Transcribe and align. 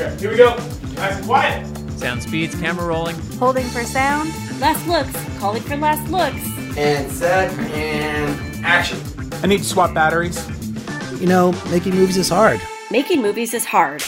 Okay, 0.00 0.16
here 0.18 0.30
we 0.30 0.36
go. 0.38 0.56
Nice 0.94 1.16
and 1.16 1.26
quiet. 1.26 1.98
Sound 1.98 2.22
speeds, 2.22 2.54
camera 2.54 2.86
rolling. 2.86 3.16
Holding 3.32 3.66
for 3.66 3.84
sound. 3.84 4.30
Last 4.58 4.86
looks. 4.88 5.12
Calling 5.38 5.62
for 5.62 5.76
last 5.76 6.10
looks. 6.10 6.42
And 6.78 7.12
set 7.12 7.52
and 7.58 8.64
action. 8.64 8.98
I 9.42 9.46
need 9.46 9.58
to 9.58 9.64
swap 9.64 9.92
batteries. 9.92 10.42
You 11.20 11.26
know, 11.26 11.52
making 11.70 11.96
movies 11.96 12.16
is 12.16 12.30
hard. 12.30 12.62
Making 12.90 13.20
movies 13.20 13.52
is 13.52 13.66
hard. 13.66 14.02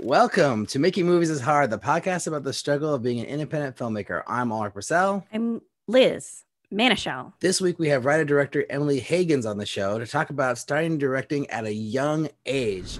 Welcome 0.00 0.66
to 0.66 0.80
Making 0.80 1.06
Movies 1.06 1.30
is 1.30 1.40
Hard, 1.40 1.70
the 1.70 1.78
podcast 1.78 2.26
about 2.26 2.42
the 2.42 2.52
struggle 2.52 2.92
of 2.92 3.04
being 3.04 3.20
an 3.20 3.26
independent 3.26 3.76
filmmaker. 3.76 4.24
I'm 4.26 4.48
Alrik 4.48 4.72
Bursell. 4.72 5.22
I'm 5.32 5.62
Liz 5.86 6.42
Manashil. 6.72 7.34
This 7.38 7.60
week 7.60 7.78
we 7.78 7.90
have 7.90 8.04
writer 8.04 8.24
director 8.24 8.64
Emily 8.68 9.00
Hagins 9.00 9.48
on 9.48 9.58
the 9.58 9.66
show 9.66 10.00
to 10.00 10.08
talk 10.08 10.30
about 10.30 10.58
starting 10.58 10.98
directing 10.98 11.48
at 11.50 11.66
a 11.66 11.72
young 11.72 12.28
age. 12.44 12.98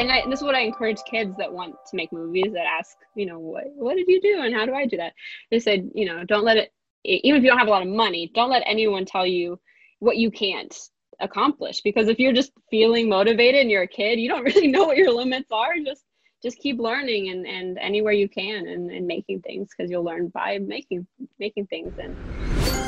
And, 0.00 0.10
I, 0.10 0.16
and 0.18 0.32
this 0.32 0.40
is 0.40 0.44
what 0.44 0.54
I 0.54 0.60
encourage 0.60 0.98
kids 1.08 1.36
that 1.38 1.52
want 1.52 1.74
to 1.90 1.96
make 1.96 2.12
movies 2.12 2.52
that 2.52 2.66
ask, 2.66 2.96
you 3.14 3.26
know, 3.26 3.38
what 3.38 3.64
what 3.74 3.96
did 3.96 4.08
you 4.08 4.20
do 4.20 4.42
and 4.42 4.54
how 4.54 4.66
do 4.66 4.74
I 4.74 4.86
do 4.86 4.96
that? 4.96 5.12
They 5.50 5.60
said, 5.60 5.90
you 5.94 6.06
know, 6.06 6.24
don't 6.24 6.44
let 6.44 6.56
it, 6.56 6.72
even 7.04 7.38
if 7.38 7.44
you 7.44 7.50
don't 7.50 7.58
have 7.58 7.68
a 7.68 7.70
lot 7.70 7.82
of 7.82 7.88
money, 7.88 8.30
don't 8.34 8.50
let 8.50 8.62
anyone 8.66 9.04
tell 9.04 9.26
you 9.26 9.58
what 10.00 10.16
you 10.16 10.30
can't 10.30 10.76
accomplish 11.20 11.80
because 11.80 12.08
if 12.08 12.18
you're 12.18 12.32
just 12.32 12.52
feeling 12.70 13.08
motivated 13.08 13.62
and 13.62 13.70
you're 13.70 13.82
a 13.82 13.88
kid, 13.88 14.18
you 14.18 14.28
don't 14.28 14.44
really 14.54 14.68
know 14.68 14.84
what 14.86 14.96
your 14.96 15.12
limits 15.12 15.50
are. 15.50 15.74
Just 15.84 16.04
just 16.42 16.58
keep 16.58 16.78
learning 16.78 17.30
and 17.30 17.46
and 17.46 17.78
anywhere 17.78 18.12
you 18.12 18.28
can 18.28 18.68
and, 18.68 18.90
and 18.90 19.06
making 19.06 19.40
things 19.40 19.68
because 19.76 19.90
you'll 19.90 20.04
learn 20.04 20.28
by 20.28 20.58
making 20.58 21.06
making 21.38 21.66
things 21.66 21.92
and 21.98 22.85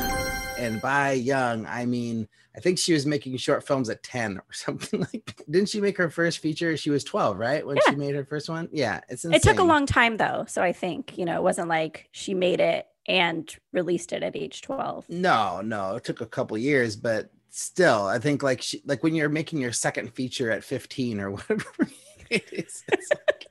And 0.59 0.81
by 0.81 1.13
young, 1.13 1.65
I 1.65 1.85
mean, 1.85 2.27
I 2.55 2.59
think 2.59 2.77
she 2.77 2.91
was 2.93 3.05
making 3.05 3.37
short 3.37 3.65
films 3.65 3.89
at 3.89 4.03
10 4.03 4.37
or 4.37 4.43
something 4.51 4.99
like 4.99 5.41
Didn't 5.49 5.69
she 5.69 5.79
make 5.81 5.97
her 5.97 6.09
first 6.09 6.39
feature? 6.39 6.75
She 6.75 6.89
was 6.89 7.03
12, 7.03 7.37
right? 7.37 7.65
When 7.65 7.77
Yeah. 7.77 7.83
she 7.91 7.95
made 7.95 8.15
her 8.15 8.25
first 8.25 8.49
one? 8.49 8.67
Yeah, 8.71 8.99
it's 9.07 9.23
insane. 9.23 9.37
It 9.37 9.43
took 9.43 9.59
a 9.59 9.63
long 9.63 9.85
time 9.85 10.17
though, 10.17 10.45
so 10.47 10.61
I 10.61 10.73
think 10.73 11.17
you 11.17 11.25
know 11.25 11.35
it 11.37 11.43
wasn't 11.43 11.69
like 11.69 12.09
she 12.11 12.33
made 12.33 12.59
it 12.59 12.87
and 13.07 13.49
released 13.73 14.11
it 14.13 14.21
at 14.21 14.35
age 14.35 14.61
12. 14.61 15.09
No, 15.09 15.61
no, 15.61 15.95
it 15.95 16.03
took 16.03 16.21
a 16.21 16.25
couple 16.25 16.57
years, 16.57 16.95
but 16.95 17.31
still, 17.49 18.05
I 18.05 18.19
think 18.19 18.43
like 18.43 18.61
she, 18.61 18.81
like 18.85 19.01
when 19.01 19.15
you're 19.15 19.29
making 19.29 19.59
your 19.61 19.71
second 19.71 20.13
feature 20.13 20.51
at 20.51 20.63
15 20.63 21.19
or 21.21 21.31
whatever 21.35 21.65
it 22.29 22.43
is, 22.51 22.83
it's 22.91 23.09
like, 23.09 23.47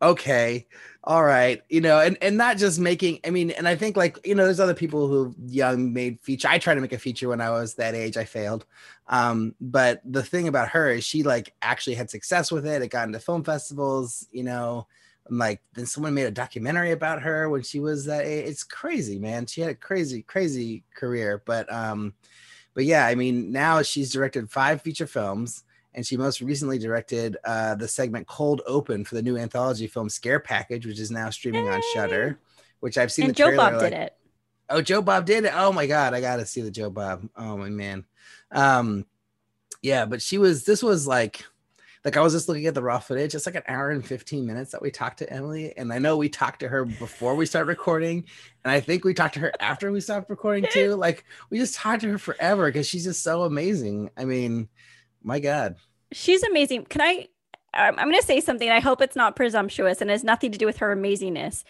okay, 0.00 0.66
all 1.04 1.24
right, 1.24 1.60
you 1.68 1.80
know, 1.80 1.98
and 1.98 2.16
and 2.22 2.36
not 2.36 2.58
just 2.58 2.78
making. 2.78 3.18
I 3.24 3.30
mean, 3.30 3.50
and 3.50 3.66
I 3.66 3.74
think 3.74 3.96
like 3.96 4.24
you 4.24 4.36
know, 4.36 4.44
there's 4.44 4.60
other 4.60 4.74
people 4.74 5.08
who 5.08 5.34
young 5.46 5.92
made 5.92 6.20
feature. 6.20 6.46
I 6.48 6.58
tried 6.58 6.76
to 6.76 6.80
make 6.80 6.92
a 6.92 6.98
feature 6.98 7.28
when 7.28 7.40
I 7.40 7.50
was 7.50 7.74
that 7.74 7.94
age. 7.96 8.16
I 8.16 8.24
failed. 8.24 8.66
Um, 9.08 9.54
but 9.60 10.00
the 10.04 10.22
thing 10.22 10.46
about 10.46 10.68
her 10.68 10.90
is 10.90 11.04
she 11.04 11.24
like 11.24 11.54
actually 11.60 11.96
had 11.96 12.08
success 12.08 12.52
with 12.52 12.66
it. 12.66 12.82
It 12.82 12.88
got 12.88 13.08
into 13.08 13.18
film 13.18 13.42
festivals, 13.42 14.28
you 14.30 14.44
know. 14.44 14.86
And 15.26 15.38
like 15.38 15.60
then 15.74 15.86
someone 15.86 16.14
made 16.14 16.26
a 16.26 16.30
documentary 16.30 16.92
about 16.92 17.22
her 17.22 17.48
when 17.48 17.62
she 17.62 17.80
was 17.80 18.04
that 18.04 18.24
age. 18.24 18.48
It's 18.48 18.62
crazy, 18.64 19.18
man. 19.18 19.46
She 19.46 19.60
had 19.60 19.70
a 19.70 19.74
crazy, 19.74 20.22
crazy 20.22 20.84
career. 20.94 21.42
But 21.44 21.72
um, 21.72 22.14
but 22.74 22.84
yeah, 22.84 23.06
I 23.06 23.16
mean, 23.16 23.50
now 23.50 23.82
she's 23.82 24.12
directed 24.12 24.50
five 24.50 24.82
feature 24.82 25.08
films, 25.08 25.64
and 25.94 26.06
she 26.06 26.16
most 26.16 26.40
recently 26.40 26.78
directed 26.78 27.36
uh 27.44 27.74
the 27.74 27.88
segment 27.88 28.26
Cold 28.26 28.62
Open 28.66 29.04
for 29.04 29.14
the 29.14 29.22
new 29.22 29.36
anthology 29.36 29.86
film 29.86 30.08
Scare 30.08 30.40
Package, 30.40 30.86
which 30.86 30.98
is 31.00 31.10
now 31.10 31.30
streaming 31.30 31.68
on 31.68 31.80
Shudder. 31.94 32.38
Which 32.80 32.98
I've 32.98 33.12
seen 33.12 33.26
And 33.26 33.30
the 33.34 33.36
Joe 33.36 33.48
trailer, 33.48 33.56
Bob 33.70 33.72
like- 33.74 33.90
did 33.90 33.92
it. 34.00 34.16
Oh, 34.68 34.80
Joe 34.80 35.02
Bob 35.02 35.26
did 35.26 35.44
it. 35.44 35.52
Oh 35.54 35.70
my 35.72 35.86
god, 35.86 36.14
I 36.14 36.20
gotta 36.20 36.46
see 36.46 36.62
the 36.62 36.70
Joe 36.70 36.90
Bob. 36.90 37.28
Oh 37.36 37.56
my 37.56 37.68
man. 37.68 38.04
Um, 38.50 39.06
yeah, 39.82 40.04
but 40.06 40.22
she 40.22 40.38
was. 40.38 40.64
This 40.64 40.82
was 40.82 41.06
like, 41.06 41.44
like 42.04 42.16
I 42.16 42.20
was 42.22 42.32
just 42.32 42.48
looking 42.48 42.66
at 42.66 42.74
the 42.74 42.82
raw 42.82 42.98
footage. 42.98 43.34
It's 43.34 43.44
like 43.46 43.54
an 43.54 43.64
hour 43.68 43.90
and 43.90 44.06
fifteen 44.06 44.46
minutes 44.46 44.72
that 44.72 44.80
we 44.80 44.90
talked 44.90 45.18
to 45.18 45.30
Emily, 45.32 45.76
and 45.76 45.92
I 45.92 45.98
know 45.98 46.16
we 46.16 46.28
talked 46.28 46.60
to 46.60 46.68
her 46.68 46.84
before 46.84 47.34
we 47.34 47.44
started 47.46 47.68
recording, 47.68 48.24
and 48.64 48.72
I 48.72 48.80
think 48.80 49.04
we 49.04 49.12
talked 49.14 49.34
to 49.34 49.40
her 49.40 49.52
after 49.60 49.92
we 49.92 50.00
stopped 50.00 50.30
recording 50.30 50.66
too. 50.72 50.94
Like 50.94 51.24
we 51.50 51.58
just 51.58 51.74
talked 51.74 52.00
to 52.02 52.10
her 52.12 52.18
forever 52.18 52.66
because 52.66 52.86
she's 52.88 53.04
just 53.04 53.22
so 53.22 53.42
amazing. 53.42 54.10
I 54.16 54.24
mean, 54.24 54.68
my 55.22 55.40
god. 55.40 55.76
She's 56.12 56.42
amazing. 56.42 56.84
Can 56.86 57.00
I? 57.00 57.28
Um, 57.74 57.94
I'm 57.94 57.98
I'm 58.00 58.08
going 58.10 58.20
to 58.20 58.26
say 58.26 58.40
something. 58.40 58.68
I 58.70 58.80
hope 58.80 59.00
it's 59.00 59.16
not 59.16 59.34
presumptuous 59.36 60.00
and 60.00 60.10
has 60.10 60.22
nothing 60.24 60.52
to 60.52 60.58
do 60.58 60.66
with 60.66 60.78
her 60.78 60.94
amazingness. 60.94 61.64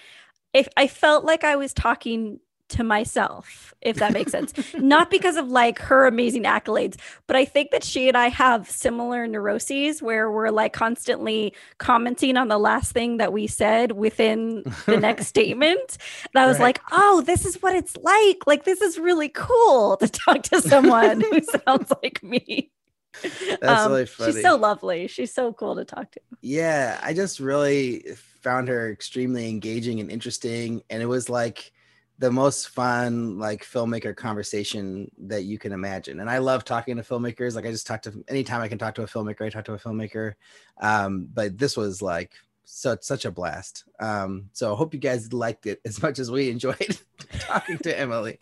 If 0.52 0.68
I 0.76 0.86
felt 0.88 1.24
like 1.24 1.44
I 1.44 1.56
was 1.56 1.72
talking 1.72 2.40
to 2.70 2.82
myself, 2.82 3.72
if 3.82 3.96
that 3.98 4.12
makes 4.14 4.32
sense, 4.32 4.52
not 4.74 5.10
because 5.10 5.36
of 5.36 5.48
like 5.48 5.78
her 5.78 6.06
amazing 6.06 6.44
accolades, 6.44 6.96
but 7.26 7.36
I 7.36 7.44
think 7.44 7.70
that 7.70 7.84
she 7.84 8.08
and 8.08 8.16
I 8.16 8.28
have 8.28 8.68
similar 8.70 9.26
neuroses 9.28 10.02
where 10.02 10.30
we're 10.30 10.48
like 10.50 10.72
constantly 10.72 11.54
commenting 11.78 12.36
on 12.38 12.48
the 12.48 12.58
last 12.58 12.92
thing 12.92 13.18
that 13.18 13.32
we 13.32 13.46
said 13.46 13.92
within 13.92 14.64
the 14.86 14.96
next 15.00 15.26
statement. 15.26 15.98
And 16.34 16.42
I 16.42 16.46
was 16.46 16.56
Right. 16.58 16.64
like, 16.64 16.80
oh, 16.90 17.20
this 17.24 17.44
is 17.44 17.60
what 17.62 17.76
it's 17.76 17.96
like. 17.98 18.46
Like, 18.46 18.64
this 18.64 18.80
is 18.80 18.98
really 18.98 19.28
cool 19.28 19.98
to 19.98 20.08
talk 20.08 20.42
to 20.44 20.62
someone 20.62 21.20
who 21.20 21.40
sounds 21.66 21.92
like 22.02 22.22
me. 22.22 22.70
That's 23.60 23.84
Um, 23.84 23.92
really 23.92 24.06
funny. 24.06 24.32
She's 24.32 24.42
so 24.42 24.56
lovely. 24.56 25.06
She's 25.06 25.32
so 25.34 25.52
cool 25.52 25.76
to 25.76 25.84
talk 25.84 26.10
to. 26.12 26.20
yeah 26.40 26.98
i 27.04 27.12
just 27.14 27.38
really 27.38 28.00
found 28.40 28.66
her 28.68 28.90
extremely 28.90 29.48
engaging 29.48 30.00
and 30.00 30.10
interesting 30.10 30.82
and 30.90 31.00
it 31.02 31.06
was 31.06 31.28
like 31.28 31.72
the 32.18 32.30
most 32.32 32.68
fun 32.70 33.38
like 33.38 33.64
filmmaker 33.64 34.14
conversation 34.14 35.10
that 35.18 35.42
you 35.44 35.56
can 35.58 35.72
imagine 35.72 36.18
and 36.20 36.28
i 36.28 36.38
love 36.38 36.64
talking 36.64 36.96
to 36.96 37.02
filmmakers 37.02 37.54
like 37.54 37.64
i 37.66 37.70
just 37.70 37.86
talk 37.86 38.02
to 38.02 38.24
anytime 38.28 38.60
i 38.60 38.66
can 38.68 38.78
talk 38.78 38.94
to 38.94 39.02
a 39.02 39.06
filmmaker 39.06 39.42
i 39.46 39.50
talk 39.50 39.64
to 39.64 39.74
a 39.74 39.78
filmmaker 39.78 40.34
um 40.80 41.28
but 41.32 41.56
this 41.56 41.76
was 41.76 42.02
like 42.02 42.32
such 42.64 43.02
such 43.02 43.24
a 43.24 43.30
blast 43.30 43.84
um 44.00 44.48
so 44.52 44.72
i 44.72 44.76
hope 44.76 44.92
you 44.94 45.00
guys 45.00 45.32
liked 45.32 45.66
it 45.66 45.80
as 45.84 46.02
much 46.02 46.18
as 46.18 46.28
we 46.30 46.50
enjoyed 46.50 46.98
talking 47.46 47.78
to 47.78 47.98
emily 47.98 48.38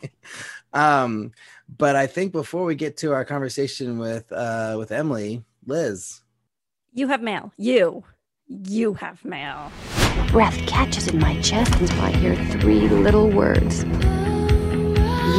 um 0.73 1.31
but 1.77 1.95
i 1.95 2.05
think 2.07 2.31
before 2.31 2.65
we 2.65 2.75
get 2.75 2.97
to 2.97 3.11
our 3.13 3.25
conversation 3.25 3.97
with 3.97 4.31
uh 4.31 4.75
with 4.77 4.91
emily 4.91 5.43
liz 5.65 6.21
You 6.93 7.07
have 7.07 7.21
mail. 7.21 7.51
You. 7.57 8.03
You 8.47 8.93
have 8.95 9.23
mail. 9.23 9.71
breath 10.31 10.57
catches 10.67 11.07
in 11.07 11.19
my 11.19 11.39
chest 11.41 11.71
until 11.79 12.01
I 12.01 12.11
hear 12.11 12.35
three 12.59 12.89
little 12.89 13.29
words. 13.29 13.83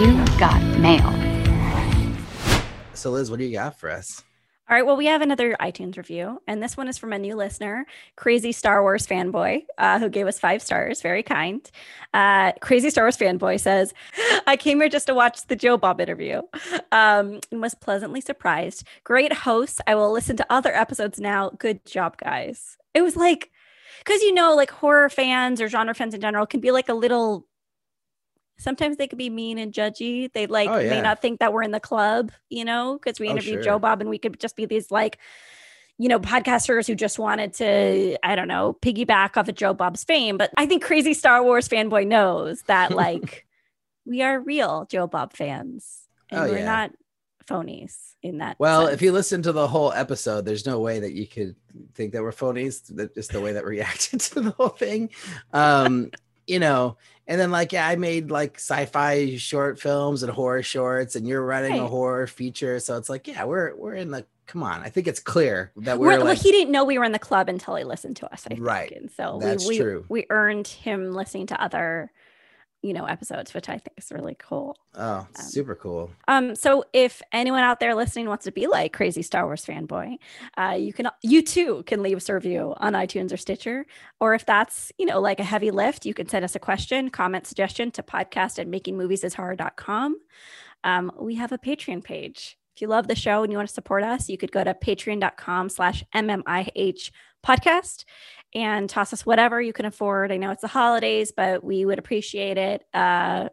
You 0.00 0.17
got 0.39 0.62
mail. 0.81 1.12
So, 2.94 3.11
Liz, 3.11 3.31
what 3.31 3.39
do 3.39 3.44
you 3.44 3.53
got 3.53 3.79
for 3.79 3.91
us? 3.91 4.23
All 4.71 4.77
right. 4.77 4.87
Well, 4.87 4.97
we 4.97 5.06
have 5.06 5.23
another 5.23 5.55
iTunes 5.61 5.97
review, 5.97 6.41
and 6.47 6.62
this 6.62 6.77
one 6.77 6.89
is 6.89 6.97
from 6.97 7.12
a 7.12 7.19
new 7.19 7.34
listener, 7.34 7.84
Crazy 8.17 8.53
Star 8.53 8.81
Wars 8.81 9.06
fanboy, 9.06 9.65
uh, 9.77 9.99
who 9.99 10.09
gave 10.09 10.27
us 10.27 10.39
five 10.39 10.62
stars. 10.62 11.03
Very 11.03 11.23
kind. 11.23 11.69
Uh, 12.15 12.53
Crazy 12.62 12.89
Star 12.89 13.05
Wars 13.05 13.17
fanboy 13.17 13.61
says, 13.61 13.93
"I 14.47 14.56
came 14.56 14.81
here 14.81 14.89
just 14.89 15.09
to 15.09 15.15
watch 15.15 15.47
the 15.49 15.56
Joe 15.56 15.77
Bob 15.77 16.00
interview, 16.00 16.43
um, 16.93 17.41
and 17.50 17.61
was 17.61 17.75
pleasantly 17.75 18.21
surprised. 18.21 18.84
Great 19.05 19.33
hosts. 19.33 19.81
I 19.87 19.95
will 19.97 20.12
listen 20.12 20.37
to 20.39 20.47
other 20.49 20.75
episodes 20.75 21.19
now. 21.19 21.50
Good 21.59 21.84
job, 21.84 22.17
guys. 22.17 22.79
It 22.94 23.03
was 23.03 23.17
like, 23.17 23.50
because 23.99 24.23
you 24.23 24.33
know, 24.33 24.55
like 24.55 24.71
horror 24.71 25.11
fans 25.11 25.61
or 25.61 25.69
genre 25.69 25.93
fans 25.94 26.15
in 26.15 26.21
general 26.21 26.47
can 26.47 26.61
be 26.61 26.71
like 26.71 26.89
a 26.89 26.94
little." 26.94 27.47
Sometimes 28.59 28.97
they 28.97 29.09
could 29.09 29.19
be 29.19 29.31
mean 29.31 29.59
and 29.59 29.73
judgy. 29.73 30.33
They 30.33 30.47
like 30.47 30.69
Oh, 30.69 30.79
may 30.79 31.01
not 31.01 31.21
think 31.21 31.41
that 31.41 31.53
we're 31.53 31.63
in 31.63 31.71
the 31.73 31.81
club, 31.81 32.31
you 32.49 32.65
know, 32.65 32.99
because 33.03 33.19
we 33.19 33.29
Oh, 33.29 33.33
interviewed 33.33 33.57
sure. 33.65 33.75
Joe 33.75 33.79
Bob 33.79 34.01
and 34.01 34.09
we 34.11 34.19
could 34.19 34.39
just 34.39 34.55
be 34.57 34.67
these 34.67 34.91
like, 34.91 35.19
you 35.99 36.09
know, 36.09 36.19
podcasters 36.21 36.87
who 36.87 36.95
just 36.95 37.19
wanted 37.19 37.55
to, 37.55 38.17
I 38.27 38.35
don't 38.37 38.49
know, 38.49 38.77
piggyback 38.81 39.37
off 39.37 39.49
of 39.49 39.55
Joe 39.55 39.75
Bob's 39.75 40.05
fame. 40.05 40.37
But 40.37 40.51
I 40.57 40.67
think 40.67 40.83
crazy 40.85 41.15
Star 41.15 41.43
Wars 41.43 41.69
fanboy 41.69 42.07
knows 42.07 42.62
that 42.62 42.91
like 42.95 43.47
we 44.07 44.23
are 44.23 44.39
real 44.41 44.87
Joe 44.91 45.07
Bob 45.07 45.33
fans. 45.33 46.01
And 46.31 46.41
Oh, 46.41 46.45
we're 46.49 46.59
yeah. 46.59 46.65
not 46.65 46.91
phonies 47.47 48.15
in 48.23 48.39
that. 48.39 48.57
Well, 48.59 48.83
sense. 48.87 48.95
if 48.95 49.03
you 49.03 49.12
listen 49.12 49.43
to 49.43 49.53
the 49.53 49.67
whole 49.67 49.93
episode, 49.93 50.45
there's 50.45 50.67
no 50.67 50.79
way 50.81 51.01
that 51.01 51.12
you 51.12 51.27
could 51.27 51.57
think 51.95 52.12
that 52.12 52.23
we're 52.23 52.32
phonies. 52.32 52.82
That 52.97 53.15
just 53.15 53.32
the 53.32 53.41
way 53.41 53.53
that 53.53 53.65
we 53.65 53.71
reacted 53.71 54.21
to 54.32 54.41
the 54.41 54.50
whole 54.53 54.69
thing. 54.69 55.11
Um, 55.53 56.11
you 56.47 56.59
know, 56.59 56.97
and 57.32 57.40
then 57.40 57.50
like 57.50 57.73
yeah, 57.73 57.88
I 57.88 57.96
made 57.96 58.31
like 58.31 58.56
sci-fi 58.56 59.37
short 59.38 59.81
films 59.81 60.23
and 60.23 60.31
horror 60.31 60.62
shorts, 60.62 61.17
and 61.17 61.26
you're 61.26 61.43
running 61.44 61.79
a 61.81 61.88
horror 61.88 62.26
feature. 62.26 62.79
So 62.79 62.99
it's 62.99 63.08
like, 63.08 63.26
yeah, 63.26 63.44
we're 63.44 63.75
we're 63.75 63.94
in 63.94 64.11
the 64.11 64.26
come 64.44 64.62
on. 64.62 64.82
I 64.82 64.90
think 64.90 65.06
it's 65.06 65.19
clear 65.20 65.73
that 65.79 65.99
We're- 65.99 66.19
we're, 66.19 66.25
well, 66.25 66.34
he 66.34 66.50
didn't 66.52 66.73
know 66.73 66.84
we 66.84 66.99
were 66.99 67.05
in 67.05 67.12
the 67.12 67.19
club 67.19 67.49
until 67.49 67.75
he 67.76 67.84
listened 67.84 68.17
to 68.17 68.31
us. 68.31 68.44
I 68.44 68.50
think. 68.50 68.61
Right. 68.62 68.93
And 68.93 69.11
so 69.11 69.38
That's 69.40 69.64
we, 69.67 69.76
we, 69.76 69.79
true. 69.79 70.05
we 70.11 70.26
earned 70.29 70.67
him 70.69 71.12
listening 71.14 71.46
to 71.46 71.62
other, 71.62 72.12
you 72.82 72.93
know, 72.93 73.05
episodes, 73.05 73.55
which 73.55 73.69
I 73.69 73.79
think 73.79 73.94
is 73.96 74.11
really 74.11 74.37
cool. 74.38 74.76
oh 74.96 75.26
super 75.34 75.75
cool. 75.75 76.11
Um, 76.29 76.55
so 76.55 76.84
if 76.93 77.23
anyone 77.32 77.62
out 77.62 77.81
there 77.81 77.94
listening 77.94 78.26
wants 78.26 78.44
to 78.44 78.52
be 78.52 78.67
like 78.67 78.93
crazy 78.93 79.23
Star 79.23 79.44
Wars 79.46 79.64
fanboy, 79.64 80.19
uh, 80.58 80.76
you 80.79 80.93
can 80.93 81.08
you 81.23 81.43
too 81.43 81.82
can 81.84 82.02
leave 82.02 82.17
us 82.17 82.29
a 82.29 82.34
review 82.34 82.75
on 82.79 82.94
iTunes 82.94 83.32
or 83.32 83.37
Stitcher. 83.37 83.87
Or 84.20 84.34
if 84.34 84.44
that's 84.44 84.93
you 84.99 85.06
know 85.06 85.20
like 85.20 85.40
a 85.40 85.44
heavy 85.44 85.70
lift, 85.70 86.05
you 86.05 86.14
can 86.14 86.29
send 86.29 86.44
us 86.44 86.55
a 86.55 86.58
question, 86.58 87.08
comment, 87.11 87.46
suggestion 87.46 87.90
to 87.93 88.02
podcast 88.02 88.58
at 88.58 88.69
makingmoviesishard.com. 88.69 90.17
Um, 90.85 91.12
we 91.20 91.37
have 91.37 91.52
a 91.52 91.58
Patreon 91.58 92.02
page 92.02 92.58
If 92.75 92.82
you 92.82 92.88
love 92.88 93.06
the 93.06 93.14
show 93.14 93.43
and 93.43 93.52
you 93.52 93.58
want 93.58 93.69
to 93.69 93.75
support 93.75 94.02
us, 94.02 94.28
you 94.28 94.37
could 94.37 94.52
go 94.52 94.64
to 94.64 94.75
patreon.com 94.75 95.69
slash 95.69 96.05
MMIH 96.14 97.11
podcast 97.44 98.05
and 98.54 98.88
toss 98.88 99.12
us 99.12 99.25
whatever 99.25 99.60
you 99.60 99.72
can 99.72 99.84
afford. 99.87 100.31
I 100.32 100.37
know 100.37 100.50
it's 100.50 100.62
the 100.62 100.69
holidays, 100.69 101.32
but 101.34 101.64
we 101.64 101.84
would 101.84 101.99
appreciate 101.99 102.58
it. 102.58 102.84
Uh, 102.93 103.49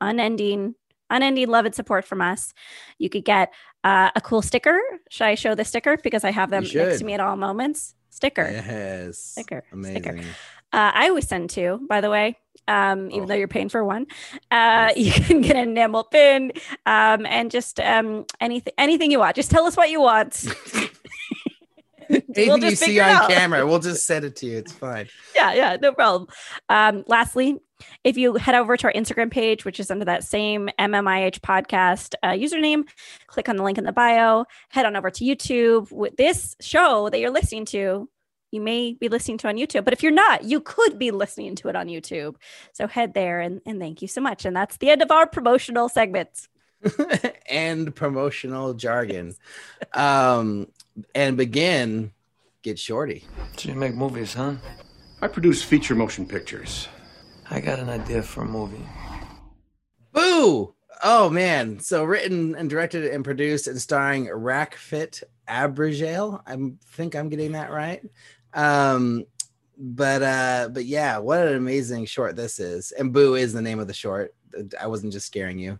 unending, 0.00 0.74
unending 1.10 1.48
love 1.48 1.64
and 1.66 1.74
support 1.74 2.04
from 2.04 2.20
us. 2.22 2.52
You 2.98 3.08
could 3.10 3.24
get 3.24 3.52
uh, 3.82 4.10
a 4.14 4.20
cool 4.20 4.42
sticker. 4.42 4.80
Should 5.10 5.26
I 5.26 5.34
show 5.34 5.54
the 5.54 5.64
sticker? 5.64 5.96
Because 6.02 6.24
I 6.24 6.30
have 6.30 6.50
them 6.50 6.64
next 6.72 6.98
to 7.00 7.04
me 7.04 7.14
at 7.14 7.20
all 7.20 7.36
moments. 7.36 7.94
Sticker. 8.10 8.48
Yes. 8.48 9.18
Sticker, 9.18 9.64
Amazing. 9.72 10.02
sticker. 10.02 10.18
Uh, 10.72 10.90
I 10.94 11.08
always 11.08 11.26
send 11.28 11.50
two, 11.50 11.80
by 11.88 12.00
the 12.00 12.10
way, 12.10 12.36
um, 12.66 13.10
even 13.10 13.24
Oh. 13.24 13.26
though 13.26 13.34
you're 13.34 13.48
paying 13.48 13.68
for 13.68 13.84
one. 13.84 14.06
Uh, 14.50 14.92
you 14.96 15.10
can 15.26 15.40
get 15.40 15.56
an 15.56 15.68
enamel 15.70 16.04
pin 16.04 16.52
um, 16.86 17.26
and 17.26 17.50
just 17.50 17.78
um, 17.80 18.24
anything 18.40 18.72
anything 18.78 19.10
you 19.10 19.18
want. 19.18 19.36
Just 19.36 19.50
tell 19.50 19.66
us 19.66 19.76
what 19.76 19.90
you 19.90 20.00
want. 20.00 20.46
Anything 22.36 22.62
you 22.62 22.76
see 22.76 23.00
on 23.00 23.28
camera, 23.30 23.66
we'll 23.66 23.78
just 23.78 24.06
send 24.06 24.24
it 24.24 24.36
to 24.36 24.46
you. 24.46 24.58
It's 24.58 24.72
fine. 24.72 25.08
yeah, 25.34 25.52
yeah, 25.54 25.76
no 25.80 25.92
problem. 25.92 26.28
Um, 26.68 27.04
lastly, 27.06 27.58
if 28.04 28.16
you 28.16 28.34
head 28.34 28.54
over 28.54 28.76
to 28.76 28.86
our 28.86 28.92
Instagram 28.92 29.30
page, 29.30 29.64
which 29.64 29.80
is 29.80 29.90
under 29.90 30.04
that 30.04 30.24
same 30.24 30.70
MMIH 30.78 31.40
podcast 31.40 32.14
uh, 32.22 32.30
username, 32.30 32.88
click 33.26 33.48
on 33.48 33.56
the 33.56 33.62
link 33.62 33.78
in 33.78 33.84
the 33.84 33.92
bio, 33.92 34.44
head 34.68 34.86
on 34.86 34.96
over 34.96 35.10
to 35.10 35.24
YouTube. 35.24 35.90
With 35.90 36.16
this 36.16 36.56
show 36.60 37.10
that 37.10 37.18
you're 37.18 37.30
listening 37.30 37.64
to, 37.66 38.08
you 38.52 38.60
may 38.60 38.94
be 38.94 39.08
listening 39.08 39.38
to 39.38 39.48
on 39.48 39.56
YouTube, 39.56 39.84
but 39.84 39.92
if 39.92 40.02
you're 40.02 40.12
not, 40.12 40.44
you 40.44 40.60
could 40.60 40.98
be 40.98 41.10
listening 41.10 41.56
to 41.56 41.68
it 41.68 41.76
on 41.76 41.88
YouTube. 41.88 42.36
So 42.72 42.86
head 42.86 43.12
there 43.12 43.40
and, 43.40 43.60
and 43.66 43.80
thank 43.80 44.00
you 44.00 44.08
so 44.08 44.20
much. 44.20 44.44
And 44.44 44.54
that's 44.54 44.76
the 44.76 44.90
end 44.90 45.02
of 45.02 45.10
our 45.10 45.26
promotional 45.26 45.88
segments. 45.88 46.48
and 47.50 47.94
promotional 47.94 48.74
jargon. 48.74 49.34
um, 49.92 50.68
and 51.14 51.36
begin. 51.36 52.12
Get 52.62 52.78
shorty. 52.78 53.24
So 53.56 53.68
you 53.68 53.74
make 53.74 53.94
movies, 53.94 54.34
huh? 54.34 54.54
I 55.20 55.28
produce 55.28 55.62
feature 55.62 55.94
motion 55.94 56.26
pictures. 56.26 56.88
I 57.50 57.60
got 57.60 57.78
an 57.78 57.90
idea 57.90 58.22
for 58.22 58.42
a 58.42 58.46
movie. 58.46 58.86
Boo! 60.12 60.74
Oh 61.02 61.28
man! 61.28 61.78
So 61.80 62.04
written 62.04 62.54
and 62.54 62.70
directed 62.70 63.04
and 63.12 63.24
produced 63.24 63.66
and 63.66 63.80
starring 63.80 64.26
Rakefet 64.26 65.22
Abergel. 65.48 66.40
I 66.46 66.56
think 66.92 67.14
I'm 67.14 67.28
getting 67.28 67.52
that 67.52 67.70
right. 67.70 68.02
Um, 68.54 69.26
but 69.76 70.22
uh, 70.22 70.68
but 70.72 70.84
yeah, 70.84 71.18
what 71.18 71.46
an 71.46 71.56
amazing 71.56 72.06
short 72.06 72.36
this 72.36 72.58
is. 72.60 72.92
And 72.92 73.12
Boo 73.12 73.34
is 73.34 73.52
the 73.52 73.62
name 73.62 73.80
of 73.80 73.86
the 73.86 73.94
short. 73.94 74.34
I 74.80 74.86
wasn't 74.86 75.12
just 75.12 75.26
scaring 75.26 75.58
you. 75.58 75.78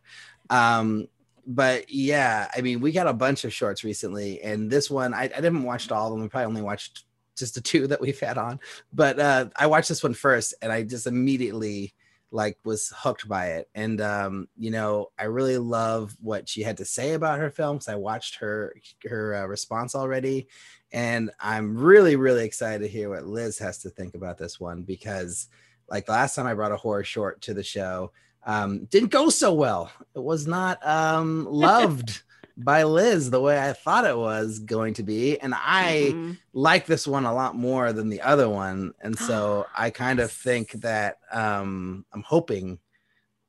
Um, 0.51 1.09
but 1.47 1.91
yeah, 1.91 2.51
I 2.57 2.61
mean, 2.61 2.81
we 2.81 2.93
got 2.93 3.07
a 3.07 3.13
bunch 3.13 3.45
of 3.45 3.53
shorts 3.53 3.85
recently, 3.85 4.41
and 4.43 4.71
this 4.71 4.91
one 4.91 5.15
I, 5.15 5.25
I 5.25 5.29
didn't 5.29 5.63
watch 5.63 5.91
all 5.91 6.13
of 6.13 6.19
them. 6.19 6.25
I 6.25 6.29
probably 6.29 6.47
only 6.47 6.63
watched 6.63 7.05
just 7.37 7.55
the 7.55 7.61
two 7.63 7.87
that 7.89 8.01
we've 8.01 8.19
had 8.19 8.39
on. 8.39 8.61
But 8.93 9.19
uh, 9.19 9.47
I 9.57 9.67
watched 9.67 9.89
this 9.89 10.03
one 10.03 10.15
first, 10.15 10.55
and 10.63 10.73
I 10.73 10.83
just 10.83 11.07
immediately 11.07 11.95
like 12.35 12.59
was 12.65 12.93
hooked 12.97 13.29
by 13.29 13.47
it 13.47 13.69
and 13.77 14.01
um 14.01 14.49
you 14.59 14.71
know 14.73 15.09
i 15.21 15.25
really 15.25 15.57
love 15.57 16.17
what 16.21 16.49
she 16.49 16.63
had 16.63 16.77
to 16.77 16.85
say 16.85 17.13
about 17.13 17.39
her 17.39 17.49
film 17.49 17.77
because 17.77 17.89
i 17.89 17.95
watched 17.95 18.35
her 18.35 18.75
her 19.05 19.37
uh, 19.37 19.47
response 19.47 19.95
already 19.95 20.49
and 20.91 21.31
i'm 21.39 21.77
really 21.77 22.17
really 22.17 22.45
excited 22.45 22.81
to 22.81 22.89
hear 22.89 23.09
what 23.09 23.25
liz 23.25 23.57
has 23.57 23.79
to 23.79 23.89
think 23.89 24.17
about 24.17 24.37
this 24.37 24.59
one 24.59 24.83
because 24.83 25.47
like 25.89 26.07
the 26.07 26.13
last 26.13 26.35
time 26.35 26.47
i 26.47 26.55
brought 26.55 26.73
a 26.73 26.77
horror 26.77 27.05
short 27.05 27.41
to 27.41 27.55
the 27.55 27.63
show 27.63 28.11
um 28.47 28.85
didn't 28.87 29.11
go 29.11 29.29
so 29.31 29.53
well 29.53 29.91
it 30.15 30.23
was 30.23 30.47
not 30.47 30.85
um 30.87 31.47
loved 31.51 32.23
by 32.57 32.83
liz 32.85 33.31
the 33.31 33.41
way 33.41 33.59
i 33.59 33.73
thought 33.73 34.05
it 34.05 34.17
was 34.17 34.59
going 34.61 34.95
to 34.95 35.03
be 35.03 35.39
and 35.41 35.55
i 35.57 36.15
Mhm. 36.15 36.39
like 36.53 36.87
this 36.87 37.07
one 37.07 37.25
a 37.25 37.35
lot 37.35 37.57
more 37.57 37.93
than 37.93 38.09
the 38.09 38.21
other 38.21 38.49
one 38.49 38.93
and 39.01 39.19
so 39.19 39.67
i 39.77 39.91
kind 39.91 40.21
of 40.21 40.31
think 40.31 40.73
that 40.73 41.19
um 41.33 42.05
i'm 42.13 42.23
hoping 42.23 42.79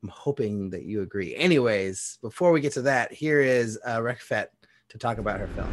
i'm 0.01 0.09
hoping 0.09 0.69
that 0.71 0.83
you 0.83 1.01
agree 1.01 1.35
anyways 1.35 2.17
before 2.21 2.51
we 2.51 2.61
get 2.61 2.73
to 2.73 2.81
that 2.83 3.11
here 3.11 3.41
is 3.41 3.77
uh 3.85 3.99
Rakefet 3.99 4.47
to 4.89 4.97
talk 4.97 5.17
about 5.19 5.39
her 5.39 5.47
film 5.47 5.69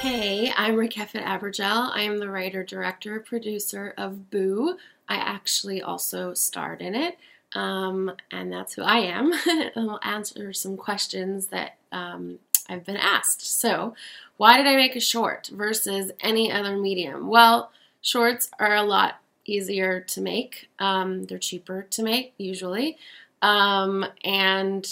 Hey, 0.00 0.52
I'm 0.56 0.76
Rakefet 0.76 1.24
Abergel. 1.24 1.90
I 1.92 2.02
am 2.02 2.20
the 2.20 2.30
writer, 2.30 2.62
director, 2.62 3.18
producer 3.18 3.94
of 3.98 4.30
Boo. 4.30 4.76
I 5.08 5.16
actually 5.16 5.82
also 5.82 6.34
starred 6.34 6.82
in 6.82 6.94
it, 6.94 7.18
um, 7.54 8.12
and 8.30 8.52
that's 8.52 8.74
who 8.74 8.82
I 8.82 8.98
am. 8.98 9.32
I'll 9.76 10.00
answer 10.02 10.52
some 10.52 10.76
questions 10.76 11.46
that 11.48 11.76
um, 11.92 12.38
I've 12.68 12.84
been 12.84 12.96
asked. 12.96 13.60
So, 13.60 13.94
why 14.36 14.56
did 14.56 14.66
I 14.66 14.76
make 14.76 14.94
a 14.94 15.00
short 15.00 15.50
versus 15.52 16.12
any 16.20 16.52
other 16.52 16.76
medium? 16.76 17.28
Well, 17.28 17.72
shorts 18.00 18.50
are 18.58 18.74
a 18.74 18.82
lot 18.82 19.20
easier 19.44 20.00
to 20.00 20.20
make. 20.20 20.68
Um, 20.78 21.24
they're 21.24 21.38
cheaper 21.38 21.86
to 21.90 22.02
make 22.02 22.34
usually, 22.38 22.98
um, 23.42 24.04
and 24.22 24.86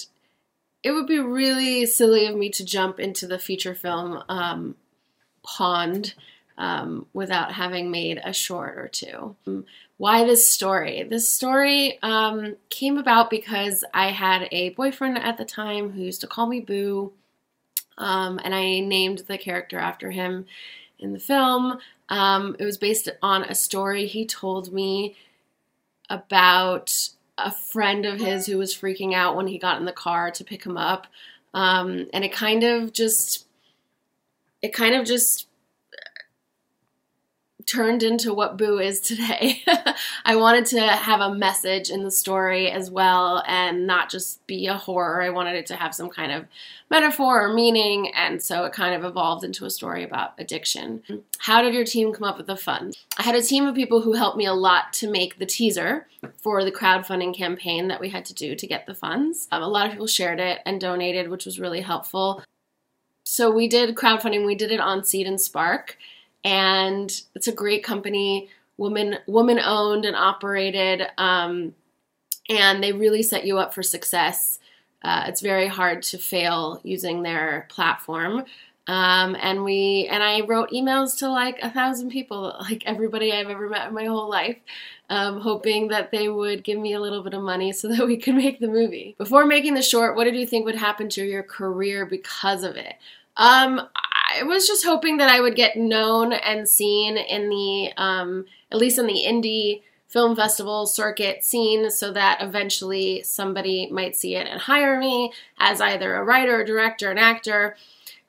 it 0.82 0.92
would 0.92 1.06
be 1.06 1.18
really 1.18 1.84
silly 1.86 2.26
of 2.26 2.36
me 2.36 2.48
to 2.50 2.64
jump 2.64 2.98
into 2.98 3.26
the 3.26 3.38
feature 3.38 3.74
film 3.74 4.22
um, 4.28 4.76
pond 5.42 6.14
um, 6.58 7.06
without 7.12 7.52
having 7.52 7.90
made 7.90 8.20
a 8.24 8.32
short 8.32 8.78
or 8.78 8.88
two. 8.88 9.36
Um, 9.46 9.64
Why 9.98 10.24
this 10.24 10.50
story? 10.50 11.02
This 11.02 11.28
story 11.28 11.98
um, 12.02 12.56
came 12.70 12.98
about 12.98 13.30
because 13.30 13.84
I 13.92 14.10
had 14.10 14.48
a 14.50 14.70
boyfriend 14.70 15.18
at 15.18 15.38
the 15.38 15.44
time 15.44 15.90
who 15.90 16.02
used 16.02 16.20
to 16.22 16.26
call 16.26 16.46
me 16.46 16.60
Boo, 16.60 17.12
um, 17.98 18.40
and 18.42 18.54
I 18.54 18.80
named 18.80 19.20
the 19.26 19.38
character 19.38 19.78
after 19.78 20.10
him 20.10 20.46
in 20.98 21.12
the 21.12 21.18
film. 21.18 21.78
Um, 22.08 22.56
it 22.58 22.64
was 22.64 22.78
based 22.78 23.08
on 23.22 23.44
a 23.44 23.54
story 23.54 24.06
he 24.06 24.26
told 24.26 24.72
me 24.72 25.16
about 26.08 27.10
a 27.38 27.52
friend 27.52 28.06
of 28.06 28.20
his 28.20 28.46
who 28.46 28.58
was 28.58 28.74
freaking 28.74 29.12
out 29.12 29.36
when 29.36 29.46
he 29.46 29.58
got 29.58 29.78
in 29.78 29.84
the 29.84 29.92
car 29.92 30.30
to 30.30 30.44
pick 30.44 30.64
him 30.64 30.76
up. 30.76 31.06
Um, 31.52 32.06
and 32.12 32.24
it 32.24 32.32
kind 32.32 32.62
of 32.62 32.92
just 32.92 33.46
it 34.62 34.72
kind 34.72 34.94
of 34.94 35.06
just 35.06 35.45
turned 37.66 38.04
into 38.04 38.32
what 38.32 38.56
Boo 38.56 38.78
is 38.78 39.00
today. 39.00 39.62
I 40.24 40.36
wanted 40.36 40.66
to 40.66 40.80
have 40.80 41.20
a 41.20 41.34
message 41.34 41.90
in 41.90 42.04
the 42.04 42.10
story 42.12 42.70
as 42.70 42.90
well 42.90 43.42
and 43.46 43.86
not 43.86 44.08
just 44.08 44.46
be 44.46 44.68
a 44.68 44.74
horror. 44.74 45.20
I 45.20 45.30
wanted 45.30 45.56
it 45.56 45.66
to 45.66 45.76
have 45.76 45.94
some 45.94 46.08
kind 46.08 46.30
of 46.30 46.46
metaphor 46.88 47.44
or 47.44 47.52
meaning, 47.52 48.12
and 48.14 48.40
so 48.40 48.64
it 48.64 48.72
kind 48.72 48.94
of 48.94 49.04
evolved 49.04 49.42
into 49.42 49.64
a 49.64 49.70
story 49.70 50.04
about 50.04 50.34
addiction. 50.38 51.02
How 51.38 51.60
did 51.60 51.74
your 51.74 51.84
team 51.84 52.12
come 52.12 52.28
up 52.28 52.38
with 52.38 52.46
the 52.46 52.56
funds? 52.56 53.04
I 53.18 53.24
had 53.24 53.34
a 53.34 53.42
team 53.42 53.66
of 53.66 53.74
people 53.74 54.02
who 54.02 54.12
helped 54.12 54.38
me 54.38 54.46
a 54.46 54.54
lot 54.54 54.92
to 54.94 55.10
make 55.10 55.38
the 55.38 55.46
teaser 55.46 56.06
for 56.36 56.64
the 56.64 56.72
crowdfunding 56.72 57.34
campaign 57.34 57.88
that 57.88 58.00
we 58.00 58.10
had 58.10 58.24
to 58.26 58.34
do 58.34 58.54
to 58.54 58.66
get 58.66 58.86
the 58.86 58.94
funds. 58.94 59.48
Um, 59.50 59.62
a 59.62 59.68
lot 59.68 59.86
of 59.86 59.92
people 59.92 60.06
shared 60.06 60.38
it 60.38 60.60
and 60.64 60.80
donated, 60.80 61.28
which 61.28 61.44
was 61.44 61.58
really 61.58 61.80
helpful 61.80 62.42
so 63.28 63.50
we 63.50 63.66
did 63.66 63.96
crowdfunding 63.96 64.46
we 64.46 64.54
did 64.54 64.70
it 64.70 64.78
on 64.78 65.04
seed 65.04 65.26
and 65.26 65.40
spark 65.40 65.98
and 66.46 67.22
it's 67.34 67.48
a 67.48 67.52
great 67.52 67.82
company 67.82 68.48
woman 68.78 69.16
woman 69.26 69.58
owned 69.58 70.04
and 70.04 70.14
operated 70.14 71.02
um, 71.18 71.74
and 72.48 72.82
they 72.82 72.92
really 72.92 73.24
set 73.24 73.44
you 73.44 73.58
up 73.58 73.74
for 73.74 73.82
success. 73.82 74.60
Uh, 75.02 75.24
it's 75.26 75.40
very 75.40 75.66
hard 75.66 76.02
to 76.02 76.18
fail 76.18 76.80
using 76.84 77.22
their 77.22 77.66
platform. 77.68 78.44
Um, 78.86 79.36
and 79.40 79.64
we 79.64 80.06
and 80.08 80.22
i 80.22 80.42
wrote 80.42 80.70
emails 80.70 81.18
to 81.18 81.28
like 81.28 81.58
a 81.60 81.72
thousand 81.72 82.10
people 82.10 82.54
like 82.60 82.84
everybody 82.86 83.32
i've 83.32 83.48
ever 83.48 83.68
met 83.68 83.88
in 83.88 83.94
my 83.94 84.04
whole 84.04 84.30
life 84.30 84.58
um, 85.10 85.40
hoping 85.40 85.88
that 85.88 86.12
they 86.12 86.28
would 86.28 86.62
give 86.62 86.78
me 86.78 86.92
a 86.92 87.00
little 87.00 87.24
bit 87.24 87.34
of 87.34 87.42
money 87.42 87.72
so 87.72 87.88
that 87.92 88.06
we 88.06 88.16
could 88.16 88.36
make 88.36 88.60
the 88.60 88.68
movie. 88.68 89.16
Before 89.18 89.44
making 89.44 89.74
the 89.74 89.82
short 89.82 90.14
what 90.14 90.22
did 90.22 90.36
you 90.36 90.46
think 90.46 90.66
would 90.66 90.76
happen 90.76 91.08
to 91.10 91.24
your 91.24 91.42
career 91.42 92.06
because 92.06 92.62
of 92.62 92.76
it? 92.76 92.94
Um, 93.36 93.88
I 94.36 94.42
was 94.42 94.66
just 94.66 94.84
hoping 94.84 95.16
that 95.18 95.30
I 95.30 95.40
would 95.40 95.56
get 95.56 95.76
known 95.76 96.32
and 96.32 96.68
seen 96.68 97.16
in 97.16 97.48
the, 97.48 97.92
um, 97.96 98.44
at 98.70 98.78
least 98.78 98.98
in 98.98 99.06
the 99.06 99.24
indie 99.26 99.82
film 100.08 100.36
festival 100.36 100.86
circuit 100.86 101.44
scene, 101.44 101.90
so 101.90 102.12
that 102.12 102.38
eventually 102.40 103.22
somebody 103.22 103.88
might 103.90 104.16
see 104.16 104.36
it 104.36 104.46
and 104.46 104.60
hire 104.60 104.98
me 104.98 105.32
as 105.58 105.80
either 105.80 106.14
a 106.14 106.24
writer, 106.24 106.60
a 106.60 106.66
director, 106.66 107.10
an 107.10 107.18
actor, 107.18 107.76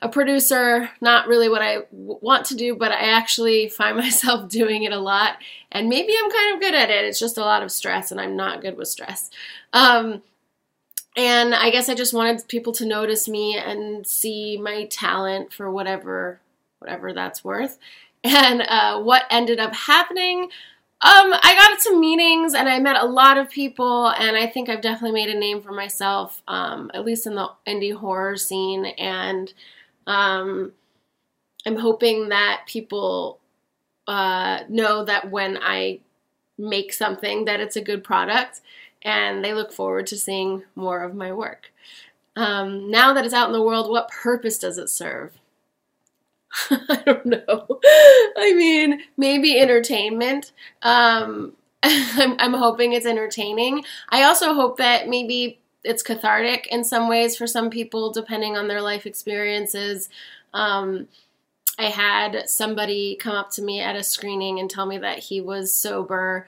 a 0.01 0.09
producer. 0.09 0.89
Not 1.01 1.27
really 1.27 1.49
what 1.49 1.61
I 1.61 1.75
w- 1.91 2.19
want 2.21 2.45
to 2.47 2.55
do, 2.55 2.75
but 2.75 2.91
I 2.91 3.11
actually 3.11 3.69
find 3.69 3.95
myself 3.97 4.49
doing 4.49 4.83
it 4.83 4.91
a 4.91 4.99
lot, 4.99 5.37
and 5.71 5.89
maybe 5.89 6.13
I'm 6.17 6.31
kind 6.31 6.55
of 6.55 6.61
good 6.61 6.75
at 6.75 6.89
it. 6.89 7.05
It's 7.05 7.19
just 7.19 7.37
a 7.37 7.41
lot 7.41 7.63
of 7.63 7.71
stress, 7.71 8.11
and 8.11 8.19
I'm 8.19 8.35
not 8.35 8.61
good 8.61 8.77
with 8.77 8.87
stress. 8.87 9.29
Um, 9.73 10.23
and 11.17 11.55
I 11.55 11.71
guess 11.71 11.89
I 11.89 11.95
just 11.95 12.13
wanted 12.13 12.47
people 12.47 12.73
to 12.75 12.85
notice 12.85 13.27
me 13.29 13.57
and 13.57 14.07
see 14.07 14.57
my 14.57 14.85
talent 14.87 15.53
for 15.53 15.71
whatever 15.71 16.41
whatever 16.79 17.13
that's 17.13 17.45
worth. 17.45 17.79
And 18.25 18.63
uh, 18.63 19.01
what 19.03 19.23
ended 19.31 19.59
up 19.59 19.73
happening 19.75 20.49
Um, 21.01 21.33
I 21.43 21.55
got 21.55 21.79
to 21.83 21.99
meetings 21.99 22.53
and 22.55 22.69
I 22.69 22.79
met 22.79 22.97
a 23.01 23.05
lot 23.07 23.37
of 23.39 23.49
people, 23.51 24.09
and 24.09 24.37
I 24.37 24.47
think 24.47 24.69
I've 24.69 24.81
definitely 24.81 25.13
made 25.23 25.35
a 25.35 25.39
name 25.39 25.61
for 25.63 25.71
myself, 25.73 26.43
um, 26.47 26.91
at 26.93 27.05
least 27.05 27.27
in 27.27 27.35
the 27.35 27.49
indie 27.67 27.95
horror 27.95 28.37
scene. 28.37 28.85
And 28.85 29.53
um, 30.07 30.73
I'm 31.65 31.77
hoping 31.77 32.29
that 32.29 32.63
people 32.67 33.39
uh, 34.07 34.61
know 34.69 35.05
that 35.05 35.31
when 35.31 35.57
I 35.61 35.99
make 36.57 36.93
something, 36.93 37.45
that 37.45 37.59
it's 37.59 37.75
a 37.75 37.81
good 37.81 38.03
product, 38.03 38.61
and 39.01 39.43
they 39.43 39.53
look 39.53 39.71
forward 39.71 40.07
to 40.07 40.17
seeing 40.17 40.63
more 40.75 41.03
of 41.03 41.15
my 41.15 41.31
work. 41.31 41.71
Um, 42.35 42.91
now 42.91 43.13
that 43.13 43.25
it's 43.25 43.33
out 43.33 43.47
in 43.47 43.53
the 43.53 43.63
world, 43.63 43.89
what 43.89 44.09
purpose 44.09 44.59
does 44.59 44.77
it 44.77 44.89
serve? 44.89 45.33
I 46.69 47.01
don't 47.05 47.25
know. 47.25 47.65
I 48.37 48.53
mean, 48.55 49.01
maybe 49.17 49.59
entertainment. 49.59 50.51
Um, 50.81 51.53
I'm, 51.83 52.35
I'm 52.39 52.53
hoping 52.53 52.93
it's 52.93 53.05
entertaining. 53.05 53.83
I 54.09 54.23
also 54.23 54.53
hope 54.53 54.77
that 54.77 55.07
maybe 55.07 55.59
it's 55.83 56.03
cathartic 56.03 56.67
in 56.67 56.83
some 56.83 57.07
ways 57.07 57.37
for 57.37 57.47
some 57.47 57.69
people, 57.69 58.11
depending 58.11 58.57
on 58.57 58.67
their 58.67 58.81
life 58.81 59.05
experiences. 59.05 60.09
Um, 60.53 61.07
I 61.79 61.85
had 61.85 62.49
somebody 62.49 63.15
come 63.15 63.35
up 63.35 63.51
to 63.51 63.61
me 63.61 63.79
at 63.79 63.95
a 63.95 64.03
screening 64.03 64.59
and 64.59 64.69
tell 64.69 64.85
me 64.85 64.97
that 64.97 65.19
he 65.19 65.39
was 65.39 65.71
sober 65.71 66.47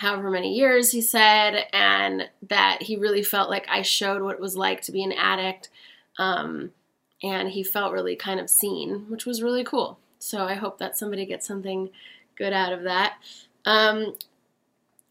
however 0.00 0.30
many 0.30 0.54
years 0.54 0.92
he 0.92 1.02
said, 1.02 1.66
and 1.74 2.30
that 2.48 2.78
he 2.80 2.96
really 2.96 3.22
felt 3.22 3.50
like 3.50 3.66
I 3.68 3.82
showed 3.82 4.22
what 4.22 4.36
it 4.36 4.40
was 4.40 4.56
like 4.56 4.80
to 4.82 4.92
be 4.92 5.02
an 5.04 5.12
addict. 5.12 5.68
Um, 6.18 6.70
and 7.22 7.50
he 7.50 7.62
felt 7.62 7.92
really 7.92 8.16
kind 8.16 8.40
of 8.40 8.48
seen, 8.48 9.04
which 9.10 9.26
was 9.26 9.42
really 9.42 9.62
cool. 9.62 9.98
So 10.18 10.44
I 10.44 10.54
hope 10.54 10.78
that 10.78 10.96
somebody 10.96 11.26
gets 11.26 11.46
something 11.46 11.90
good 12.34 12.54
out 12.54 12.72
of 12.72 12.84
that. 12.84 13.18
Um, 13.66 14.16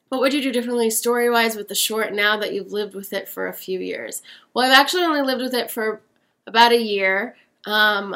what 0.07 0.21
would 0.21 0.33
you 0.33 0.41
do 0.41 0.51
differently 0.51 0.89
story 0.89 1.29
wise 1.29 1.55
with 1.55 1.67
the 1.67 1.75
short 1.75 2.11
now 2.11 2.37
that 2.37 2.51
you've 2.51 2.71
lived 2.71 2.95
with 2.95 3.13
it 3.13 3.29
for 3.29 3.47
a 3.47 3.53
few 3.53 3.79
years? 3.79 4.23
Well, 4.55 4.65
I've 4.65 4.75
actually 4.75 5.03
only 5.03 5.21
lived 5.21 5.43
with 5.43 5.53
it 5.53 5.69
for 5.69 6.01
about 6.47 6.71
a 6.71 6.81
year. 6.81 7.35
Um, 7.67 8.15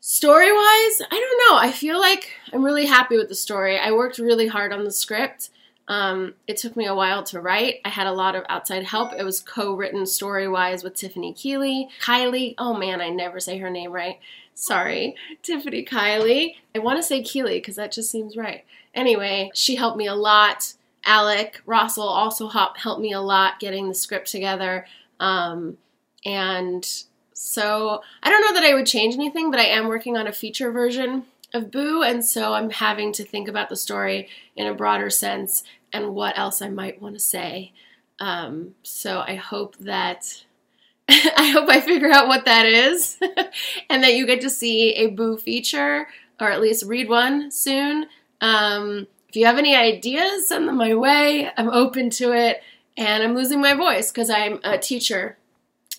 story 0.00 0.50
wise, 0.50 1.02
I 1.08 1.20
don't 1.20 1.50
know. 1.52 1.56
I 1.56 1.70
feel 1.70 2.00
like 2.00 2.32
I'm 2.52 2.64
really 2.64 2.86
happy 2.86 3.16
with 3.16 3.28
the 3.28 3.36
story. 3.36 3.78
I 3.78 3.92
worked 3.92 4.18
really 4.18 4.48
hard 4.48 4.72
on 4.72 4.82
the 4.82 4.90
script. 4.90 5.50
Um, 5.90 6.34
it 6.46 6.56
took 6.56 6.76
me 6.76 6.86
a 6.86 6.94
while 6.94 7.24
to 7.24 7.40
write. 7.40 7.80
I 7.84 7.88
had 7.88 8.06
a 8.06 8.12
lot 8.12 8.36
of 8.36 8.44
outside 8.48 8.84
help. 8.84 9.12
It 9.12 9.24
was 9.24 9.40
co-written 9.40 10.06
story-wise 10.06 10.84
with 10.84 10.94
Tiffany 10.94 11.34
Keeley. 11.34 11.88
Kylie, 12.00 12.54
oh 12.58 12.74
man, 12.74 13.00
I 13.00 13.08
never 13.08 13.40
say 13.40 13.58
her 13.58 13.68
name 13.68 13.90
right. 13.90 14.20
Sorry, 14.54 15.16
Tiffany 15.42 15.84
Kylie. 15.84 16.54
I 16.76 16.78
want 16.78 16.98
to 16.98 17.02
say 17.02 17.24
Keeley 17.24 17.58
because 17.58 17.74
that 17.74 17.90
just 17.90 18.08
seems 18.08 18.36
right. 18.36 18.64
Anyway, 18.94 19.50
she 19.52 19.74
helped 19.74 19.96
me 19.96 20.06
a 20.06 20.14
lot. 20.14 20.74
Alec 21.04 21.60
Russell 21.66 22.08
also 22.08 22.46
helped 22.46 23.00
me 23.00 23.12
a 23.12 23.20
lot 23.20 23.58
getting 23.58 23.88
the 23.88 23.94
script 23.94 24.30
together. 24.30 24.86
Um, 25.18 25.76
and 26.24 26.88
so 27.32 28.02
I 28.22 28.30
don't 28.30 28.42
know 28.42 28.60
that 28.60 28.70
I 28.70 28.74
would 28.74 28.86
change 28.86 29.14
anything, 29.14 29.50
but 29.50 29.58
I 29.58 29.64
am 29.64 29.88
working 29.88 30.16
on 30.16 30.28
a 30.28 30.32
feature 30.32 30.70
version 30.70 31.24
of 31.54 31.70
Boo, 31.70 32.02
and 32.02 32.24
so 32.24 32.54
I'm 32.54 32.70
having 32.70 33.12
to 33.12 33.24
think 33.24 33.48
about 33.48 33.68
the 33.68 33.76
story 33.76 34.28
in 34.56 34.66
a 34.66 34.74
broader 34.74 35.10
sense 35.10 35.64
and 35.92 36.14
what 36.14 36.38
else 36.38 36.62
I 36.62 36.68
might 36.68 37.02
want 37.02 37.14
to 37.14 37.20
say. 37.20 37.72
Um, 38.18 38.74
so 38.82 39.20
I 39.26 39.34
hope 39.34 39.76
that 39.78 40.44
I 41.08 41.50
hope 41.52 41.68
I 41.68 41.80
figure 41.80 42.10
out 42.10 42.28
what 42.28 42.44
that 42.44 42.66
is, 42.66 43.18
and 43.90 44.02
that 44.02 44.14
you 44.14 44.26
get 44.26 44.40
to 44.42 44.50
see 44.50 44.94
a 44.94 45.08
Boo 45.08 45.36
feature 45.36 46.06
or 46.40 46.50
at 46.50 46.60
least 46.60 46.86
read 46.86 47.08
one 47.08 47.50
soon. 47.50 48.06
Um, 48.40 49.06
if 49.28 49.36
you 49.36 49.46
have 49.46 49.58
any 49.58 49.76
ideas, 49.76 50.48
send 50.48 50.66
them 50.66 50.76
my 50.76 50.94
way. 50.94 51.50
I'm 51.56 51.68
open 51.68 52.10
to 52.10 52.32
it, 52.32 52.62
and 52.96 53.22
I'm 53.22 53.34
losing 53.34 53.60
my 53.60 53.74
voice 53.74 54.10
because 54.10 54.30
I'm 54.30 54.60
a 54.64 54.78
teacher 54.78 55.36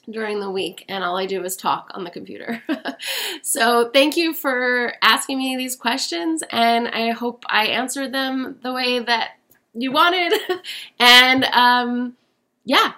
during 0.10 0.40
the 0.40 0.50
week 0.50 0.86
and 0.88 1.04
all 1.04 1.18
I 1.18 1.26
do 1.26 1.44
is 1.44 1.56
talk 1.56 1.92
on 1.94 2.04
the 2.04 2.10
computer. 2.10 2.64
so, 3.42 3.90
thank 3.90 4.18
you 4.18 4.34
for 4.34 4.94
asking 5.02 5.38
me 5.38 5.58
these 5.58 5.76
questions 5.76 6.44
and 6.52 6.88
I 6.88 7.12
hope 7.12 7.44
I 7.48 7.68
answered 7.68 8.14
them 8.14 8.58
the 8.62 8.74
way 8.74 9.00
that 9.00 9.32
you 9.74 9.92
wanted. 9.92 10.34
and 11.00 11.44
um, 11.46 12.18
yeah, 12.66 12.94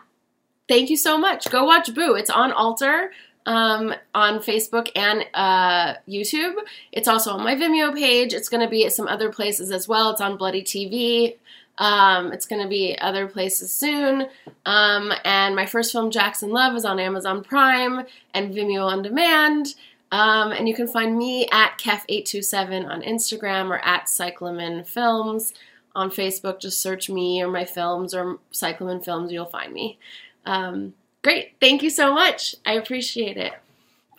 thank 0.68 0.90
you 0.90 0.98
so 0.98 1.18
much. 1.18 1.50
Go 1.50 1.66
watch 1.66 1.94
Boo. 1.94 2.16
It's 2.16 2.30
on 2.30 2.52
Alter 2.52 3.12
um, 3.46 3.94
on 4.14 4.40
Facebook 4.40 4.90
and 4.96 5.26
uh, 5.34 5.96
YouTube. 6.08 6.56
It's 6.92 7.08
also 7.08 7.32
on 7.32 7.44
my 7.44 7.56
Vimeo 7.56 7.94
page. 7.94 8.34
It's 8.34 8.50
going 8.50 8.64
to 8.64 8.70
be 8.70 8.86
at 8.86 8.94
some 8.94 9.08
other 9.08 9.32
places 9.32 9.72
as 9.72 9.88
well. 9.88 10.12
It's 10.12 10.22
on 10.22 10.38
Bloody 10.38 10.64
TV. 10.64 11.38
Um, 11.78 12.32
it's 12.32 12.46
going 12.46 12.62
to 12.62 12.68
be 12.68 12.98
other 13.00 13.28
places 13.28 13.72
soon. 13.72 14.28
Um, 14.66 15.12
and 15.26 15.56
my 15.56 15.66
first 15.66 15.92
film, 15.92 16.12
Jackson 16.12 16.52
Love, 16.52 16.76
is 16.76 16.86
on 16.86 17.00
Amazon 17.00 17.44
Prime 17.44 18.06
and 18.34 18.54
Vimeo 18.54 18.86
on 18.86 19.02
demand. 19.02 19.76
Um, 20.12 20.52
and 20.52 20.70
you 20.70 20.76
can 20.76 20.88
find 20.88 21.18
me 21.18 21.48
at 21.52 21.80
Kef827 21.80 22.88
on 22.88 23.02
Instagram 23.02 23.70
or 23.70 23.80
at 23.84 24.08
Cyclamen 24.08 24.84
Films 24.84 25.54
on 25.96 26.12
Facebook. 26.12 26.60
Just 26.60 26.80
search 26.80 27.10
me 27.10 27.42
or 27.42 27.50
my 27.50 27.66
films 27.66 28.14
or 28.14 28.38
Cyclamen 28.52 29.02
Films, 29.02 29.32
you'll 29.32 29.46
find 29.46 29.74
me. 29.74 29.98
Um, 30.46 30.94
great. 31.24 31.54
Thank 31.60 31.82
you 31.82 31.90
so 31.90 32.14
much. 32.14 32.56
I 32.64 32.74
appreciate 32.74 33.38
it. 33.38 33.54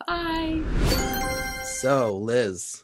Bye. 0.07 0.63
So, 1.63 2.17
Liz, 2.17 2.83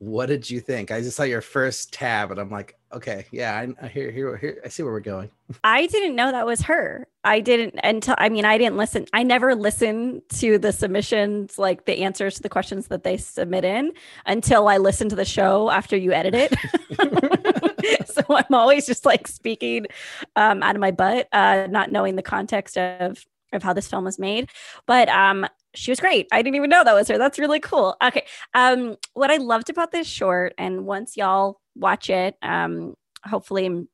what 0.00 0.26
did 0.26 0.48
you 0.48 0.60
think? 0.60 0.90
I 0.90 1.02
just 1.02 1.14
saw 1.14 1.24
your 1.24 1.42
first 1.42 1.92
tab, 1.92 2.30
and 2.30 2.40
I'm 2.40 2.48
like, 2.48 2.74
okay, 2.90 3.26
yeah, 3.30 3.54
I, 3.54 3.84
I 3.84 3.88
hear, 3.88 4.10
hear, 4.10 4.34
hear, 4.38 4.58
I 4.64 4.68
see 4.68 4.82
where 4.82 4.92
we're 4.92 5.00
going. 5.00 5.30
I 5.62 5.86
didn't 5.88 6.16
know 6.16 6.32
that 6.32 6.46
was 6.46 6.62
her. 6.62 7.06
I 7.22 7.40
didn't 7.40 7.78
until 7.84 8.14
I 8.16 8.30
mean, 8.30 8.46
I 8.46 8.56
didn't 8.56 8.78
listen. 8.78 9.04
I 9.12 9.24
never 9.24 9.54
listened 9.54 10.22
to 10.36 10.56
the 10.56 10.72
submissions, 10.72 11.58
like 11.58 11.84
the 11.84 11.98
answers 12.02 12.36
to 12.36 12.42
the 12.42 12.48
questions 12.48 12.86
that 12.86 13.04
they 13.04 13.18
submit 13.18 13.62
in, 13.66 13.92
until 14.24 14.68
I 14.68 14.78
listened 14.78 15.10
to 15.10 15.16
the 15.16 15.26
show 15.26 15.70
after 15.70 15.98
you 15.98 16.12
edit 16.12 16.34
it. 16.34 18.06
so 18.08 18.22
I'm 18.30 18.54
always 18.54 18.86
just 18.86 19.04
like 19.04 19.28
speaking 19.28 19.86
um, 20.34 20.62
out 20.62 20.76
of 20.76 20.80
my 20.80 20.92
butt, 20.92 21.28
uh, 21.32 21.66
not 21.68 21.92
knowing 21.92 22.16
the 22.16 22.22
context 22.22 22.78
of 22.78 23.22
of 23.52 23.62
how 23.62 23.74
this 23.74 23.88
film 23.88 24.04
was 24.04 24.18
made. 24.18 24.48
But 24.86 25.10
um, 25.10 25.46
she 25.74 25.90
was 25.90 26.00
great. 26.00 26.26
I 26.32 26.42
didn't 26.42 26.56
even 26.56 26.70
know 26.70 26.84
that 26.84 26.94
was 26.94 27.08
her. 27.08 27.18
That's 27.18 27.38
really 27.38 27.60
cool. 27.60 27.96
Okay. 28.02 28.26
Um, 28.54 28.96
what 29.14 29.30
I 29.30 29.36
loved 29.36 29.70
about 29.70 29.92
this 29.92 30.06
short, 30.06 30.54
and 30.58 30.84
once 30.84 31.16
y'all 31.16 31.60
watch 31.76 32.10
it, 32.10 32.36
um, 32.42 32.94
hopefully 33.24 33.86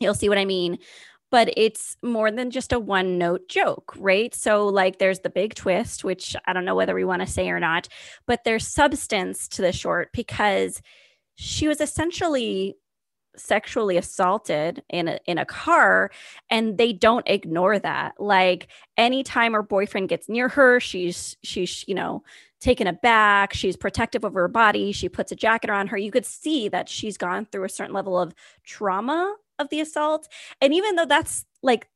you'll 0.00 0.14
see 0.14 0.28
what 0.28 0.38
I 0.38 0.44
mean. 0.44 0.78
But 1.30 1.52
it's 1.56 1.96
more 2.02 2.30
than 2.30 2.50
just 2.50 2.72
a 2.72 2.78
one 2.78 3.18
note 3.18 3.48
joke, 3.48 3.94
right? 3.96 4.32
So, 4.34 4.68
like, 4.68 4.98
there's 4.98 5.20
the 5.20 5.30
big 5.30 5.54
twist, 5.54 6.04
which 6.04 6.36
I 6.46 6.52
don't 6.52 6.64
know 6.64 6.76
whether 6.76 6.94
we 6.94 7.04
want 7.04 7.22
to 7.22 7.26
say 7.26 7.48
or 7.48 7.58
not, 7.58 7.88
but 8.26 8.44
there's 8.44 8.68
substance 8.68 9.48
to 9.48 9.62
the 9.62 9.72
short 9.72 10.10
because 10.12 10.80
she 11.34 11.66
was 11.66 11.80
essentially 11.80 12.76
sexually 13.36 13.96
assaulted 13.96 14.82
in 14.88 15.08
a, 15.08 15.18
in 15.26 15.38
a 15.38 15.44
car 15.44 16.10
and 16.50 16.78
they 16.78 16.92
don't 16.92 17.28
ignore 17.28 17.78
that. 17.78 18.14
Like 18.18 18.68
anytime 18.96 19.52
her 19.52 19.62
boyfriend 19.62 20.08
gets 20.08 20.28
near 20.28 20.48
her 20.48 20.80
she's 20.80 21.36
she's 21.42 21.84
you 21.88 21.94
know 21.94 22.22
taken 22.60 22.86
aback 22.86 23.52
she's 23.52 23.76
protective 23.76 24.24
of 24.24 24.34
her 24.34 24.48
body 24.48 24.90
she 24.92 25.08
puts 25.08 25.30
a 25.30 25.36
jacket 25.36 25.68
around 25.68 25.88
her 25.88 25.98
you 25.98 26.10
could 26.10 26.24
see 26.24 26.68
that 26.68 26.88
she's 26.88 27.18
gone 27.18 27.44
through 27.44 27.64
a 27.64 27.68
certain 27.68 27.92
level 27.92 28.18
of 28.18 28.34
trauma 28.64 29.34
of 29.58 29.68
the 29.70 29.80
assault. 29.80 30.28
And 30.60 30.74
even 30.74 30.96
though 30.96 31.06
that's 31.06 31.44
like 31.62 31.88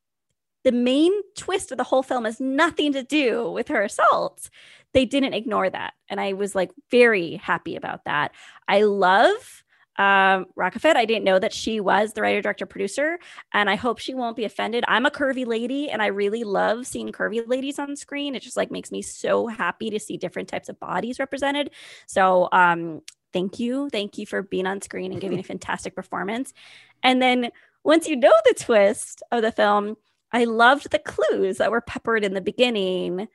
the 0.65 0.73
main 0.73 1.13
twist 1.37 1.71
of 1.73 1.79
the 1.79 1.85
whole 1.85 2.03
film 2.03 2.25
has 2.25 2.41
nothing 2.41 2.93
to 2.93 3.03
do 3.03 3.51
with 3.51 3.69
her 3.69 3.83
assault 3.83 4.51
they 4.95 5.05
didn't 5.05 5.35
ignore 5.35 5.69
that. 5.69 5.95
And 6.09 6.21
i 6.21 6.33
was 6.33 6.55
like 6.55 6.73
very 6.91 7.37
happy 7.37 7.77
about 7.77 8.05
that. 8.05 8.33
I 8.69 8.83
love 8.83 9.63
um, 9.99 10.47
Rockafet. 10.57 10.97
I 10.97 11.05
didn't 11.05 11.25
know 11.25 11.39
that 11.39 11.53
she 11.53 11.81
was 11.81 12.13
the 12.13 12.23
writer, 12.23 12.41
director, 12.41 12.67
producer, 12.67 13.19
and 13.53 13.69
I 13.69 13.75
hope 13.75 13.99
she 13.99 14.15
won't 14.15 14.37
be 14.37 14.45
offended. 14.45 14.85
I'm 14.89 15.07
a 15.07 15.11
curvy 15.11 15.47
lady, 15.47 15.91
and 15.91 16.01
I 16.01 16.07
really 16.07 16.45
love 16.45 16.87
seeing 16.87 17.11
curvy 17.11 17.47
ladies 17.47 17.79
on 17.79 17.97
screen. 17.97 18.35
It 18.35 18.43
just 18.43 18.57
like 18.57 18.71
makes 18.71 18.93
me 18.93 19.03
so 19.03 19.49
happy 19.49 19.91
to 19.91 19.99
see 19.99 20.17
different 20.17 20.49
types 20.49 20.69
of 20.69 20.79
bodies 20.79 21.19
represented. 21.19 21.71
So, 22.07 22.49
um, 22.53 23.03
thank 23.33 23.59
you, 23.59 23.89
thank 23.91 24.17
you 24.17 24.25
for 24.25 24.43
being 24.43 24.67
on 24.67 24.81
screen 24.81 25.13
and 25.13 25.21
giving 25.21 25.39
a 25.39 25.43
fantastic 25.45 25.95
performance. 25.95 26.55
And 27.03 27.21
then 27.21 27.51
once 27.85 28.09
you 28.09 28.17
know 28.17 28.33
the 28.45 28.55
twist 28.55 29.23
of 29.33 29.43
the 29.43 29.53
film, 29.53 29.97
I 30.33 30.45
loved 30.45 30.91
the 30.91 30.99
clues 30.99 31.59
that 31.59 31.71
were 31.71 31.81
peppered 31.81 32.25
in 32.25 32.35
the 32.35 32.41
beginning. 32.41 33.29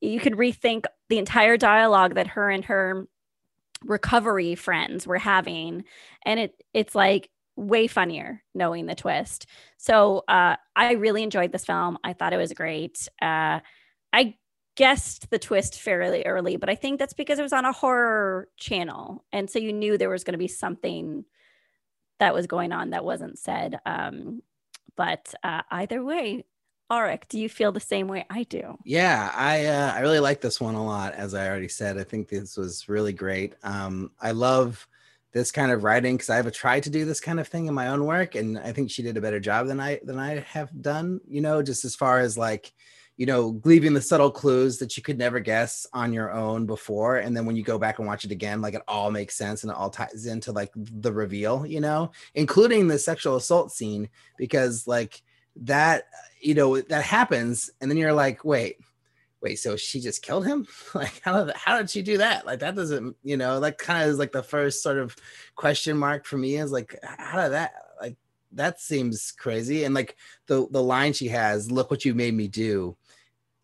You 0.00 0.20
could 0.20 0.34
rethink 0.34 0.84
the 1.08 1.18
entire 1.18 1.56
dialogue 1.56 2.14
that 2.14 2.28
her 2.28 2.50
and 2.50 2.64
her 2.66 3.06
recovery 3.86 4.54
friends 4.54 5.06
were 5.06 5.18
having 5.18 5.84
and 6.24 6.40
it 6.40 6.62
it's 6.72 6.94
like 6.94 7.30
way 7.56 7.86
funnier 7.86 8.42
knowing 8.54 8.86
the 8.86 8.94
twist. 8.94 9.46
So 9.78 10.24
uh 10.28 10.56
i 10.76 10.92
really 10.92 11.22
enjoyed 11.22 11.52
this 11.52 11.64
film. 11.64 11.98
I 12.04 12.12
thought 12.12 12.32
it 12.32 12.38
was 12.38 12.52
great. 12.52 13.08
Uh 13.22 13.60
i 14.12 14.34
guessed 14.76 15.30
the 15.30 15.38
twist 15.38 15.80
fairly 15.80 16.24
early 16.26 16.56
but 16.56 16.68
i 16.68 16.74
think 16.74 16.98
that's 16.98 17.12
because 17.12 17.38
it 17.38 17.42
was 17.42 17.52
on 17.52 17.64
a 17.64 17.70
horror 17.70 18.48
channel 18.56 19.24
and 19.32 19.48
so 19.48 19.60
you 19.60 19.72
knew 19.72 19.96
there 19.96 20.10
was 20.10 20.24
going 20.24 20.32
to 20.32 20.38
be 20.38 20.48
something 20.48 21.24
that 22.18 22.34
was 22.34 22.46
going 22.46 22.72
on 22.72 22.90
that 22.90 23.04
wasn't 23.04 23.38
said. 23.38 23.78
Um, 23.86 24.42
but 24.96 25.34
uh, 25.42 25.62
either 25.70 26.02
way, 26.02 26.44
Alrik, 26.90 27.28
do 27.28 27.38
you 27.38 27.48
feel 27.48 27.72
the 27.72 27.80
same 27.80 28.08
way 28.08 28.26
I 28.28 28.42
do? 28.44 28.78
Yeah, 28.84 29.32
I 29.34 29.66
uh, 29.66 29.92
I 29.94 30.00
really 30.00 30.20
like 30.20 30.40
this 30.40 30.60
one 30.60 30.74
a 30.74 30.84
lot. 30.84 31.14
As 31.14 31.34
I 31.34 31.48
already 31.48 31.68
said, 31.68 31.98
I 31.98 32.04
think 32.04 32.28
this 32.28 32.56
was 32.56 32.88
really 32.88 33.12
great. 33.12 33.54
Um, 33.62 34.10
I 34.20 34.32
love 34.32 34.86
this 35.32 35.50
kind 35.50 35.72
of 35.72 35.82
writing 35.82 36.16
because 36.16 36.30
I've 36.30 36.50
tried 36.52 36.82
to 36.84 36.90
do 36.90 37.04
this 37.04 37.20
kind 37.20 37.40
of 37.40 37.48
thing 37.48 37.66
in 37.66 37.74
my 37.74 37.88
own 37.88 38.04
work, 38.04 38.34
and 38.34 38.58
I 38.58 38.72
think 38.72 38.90
she 38.90 39.02
did 39.02 39.16
a 39.16 39.22
better 39.22 39.40
job 39.40 39.66
than 39.66 39.80
I 39.80 40.00
than 40.04 40.18
I 40.18 40.40
have 40.40 40.70
done. 40.82 41.20
You 41.26 41.40
know, 41.40 41.62
just 41.62 41.86
as 41.86 41.94
far 41.96 42.20
as 42.20 42.36
like, 42.36 42.70
you 43.16 43.24
know, 43.24 43.60
leaving 43.64 43.94
the 43.94 44.02
subtle 44.02 44.30
clues 44.30 44.76
that 44.78 44.96
you 44.98 45.02
could 45.02 45.18
never 45.18 45.40
guess 45.40 45.86
on 45.94 46.12
your 46.12 46.32
own 46.32 46.66
before, 46.66 47.16
and 47.16 47.34
then 47.34 47.46
when 47.46 47.56
you 47.56 47.62
go 47.62 47.78
back 47.78 47.98
and 47.98 48.06
watch 48.06 48.26
it 48.26 48.30
again, 48.30 48.60
like 48.60 48.74
it 48.74 48.82
all 48.86 49.10
makes 49.10 49.36
sense 49.36 49.62
and 49.62 49.72
it 49.72 49.78
all 49.78 49.88
ties 49.88 50.26
into 50.26 50.52
like 50.52 50.70
the 50.76 51.12
reveal. 51.12 51.64
You 51.64 51.80
know, 51.80 52.12
including 52.34 52.88
the 52.88 52.98
sexual 52.98 53.36
assault 53.36 53.72
scene 53.72 54.10
because 54.36 54.86
like 54.86 55.22
that 55.56 56.04
you 56.40 56.54
know 56.54 56.80
that 56.80 57.02
happens 57.02 57.70
and 57.80 57.90
then 57.90 57.98
you're 57.98 58.12
like 58.12 58.44
wait 58.44 58.76
wait 59.40 59.58
so 59.58 59.76
she 59.76 60.00
just 60.00 60.22
killed 60.22 60.46
him 60.46 60.66
like 60.94 61.20
how 61.22 61.44
did 61.44 61.54
how 61.54 61.78
did 61.78 61.88
she 61.88 62.02
do 62.02 62.18
that 62.18 62.44
like 62.46 62.60
that 62.60 62.74
doesn't 62.74 63.16
you 63.22 63.36
know 63.36 63.60
that 63.60 63.78
kind 63.78 64.02
of 64.02 64.08
is 64.08 64.18
like 64.18 64.32
the 64.32 64.42
first 64.42 64.82
sort 64.82 64.98
of 64.98 65.14
question 65.54 65.96
mark 65.96 66.24
for 66.24 66.36
me 66.36 66.56
is 66.56 66.72
like 66.72 66.98
how 67.02 67.42
did 67.42 67.52
that 67.52 67.72
like 68.00 68.16
that 68.52 68.80
seems 68.80 69.32
crazy 69.32 69.84
and 69.84 69.94
like 69.94 70.16
the 70.46 70.66
the 70.70 70.82
line 70.82 71.12
she 71.12 71.28
has 71.28 71.70
look 71.70 71.90
what 71.90 72.04
you 72.04 72.14
made 72.14 72.34
me 72.34 72.48
do 72.48 72.96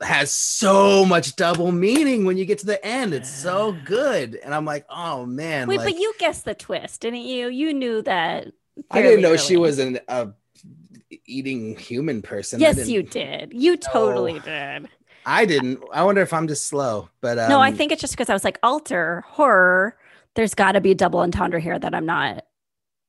has 0.02 0.32
so 0.32 1.04
much 1.04 1.36
double 1.36 1.72
meaning 1.72 2.24
when 2.24 2.38
you 2.38 2.44
get 2.44 2.58
to 2.58 2.66
the 2.66 2.84
end 2.84 3.12
it's 3.12 3.30
so 3.30 3.72
good 3.84 4.38
and 4.44 4.54
i'm 4.54 4.64
like 4.64 4.86
oh 4.90 5.26
man 5.26 5.68
Wait, 5.68 5.78
like, 5.78 5.94
but 5.94 6.00
you 6.00 6.12
guessed 6.18 6.44
the 6.44 6.54
twist, 6.54 7.02
didn't 7.02 7.20
you? 7.20 7.48
You 7.48 7.74
knew 7.74 8.02
that. 8.02 8.48
i 8.90 9.02
didn't 9.02 9.20
know 9.22 9.36
she 9.36 9.56
was 9.56 9.78
an 9.78 9.98
a 10.08 10.28
eating 11.26 11.76
human 11.76 12.22
person 12.22 12.60
Yes, 12.60 12.88
you 12.88 13.02
did. 13.02 13.52
You 13.54 13.76
totally 13.76 14.34
No. 14.34 14.40
did. 14.40 14.88
I 15.26 15.44
didn't. 15.44 15.82
I 15.92 16.02
wonder 16.02 16.22
if 16.22 16.32
I'm 16.32 16.48
just 16.48 16.66
slow, 16.66 17.08
but 17.20 17.38
um, 17.38 17.50
no, 17.50 17.60
I 17.60 17.72
think 17.72 17.92
it's 17.92 18.00
just 18.00 18.14
because 18.14 18.30
I 18.30 18.32
was 18.32 18.44
like 18.44 18.58
alter 18.62 19.22
horror. 19.26 19.96
There's 20.34 20.54
got 20.54 20.72
to 20.72 20.80
be 20.80 20.92
a 20.92 20.94
double 20.94 21.20
entendre 21.20 21.60
here 21.60 21.78
that 21.78 21.94
I'm 21.94 22.06
not. 22.06 22.46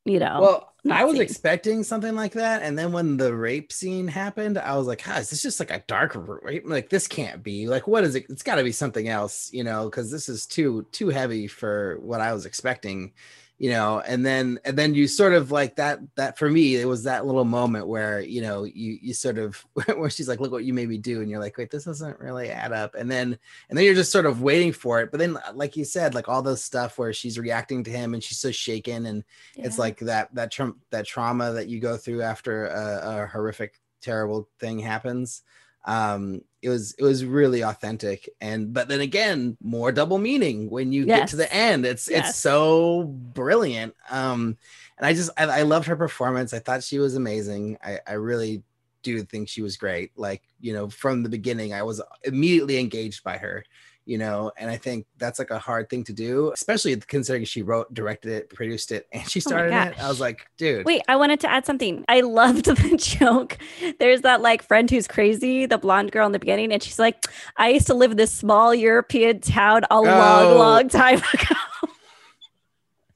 You 0.04 0.20
know. 0.20 0.40
Well, 0.42 0.74
I 0.92 1.06
was 1.06 1.14
seeing. 1.14 1.22
expecting 1.24 1.84
something 1.84 2.16
like 2.16 2.34
that, 2.34 2.64
and 2.64 2.78
then 2.78 2.92
when 2.92 3.18
the 3.18 3.36
rape 3.36 3.72
scene 3.72 4.08
happened, 4.08 4.58
I 4.58 4.76
was 4.76 4.88
like, 4.88 5.02
"Huh, 5.02 5.20
is 5.20 5.30
this 5.30 5.44
just 5.44 5.60
like 5.60 5.72
a 5.72 5.84
dark 5.88 6.14
rape? 6.16 6.64
Like 6.66 6.90
this 6.90 7.08
can't 7.08 7.44
be. 7.44 7.68
Like, 7.68 7.88
what 7.88 8.04
is 8.04 8.16
it? 8.16 8.26
It's 8.30 8.44
got 8.44 8.56
to 8.56 8.64
be 8.64 8.72
something 8.72 9.08
else, 9.08 9.50
you 9.54 9.64
know? 9.64 9.86
Because 9.86 10.12
this 10.12 10.28
is 10.28 10.46
too 10.48 10.88
too 10.92 11.10
heavy 11.10 11.48
for 11.48 11.98
what 12.02 12.20
I 12.20 12.34
was 12.34 12.46
expecting, 12.48 13.14
you 13.62 13.70
know." 13.70 14.02
And 14.02 14.26
then 14.26 14.60
and 14.66 14.76
then 14.76 14.96
you 14.96 15.08
sort 15.08 15.34
of 15.34 15.52
like 15.52 15.76
that 15.76 16.00
that 16.16 16.38
for 16.38 16.50
me, 16.50 16.76
it 16.78 16.88
was 16.88 17.04
that 17.04 17.26
little 17.28 17.46
moment 17.46 17.88
where 17.88 18.20
you 18.20 18.42
know 18.42 18.64
you 18.64 18.98
you 19.00 19.14
sort 19.14 19.38
of 19.38 19.56
where 19.96 20.10
she's 20.10 20.28
like, 20.28 20.40
"Look 20.40 20.52
what 20.52 20.64
you 20.64 20.74
made 20.74 20.90
me 20.90 20.98
do," 20.98 21.22
and 21.22 21.30
you're 21.30 21.40
like, 21.40 21.58
"Wait, 21.58 21.70
this 21.70 21.86
doesn't 21.86 22.20
really 22.20 22.50
add 22.50 22.72
up." 22.72 22.96
And 22.96 23.10
then 23.12 23.38
and 23.70 23.78
then 23.78 23.86
you're 23.86 23.94
just 23.94 24.12
sort 24.12 24.26
of 24.26 24.42
waiting 24.42 24.74
for 24.74 25.02
it. 25.02 25.12
But 25.12 25.20
then, 25.20 25.38
uh, 25.38 25.54
like 25.54 25.78
you 25.78 25.86
said, 25.86 26.16
like 26.16 26.28
all 26.28 26.42
those 26.42 26.64
stuff 26.64 26.98
where 26.98 27.14
she's 27.14 27.38
reacting 27.38 27.84
to 27.84 27.92
him 27.92 28.16
and 28.16 28.24
she's 28.24 28.40
so 28.40 28.52
shaken 28.52 29.06
and 29.06 29.24
it's 29.56 29.78
like 29.78 30.00
that 30.00 30.34
that 30.34 30.52
tra- 30.52 30.74
that 30.90 31.06
trauma 31.06 31.54
that 31.54 31.68
you 31.68 31.80
go 31.80 31.98
through 31.98 32.24
after 32.24 32.66
a, 32.66 33.24
a 33.24 33.28
horrific 33.28 33.80
terrible 34.02 34.50
thing 34.60 34.80
happens 34.80 35.44
um 35.86 36.42
it 36.62 36.70
was 36.70 36.94
it 37.00 37.04
was 37.04 37.26
really 37.26 37.64
authentic. 37.64 38.30
And 38.40 38.74
but 38.74 38.88
then 38.88 39.02
again 39.02 39.58
more 39.62 39.92
double 39.92 40.20
meaning 40.20 40.70
when 40.70 40.92
you 40.92 41.06
get 41.06 41.30
to 41.30 41.36
the 41.36 41.52
end. 41.52 41.86
It's 41.86 42.08
Yes. 42.10 42.30
it's 42.30 42.40
so 42.40 43.04
brilliant. 43.04 43.96
Um 44.10 44.58
and 44.98 45.06
i 45.08 45.14
just 45.14 45.32
I, 45.38 45.46
I 45.46 45.62
loved 45.64 45.88
her 45.88 45.96
performance. 45.96 46.54
I 46.54 46.60
thought 46.60 46.84
she 46.84 47.00
was 47.00 47.16
amazing. 47.16 47.78
I 47.84 48.00
i 48.08 48.14
really 48.14 48.64
do 49.04 49.24
think 49.24 49.50
she 49.50 49.64
was 49.64 49.78
great. 49.78 50.12
Like 50.16 50.44
you 50.60 50.74
know 50.74 50.90
from 50.90 51.24
the 51.24 51.30
beginning 51.30 51.74
i 51.74 51.82
was 51.82 52.00
immediately 52.24 52.78
engaged 52.78 53.24
by 53.24 53.38
her 53.38 53.66
you 54.06 54.18
know 54.18 54.52
and 54.58 54.70
i 54.70 54.76
think 54.78 55.06
that's 55.18 55.38
like 55.38 55.52
a 55.52 55.60
hard 55.60 55.88
thing 55.90 56.04
to 56.04 56.12
do 56.12 56.52
especially 56.54 56.96
considering 56.96 57.46
she 57.46 57.62
wrote 57.62 57.94
directed 57.94 58.32
it 58.32 58.50
produced 58.50 58.92
it 58.92 59.06
and 59.12 59.30
she 59.30 59.40
Oh 59.40 59.48
started 59.50 59.74
it 59.74 60.02
i 60.04 60.10
was 60.10 60.20
like 60.20 60.48
dude 60.58 60.86
Wait, 60.86 61.02
I 61.08 61.16
wanted 61.18 61.40
to 61.42 61.50
add 61.52 61.66
something. 61.66 62.04
I 62.10 62.22
loved 62.22 62.66
the 62.66 62.98
joke. 62.98 63.58
There's 64.00 64.22
that 64.22 64.42
like 64.42 64.64
friend 64.64 64.90
who's 64.90 65.08
crazy, 65.08 65.66
the 65.68 65.78
blonde 65.78 66.12
girl 66.12 66.26
in 66.26 66.32
the 66.32 66.40
beginning, 66.40 66.74
and 66.74 66.82
she's 66.82 66.98
like, 66.98 67.26
I 67.58 67.70
used 67.70 67.88
to 67.88 67.94
live 67.94 68.12
in 68.12 68.18
this 68.18 68.32
small 68.34 68.74
European 68.74 69.40
town 69.40 69.84
a 69.92 70.02
long, 70.02 70.46
Oh. 70.48 70.58
long 70.58 70.90
time 70.90 71.18
ago. 71.34 71.56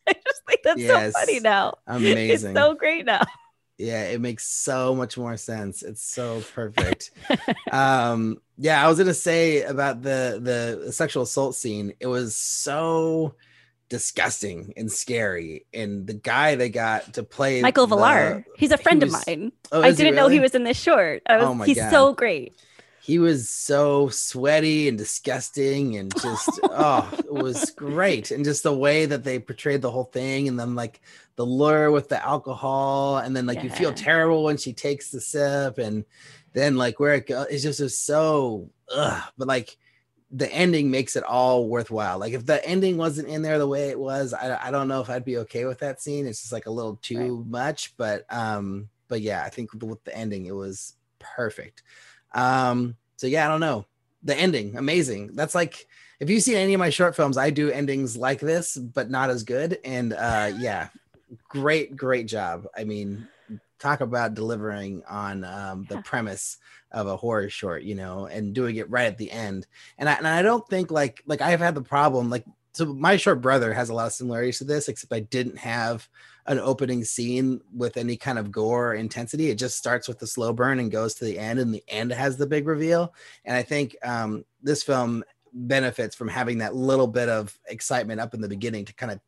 I 0.08 0.14
just 0.14 0.42
think 0.48 0.62
that's 0.64 0.82
Yes. 0.82 1.14
so 1.14 1.20
funny 1.20 1.40
now. 1.40 1.76
amazing 1.88 2.52
It's 2.52 2.60
so 2.60 2.76
great 2.76 3.06
now. 3.06 3.22
yeah 3.78 4.04
it 4.04 4.22
makes 4.22 4.48
so 4.48 4.96
much 4.96 5.18
more 5.18 5.36
sense 5.36 5.84
it's 5.84 6.02
so 6.04 6.42
perfect 6.54 7.12
um 7.74 8.38
yeah 8.58 8.84
i 8.84 8.88
was 8.88 8.98
gonna 8.98 9.14
say 9.14 9.62
about 9.64 10.02
the 10.02 10.40
the 10.84 10.92
sexual 10.92 11.24
assault 11.24 11.56
scene 11.56 11.94
it 12.00 12.08
was 12.08 12.36
so 12.36 13.36
disgusting 13.90 14.74
and 14.78 14.92
scary 14.92 15.66
and 15.74 16.08
the 16.08 16.14
guy 16.14 16.56
they 16.56 16.70
got 16.70 17.14
to 17.14 17.22
play 17.24 17.62
Michael 17.62 17.86
the- 17.86 17.96
Villar. 17.96 18.44
He's 18.58 18.72
a 18.72 18.78
friend 18.78 19.02
was- 19.04 19.14
of 19.14 19.24
mine. 19.28 19.52
Oh, 19.72 19.82
I 19.84 19.92
didn't 19.92 20.16
know 20.16 20.28
he 20.28 20.40
was 20.40 20.56
in 20.56 20.64
this 20.64 20.78
short. 20.80 21.22
Was, 21.30 21.44
Oh 21.44 21.54
my 21.54 21.68
he's 21.68 21.78
God. 21.78 21.92
so 21.92 22.14
great. 22.14 22.56
He 23.06 23.20
was 23.20 23.52
so 23.52 24.10
sweaty 24.10 24.88
and 24.88 24.98
disgusting 24.98 25.96
and 25.96 26.12
just 26.24 26.60
oh 26.64 27.08
it 27.20 27.32
was 27.32 27.70
great. 27.78 28.32
And 28.32 28.44
just 28.44 28.64
the 28.64 28.76
way 28.76 29.06
that 29.06 29.24
they 29.24 29.38
portrayed 29.38 29.84
the 29.84 29.92
whole 29.92 30.06
thing 30.06 30.48
and 30.48 30.60
then 30.60 30.74
like 30.74 31.02
the 31.36 31.46
lure 31.46 31.92
with 31.92 32.10
the 32.10 32.26
alcohol 32.26 33.18
and 33.18 33.36
then 33.36 33.46
like 33.46 33.62
you 33.62 33.70
feel 33.70 33.94
terrible 33.94 34.44
when 34.44 34.58
she 34.58 34.74
takes 34.74 35.12
the 35.12 35.22
sip 35.22 35.78
and 35.78 36.04
then 36.54 36.78
like 36.78 37.00
where 37.00 37.14
it 37.14 37.28
goes 37.28 37.46
it's 37.52 37.62
just 37.62 38.08
so 38.08 38.72
ugh. 38.92 39.22
but 39.38 39.48
like 39.48 39.78
the 40.32 40.52
ending 40.52 40.90
makes 40.90 41.16
it 41.16 41.24
all 41.24 41.68
worthwhile. 41.68 42.18
Like 42.18 42.34
if 42.34 42.44
the 42.44 42.68
ending 42.68 42.98
wasn't 42.98 43.28
in 43.28 43.44
there 43.44 43.60
the 43.60 43.68
way 43.68 43.90
it 43.90 44.00
was 44.00 44.34
i, 44.34 44.68
I 44.68 44.72
don't 44.72 44.88
know 44.88 45.02
if 45.02 45.12
i'd 45.12 45.24
be 45.24 45.38
okay 45.40 45.66
with 45.66 45.78
that 45.80 46.02
scene. 46.02 46.26
It's 46.26 46.42
just 46.42 46.54
like 46.54 46.66
a 46.66 46.72
little 46.72 46.98
too 47.04 47.46
much 47.48 47.96
but 47.98 48.26
um 48.34 48.90
but 49.08 49.22
yeah 49.22 49.44
i 49.44 49.50
think 49.50 49.74
with 49.74 50.04
the 50.06 50.18
ending 50.18 50.48
it 50.48 50.56
was 50.56 50.94
perfect 51.20 51.84
um, 52.36 52.98
so 53.18 53.28
yeah, 53.28 53.46
I 53.46 53.50
don't 53.50 53.62
know. 53.62 53.88
The 54.24 54.36
ending, 54.38 54.78
amazing. 54.78 55.36
That's 55.36 55.56
like 55.56 55.88
if 56.20 56.30
you've 56.30 56.44
seen 56.44 56.58
any 56.58 56.74
of 56.76 56.80
my 56.80 56.92
short 56.92 57.16
films, 57.16 57.38
I 57.38 57.52
do 57.52 57.72
endings 57.72 58.18
like 58.18 58.40
this, 58.42 58.78
but 58.78 59.10
not 59.10 59.30
as 59.32 59.44
good. 59.44 59.80
And 59.86 60.14
uh 60.14 60.52
yeah, 60.54 60.90
great, 61.50 61.96
great 61.98 62.28
job. 62.28 62.68
I 62.78 62.86
mean, 62.86 63.30
talk 63.80 64.02
about 64.02 64.34
delivering 64.36 65.04
on 65.10 65.44
um 65.44 65.86
the 65.86 65.98
Yeah. 65.98 66.02
premise 66.04 66.58
of 66.92 67.08
a 67.08 67.18
horror 67.18 67.50
short, 67.50 67.84
you 67.84 67.96
know, 67.96 68.28
and 68.28 68.56
doing 68.56 68.78
it 68.78 68.90
right 68.90 69.08
at 69.08 69.18
the 69.18 69.32
end. 69.32 69.68
And 69.98 70.10
I 70.10 70.14
and 70.16 70.28
I 70.28 70.42
don't 70.42 70.68
think 70.70 70.92
like 70.92 71.22
like 71.28 71.42
I've 71.42 71.60
had 71.62 71.76
the 71.76 71.84
problem 71.84 72.30
like 72.30 72.46
so 72.74 72.86
my 72.94 73.18
short 73.18 73.42
brother 73.42 73.74
has 73.74 73.90
a 73.90 73.94
lot 73.94 74.08
of 74.08 74.14
similarities 74.14 74.60
to 74.60 74.66
this, 74.66 74.90
except 74.90 75.14
I 75.14 75.22
didn't 75.22 75.60
have 75.60 76.10
an 76.48 76.60
opening 76.60 77.04
scene 77.04 77.62
with 77.74 77.98
any 77.98 78.16
kind 78.18 78.38
of 78.38 78.52
gore 78.52 78.92
or 78.92 78.96
intensity. 78.96 79.50
It 79.50 79.56
just 79.56 79.78
starts 79.78 80.08
with 80.08 80.20
the 80.20 80.28
slow 80.28 80.54
burn 80.54 80.80
and 80.80 80.92
goes 80.92 81.16
to 81.16 81.26
the 81.26 81.40
end, 81.40 81.60
and 81.60 81.74
the 81.74 81.84
end 81.88 82.12
has 82.12 82.38
the 82.38 82.48
big 82.48 82.68
reveal. 82.68 83.14
And 83.46 83.56
I 83.56 83.64
think 83.64 83.96
um, 84.04 84.46
this 84.62 84.84
film 84.84 85.24
benefits 85.54 86.16
from 86.16 86.28
having 86.28 86.60
that 86.60 86.76
little 86.76 87.08
bit 87.08 87.30
of 87.30 87.58
excitement 87.68 88.20
up 88.20 88.34
in 88.34 88.42
the 88.42 88.50
beginning 88.50 88.86
to 88.86 88.94
kind 88.94 89.12
of, 89.12 89.20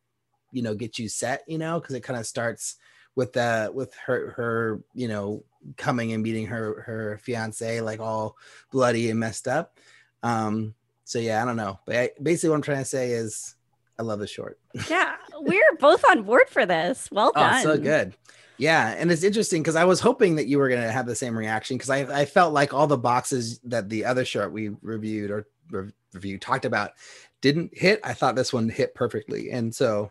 you 0.52 0.62
know, 0.62 0.74
get 0.74 0.98
you 0.98 1.08
set, 1.08 1.42
you 1.48 1.58
know, 1.58 1.80
because 1.80 1.94
it 1.94 2.02
kind 2.02 2.18
of 2.18 2.26
starts 2.26 2.76
with 3.18 3.32
the 3.32 3.68
with 3.74 3.92
her 3.94 4.30
her 4.30 4.80
you 4.94 5.08
know 5.08 5.42
coming 5.76 6.12
and 6.12 6.22
meeting 6.22 6.46
her 6.46 6.82
her 6.82 7.18
fiance 7.20 7.80
like 7.80 7.98
all 7.98 8.36
bloody 8.70 9.10
and 9.10 9.18
messed 9.18 9.48
up. 9.48 9.76
Um, 10.22 10.74
so 11.02 11.18
yeah, 11.18 11.42
I 11.42 11.44
don't 11.44 11.56
know, 11.56 11.80
but 11.84 11.96
I, 11.96 12.10
basically 12.22 12.50
what 12.50 12.56
I'm 12.56 12.62
trying 12.62 12.78
to 12.78 12.84
say 12.84 13.10
is 13.10 13.56
I 13.98 14.02
love 14.02 14.18
the 14.20 14.26
short. 14.26 14.58
Yeah, 14.90 15.16
we're 15.40 15.76
both 15.80 16.04
on 16.04 16.22
board 16.22 16.48
for 16.48 16.64
this. 16.66 17.08
Well 17.10 17.32
done. 17.32 17.54
Oh, 17.54 17.62
so 17.62 17.78
good. 17.78 18.14
Yeah, 18.58 18.94
and 18.96 19.10
it's 19.10 19.22
interesting 19.22 19.62
because 19.62 19.76
I 19.76 19.84
was 19.84 20.00
hoping 20.00 20.36
that 20.36 20.46
you 20.48 20.58
were 20.58 20.68
going 20.68 20.82
to 20.82 20.90
have 20.90 21.06
the 21.06 21.14
same 21.14 21.36
reaction 21.36 21.76
because 21.76 21.90
I, 21.90 22.00
I 22.20 22.24
felt 22.24 22.52
like 22.52 22.74
all 22.74 22.86
the 22.86 22.98
boxes 22.98 23.60
that 23.64 23.88
the 23.88 24.04
other 24.04 24.24
short 24.24 24.52
we 24.52 24.70
reviewed 24.82 25.30
or 25.30 25.46
re- 25.70 25.92
reviewed 26.12 26.40
talked 26.42 26.64
about 26.64 26.92
didn't 27.40 27.76
hit. 27.76 28.00
I 28.02 28.14
thought 28.14 28.34
this 28.34 28.52
one 28.52 28.68
hit 28.68 28.94
perfectly, 28.94 29.50
and 29.50 29.72
so 29.74 30.10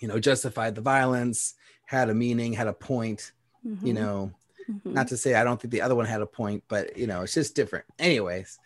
you 0.00 0.08
know 0.08 0.18
justified 0.18 0.74
the 0.74 0.80
violence, 0.80 1.54
had 1.86 2.10
a 2.10 2.14
meaning, 2.14 2.52
had 2.52 2.66
a 2.66 2.72
point. 2.72 3.32
You 3.62 3.92
Mhm, 3.92 3.94
know, 3.94 4.32
mhm. 4.70 4.92
not 4.92 5.08
to 5.08 5.16
say 5.16 5.34
I 5.34 5.44
don't 5.44 5.60
think 5.60 5.72
the 5.72 5.82
other 5.82 5.94
one 5.94 6.06
had 6.06 6.20
a 6.22 6.26
point, 6.26 6.64
but 6.68 6.96
you 6.98 7.06
know, 7.06 7.22
it's 7.22 7.34
just 7.34 7.54
different. 7.54 7.84
Anyways, 7.98 8.58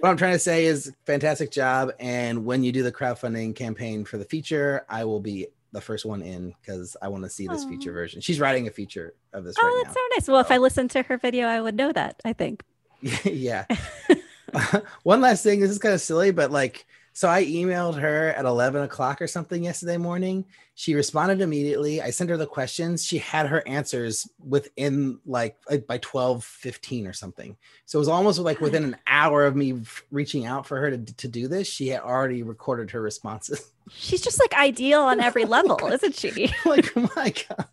what 0.00 0.10
I'm 0.10 0.16
trying 0.16 0.32
to 0.32 0.38
say 0.38 0.66
is 0.66 0.92
fantastic 1.06 1.50
job. 1.50 1.92
And 1.98 2.44
when 2.44 2.62
you 2.62 2.72
do 2.72 2.82
the 2.82 2.92
crowdfunding 2.92 3.54
campaign 3.56 4.04
for 4.04 4.18
the 4.18 4.24
feature, 4.24 4.84
I 4.88 5.04
will 5.04 5.20
be 5.20 5.48
the 5.72 5.80
first 5.80 6.04
one 6.04 6.22
in 6.22 6.54
because 6.60 6.96
I 7.00 7.08
want 7.08 7.24
to 7.24 7.30
see 7.30 7.46
this 7.46 7.64
feature 7.64 7.92
version. 7.92 8.20
She's 8.20 8.38
writing 8.38 8.68
a 8.68 8.70
feature 8.70 9.14
of 9.32 9.44
this 9.44 9.56
Oh, 9.58 9.66
right 9.66 9.82
that's 9.84 9.94
so 9.94 10.00
nice. 10.14 10.28
Well, 10.28 10.40
if 10.40 10.50
I 10.50 10.58
listened 10.58 10.90
to 10.92 11.02
her 11.02 11.16
video, 11.16 11.46
I 11.46 11.60
would 11.60 11.74
know 11.74 11.92
that. 11.92 12.20
I 12.24 12.32
think. 12.34 12.62
yeah. 13.24 13.66
one 15.02 15.20
last 15.20 15.42
thing. 15.42 15.60
This 15.60 15.70
is 15.70 15.78
kind 15.78 15.94
of 15.94 16.00
silly, 16.00 16.30
but 16.30 16.50
like 16.50 16.84
So 17.14 17.28
I 17.28 17.44
emailed 17.44 17.98
her 18.00 18.28
at 18.30 18.46
11 18.46 18.82
o'clock 18.82 19.20
or 19.20 19.26
something 19.26 19.62
yesterday 19.62 19.98
morning. 19.98 20.46
She 20.74 20.94
responded 20.94 21.42
immediately. 21.42 22.00
I 22.00 22.08
sent 22.08 22.30
her 22.30 22.38
the 22.38 22.46
questions. 22.46 23.04
She 23.04 23.18
had 23.18 23.46
her 23.46 23.66
answers 23.68 24.26
within 24.42 25.18
like, 25.26 25.56
like 25.68 25.86
by 25.86 25.98
12, 25.98 26.42
15 26.42 27.06
or 27.06 27.12
something. 27.12 27.56
So 27.84 27.98
it 27.98 28.00
was 28.00 28.08
almost 28.08 28.38
like 28.38 28.60
within 28.60 28.84
an 28.84 28.96
hour 29.06 29.44
of 29.44 29.54
me 29.54 29.82
reaching 30.10 30.46
out 30.46 30.66
for 30.66 30.78
her 30.78 30.90
to, 30.90 30.98
to 30.98 31.28
do 31.28 31.48
this, 31.48 31.68
she 31.68 31.88
had 31.88 32.00
already 32.00 32.42
recorded 32.42 32.90
her 32.92 33.02
responses. 33.02 33.70
She's 33.90 34.22
just 34.22 34.40
like 34.40 34.54
ideal 34.54 35.02
on 35.02 35.20
every 35.20 35.44
level, 35.44 35.86
isn't 35.92 36.14
she? 36.14 36.50
like, 36.64 36.96
my 36.96 37.34
God. 37.48 37.66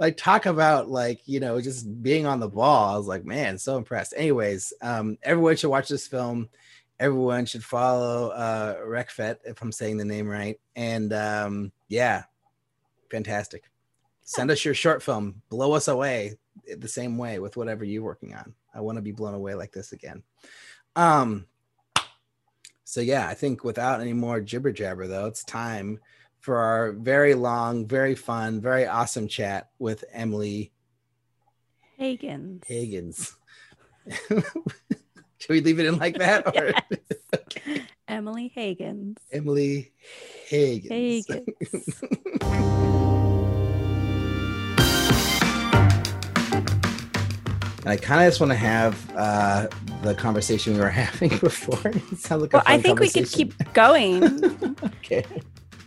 Like 0.00 0.16
talk 0.16 0.46
about 0.46 0.90
like, 0.90 1.20
you 1.26 1.38
know, 1.38 1.60
just 1.60 2.02
being 2.02 2.26
on 2.26 2.40
the 2.40 2.48
ball. 2.48 2.94
I 2.94 2.98
was 2.98 3.06
like, 3.06 3.24
man, 3.24 3.58
so 3.58 3.76
impressed. 3.76 4.14
Anyways, 4.16 4.72
um, 4.82 5.16
everyone 5.22 5.56
should 5.56 5.70
watch 5.70 5.88
this 5.88 6.08
film 6.08 6.48
everyone 7.00 7.46
should 7.46 7.64
follow 7.64 8.28
uh 8.30 8.76
Rakefet 8.76 9.38
if 9.44 9.60
I'm 9.62 9.72
saying 9.72 9.96
the 9.96 10.04
name 10.04 10.28
right. 10.28 10.58
And 10.76 11.12
um 11.12 11.72
yeah, 11.88 12.24
fantastic. 13.10 13.64
Send 14.22 14.50
us 14.50 14.64
your 14.64 14.74
short 14.74 15.02
film, 15.02 15.42
blow 15.48 15.72
us 15.72 15.88
away 15.88 16.38
the 16.78 16.88
same 16.88 17.18
way 17.18 17.38
with 17.38 17.56
whatever 17.56 17.84
you're 17.84 18.02
working 18.02 18.34
on. 18.34 18.54
I 18.74 18.80
want 18.80 18.96
to 18.96 19.02
be 19.02 19.12
blown 19.12 19.34
away 19.34 19.54
like 19.54 19.72
this 19.72 19.92
again. 19.92 20.22
Um 20.96 21.46
so 22.84 23.00
yeah, 23.00 23.26
I 23.26 23.34
think 23.34 23.64
without 23.64 24.00
any 24.00 24.12
more 24.12 24.40
jibber 24.40 24.72
jabber 24.72 25.06
though, 25.06 25.26
it's 25.26 25.44
time 25.44 25.98
for 26.38 26.58
our 26.58 26.92
very 26.92 27.34
long, 27.34 27.86
very 27.86 28.14
fun, 28.14 28.60
very 28.60 28.86
awesome 28.86 29.26
chat 29.26 29.70
with 29.78 30.04
Emily 30.12 30.72
Higgins. 31.96 32.62
Higgins. 32.66 33.36
Should 35.38 35.50
we 35.50 35.60
leave 35.60 35.78
it 35.78 35.86
in 35.86 35.98
like 35.98 36.18
that? 36.18 36.46
Or? 36.56 36.72
Yes. 37.66 37.80
Emily 38.06 38.52
Higgins. 38.54 39.18
Emily 39.32 39.92
Higgins. 40.46 41.26
Higgins. 41.26 42.02
And 47.80 47.86
I 47.86 47.96
kind 47.96 48.22
of 48.22 48.28
just 48.28 48.40
want 48.40 48.52
to 48.52 48.56
have 48.56 49.10
uh, 49.16 49.68
the 50.02 50.14
conversation 50.14 50.74
we 50.74 50.80
were 50.80 50.88
having 50.88 51.30
before. 51.38 51.90
It 51.90 52.18
sounds 52.18 52.42
like 52.42 52.52
well, 52.52 52.62
I 52.66 52.80
think 52.80 53.00
we 53.00 53.08
could 53.08 53.30
keep 53.30 53.54
going. 53.72 54.76
okay. 54.84 55.24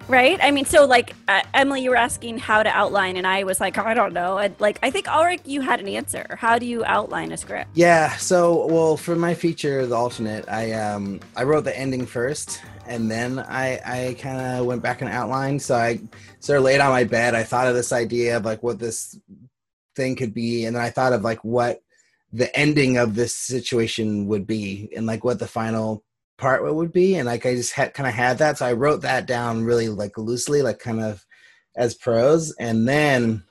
Right? 0.08 0.40
I 0.42 0.52
mean, 0.52 0.64
so 0.64 0.86
like 0.86 1.16
uh, 1.28 1.42
Emily, 1.54 1.82
you 1.82 1.90
were 1.90 1.98
asking 1.98 2.38
how 2.38 2.64
to 2.64 2.70
outline, 2.70 3.18
and 3.18 3.28
I 3.28 3.44
was 3.44 3.60
like, 3.60 3.78
I 3.78 3.94
don't 3.94 4.14
know. 4.14 4.36
Like, 4.58 4.80
I 4.82 4.90
think 4.90 5.06
Alrik, 5.08 5.42
you 5.44 5.60
had 5.60 5.82
an 5.82 5.88
answer. 5.90 6.38
How 6.40 6.58
do 6.58 6.66
you 6.66 6.86
outline 6.86 7.34
a 7.34 7.38
script? 7.38 7.70
Yeah. 7.74 8.16
So, 8.16 8.68
well, 8.68 8.96
for 8.96 9.18
my 9.18 9.34
feature, 9.34 9.86
the 9.86 9.96
alternate, 9.96 10.48
I 10.48 10.72
um 10.72 11.20
I 11.36 11.44
wrote 11.44 11.66
the 11.66 11.78
ending 11.78 12.06
first, 12.06 12.62
and 12.86 13.12
then 13.12 13.40
I 13.40 13.82
I 13.86 14.16
kind 14.20 14.40
of 14.40 14.66
went 14.66 14.82
back 14.82 15.02
and 15.02 15.10
outlined. 15.10 15.62
So 15.62 15.76
I 15.76 16.00
sort 16.40 16.60
of 16.60 16.64
laid 16.64 16.80
on 16.80 16.92
my 16.92 17.04
bed. 17.04 17.36
I 17.36 17.44
thought 17.44 17.68
of 17.68 17.76
this 17.76 17.92
idea 17.92 18.38
of 18.38 18.46
like 18.46 18.64
what 18.64 18.80
this 18.80 19.20
thing 19.96 20.16
could 20.16 20.34
be, 20.34 20.66
and 20.66 20.76
then 20.76 20.84
I 20.84 20.90
thought 20.90 21.14
of 21.14 21.24
like 21.24 21.44
what 21.44 21.82
the 22.32 22.54
ending 22.58 22.98
of 22.98 23.16
this 23.16 23.36
situation 23.36 24.28
would 24.28 24.48
be, 24.48 24.90
and 24.96 25.06
like 25.06 25.26
what 25.26 25.40
the 25.40 25.48
final 25.48 26.04
part 26.38 26.64
what 26.64 26.76
would 26.76 26.92
be, 26.92 27.16
and 27.16 27.26
like 27.26 27.46
I 27.46 27.56
just 27.56 27.74
had 27.74 27.94
kind 27.94 28.08
of 28.08 28.14
had 28.14 28.38
that. 28.40 28.58
So 28.58 28.66
I 28.66 28.74
wrote 28.74 29.02
that 29.02 29.26
down 29.26 29.64
really 29.64 29.90
like 29.90 30.18
loosely, 30.18 30.62
like 30.62 30.80
kind 30.80 31.02
of 31.02 31.26
as 31.76 31.96
prose, 31.96 32.54
and 32.60 32.88
then 32.88 33.44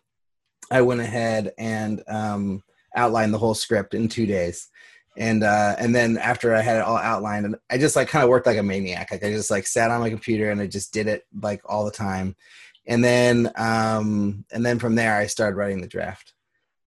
I 0.70 0.82
went 0.82 1.00
ahead 1.00 1.52
and 1.58 2.02
um, 2.08 2.62
outlined 2.94 3.32
the 3.32 3.38
whole 3.38 3.54
script 3.54 3.94
in 3.94 4.08
two 4.08 4.26
days. 4.26 4.68
And 5.18 5.44
uh, 5.44 5.76
and 5.78 5.94
then 5.94 6.18
after 6.18 6.54
I 6.54 6.60
had 6.60 6.76
it 6.76 6.82
all 6.82 6.98
outlined, 6.98 7.46
and 7.46 7.56
I 7.70 7.78
just 7.78 7.96
like 7.96 8.08
kind 8.08 8.22
of 8.22 8.28
worked 8.28 8.46
like 8.46 8.58
a 8.58 8.62
maniac. 8.62 9.10
Like 9.10 9.24
I 9.24 9.30
just 9.30 9.50
like 9.50 9.66
sat 9.66 9.90
on 9.90 10.00
my 10.00 10.10
computer 10.10 10.50
and 10.50 10.60
I 10.60 10.66
just 10.66 10.92
did 10.92 11.06
it 11.06 11.24
like 11.40 11.62
all 11.64 11.84
the 11.84 11.90
time. 11.90 12.36
And 12.86 13.02
then 13.02 13.50
um, 13.56 14.44
and 14.52 14.64
then 14.64 14.78
from 14.78 14.94
there 14.94 15.16
I 15.16 15.26
started 15.26 15.56
writing 15.56 15.80
the 15.80 15.88
draft. 15.88 16.34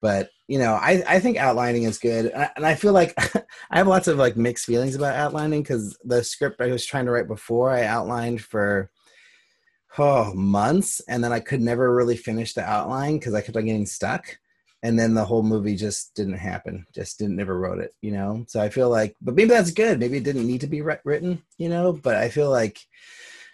But 0.03 0.29
you 0.49 0.59
know, 0.59 0.75
I 0.75 1.03
I 1.09 1.21
think 1.21 1.39
outlining 1.39 1.85
is 1.85 1.99
good, 1.99 2.27
and 2.27 2.43
I, 2.43 2.51
and 2.57 2.67
I 2.67 2.75
feel 2.75 2.93
like 2.93 3.15
I 3.71 3.79
have 3.79 3.87
lots 3.87 4.09
of 4.09 4.19
like 4.19 4.37
mixed 4.37 4.67
feelings 4.67 4.95
about 4.95 5.15
outlining 5.15 5.63
because 5.63 5.97
the 6.05 6.23
script 6.23 6.61
I 6.61 6.67
was 6.67 6.85
trying 6.85 7.07
to 7.07 7.13
write 7.13 7.29
before 7.29 7.71
I 7.71 7.85
outlined 7.85 8.43
for 8.43 8.91
oh 9.99 10.33
months 10.35 11.01
and 11.09 11.23
then 11.23 11.33
i 11.33 11.41
could 11.41 11.61
never 11.61 11.95
really 11.95 12.17
finish 12.17 12.55
the 12.55 12.63
outline 12.63 13.19
because 13.19 13.35
i 13.35 13.41
kept 13.41 13.57
on 13.57 13.67
getting 13.67 13.87
stuck. 13.87 14.39
And 14.85 14.99
then 14.99 15.15
the 15.15 15.25
whole 15.25 15.45
movie 15.45 15.77
just 15.77 16.13
didn't 16.17 16.39
happen 16.39 16.87
just 16.93 17.19
didn't 17.19 17.37
never 17.37 17.57
wrote 17.57 17.79
it 17.79 17.95
you 18.01 18.11
know? 18.11 18.45
So 18.49 18.61
i 18.61 18.69
feel 18.69 18.91
like 18.91 19.15
but 19.21 19.35
maybe 19.35 19.51
that's 19.51 19.71
good. 19.71 20.01
Maybe 20.01 20.17
it 20.17 20.25
didn't 20.25 20.47
need 20.47 20.63
to 20.63 20.67
be 20.67 20.83
writ- 20.83 21.03
written 21.05 21.43
you 21.57 21.69
know? 21.69 21.93
But 21.93 22.17
i 22.17 22.29
feel 22.29 22.51
like 22.51 22.79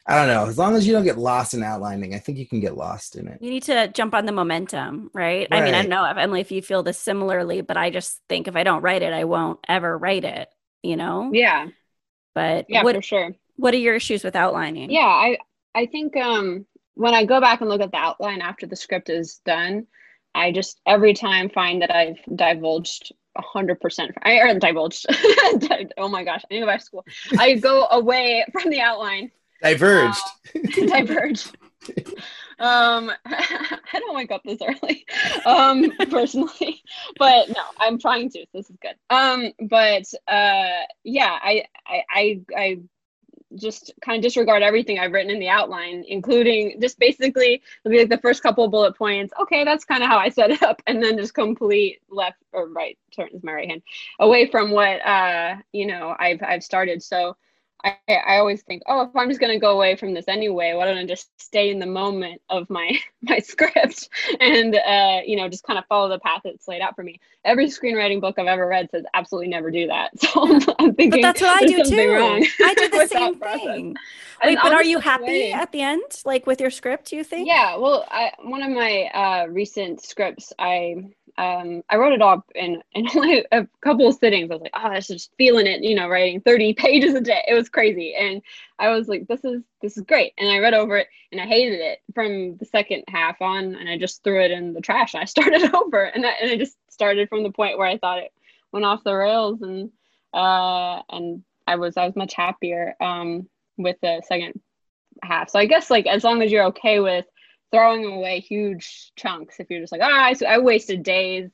i 0.09 0.15
don't 0.17 0.27
know 0.29 0.47
as 0.47 0.59
long 0.59 0.75
as 0.75 0.87
you 0.87 0.93
don't 0.93 1.05
get 1.05 1.19
lost 1.19 1.55
in 1.55 1.63
outlining 1.63 2.15
i 2.15 2.19
think 2.19 2.39
you 2.39 2.47
can 2.47 2.61
get 2.61 2.77
lost 2.77 3.15
in 3.17 3.29
it 3.29 3.39
You 3.41 3.51
need 3.51 3.63
to 3.65 3.89
jump 3.89 4.15
on 4.15 4.27
the 4.27 4.33
momentum, 4.33 5.11
right? 5.13 5.47
I 5.53 5.61
mean, 5.61 5.75
I 5.75 5.83
don't 5.83 5.91
know 5.91 6.05
if 6.11 6.17
Emily, 6.17 6.41
if 6.41 6.51
you 6.51 6.63
feel 6.63 6.83
this 6.83 6.99
similarly, 6.99 7.61
but 7.61 7.77
I 7.77 7.91
just 7.91 8.21
think 8.29 8.49
if 8.49 8.57
I 8.57 8.65
don't 8.65 8.83
write 8.83 9.03
it, 9.03 9.13
I 9.13 9.25
won't 9.25 9.61
ever 9.69 9.97
write 9.97 10.25
it. 10.25 10.49
You 10.83 10.97
know? 10.97 11.31
Yeah, 11.33 11.69
But 12.35 12.67
yeah, 12.69 12.83
what 12.83 12.97
for 12.97 13.03
sure. 13.03 13.35
what 13.57 13.75
are 13.75 13.79
your 13.79 13.95
issues 13.97 14.25
with 14.25 14.37
outlining? 14.37 14.91
Yeah, 14.91 15.01
I 15.07 15.39
I 15.75 15.87
think 15.87 16.17
um 16.17 16.67
when 16.95 17.15
I 17.15 17.25
go 17.25 17.41
back 17.41 17.61
and 17.61 17.69
look 17.71 17.81
at 17.81 17.91
the 17.93 17.99
outline 17.99 18.41
after 18.41 18.67
the 18.67 18.77
script 18.77 19.11
is 19.11 19.41
done, 19.45 19.87
I 20.35 20.53
just 20.53 20.81
every 20.87 21.15
time 21.15 21.49
find 21.51 21.83
that 21.83 21.95
I've 21.95 22.19
divulged 22.35 23.13
a 23.37 23.43
hundred 23.43 23.81
percent. 23.81 24.13
I 24.23 24.39
or 24.39 24.59
divulged. 24.59 25.07
oh 25.99 26.09
my 26.09 26.25
gosh, 26.25 26.43
I 26.45 26.55
need 26.55 26.61
to 26.61 26.67
go 26.67 26.73
back 26.73 26.81
to 26.81 26.85
school. 26.87 27.05
I 27.39 27.55
go 27.55 27.87
away 27.91 28.45
from 28.53 28.71
the 28.71 28.81
outline, 28.81 29.31
diverged 29.63 30.23
Diverged. 30.75 31.57
Um, 32.59 33.13
I 33.27 33.79
don't 34.01 34.17
wake 34.17 34.33
up 34.33 34.43
this 34.45 34.61
early, 34.61 35.07
um, 35.47 35.91
personally, 36.11 36.83
but 37.19 37.49
no, 37.49 37.63
I'm 37.79 37.99
trying 37.99 38.31
to. 38.31 38.45
This 38.53 38.69
is 38.69 38.77
good. 38.83 38.97
Um, 39.11 39.53
but 39.69 40.05
uh, 40.27 40.85
yeah, 41.05 41.39
I 41.41 41.65
I 41.87 42.03
I, 42.11 42.41
I 42.57 42.79
just 43.55 43.93
kind 44.05 44.17
of 44.17 44.23
disregard 44.23 44.63
everything 44.63 44.99
I've 44.99 45.13
written 45.13 45.31
in 45.31 45.39
the 45.39 45.49
outline, 45.49 46.05
including 46.07 46.81
just 46.81 46.99
basically 46.99 47.63
it'll 47.85 47.93
be 47.93 48.01
like 48.01 48.11
the 48.11 48.19
first 48.19 48.43
couple 48.43 48.65
of 48.65 48.73
bullet 48.73 48.97
points. 48.97 49.33
Okay, 49.41 49.65
that's 49.65 49.85
kind 49.85 50.03
of 50.03 50.09
how 50.09 50.19
I 50.19 50.29
set 50.29 50.51
it 50.51 50.63
up, 50.63 50.83
and 50.87 51.03
then 51.03 51.17
just 51.17 51.35
complete 51.35 52.01
left 52.11 52.39
or 52.53 52.69
right 52.69 52.99
turn 53.15 53.29
is 53.33 53.45
my 53.45 53.53
right 53.53 53.69
hand 53.69 53.83
away 54.19 54.51
from 54.51 54.71
what 54.71 55.05
uh 55.07 55.57
you 55.73 55.87
know 55.87 56.15
I've 56.19 56.43
I've 56.43 56.65
started. 56.65 57.03
So 57.03 57.37
I 57.85 57.97
I 58.09 58.39
always 58.39 58.63
think, 58.63 58.83
oh, 58.87 59.03
if 59.03 59.17
I'm 59.17 59.29
just 59.29 59.41
gonna 59.41 59.59
go 59.59 59.73
away 59.73 59.97
from 59.97 60.15
this 60.15 60.27
anyway, 60.29 60.75
why 60.75 60.87
don't 60.87 60.99
I 60.99 61.07
just 61.07 61.29
stay 61.41 61.71
in 61.71 61.79
the 61.79 61.87
moment 61.87 62.41
of 62.51 62.69
my 62.71 62.99
my 63.23 63.39
script 63.39 64.09
and 64.41 64.75
uh 64.75 65.21
you 65.25 65.37
know 65.37 65.49
just 65.49 65.65
kind 65.65 65.79
of 65.79 65.85
follow 65.87 66.09
the 66.09 66.19
path 66.19 66.43
that's 66.45 66.69
laid 66.69 66.81
out 66.81 66.97
for 66.97 67.03
me. 67.03 67.21
Every 67.45 67.67
screenwriting 67.67 68.21
book 68.21 68.39
I've 68.39 68.47
ever 68.47 68.67
read 68.67 68.91
says 68.91 69.05
absolutely 69.15 69.49
never 69.49 69.71
do 69.71 69.87
that. 69.89 70.11
So 70.19 70.43
I'm, 70.43 70.61
I'm 70.79 70.95
thinking 70.95 71.11
But 71.11 71.23
that's 71.23 71.41
what 71.41 71.63
I 71.63 71.67
do 71.67 71.83
too. 71.85 72.13
wrong 72.13 72.47
I 72.63 72.75
do 72.75 72.89
the 72.89 73.07
same 73.07 73.39
thing. 73.39 73.97
Wait, 74.45 74.59
but 74.63 74.73
are 74.73 74.85
you 74.85 75.01
happy 75.01 75.25
away. 75.25 75.53
at 75.53 75.73
the 75.73 75.83
end? 75.83 76.03
Like 76.25 76.47
with 76.47 76.61
your 76.61 76.71
script, 76.71 77.11
do 77.11 77.17
you 77.17 77.25
think? 77.25 77.49
Yeah, 77.49 77.77
well, 77.77 78.05
I, 78.11 78.33
one 78.43 78.63
of 78.63 78.71
my 78.71 79.05
uh, 79.15 79.47
recent 79.47 80.03
scripts, 80.03 80.53
I 80.59 80.97
um, 81.39 81.85
I 81.89 81.97
wrote 81.97 82.13
it 82.13 82.21
all 82.21 82.45
in 82.57 82.83
in 82.93 83.07
a 83.53 83.67
couple 83.81 84.09
of 84.09 84.17
sittings. 84.17 84.51
I 84.51 84.55
was 84.55 84.63
like, 84.63 84.73
oh, 84.75 84.89
I 84.89 84.97
was 84.97 85.07
just 85.07 85.31
feeling 85.39 85.69
it, 85.69 85.85
you 85.85 85.95
know, 85.95 86.09
writing 86.09 86.41
thirty 86.41 86.75
pages 86.75 87.15
a 87.15 87.21
day. 87.21 87.45
It 87.47 87.55
was 87.55 87.69
crazy, 87.69 88.15
and 88.19 88.43
I 88.79 88.89
was 88.91 89.07
like, 89.07 89.29
this 89.29 89.45
is 89.45 89.63
this 89.81 89.97
is 89.97 90.03
great. 90.03 90.33
And 90.37 90.51
I 90.51 90.59
read 90.59 90.75
over 90.75 90.99
it, 90.99 91.07
and 91.31 91.41
I 91.41 91.47
hated 91.47 91.79
it 91.79 92.01
from 92.13 92.57
the 92.57 92.65
second 92.65 93.05
half 93.09 93.41
on, 93.41 93.77
and 93.77 93.89
I 93.89 93.97
just 93.97 94.25
threw 94.25 94.43
it 94.43 94.51
in 94.51 94.75
the 94.75 94.81
trash. 94.81 95.15
I 95.15 95.25
started 95.27 95.73
over, 95.75 96.03
and 96.03 96.27
I, 96.27 96.31
and 96.43 96.51
I 96.51 96.57
just 96.57 96.77
started 96.91 97.29
from 97.29 97.45
the 97.45 97.53
point 97.53 97.79
where 97.79 97.87
I 97.87 97.99
thought 97.99 98.19
it 98.19 98.33
went 98.73 98.85
off 98.85 99.05
the 99.05 99.15
rails, 99.15 99.63
and 99.63 99.93
uh, 100.35 101.03
and 101.09 101.45
I 101.69 101.77
was 101.77 101.97
I 101.97 102.05
was 102.05 102.17
much 102.17 102.35
happier 102.35 102.97
um, 103.01 103.49
with 103.77 103.97
the 104.03 104.23
second 104.27 104.61
half. 105.23 105.51
So 105.51 105.61
I 105.61 105.67
guess 105.67 105.89
like 105.89 106.09
as 106.09 106.25
long 106.25 106.43
as 106.43 106.51
you're 106.51 106.67
okay 106.67 106.99
with 106.99 107.27
throwing 107.73 108.05
away 108.05 108.41
huge 108.41 109.13
chunks, 109.17 109.61
if 109.61 109.71
you're 109.71 109.81
just 109.81 109.93
like, 109.93 110.01
ah, 110.03 110.07
I, 110.07 110.35
I 110.47 110.59
wasted 110.59 111.03
days 111.03 111.51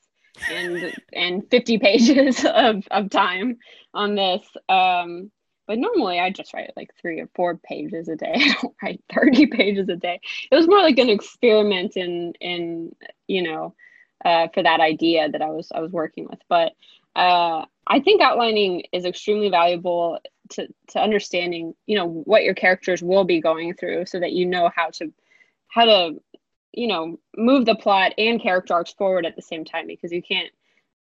and 0.51 0.93
and 1.13 1.51
50 1.51 1.79
pages 1.81 2.45
of, 2.45 2.87
of 2.91 3.11
time 3.11 3.59
on 3.93 4.15
this. 4.15 4.43
Um, 4.69 5.31
but 5.67 5.79
normally 5.79 6.21
I 6.21 6.31
just 6.31 6.53
write 6.53 6.73
like 6.77 6.91
three 7.01 7.21
or 7.21 7.29
four 7.35 7.57
pages 7.57 8.09
a 8.09 8.17
day. 8.17 8.35
I 8.37 8.55
don't 8.61 8.75
write 8.83 9.05
30 9.15 9.47
pages 9.53 9.89
a 9.89 9.97
day. 9.97 10.21
It 10.51 10.55
was 10.55 10.69
more 10.69 10.81
like 10.81 10.99
an 10.99 11.09
experiment 11.09 11.97
in 11.97 12.35
in 12.41 12.95
you 13.27 13.43
know 13.43 13.75
uh, 14.25 14.49
for 14.53 14.63
that 14.63 14.81
idea 14.81 15.29
that 15.31 15.43
I 15.43 15.51
was 15.51 15.71
I 15.75 15.81
was 15.81 15.93
working 15.93 16.27
with. 16.29 16.41
But 16.49 16.73
uh, 17.17 17.65
I 17.87 18.01
think 18.01 18.21
outlining 18.21 18.85
is 18.93 19.05
extremely 19.05 19.51
valuable 19.51 20.19
to 20.51 20.69
to 20.89 21.01
understanding 21.01 21.75
you 21.87 21.97
know 21.97 22.07
what 22.07 22.45
your 22.45 22.55
characters 22.55 23.03
will 23.03 23.25
be 23.25 23.41
going 23.41 23.75
through, 23.75 24.07
so 24.07 24.21
that 24.21 24.33
you 24.33 24.47
know 24.47 24.71
how 24.75 24.91
to 24.91 25.13
how 25.75 25.85
to 25.85 26.15
you 26.73 26.87
know 26.87 27.19
move 27.37 27.67
the 27.67 27.75
plot 27.75 28.13
and 28.17 28.41
character 28.41 28.75
arcs 28.75 28.93
forward 28.93 29.27
at 29.27 29.35
the 29.35 29.43
same 29.43 29.65
time 29.65 29.87
because 29.87 30.13
you 30.13 30.23
can't 30.23 30.51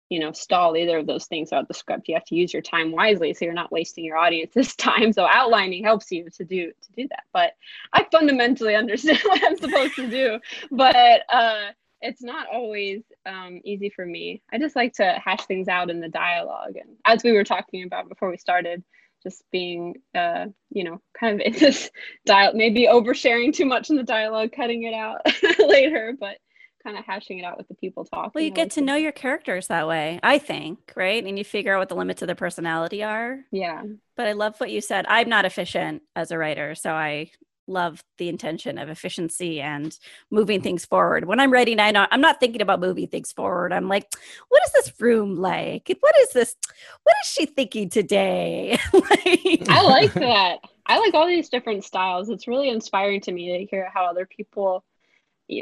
you 0.10 0.20
know 0.20 0.32
stall 0.32 0.78
either 0.78 0.98
of 0.98 1.08
those 1.08 1.26
things 1.26 1.50
throughout 1.50 1.68
the 1.68 1.74
script. 1.74 2.08
You 2.08 2.16
have 2.16 2.26
to 2.26 2.36
use 2.36 2.54
your 2.54 2.62
time 2.62 2.92
wisely 2.92 3.34
so 3.34 3.46
you're 3.46 3.54
not 3.54 3.72
wasting 3.72 4.06
your 4.06 4.18
audience's 4.18 4.76
time. 4.78 5.12
So 5.14 5.28
outlining 5.30 5.84
helps 5.84 6.12
you 6.12 6.30
to 6.30 6.46
do 6.46 6.72
to 6.72 6.92
do 6.96 7.08
that. 7.10 7.24
But 7.34 7.52
i 7.94 8.08
fundamentally 8.12 8.76
understand 8.84 9.20
what 9.26 9.44
i'm 9.44 9.58
supposed 9.58 9.96
to 9.96 10.10
do. 10.10 10.40
But 10.72 11.22
uh 11.30 11.72
it's 12.04 12.24
not 12.24 12.48
always 12.52 13.04
um, 13.28 13.62
easy 13.64 13.92
for 13.92 14.04
me. 14.04 14.42
I 14.52 14.58
just 14.58 14.76
like 14.76 14.94
to 14.94 15.22
hash 15.24 15.46
things 15.46 15.68
out 15.68 15.92
in 15.92 16.00
the 16.00 16.10
dialogue. 16.10 16.76
And 16.76 16.98
as 17.06 17.24
we 17.24 17.32
were 17.32 17.44
talking 17.44 17.84
about 17.84 18.10
before 18.10 18.32
we 18.32 18.38
started 18.38 18.84
just 19.24 19.44
being 19.52 19.96
uh 20.16 20.46
you 20.70 20.84
know 20.84 21.02
kind 21.20 21.40
of 21.40 21.46
in 21.46 21.54
this 21.60 21.90
dial 22.26 22.54
maybe 22.54 22.88
oversharing 22.88 23.54
too 23.54 23.66
much 23.66 23.90
in 23.90 23.96
the 23.96 24.04
dialogue 24.04 24.52
cutting 24.56 24.84
it 24.84 24.94
out 24.94 25.22
later 25.60 26.16
but 26.20 26.38
kind 26.84 26.98
of 26.98 27.06
hashing 27.06 27.40
it 27.40 27.44
out 27.44 27.58
with 27.58 27.68
the 27.68 27.76
people 27.76 28.06
talking. 28.06 28.32
Well, 28.34 28.44
you 28.44 28.52
get 28.52 28.72
to 28.72 28.82
know 28.82 28.96
your 28.96 29.12
characters 29.12 29.68
that 29.68 29.88
way, 29.88 30.20
I 30.24 30.38
think, 30.40 30.94
right? 30.96 31.24
And 31.24 31.38
you 31.38 31.44
figure 31.44 31.76
out 31.76 31.80
what 31.80 31.90
the 31.90 31.96
limits 31.96 32.22
of 32.22 32.28
their 32.28 32.36
personality 32.36 33.04
are. 33.04 33.40
Yeah. 33.52 33.84
But 34.18 34.28
I 34.28 34.34
love 34.34 34.60
what 34.60 34.72
you 34.72 34.82
said. 34.82 35.06
I'm 35.08 35.30
not 35.30 35.46
efficient 35.46 36.02
as 36.16 36.32
a 36.32 36.38
writer, 36.38 36.76
so 36.76 36.92
I 36.92 37.32
love 37.68 38.04
the 38.18 38.30
intention 38.30 38.78
of 38.78 38.90
efficiency 38.90 39.62
and 39.62 39.98
moving 40.30 40.62
things 40.62 40.86
forward. 40.86 41.26
When 41.26 41.40
I'm 41.40 41.52
writing, 41.52 41.80
I 41.80 41.92
know 41.92 42.08
I'm 42.12 42.22
not 42.22 42.40
thinking 42.40 42.62
about 42.62 42.80
moving 42.80 43.08
things 43.08 43.32
forward. 43.32 43.74
I'm 43.74 43.88
like, 43.88 44.08
what 44.50 44.62
is 44.66 44.74
this 44.74 44.94
room 45.00 45.36
like? 45.36 45.96
What 46.00 46.16
is 46.20 46.34
this? 46.34 46.56
What 47.04 47.16
is 47.24 47.30
she 47.32 47.46
thinking 47.46 47.90
today? 47.90 48.80
like, 48.94 49.70
I 49.70 49.82
like 49.84 50.14
that. 50.16 50.60
I 50.86 51.00
like 51.00 51.14
all 51.14 51.28
these 51.28 51.50
different 51.50 51.84
styles. 51.84 52.30
It's 52.30 52.48
really 52.48 52.70
inspiring 52.70 53.22
to 53.22 53.32
me 53.32 53.58
to 53.58 53.66
hear 53.66 53.90
how 53.94 54.06
other 54.06 54.26
people 54.26 54.84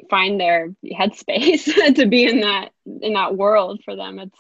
find 0.09 0.39
their 0.39 0.73
headspace 0.85 1.95
to 1.95 2.05
be 2.05 2.25
in 2.25 2.41
that 2.41 2.71
in 3.01 3.13
that 3.13 3.35
world 3.35 3.81
for 3.83 3.95
them 3.95 4.19
it's 4.19 4.37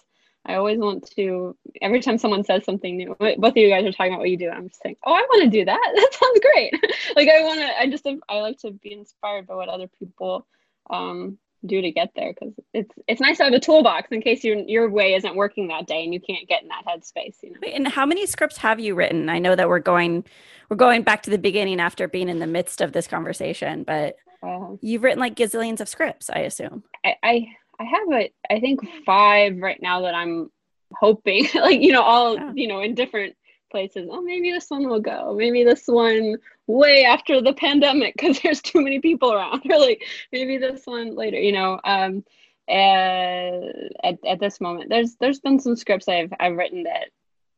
i 0.49 0.55
always 0.55 0.77
want 0.79 1.09
to 1.15 1.55
every 1.81 2.01
time 2.01 2.17
someone 2.17 2.43
says 2.43 2.63
something 2.65 2.97
new 2.97 3.15
both 3.19 3.37
of 3.51 3.57
you 3.57 3.69
guys 3.69 3.85
are 3.85 3.91
talking 3.91 4.13
about 4.13 4.19
what 4.19 4.29
you 4.29 4.37
do 4.37 4.49
i'm 4.49 4.67
just 4.67 4.81
saying 4.81 4.95
oh 5.05 5.13
i 5.13 5.21
want 5.21 5.43
to 5.43 5.49
do 5.49 5.65
that. 5.65 5.79
That 5.95 6.13
sounds 6.13 6.39
great. 6.41 6.73
Like 7.15 7.29
i 7.29 7.43
want 7.43 7.59
to 7.59 7.79
i 7.79 7.89
just 7.89 8.07
i 8.29 8.39
like 8.39 8.57
to 8.59 8.71
be 8.71 8.93
inspired 8.93 9.47
by 9.47 9.55
what 9.55 9.69
other 9.69 9.87
people 9.87 10.45
um, 10.89 11.37
do 11.65 11.81
to 11.81 11.91
get 11.91 12.11
there 12.15 12.33
because 12.33 12.53
it's 12.73 12.93
it's 13.07 13.21
nice 13.21 13.37
to 13.37 13.43
have 13.43 13.53
a 13.53 13.59
toolbox 13.59 14.11
in 14.11 14.21
case 14.21 14.43
your 14.43 14.57
your 14.59 14.89
way 14.89 15.13
isn't 15.13 15.35
working 15.35 15.67
that 15.67 15.87
day 15.87 16.03
and 16.03 16.13
you 16.13 16.19
can't 16.21 16.47
get 16.47 16.63
in 16.63 16.69
that 16.69 16.85
headspace 16.85 17.35
you 17.43 17.51
know? 17.51 17.59
And 17.67 17.87
how 17.87 18.05
many 18.05 18.25
scripts 18.25 18.57
have 18.57 18.79
you 18.79 18.95
written? 18.95 19.29
I 19.29 19.39
know 19.39 19.55
that 19.55 19.67
we're 19.67 19.79
going 19.79 20.23
we're 20.69 20.77
going 20.77 21.03
back 21.03 21.23
to 21.23 21.29
the 21.29 21.37
beginning 21.37 21.79
after 21.79 22.07
being 22.07 22.29
in 22.29 22.39
the 22.39 22.47
midst 22.47 22.81
of 22.81 22.93
this 22.93 23.07
conversation 23.07 23.83
but 23.83 24.15
uh, 24.41 24.75
You've 24.81 25.03
written 25.03 25.19
like 25.19 25.35
gazillions 25.35 25.81
of 25.81 25.89
scripts, 25.89 26.29
I 26.29 26.39
assume. 26.39 26.83
I, 27.05 27.15
I, 27.23 27.47
I 27.79 27.85
have 27.85 28.11
a, 28.11 28.31
I 28.49 28.59
think 28.59 28.81
five 29.05 29.57
right 29.57 29.81
now 29.81 30.01
that 30.01 30.13
I'm 30.13 30.51
hoping, 30.93 31.47
like 31.55 31.81
you 31.81 31.93
know, 31.93 32.03
all 32.03 32.37
oh. 32.39 32.51
you 32.55 32.67
know, 32.67 32.81
in 32.81 32.95
different 32.95 33.35
places. 33.71 34.07
Oh, 34.11 34.21
maybe 34.21 34.51
this 34.51 34.69
one 34.69 34.87
will 34.87 34.99
go. 34.99 35.35
Maybe 35.37 35.63
this 35.63 35.83
one 35.87 36.37
way 36.67 37.03
after 37.05 37.41
the 37.41 37.53
pandemic 37.53 38.15
because 38.15 38.39
there's 38.43 38.61
too 38.61 38.81
many 38.81 38.99
people 38.99 39.33
around. 39.33 39.61
or 39.71 39.79
like 39.79 40.03
maybe 40.31 40.57
this 40.57 40.85
one 40.85 41.15
later. 41.15 41.39
You 41.39 41.53
know, 41.53 41.79
um, 41.83 42.23
uh, 42.67 43.71
at 44.03 44.19
at 44.27 44.39
this 44.39 44.59
moment, 44.59 44.89
there's 44.89 45.15
there's 45.15 45.39
been 45.39 45.59
some 45.59 45.75
scripts 45.75 46.07
I've 46.07 46.33
I've 46.39 46.55
written 46.55 46.83
that 46.83 47.09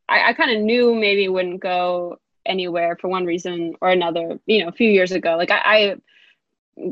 I, 0.08 0.30
I 0.30 0.34
kind 0.34 0.56
of 0.56 0.62
knew 0.62 0.94
maybe 0.96 1.28
wouldn't 1.28 1.62
go 1.62 2.20
anywhere 2.46 2.98
for 3.00 3.08
one 3.08 3.26
reason 3.26 3.76
or 3.82 3.90
another. 3.90 4.40
You 4.46 4.64
know, 4.64 4.68
a 4.68 4.74
few 4.74 4.90
years 4.90 5.12
ago, 5.12 5.36
like 5.38 5.52
I, 5.52 5.62
I 5.64 5.96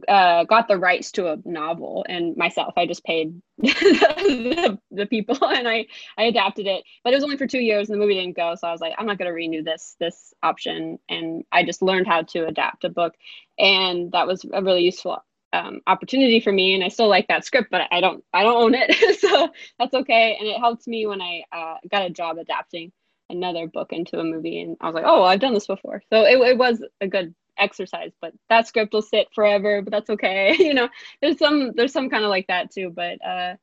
uh, 0.07 0.43
got 0.43 0.67
the 0.67 0.77
rights 0.77 1.11
to 1.11 1.31
a 1.31 1.37
novel 1.45 2.05
and 2.07 2.35
myself 2.35 2.73
i 2.77 2.85
just 2.85 3.03
paid 3.03 3.41
the, 3.57 4.77
the, 4.91 5.05
people 5.05 5.37
and 5.41 5.67
i 5.67 5.85
i 6.17 6.23
adapted 6.23 6.67
it. 6.67 6.83
But 7.03 7.13
it 7.13 7.17
was 7.17 7.23
only 7.23 7.37
for 7.37 7.47
two 7.47 7.59
years 7.59 7.89
and 7.89 7.95
the 7.95 8.03
movie 8.03 8.15
didn't 8.15 8.35
go 8.35 8.55
so 8.55 8.67
i 8.67 8.71
was 8.71 8.81
like 8.81 8.93
i'm 8.97 9.05
not 9.05 9.17
going 9.17 9.27
to 9.27 9.33
renew 9.33 9.63
this 9.63 9.95
this 9.99 10.33
option. 10.43 10.99
And 11.07 11.43
i 11.51 11.63
just 11.63 11.81
learned 11.81 12.07
how 12.07 12.23
to 12.23 12.45
adapt 12.45 12.83
a 12.83 12.89
book 12.89 13.15
and 13.57 14.11
that 14.11 14.27
was 14.27 14.45
a 14.51 14.61
really 14.61 14.83
useful 14.83 15.23
um, 15.51 15.81
opportunity 15.87 16.39
for 16.39 16.51
me 16.51 16.75
and 16.75 16.83
i 16.83 16.89
still 16.89 17.07
like 17.07 17.27
that 17.27 17.43
script 17.43 17.69
but 17.71 17.81
i 17.91 18.01
don't 18.01 18.23
i 18.33 18.43
don't 18.43 18.61
own 18.61 18.75
it. 18.75 18.95
So 19.19 19.49
that's 19.77 19.93
okay. 19.93 20.37
And 20.39 20.47
it 20.47 20.59
helped 20.59 20.87
me 20.87 21.05
when 21.07 21.21
i 21.21 21.43
uh, 21.51 21.75
got 21.89 22.05
a 22.05 22.09
job 22.09 22.37
adapting 22.37 22.91
another 23.29 23.67
book 23.67 23.93
into 23.93 24.19
a 24.19 24.23
movie 24.23 24.59
and 24.61 24.75
i 24.81 24.87
was 24.87 24.95
like 24.95 25.05
oh 25.07 25.23
i've 25.23 25.39
done 25.39 25.53
this 25.53 25.67
before. 25.67 26.03
So 26.11 26.23
it, 26.23 26.37
it 26.37 26.57
was 26.57 26.83
a 27.01 27.07
good 27.07 27.33
exercise 27.59 28.11
but 28.21 28.33
that 28.49 28.67
script 28.67 28.93
will 28.93 29.01
sit 29.01 29.27
forever 29.33 29.81
but 29.81 29.91
that's 29.91 30.09
okay. 30.09 30.55
You 30.59 30.73
know 30.73 30.89
there's 31.21 31.37
some 31.39 31.73
there's 31.75 31.93
some 31.93 32.09
kind 32.09 32.23
of 32.23 32.29
like 32.29 32.47
that 32.47 32.71
too 32.71 32.91
but 32.95 33.23
uh 33.25 33.55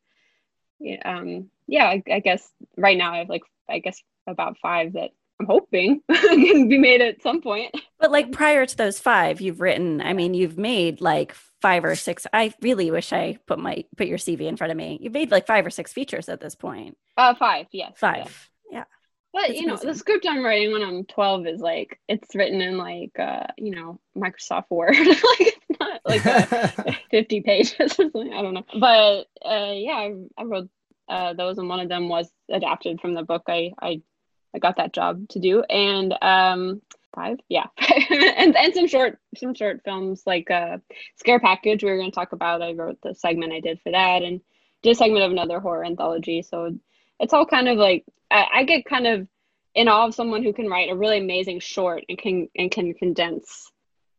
yeah, 0.81 1.01
um 1.05 1.51
yeah 1.67 1.87
I, 1.87 2.03
I 2.11 2.21
guess 2.21 2.49
right 2.77 2.99
now 2.99 3.13
i 3.15 3.19
have 3.19 3.29
like 3.29 3.43
i 3.69 3.79
guess 3.79 4.03
about 4.27 4.59
five 4.59 4.95
that 4.95 5.11
i'm 5.41 5.47
hoping 5.47 6.03
can 6.13 6.69
be 6.69 6.79
made 6.79 7.01
at 7.01 7.23
some 7.23 7.41
point. 7.41 7.75
But 7.99 8.11
like 8.11 8.33
prior 8.33 8.67
to 8.67 8.77
those 8.77 8.99
five 8.99 9.41
you've 9.41 9.61
written 9.61 10.01
i 10.01 10.13
mean 10.13 10.35
you've 10.35 10.59
made 10.59 11.01
like 11.01 11.35
five 11.63 11.85
or 11.85 11.95
six 11.95 12.27
i 12.33 12.53
really 12.61 12.91
wish 12.91 13.13
i 13.13 13.39
put 13.47 13.59
my 13.59 13.85
put 13.97 14.07
your 14.07 14.19
cv 14.19 14.41
in 14.43 14.57
front 14.57 14.71
of 14.71 14.77
me. 14.77 14.99
You've 15.01 15.13
made 15.13 15.31
like 15.31 15.47
five 15.47 15.65
or 15.65 15.71
six 15.71 15.93
features 15.93 16.29
at 16.29 16.41
this 16.41 16.55
point. 16.55 16.97
Uh 17.17 17.35
five 17.35 17.67
yes 17.73 17.93
five. 17.97 18.17
yeah. 18.17 18.56
But 19.37 19.55
you 19.55 19.67
know, 19.67 19.75
amazing. 19.75 19.91
the 19.91 19.99
script 19.99 20.27
I'm 20.27 20.43
writing 20.43 20.73
when 20.73 20.83
I'm 20.83 21.05
12 21.05 21.47
is 21.47 21.61
like 21.61 22.01
it's 22.09 22.35
written 22.35 22.63
in 22.63 22.79
like 22.79 23.19
uh, 23.19 23.49
you 23.59 23.73
know, 23.73 24.01
Microsoft 24.17 24.71
Word. 24.71 24.97
like 24.97 25.19
it's 25.41 25.79
not 25.79 26.01
like 26.07 27.01
50 27.11 27.41
pages 27.43 27.75
or 27.79 27.89
something. 27.89 28.33
I 28.33 28.41
don't 28.41 28.55
know. 28.55 28.65
But 28.81 29.27
uh, 29.47 29.73
yeah, 29.75 29.93
I, 29.93 30.15
I 30.39 30.45
wrote 30.45 30.71
uh, 31.07 31.35
those 31.35 31.59
and 31.59 31.69
one 31.69 31.81
of 31.81 31.91
them 31.91 32.09
was 32.09 32.31
adapted 32.51 32.99
from 32.99 33.13
the 33.13 33.25
book 33.25 33.43
I 33.47 33.73
I, 33.79 34.01
I 34.55 34.59
got 34.59 34.79
that 34.79 34.95
job 34.95 35.29
to 35.29 35.39
do. 35.39 35.63
And 35.65 36.15
um 36.23 36.81
five 37.15 37.39
yeah 37.49 37.67
and 38.11 38.57
and 38.57 38.75
some 38.75 38.87
short 38.87 39.19
some 39.37 39.55
short 39.55 39.81
films 39.85 40.23
like 40.27 40.51
uh 40.51 40.77
scare 41.17 41.41
package 41.41 41.83
we 41.83 41.91
were 41.91 41.97
going 41.97 42.11
to 42.11 42.15
talk 42.15 42.33
about 42.33 42.61
i 42.61 42.75
wrote 42.75 42.99
the 43.03 43.15
segment 43.15 43.55
i 43.55 43.61
did 43.61 43.81
for 43.81 43.91
that 43.91 44.23
and 44.23 44.43
did 44.83 44.91
a 44.91 44.95
segment 44.95 45.25
of 45.25 45.31
another 45.31 45.59
horror 45.59 45.83
anthology 45.83 46.43
so 46.43 46.77
it's 47.21 47.33
all 47.33 47.47
kind 47.47 47.69
of 47.69 47.79
like 47.79 48.05
I, 48.31 48.47
I 48.55 48.65
get 48.65 48.85
kind 48.85 49.07
of 49.07 49.29
in 49.75 49.89
awe 49.89 50.07
of 50.07 50.15
someone 50.15 50.43
who 50.43 50.53
can 50.53 50.69
write 50.69 50.91
a 50.91 50.97
really 50.97 51.19
amazing 51.19 51.61
short 51.61 52.05
and 52.09 52.19
can 52.19 52.49
and 52.57 52.71
can 52.71 52.95
condense 52.95 53.71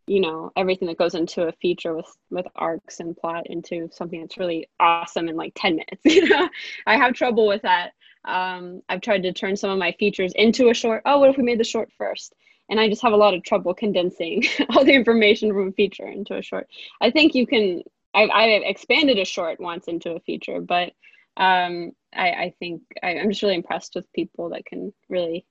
you 0.06 0.22
know 0.22 0.52
everything 0.56 0.88
that 0.88 0.98
goes 0.98 1.16
into 1.16 1.44
a 1.44 1.52
feature 1.54 1.94
with 1.96 2.08
with 2.30 2.48
arcs 2.56 3.00
and 3.00 3.18
plot 3.18 3.48
into 3.48 3.90
something 3.92 4.22
that's 4.22 4.38
really 4.38 4.70
awesome 4.80 5.28
in 5.28 5.36
like 5.36 5.52
10 5.56 5.72
minutes 5.76 6.02
you 6.06 6.28
know? 6.30 6.50
I 6.86 6.98
have 6.98 7.14
trouble 7.14 7.48
with 7.48 7.64
that. 7.64 7.92
Um, 8.26 8.82
i've 8.90 9.02
tried 9.02 9.24
to 9.24 9.34
turn 9.34 9.56
some 9.56 9.70
of 9.70 9.80
my 9.80 9.94
features 9.94 10.34
into 10.36 10.70
a 10.70 10.74
short 10.74 11.02
oh 11.06 11.20
what 11.20 11.30
if 11.30 11.38
we 11.38 11.44
made 11.44 11.60
the 11.60 11.64
short 11.64 11.92
first? 11.98 12.34
And 12.70 12.80
i 12.80 12.90
just 12.90 13.02
have 13.02 13.14
a 13.14 13.18
lot 13.18 13.34
of 13.34 13.44
trouble 13.44 13.74
condensing 13.74 14.44
all 14.70 14.86
the 14.86 14.94
information 14.94 15.54
from 15.54 15.70
a 15.70 15.72
feature 15.72 16.08
into 16.08 16.36
a 16.36 16.42
short. 16.42 16.68
I 17.02 17.12
think 17.12 17.36
you 17.36 17.48
can 17.48 17.84
i 18.14 18.24
i 18.24 18.44
expanded 18.46 19.18
a 19.18 19.26
short 19.26 19.60
once 19.60 19.88
into 19.88 20.12
a 20.12 20.20
feature 20.22 20.62
but 20.62 20.94
um, 21.38 21.92
I, 22.17 22.30
I 22.30 22.53
think 22.60 22.82
I, 23.03 23.13
am 23.15 23.30
just 23.30 23.43
really 23.43 23.56
impressed 23.56 23.95
with 23.95 24.12
people 24.13 24.49
that 24.49 24.65
can 24.65 24.93
really, 25.10 25.45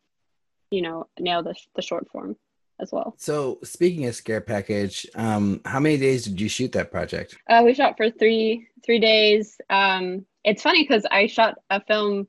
you 0.70 0.83
know, 0.83 1.07
nail 1.18 1.42
the, 1.42 1.55
the 1.74 1.83
short 1.83 2.09
form 2.11 2.37
as 2.81 2.90
well. 2.92 3.14
So 3.18 3.59
speaking 3.62 4.07
of 4.07 4.14
scare 4.14 4.40
package, 4.40 5.07
um, 5.14 5.61
how 5.64 5.81
many 5.81 5.96
days 5.96 6.24
did 6.24 6.40
you 6.40 6.48
shoot 6.48 6.72
that 6.72 6.90
project? 6.90 7.37
Uh, 7.48 7.62
we 7.64 7.74
shot 7.74 7.96
for 7.96 8.11
three 8.11 8.68
three 8.85 8.98
days. 8.98 9.57
Um, 9.70 10.26
it's 10.44 10.62
funny 10.62 10.83
because 10.83 11.05
I 11.11 11.26
shot 11.26 11.57
a 11.70 11.83
film, 11.83 12.29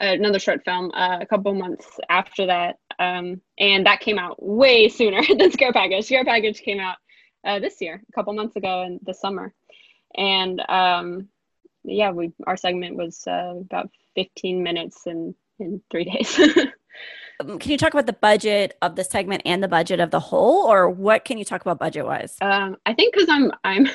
uh, 0.00 0.06
another 0.06 0.38
short 0.38 0.64
film, 0.64 0.90
uh, 0.94 1.18
a 1.20 1.26
couple 1.26 1.52
months 1.54 1.86
after 2.08 2.46
that, 2.46 2.76
um, 2.98 3.40
and 3.58 3.86
that 3.86 4.00
came 4.00 4.18
out 4.18 4.42
way 4.42 4.88
sooner 4.88 5.22
than 5.38 5.50
scare 5.50 5.72
package. 5.72 6.06
Scare 6.06 6.24
package 6.24 6.60
came 6.60 6.80
out 6.80 6.96
uh, 7.44 7.58
this 7.58 7.80
year, 7.80 8.02
a 8.08 8.12
couple 8.12 8.32
months 8.32 8.56
ago 8.56 8.82
in 8.82 9.00
the 9.02 9.14
summer, 9.14 9.52
and 10.16 10.60
um, 10.68 11.28
yeah, 11.88 12.10
we 12.10 12.32
our 12.46 12.56
segment 12.56 12.96
was 12.96 13.26
uh, 13.26 13.54
about 13.60 13.90
15 14.14 14.62
minutes 14.62 15.06
in 15.06 15.34
in 15.58 15.80
three 15.90 16.04
days. 16.12 16.38
Um, 17.40 17.58
can 17.58 17.70
you 17.70 17.78
talk 17.78 17.94
about 17.94 18.06
the 18.06 18.12
budget 18.12 18.76
of 18.82 18.96
the 18.96 19.04
segment 19.04 19.42
and 19.44 19.62
the 19.62 19.68
budget 19.68 20.00
of 20.00 20.10
the 20.10 20.20
whole, 20.20 20.66
or 20.66 20.90
what 20.90 21.24
can 21.24 21.38
you 21.38 21.44
talk 21.44 21.60
about 21.60 21.78
budget 21.78 22.04
wise? 22.04 22.36
Um, 22.40 22.76
I 22.84 22.94
think 22.94 23.14
because 23.14 23.28
I'm 23.28 23.52
I'm 23.64 23.88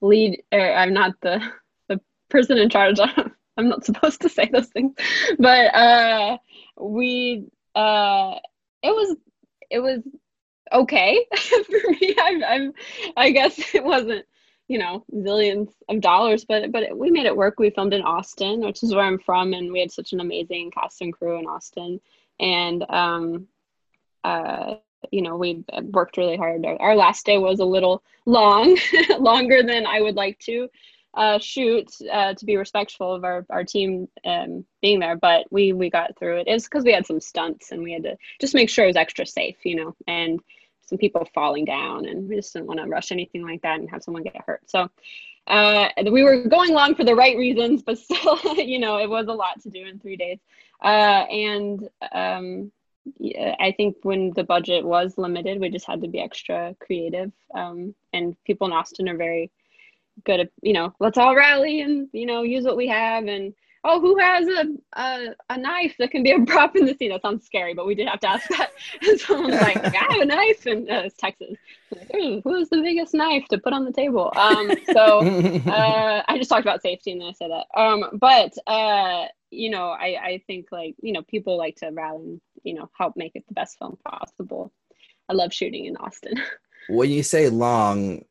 lead, 0.00 0.42
er, 0.52 0.72
I'm 0.72 0.92
not 0.92 1.14
the 1.20 1.42
the 1.88 2.00
person 2.28 2.58
in 2.58 2.70
charge. 2.70 2.98
I'm 3.58 3.68
not 3.68 3.84
supposed 3.84 4.20
to 4.20 4.28
say 4.28 4.48
those 4.52 4.68
things, 4.68 4.94
but 5.38 5.74
uh, 5.74 6.38
we 6.78 7.46
uh, 7.74 8.34
it 8.82 8.90
was 8.90 9.16
it 9.70 9.80
was 9.80 10.00
okay 10.72 11.26
for 11.36 11.90
me. 11.90 12.14
I, 12.18 12.42
I'm 12.46 12.72
I 13.16 13.30
guess 13.30 13.74
it 13.74 13.84
wasn't 13.84 14.26
you 14.68 14.78
know 14.78 15.04
zillions 15.14 15.70
of 15.88 16.00
dollars 16.00 16.44
but 16.44 16.72
but 16.72 16.96
we 16.96 17.10
made 17.10 17.26
it 17.26 17.36
work. 17.36 17.58
We 17.58 17.70
filmed 17.70 17.94
in 17.94 18.02
austin 18.02 18.60
which 18.60 18.82
is 18.82 18.94
where 18.94 19.04
i'm 19.04 19.18
from 19.18 19.52
and 19.52 19.72
we 19.72 19.80
had 19.80 19.92
such 19.92 20.12
an 20.12 20.20
amazing 20.20 20.70
cast 20.70 21.00
and 21.00 21.12
crew 21.12 21.38
in 21.38 21.46
austin. 21.46 22.00
And 22.40 22.84
um 22.88 23.46
uh 24.24 24.74
you 25.10 25.22
know 25.22 25.36
we 25.36 25.64
worked 25.82 26.16
really 26.16 26.36
hard. 26.36 26.64
Our, 26.66 26.80
our 26.80 26.96
last 26.96 27.26
day 27.26 27.38
was 27.38 27.60
a 27.60 27.64
little 27.64 28.02
long 28.24 28.76
longer 29.18 29.62
than 29.62 29.86
i 29.86 30.00
would 30.00 30.16
like 30.16 30.38
to 30.40 30.68
uh, 31.16 31.38
shoot 31.38 31.90
uh, 32.12 32.34
to 32.34 32.44
be 32.44 32.56
respectful 32.56 33.14
of 33.14 33.24
our, 33.24 33.46
our 33.50 33.64
team 33.64 34.06
um, 34.24 34.64
being 34.82 35.00
there, 35.00 35.16
but 35.16 35.46
we 35.50 35.72
we 35.72 35.88
got 35.88 36.16
through 36.18 36.38
it. 36.38 36.46
It 36.46 36.52
was 36.52 36.64
because 36.64 36.84
we 36.84 36.92
had 36.92 37.06
some 37.06 37.20
stunts 37.20 37.72
and 37.72 37.82
we 37.82 37.92
had 37.92 38.02
to 38.02 38.16
just 38.40 38.54
make 38.54 38.68
sure 38.68 38.84
it 38.84 38.88
was 38.88 38.96
extra 38.96 39.26
safe, 39.26 39.56
you 39.64 39.76
know, 39.76 39.96
and 40.06 40.40
some 40.86 40.98
people 40.98 41.28
falling 41.34 41.64
down, 41.64 42.06
and 42.06 42.28
we 42.28 42.36
just 42.36 42.52
didn't 42.52 42.66
want 42.66 42.80
to 42.80 42.86
rush 42.86 43.12
anything 43.12 43.42
like 43.42 43.62
that 43.62 43.78
and 43.78 43.90
have 43.90 44.02
someone 44.02 44.22
get 44.22 44.36
hurt. 44.46 44.62
So 44.70 44.88
uh, 45.46 45.88
we 46.10 46.22
were 46.22 46.44
going 46.44 46.70
along 46.70 46.94
for 46.94 47.04
the 47.04 47.14
right 47.14 47.36
reasons, 47.36 47.82
but 47.82 47.98
still, 47.98 48.38
you 48.56 48.78
know, 48.78 48.98
it 48.98 49.08
was 49.08 49.26
a 49.28 49.32
lot 49.32 49.60
to 49.62 49.70
do 49.70 49.84
in 49.84 49.98
three 49.98 50.16
days. 50.16 50.38
Uh, 50.82 51.24
and 51.30 51.88
um, 52.12 52.72
I 53.60 53.74
think 53.76 53.96
when 54.02 54.32
the 54.34 54.44
budget 54.44 54.84
was 54.84 55.16
limited, 55.16 55.60
we 55.60 55.70
just 55.70 55.86
had 55.86 56.02
to 56.02 56.08
be 56.08 56.20
extra 56.20 56.74
creative. 56.80 57.32
Um, 57.54 57.94
and 58.12 58.36
people 58.44 58.66
in 58.66 58.72
Austin 58.72 59.08
are 59.08 59.16
very 59.16 59.50
good 60.24 60.40
at, 60.40 60.50
you 60.62 60.72
know, 60.72 60.94
let's 60.98 61.18
all 61.18 61.36
rally 61.36 61.82
and, 61.82 62.08
you 62.12 62.26
know, 62.26 62.42
use 62.42 62.64
what 62.64 62.76
we 62.76 62.88
have. 62.88 63.26
And, 63.26 63.54
oh, 63.86 64.00
who 64.00 64.18
has 64.18 64.46
a, 64.48 64.66
a, 65.00 65.34
a 65.50 65.58
knife 65.58 65.94
that 65.98 66.10
can 66.10 66.22
be 66.22 66.32
a 66.32 66.44
prop 66.44 66.74
in 66.76 66.84
the 66.84 66.94
scene? 66.94 67.10
That 67.10 67.22
sounds 67.22 67.46
scary, 67.46 67.72
but 67.72 67.86
we 67.86 67.94
did 67.94 68.08
have 68.08 68.20
to 68.20 68.30
ask 68.30 68.48
that. 68.50 68.72
And 69.06 69.20
someone 69.20 69.52
was 69.52 69.60
like, 69.60 69.76
I 69.84 70.12
have 70.12 70.20
a 70.20 70.24
knife. 70.24 70.66
And 70.66 70.90
uh, 70.90 71.02
it's 71.04 71.16
Texas. 71.16 71.56
Like, 71.90 72.10
Who's 72.44 72.68
the 72.68 72.82
biggest 72.82 73.14
knife 73.14 73.44
to 73.50 73.58
put 73.58 73.72
on 73.72 73.84
the 73.84 73.92
table? 73.92 74.32
Um, 74.36 74.72
so 74.92 75.20
uh, 75.70 76.22
I 76.26 76.36
just 76.36 76.50
talked 76.50 76.62
about 76.62 76.82
safety 76.82 77.12
and 77.12 77.20
then 77.20 77.28
I 77.28 77.32
said 77.32 77.50
that. 77.50 77.80
Um, 77.80 78.04
but, 78.14 78.52
uh, 78.66 79.26
you 79.50 79.70
know, 79.70 79.90
I, 79.90 80.18
I 80.22 80.42
think 80.46 80.66
like, 80.72 80.96
you 81.00 81.12
know, 81.12 81.22
people 81.22 81.56
like 81.56 81.76
to 81.76 81.90
rally 81.90 82.24
and, 82.24 82.40
you 82.64 82.74
know, 82.74 82.90
help 82.98 83.16
make 83.16 83.36
it 83.36 83.44
the 83.46 83.54
best 83.54 83.78
film 83.78 83.96
possible. 84.04 84.72
I 85.28 85.34
love 85.34 85.52
shooting 85.52 85.86
in 85.86 85.96
Austin. 85.96 86.40
When 86.88 87.10
you 87.10 87.22
say 87.22 87.48
long, 87.48 88.24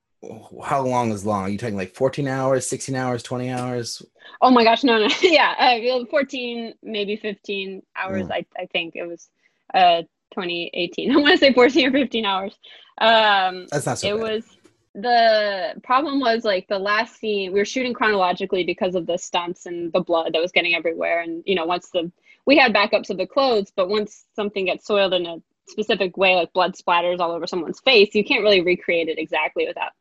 how 0.64 0.82
long 0.82 1.12
is 1.12 1.26
long? 1.26 1.44
Are 1.44 1.50
you 1.50 1.58
talking 1.58 1.76
like 1.76 1.94
14 1.94 2.28
hours, 2.28 2.68
16 2.68 2.96
hours, 2.96 3.24
20 3.24 3.50
hours? 3.50 4.02
Oh 4.42 4.52
my 4.52 4.64
gosh, 4.64 4.84
no, 4.84 4.98
no. 4.98 5.08
yeah, 5.22 5.54
uh, 5.58 6.06
14, 6.06 6.74
maybe 6.84 7.16
15 7.16 7.82
hours. 7.96 8.28
Mm. 8.28 8.32
I, 8.32 8.46
I 8.58 8.66
think 8.68 8.96
it 8.96 9.08
was 9.08 9.30
uh, 9.74 10.02
2018. 10.32 11.12
I 11.16 11.18
want 11.18 11.32
to 11.34 11.38
say 11.38 11.54
14 11.54 11.88
or 11.88 11.92
15 11.92 12.26
hours. 12.26 12.58
Um, 13.00 13.68
That's 13.72 13.86
not 13.86 14.00
so 14.00 14.08
it 14.08 14.22
bad. 14.22 14.22
was 14.22 14.58
the 14.96 15.74
problem 15.84 16.22
was 16.22 16.46
like 16.46 16.68
the 16.70 16.80
last 16.80 17.18
scene 17.18 17.52
we 17.52 17.60
were 17.60 17.66
shooting 17.66 17.94
chronologically 17.94 18.64
because 18.64 18.96
of 18.96 19.06
the 19.06 19.18
stunts 19.18 19.66
and 19.66 19.92
the 19.92 20.00
blood 20.00 20.34
that 20.34 20.42
was 20.42 20.54
getting 20.54 20.74
everywhere 20.74 21.20
and 21.20 21.44
you 21.46 21.54
know 21.54 21.66
once 21.66 21.90
the 21.90 22.10
we 22.46 22.56
had 22.56 22.74
backups 22.74 23.10
of 23.10 23.18
the 23.18 23.28
clothes 23.28 23.74
but 23.76 23.90
once 23.90 24.24
something 24.38 24.66
gets 24.66 24.88
soiled 24.88 25.14
in 25.14 25.26
a 25.26 25.36
specific 25.68 26.18
way 26.18 26.36
like 26.36 26.54
blood 26.54 26.76
splatters 26.76 27.20
all 27.20 27.32
over 27.32 27.48
someone's 27.48 27.80
face 27.80 28.14
you 28.14 28.24
can't 28.24 28.44
really 28.44 28.62
recreate 28.62 29.08
it 29.08 29.18
exactly 29.20 29.66
without 29.68 29.92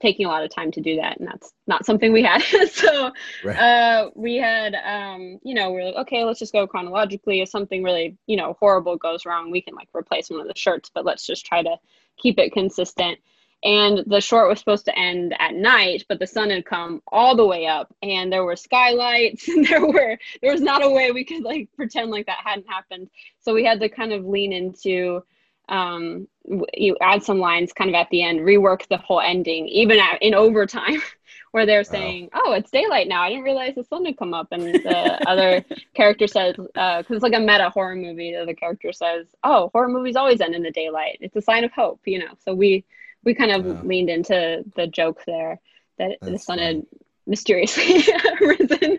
taking 0.00 0.26
a 0.26 0.28
lot 0.28 0.42
of 0.44 0.50
time 0.50 0.70
to 0.72 0.80
do 0.80 0.96
that 0.96 1.18
and 1.18 1.26
that's 1.28 1.52
not 1.66 1.86
something 1.86 2.12
we 2.12 2.22
had. 2.22 2.42
So 2.68 3.12
Right. 3.44 3.56
uh 3.56 4.10
we 4.14 4.36
had 4.36 4.74
um 4.74 5.38
you 5.42 5.54
know 5.54 5.70
we're 5.70 5.84
like 5.84 5.94
okay 6.06 6.24
let's 6.24 6.38
just 6.38 6.52
go 6.52 6.66
chronologically. 6.66 7.40
If 7.40 7.48
something 7.48 7.82
really 7.82 8.16
you 8.26 8.36
know 8.36 8.56
horrible 8.60 8.96
goes 8.96 9.24
wrong 9.24 9.50
we 9.50 9.62
can 9.62 9.74
like 9.74 9.88
replace 9.94 10.30
one 10.30 10.40
of 10.40 10.48
the 10.48 10.56
shirts 10.56 10.90
but 10.92 11.04
let's 11.04 11.26
just 11.26 11.46
try 11.46 11.62
to 11.62 11.76
keep 12.18 12.38
it 12.38 12.52
consistent 12.52 13.18
and 13.64 14.04
the 14.06 14.20
short 14.20 14.48
was 14.48 14.58
supposed 14.58 14.84
to 14.84 14.98
end 14.98 15.34
at 15.38 15.54
night 15.54 16.04
but 16.08 16.18
the 16.18 16.26
sun 16.26 16.50
had 16.50 16.66
come 16.66 17.00
all 17.08 17.34
the 17.34 17.44
way 17.44 17.66
up 17.66 17.92
and 18.02 18.30
there 18.32 18.44
were 18.44 18.56
skylights. 18.56 19.48
And 19.54 19.66
there 19.66 19.86
were 19.86 20.18
there 20.42 20.52
was 20.52 20.60
not 20.60 20.84
a 20.84 20.90
way 20.90 21.10
we 21.10 21.24
could 21.24 21.42
like 21.42 21.68
pretend 21.76 22.10
like 22.10 22.26
that 22.26 22.38
hadn't 22.44 22.68
happened. 22.68 23.08
So 23.40 23.54
we 23.54 23.64
had 23.64 23.80
to 23.80 23.88
kind 23.88 24.12
of 24.12 24.24
lean 24.24 24.52
into 24.52 25.22
um 25.68 26.26
you 26.74 26.96
add 27.00 27.22
some 27.22 27.38
lines 27.38 27.72
kind 27.72 27.88
of 27.88 27.94
at 27.94 28.10
the 28.10 28.22
end 28.22 28.40
rework 28.40 28.86
the 28.88 28.98
whole 28.98 29.20
ending 29.20 29.66
even 29.68 29.98
at, 29.98 30.20
in 30.20 30.34
overtime 30.34 31.00
where 31.52 31.64
they're 31.64 31.84
saying 31.84 32.28
oh 32.34 32.52
it's 32.52 32.70
daylight 32.70 33.06
now. 33.08 33.22
I 33.22 33.28
didn't 33.28 33.44
realize 33.44 33.74
the 33.74 33.84
sun 33.84 34.04
had 34.04 34.18
come 34.18 34.34
up. 34.34 34.48
And 34.50 34.74
the 34.74 35.28
other 35.28 35.64
character 35.94 36.26
says 36.26 36.56
because 36.56 37.06
it's 37.08 37.22
like 37.22 37.32
a 37.34 37.40
meta 37.40 37.70
horror 37.70 37.96
movie 37.96 38.32
the 38.32 38.42
other 38.42 38.54
character 38.54 38.92
says 38.92 39.26
oh 39.44 39.70
horror 39.72 39.88
movies 39.88 40.16
always 40.16 40.40
end 40.40 40.54
in 40.54 40.62
the 40.62 40.72
daylight. 40.72 41.18
It's 41.20 41.36
a 41.36 41.42
sign 41.42 41.64
of 41.64 41.72
hope 41.72 42.00
you 42.04 42.18
know? 42.18 42.34
So 42.44 42.54
we 42.54 42.84
we 43.24 43.34
kind 43.34 43.50
of 43.52 43.64
Yeah. 43.66 43.80
leaned 43.82 44.10
into 44.10 44.64
the 44.76 44.86
joke 44.86 45.22
there 45.26 45.60
that 45.98 46.18
the 46.22 46.32
That's 46.32 46.44
sun 46.44 46.58
funny. 46.58 46.66
had 46.76 46.82
mysteriously 47.26 48.02
risen 48.40 48.98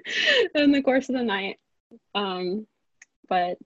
in 0.56 0.72
the 0.72 0.82
course 0.82 1.10
of 1.10 1.16
the 1.16 1.24
night 1.24 1.58
um 2.16 2.66
but 3.30 3.58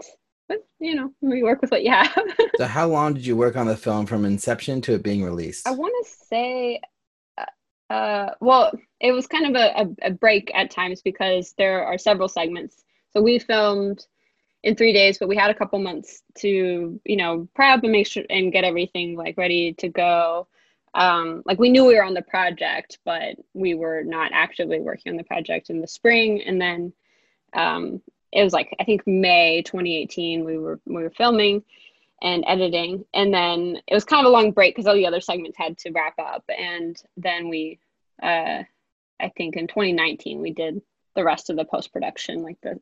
but 0.49 0.57
you 0.79 0.95
know 0.95 1.13
we 1.21 1.43
work 1.43 1.61
with 1.61 1.71
what 1.71 1.83
you 1.83 1.91
have 1.91 2.11
So, 2.57 2.65
how 2.65 2.87
long 2.87 3.13
did 3.13 3.25
you 3.25 3.37
work 3.37 3.55
on 3.55 3.67
the 3.67 3.77
film 3.77 4.05
from 4.05 4.25
inception 4.25 4.81
to 4.81 4.93
it 4.95 5.01
being 5.03 5.23
released? 5.23 5.65
I 5.65 5.71
want 5.71 5.93
to 6.05 6.11
say, 6.25 6.81
uh, 7.37 7.93
uh, 7.93 8.31
well, 8.41 8.73
it 8.99 9.13
was 9.13 9.27
kind 9.27 9.55
of 9.55 9.61
a, 9.61 9.81
a, 9.83 10.07
a 10.09 10.11
break 10.11 10.51
at 10.53 10.69
times 10.69 11.01
because 11.01 11.53
there 11.57 11.85
are 11.85 11.97
several 11.97 12.27
segments. 12.27 12.83
So 13.11 13.21
we 13.21 13.39
filmed 13.39 14.05
in 14.63 14.75
three 14.75 14.93
days, 14.93 15.17
but 15.17 15.29
we 15.29 15.37
had 15.37 15.51
a 15.51 15.55
couple 15.55 15.79
months 15.79 16.21
to, 16.39 16.99
you 17.05 17.15
know, 17.15 17.47
prep 17.55 17.83
and 17.83 17.91
make 17.91 18.07
sure 18.07 18.23
and 18.29 18.51
get 18.51 18.63
everything 18.63 19.15
like 19.15 19.37
ready 19.37 19.73
to 19.73 19.87
go. 19.87 20.47
Um, 20.93 21.43
like 21.45 21.59
we 21.59 21.69
knew 21.69 21.85
we 21.85 21.95
were 21.95 22.03
on 22.03 22.13
the 22.13 22.21
project, 22.21 22.99
but 23.05 23.35
we 23.53 23.73
were 23.73 24.03
not 24.03 24.31
actively 24.33 24.79
working 24.79 25.11
on 25.11 25.17
the 25.17 25.23
project 25.23 25.69
in 25.69 25.81
the 25.81 25.87
spring. 25.87 26.41
And 26.41 26.59
then 26.59 26.93
um, 27.53 28.01
it 28.31 28.43
was 28.43 28.53
like 28.53 28.75
I 28.79 28.83
think 28.83 29.05
May 29.07 29.61
2018 29.63 30.43
we 30.43 30.57
were 30.57 30.79
we 30.85 31.03
were 31.03 31.09
filming 31.09 31.63
and 32.21 32.43
editing 32.47 33.05
and 33.13 33.33
then 33.33 33.81
it 33.87 33.93
was 33.93 34.03
kind 34.03 34.25
of 34.25 34.29
a 34.29 34.33
long 34.33 34.51
break 34.51 34.75
because 34.75 34.87
all 34.87 34.95
the 34.95 35.07
other 35.07 35.21
segments 35.21 35.57
had 35.57 35.77
to 35.77 35.91
wrap 35.91 36.19
up 36.19 36.43
and 36.49 37.01
then 37.15 37.47
we 37.47 37.79
uh 38.21 38.61
i 39.21 39.29
think 39.37 39.55
in 39.55 39.67
2019 39.67 40.41
we 40.41 40.51
did 40.51 40.81
the 41.15 41.23
rest 41.23 41.49
of 41.49 41.55
the 41.55 41.63
post-production 41.63 42.43
like 42.43 42.57
the 42.61 42.79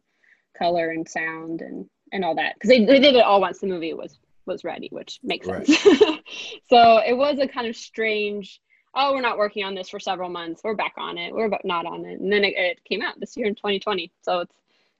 color 0.57 0.89
and 0.91 1.07
sound 1.07 1.61
and 1.61 1.87
and 2.13 2.23
all 2.25 2.35
that 2.35 2.53
because 2.55 2.69
they, 2.69 2.85
they 2.85 2.99
did 2.99 3.15
it 3.15 3.21
all 3.23 3.41
once 3.41 3.59
the 3.59 3.67
movie 3.67 3.93
was 3.93 4.19
was 4.45 4.63
ready 4.63 4.87
which 4.91 5.19
makes 5.23 5.45
Right. 5.47 5.65
sense 5.67 6.19
so 6.69 6.97
it 7.05 7.13
was 7.15 7.39
a 7.39 7.47
kind 7.47 7.67
of 7.67 7.75
strange 7.75 8.61
oh 8.95 9.13
we're 9.13 9.21
not 9.21 9.37
working 9.37 9.63
on 9.65 9.75
this 9.75 9.89
for 9.89 9.99
several 9.99 10.29
months 10.29 10.61
we're 10.63 10.73
back 10.75 10.93
on 10.97 11.17
it 11.17 11.33
we're 11.33 11.49
not 11.65 11.85
on 11.85 12.05
it 12.05 12.19
and 12.21 12.31
then 12.31 12.43
it, 12.43 12.53
it 12.57 12.83
came 12.85 13.01
out 13.01 13.19
this 13.19 13.35
year 13.35 13.47
in 13.47 13.55
2020 13.55 14.11
so 14.21 14.39
it's 14.39 14.53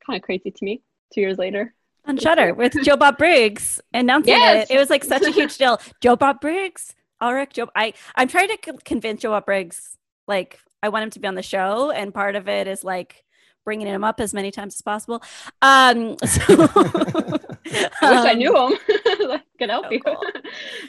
kind 0.05 0.17
of 0.17 0.23
crazy 0.23 0.51
to 0.51 0.65
me 0.65 0.81
two 1.13 1.21
years 1.21 1.37
later 1.37 1.73
on 2.05 2.17
Shudder 2.17 2.53
with 2.53 2.73
Joe 2.83 2.95
Bob 2.97 3.17
Briggs 3.17 3.81
announcing 3.93 4.33
Yes. 4.33 4.69
it. 4.69 4.75
It 4.75 4.77
was 4.77 4.89
like 4.89 5.03
such 5.03 5.23
a 5.23 5.31
huge 5.31 5.57
deal. 5.61 5.77
Joe 5.99 6.15
Bob 6.15 6.39
Briggs, 6.39 6.95
Alrik 7.21 7.51
Joe. 7.51 7.67
I 7.75 7.93
I'm 8.15 8.29
trying 8.29 8.47
to 8.47 8.57
convince 8.85 9.21
Joe 9.23 9.31
Bob 9.31 9.45
Briggs. 9.45 9.97
Like 10.25 10.57
I 10.81 10.87
want 10.87 11.03
him 11.03 11.09
to 11.09 11.19
be 11.19 11.27
on 11.27 11.35
the 11.35 11.43
show, 11.43 11.91
and 11.91 12.13
part 12.13 12.37
of 12.37 12.47
it 12.47 12.65
is 12.65 12.81
like 12.81 13.25
bringing 13.67 13.85
him 13.85 14.01
up 14.01 14.21
as 14.21 14.33
many 14.33 14.49
times 14.49 14.75
as 14.75 14.81
possible. 14.81 15.21
Um, 15.61 16.15
so, 16.25 16.41
i 18.01 18.11
wish 18.11 18.25
i 18.25 18.31
um, 18.31 18.37
knew 18.37 18.55
him 18.55 18.77
That 19.27 19.43
could 19.59 19.69
help 19.69 19.87
so 19.87 19.91
you 19.91 19.99
cool. 19.99 20.23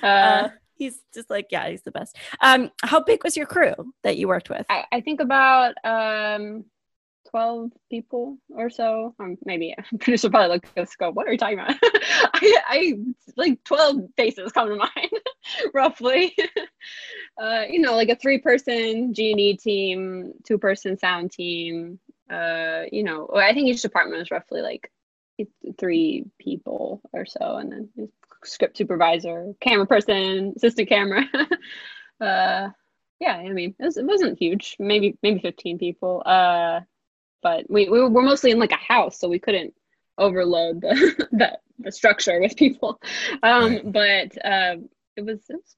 uh, 0.01 0.07
uh, 0.07 0.49
he's 0.77 1.01
just 1.13 1.29
like 1.29 1.49
yeah, 1.51 1.69
he's 1.69 1.83
the 1.83 1.91
best. 1.91 2.17
Um, 2.41 2.71
how 2.85 3.01
big 3.01 3.25
was 3.25 3.37
your 3.37 3.47
crew 3.47 3.75
that 4.05 4.17
you 4.17 4.29
worked 4.29 4.49
with? 4.49 4.65
I, 4.71 4.85
I 4.93 5.01
think 5.01 5.21
about 5.21 5.75
um 5.83 6.67
12 7.31 7.73
people 7.91 8.39
or 8.51 8.71
so 8.71 9.15
um 9.21 9.37
maybe 9.45 9.75
producer 10.01 10.31
probably 10.31 10.49
look 10.55 10.65
at 10.65 10.75
this 10.75 10.97
go 10.97 11.11
what 11.11 11.27
are 11.27 11.33
you 11.33 11.37
talking 11.37 11.59
about 11.59 11.75
I, 11.83 12.57
I 12.67 12.95
like 13.37 13.63
12 13.65 14.15
faces 14.17 14.51
come 14.53 14.69
to 14.69 14.77
mind 14.77 15.11
roughly 15.75 16.35
uh 17.43 17.65
you 17.69 17.81
know 17.81 17.95
like 17.95 18.09
a 18.09 18.17
three 18.17 18.39
person 18.39 19.13
g&e 19.13 19.59
team 19.59 20.33
two 20.47 20.57
person 20.57 20.97
sound 20.97 21.31
team 21.31 21.99
uh 22.31 22.83
you 22.93 23.03
know 23.03 23.29
i 23.35 23.53
think 23.53 23.69
each 23.69 23.83
department 23.83 24.19
was 24.19 24.31
roughly 24.31 24.61
like 24.61 24.91
three 25.79 26.25
people 26.39 27.01
or 27.13 27.25
so 27.27 27.57
and 27.57 27.73
then 27.73 28.09
script 28.45 28.77
supervisor 28.77 29.53
camera 29.61 29.87
person 29.87 30.53
assistant 30.57 30.89
camera 30.89 31.25
uh 32.21 32.69
yeah 33.21 33.35
i 33.37 33.49
mean 33.49 33.75
it, 33.79 33.85
was, 33.85 33.97
it 33.97 34.05
wasn't 34.07 34.39
huge 34.39 34.77
maybe 34.79 35.17
maybe 35.23 35.41
15 35.41 35.79
people 35.79 36.23
uh 36.27 36.81
but 37.43 37.65
we, 37.71 37.89
we 37.89 38.01
were 38.01 38.23
mostly 38.23 38.51
in 38.51 38.59
like 38.59 38.73
a 38.73 38.77
house 38.77 39.19
so 39.19 39.29
we 39.29 39.39
couldn't 39.39 39.75
overload 40.19 40.81
the 40.81 41.27
the, 41.33 41.59
the 41.79 41.93
structure 41.93 42.41
with 42.41 42.57
people 42.57 43.01
um 43.43 43.75
Right. 43.75 43.93
but 43.93 44.45
uh 44.45 44.77
it 45.17 45.25
was, 45.25 45.41
it 45.49 45.57
was 45.57 45.77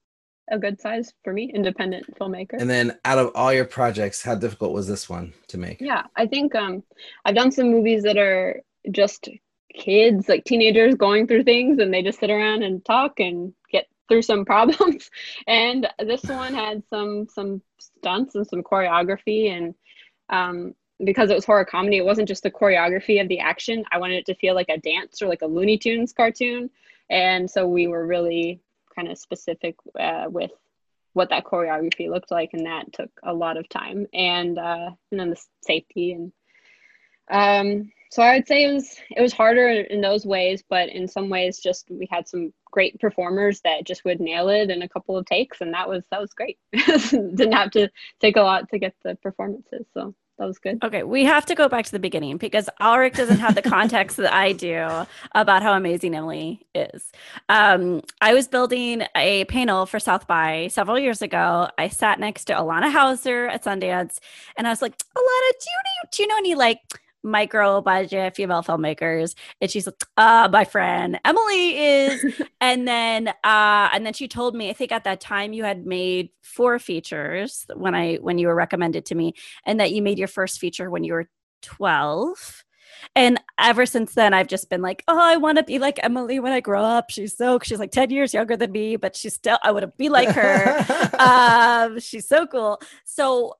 a 0.49 0.57
good 0.57 0.79
size 0.79 1.13
for 1.23 1.33
me 1.33 1.51
independent 1.53 2.05
filmmaker. 2.17 2.53
And 2.59 2.69
then, 2.69 2.97
out 3.05 3.17
of 3.17 3.31
all 3.35 3.53
your 3.53 3.65
projects, 3.65 4.21
how 4.23 4.35
difficult 4.35 4.73
was 4.73 4.87
this 4.87 5.09
one 5.09 5.33
to 5.47 5.57
make? 5.57 5.79
yeah 5.81 6.03
i 6.15 6.25
think 6.25 6.53
um 6.55 6.83
i've 7.25 7.35
done 7.35 7.51
some 7.51 7.71
movies 7.71 8.03
that 8.03 8.17
are 8.17 8.61
just 8.91 9.29
kids 9.73 10.27
like 10.27 10.43
teenagers 10.43 10.95
going 10.95 11.27
through 11.27 11.43
things 11.43 11.79
and 11.79 11.93
they 11.93 12.01
just 12.01 12.19
sit 12.19 12.29
around 12.29 12.63
and 12.63 12.83
talk 12.83 13.19
and 13.19 13.53
get 13.71 13.87
through 14.07 14.21
some 14.21 14.45
problems. 14.53 15.09
And 15.47 15.87
this 15.99 16.23
one 16.23 16.53
had 16.53 16.83
some 16.89 17.27
some 17.29 17.61
stunts 17.79 18.35
and 18.35 18.47
some 18.47 18.63
choreography 18.63 19.51
and 19.51 19.75
um 20.29 20.73
because 21.03 21.31
it 21.31 21.35
was 21.35 21.45
horror 21.45 21.65
comedy 21.65 21.97
it 21.97 22.05
wasn't 22.05 22.27
just 22.27 22.43
the 22.43 22.51
choreography 22.51 23.21
of 23.21 23.27
the 23.27 23.39
action. 23.39 23.83
I 23.91 23.97
wanted 23.97 24.17
it 24.17 24.25
to 24.27 24.35
feel 24.35 24.55
like 24.55 24.69
a 24.69 24.77
dance 24.77 25.21
or 25.21 25.27
like 25.27 25.41
a 25.41 25.47
looney 25.47 25.77
tunes 25.77 26.13
cartoon. 26.13 26.69
And 27.09 27.49
so 27.49 27.67
we 27.67 27.87
were 27.87 28.05
really 28.05 28.61
kind 29.01 29.11
of 29.11 29.17
specific 29.17 29.75
uh, 29.99 30.25
with 30.29 30.51
what 31.13 31.29
that 31.29 31.43
choreography 31.43 32.09
looked 32.09 32.31
like 32.31 32.51
and 32.53 32.65
that 32.65 32.91
took 32.93 33.09
a 33.23 33.33
lot 33.33 33.57
of 33.57 33.67
time 33.67 34.07
and 34.13 34.57
uh 34.57 34.89
and 35.11 35.19
then 35.19 35.29
the 35.29 35.41
safety 35.61 36.13
and 36.13 36.31
um 37.29 37.91
so 38.09 38.21
i 38.21 38.35
would 38.35 38.47
say 38.47 38.63
it 38.63 38.73
was 38.73 38.95
it 39.17 39.21
was 39.21 39.33
harder 39.33 39.67
in 39.67 39.99
those 39.99 40.25
ways 40.25 40.63
but 40.69 40.87
in 40.87 41.07
some 41.07 41.29
ways 41.29 41.59
just 41.59 41.89
we 41.89 42.07
had 42.09 42.27
some 42.27 42.53
great 42.71 42.97
performers 42.99 43.59
that 43.61 43.85
just 43.85 44.05
would 44.05 44.21
nail 44.21 44.47
it 44.47 44.69
in 44.69 44.81
a 44.81 44.89
couple 44.89 45.17
of 45.17 45.25
takes 45.25 45.59
and 45.59 45.73
that 45.73 45.89
was 45.89 46.03
that 46.09 46.21
was 46.21 46.31
great. 46.33 46.57
Didn't 46.73 47.51
have 47.51 47.71
to 47.71 47.89
take 48.21 48.37
a 48.37 48.41
lot 48.41 48.69
to 48.69 48.79
get 48.79 48.95
the 49.03 49.15
performances 49.15 49.85
so 49.93 50.15
that 50.41 50.47
was 50.47 50.57
good. 50.57 50.83
Okay, 50.83 51.03
we 51.03 51.23
have 51.25 51.45
to 51.45 51.55
go 51.55 51.69
back 51.69 51.85
to 51.85 51.91
the 51.91 51.99
beginning 51.99 52.37
because 52.37 52.67
Alrik 52.81 53.15
doesn't 53.15 53.37
have 53.37 53.53
the 53.53 53.61
context 53.77 54.17
that 54.17 54.33
I 54.33 54.53
do 54.53 55.05
about 55.35 55.61
how 55.61 55.73
amazing 55.73 56.15
Emily 56.15 56.65
is. 56.73 57.11
Um, 57.47 58.01
I 58.21 58.33
was 58.33 58.47
building 58.47 59.03
a 59.15 59.45
panel 59.45 59.85
for 59.85 59.99
South 59.99 60.25
by 60.25 60.69
several 60.71 60.97
years 60.97 61.21
ago. 61.21 61.69
I 61.77 61.89
sat 61.89 62.19
next 62.19 62.45
to 62.45 62.53
Alana 62.53 62.91
Hauser 62.91 63.49
at 63.49 63.63
Sundance, 63.63 64.17
and 64.57 64.65
I 64.65 64.71
was 64.71 64.81
like, 64.81 64.97
Alana, 64.97 65.51
do 65.59 65.67
you 65.69 66.09
do 66.11 66.23
you 66.23 66.27
know 66.27 66.37
any 66.37 66.55
like 66.55 66.79
micro 67.23 67.81
budget 67.81 68.35
female 68.35 68.63
filmmakers 68.63 69.35
and 69.59 69.69
she's 69.69 69.85
like 69.85 70.03
uh 70.17 70.49
my 70.51 70.65
friend 70.65 71.19
emily 71.25 71.77
is. 71.77 72.41
And 72.61 72.87
then 72.87 73.27
uh 73.27 73.89
and 73.91 74.05
then 74.05 74.13
she 74.13 74.27
told 74.27 74.55
me 74.55 74.69
i 74.69 74.73
think 74.73 74.91
at 74.91 75.03
that 75.05 75.19
time 75.19 75.51
you 75.51 75.63
had 75.63 75.85
made 75.85 76.29
four 76.43 76.77
features 76.79 77.65
when 77.75 77.95
i 77.95 78.15
when 78.15 78.37
you 78.37 78.47
were 78.47 78.55
recommended 78.55 79.05
to 79.07 79.15
me 79.15 79.33
and 79.65 79.79
that 79.79 79.91
you 79.91 80.01
made 80.01 80.19
your 80.19 80.27
first 80.27 80.59
feature 80.59 80.89
when 80.89 81.03
you 81.03 81.13
were 81.13 81.27
12 81.63 82.63
and 83.15 83.39
ever 83.59 83.85
since 83.85 84.13
then 84.13 84.33
i've 84.33 84.47
just 84.47 84.69
been 84.69 84.81
like 84.81 85.03
oh 85.07 85.19
i 85.19 85.37
want 85.37 85.57
to 85.57 85.63
be 85.63 85.79
like 85.79 85.99
emily 86.03 86.39
when 86.39 86.51
i 86.51 86.59
grow 86.59 86.83
up. 86.83 87.09
She's 87.09 87.35
so 87.35 87.59
she's 87.63 87.79
like 87.79 87.91
10 87.91 88.09
years 88.11 88.33
younger 88.33 88.55
than 88.55 88.71
me 88.71 88.95
but 88.95 89.15
she's 89.15 89.33
still 89.33 89.57
i 89.63 89.71
want 89.71 89.83
to 89.83 89.93
be 89.97 90.09
like 90.09 90.29
her. 90.29 91.09
Um 91.19 91.99
she's 91.99 92.27
so 92.27 92.47
cool. 92.47 92.81
So 93.05 93.55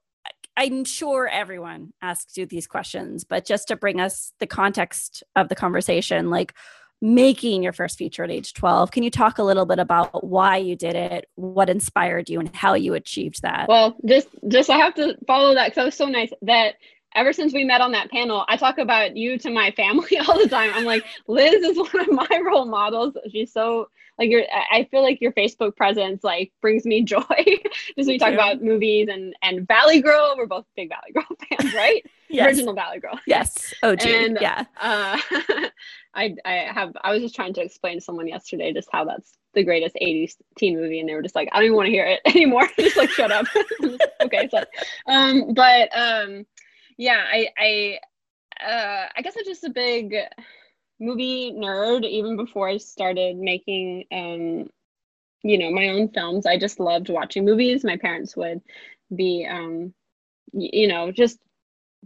I'm 0.57 0.83
sure 0.83 1.27
everyone 1.27 1.93
asks 2.01 2.37
you 2.37 2.45
these 2.45 2.67
questions, 2.67 3.23
but 3.23 3.45
just 3.45 3.67
to 3.69 3.75
bring 3.75 3.99
us 3.99 4.33
the 4.39 4.47
context 4.47 5.23
of 5.35 5.49
the 5.49 5.55
conversation, 5.55 6.29
like 6.29 6.53
making 7.01 7.63
your 7.63 7.73
first 7.73 7.97
feature 7.97 8.23
at 8.23 8.31
age 8.31 8.53
12, 8.53 8.91
can 8.91 9.03
you 9.03 9.09
talk 9.09 9.39
a 9.39 9.43
little 9.43 9.65
bit 9.65 9.79
about 9.79 10.23
why 10.23 10.57
you 10.57 10.75
did 10.75 10.95
it, 10.95 11.27
what 11.35 11.69
inspired 11.69 12.29
you, 12.29 12.39
and 12.39 12.55
how 12.55 12.73
you 12.73 12.93
achieved 12.93 13.41
that? 13.41 13.67
Well, 13.67 13.95
just 14.05 14.27
just 14.47 14.69
I 14.69 14.77
have 14.77 14.93
to 14.95 15.17
follow 15.25 15.55
that 15.55 15.67
because 15.67 15.75
that 15.75 15.85
was 15.85 15.95
so 15.95 16.05
nice 16.05 16.31
that 16.43 16.75
ever 17.15 17.33
since 17.33 17.53
we 17.53 17.63
met 17.63 17.81
on 17.81 17.91
that 17.91 18.09
panel, 18.11 18.45
I 18.47 18.57
talk 18.57 18.77
about 18.77 19.17
you 19.17 19.37
to 19.39 19.49
my 19.49 19.71
family 19.71 20.17
all 20.27 20.37
the 20.37 20.47
time. 20.47 20.71
I'm 20.73 20.85
like, 20.85 21.03
Liz 21.27 21.63
is 21.63 21.77
one 21.77 22.01
of 22.01 22.11
my 22.11 22.41
role 22.45 22.65
models. 22.65 23.15
She's 23.31 23.51
so 23.51 23.89
like 24.21 24.29
your 24.29 24.43
I 24.71 24.87
feel 24.91 25.01
like 25.01 25.19
your 25.19 25.31
Facebook 25.31 25.75
presence 25.75 26.23
like 26.23 26.51
brings 26.61 26.85
me 26.85 27.03
joy. 27.03 27.23
Just 27.97 28.07
we 28.07 28.19
talk 28.19 28.33
about 28.33 28.61
movies 28.61 29.07
and 29.09 29.35
and 29.41 29.67
Valley 29.67 30.01
Girl. 30.01 30.35
We're 30.37 30.45
both 30.45 30.65
big 30.75 30.89
Valley 30.89 31.11
Girl 31.11 31.25
fans, 31.59 31.73
right? 31.75 32.05
yes. 32.29 32.47
Original 32.47 32.75
Valley 32.75 32.99
Girl. 32.99 33.19
Yes. 33.25 33.73
Oh, 33.81 33.93
and, 33.93 34.37
yeah. 34.39 34.65
Uh, 34.79 35.17
I 36.13 36.35
I 36.45 36.51
have 36.71 36.95
I 37.03 37.11
was 37.11 37.23
just 37.23 37.35
trying 37.35 37.53
to 37.55 37.61
explain 37.61 37.95
to 37.95 38.01
someone 38.01 38.27
yesterday 38.27 38.71
just 38.71 38.89
how 38.91 39.05
that's 39.05 39.33
the 39.53 39.63
greatest 39.63 39.97
80s 40.01 40.35
teen 40.57 40.77
movie 40.77 40.99
and 41.01 41.09
they 41.09 41.15
were 41.15 41.21
just 41.21 41.35
like 41.35 41.49
I 41.51 41.57
don't 41.57 41.65
even 41.65 41.75
want 41.75 41.87
to 41.87 41.91
hear 41.91 42.05
it 42.05 42.21
anymore. 42.25 42.69
just 42.77 42.97
like 42.97 43.09
shut 43.09 43.31
up. 43.31 43.47
okay, 44.21 44.47
so 44.49 44.63
um 45.07 45.53
but 45.55 45.89
um 45.97 46.45
yeah, 46.97 47.23
I 47.27 47.47
I 47.57 47.99
uh 48.63 49.07
I 49.15 49.21
guess 49.23 49.35
I'm 49.35 49.45
just 49.45 49.63
a 49.63 49.71
big 49.71 50.15
movie 51.01 51.53
nerd 51.53 52.05
even 52.05 52.37
before 52.37 52.69
I 52.69 52.77
started 52.77 53.37
making 53.37 54.05
um 54.13 54.69
you 55.43 55.57
know 55.57 55.71
my 55.71 55.89
own 55.89 56.09
films. 56.09 56.45
I 56.45 56.57
just 56.57 56.79
loved 56.79 57.09
watching 57.09 57.45
movies. 57.45 57.83
My 57.83 57.97
parents 57.97 58.37
would 58.37 58.61
be 59.15 59.47
um 59.49 59.93
you 60.53 60.87
know 60.87 61.11
just 61.11 61.39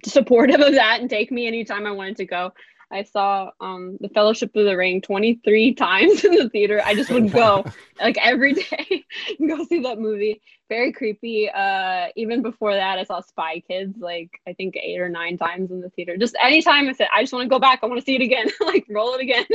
supportive 0.05 0.61
of 0.61 0.73
that 0.73 1.01
and 1.01 1.09
take 1.09 1.31
me 1.31 1.47
anytime 1.47 1.85
I 1.85 1.91
wanted 1.91 2.17
to 2.17 2.25
go. 2.25 2.51
I 2.91 3.03
saw 3.03 3.51
um 3.59 3.97
the 3.99 4.09
Fellowship 4.09 4.55
of 4.55 4.65
the 4.65 4.77
Ring 4.77 5.01
23 5.01 5.73
times 5.73 6.23
in 6.25 6.35
the 6.35 6.49
theater. 6.49 6.81
I 6.85 6.95
just 6.95 7.11
would 7.11 7.31
go 7.31 7.65
like 7.99 8.17
every 8.21 8.53
day 8.53 9.05
and 9.39 9.49
go 9.57 9.63
see 9.65 9.81
that 9.81 9.99
movie. 9.99 10.41
Very 10.69 10.91
creepy. 10.91 11.49
Uh 11.49 12.07
even 12.15 12.41
before 12.41 12.73
that 12.73 12.99
I 12.99 13.03
saw 13.03 13.21
Spy 13.21 13.61
Kids 13.67 13.97
like 13.99 14.39
I 14.47 14.53
think 14.53 14.75
8 14.77 14.99
or 14.99 15.09
9 15.09 15.37
times 15.37 15.71
in 15.71 15.81
the 15.81 15.89
theater. 15.89 16.17
Just 16.17 16.35
anytime 16.41 16.87
I 16.87 16.93
said 16.93 17.07
I 17.13 17.23
just 17.23 17.33
want 17.33 17.43
to 17.43 17.49
go 17.49 17.59
back. 17.59 17.79
I 17.81 17.87
want 17.87 17.99
to 17.99 18.05
see 18.05 18.15
it 18.15 18.21
again. 18.21 18.47
like 18.61 18.85
roll 18.89 19.13
it 19.15 19.21
again. 19.21 19.45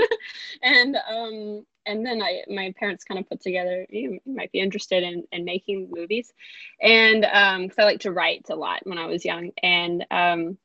and 0.63 0.97
um 0.97 1.67
and 1.87 2.05
then 2.05 2.23
I 2.23 2.43
my 2.49 2.75
parents 2.79 3.05
kind 3.05 3.19
of 3.19 3.29
put 3.29 3.41
together 3.41 3.87
you 3.89 4.21
might 4.27 4.53
be 4.53 4.61
interested 4.61 5.03
in 5.03 5.25
in 5.33 5.45
making 5.45 5.91
movies. 5.91 6.33
And 6.81 7.25
um 7.25 7.69
cuz 7.69 7.79
I 7.79 7.85
like 7.85 8.01
to 8.01 8.13
write 8.13 8.47
a 8.51 8.57
lot 8.57 8.81
when 8.85 8.99
I 8.99 9.07
was 9.07 9.25
young 9.25 9.51
and 9.63 10.07
um 10.11 10.59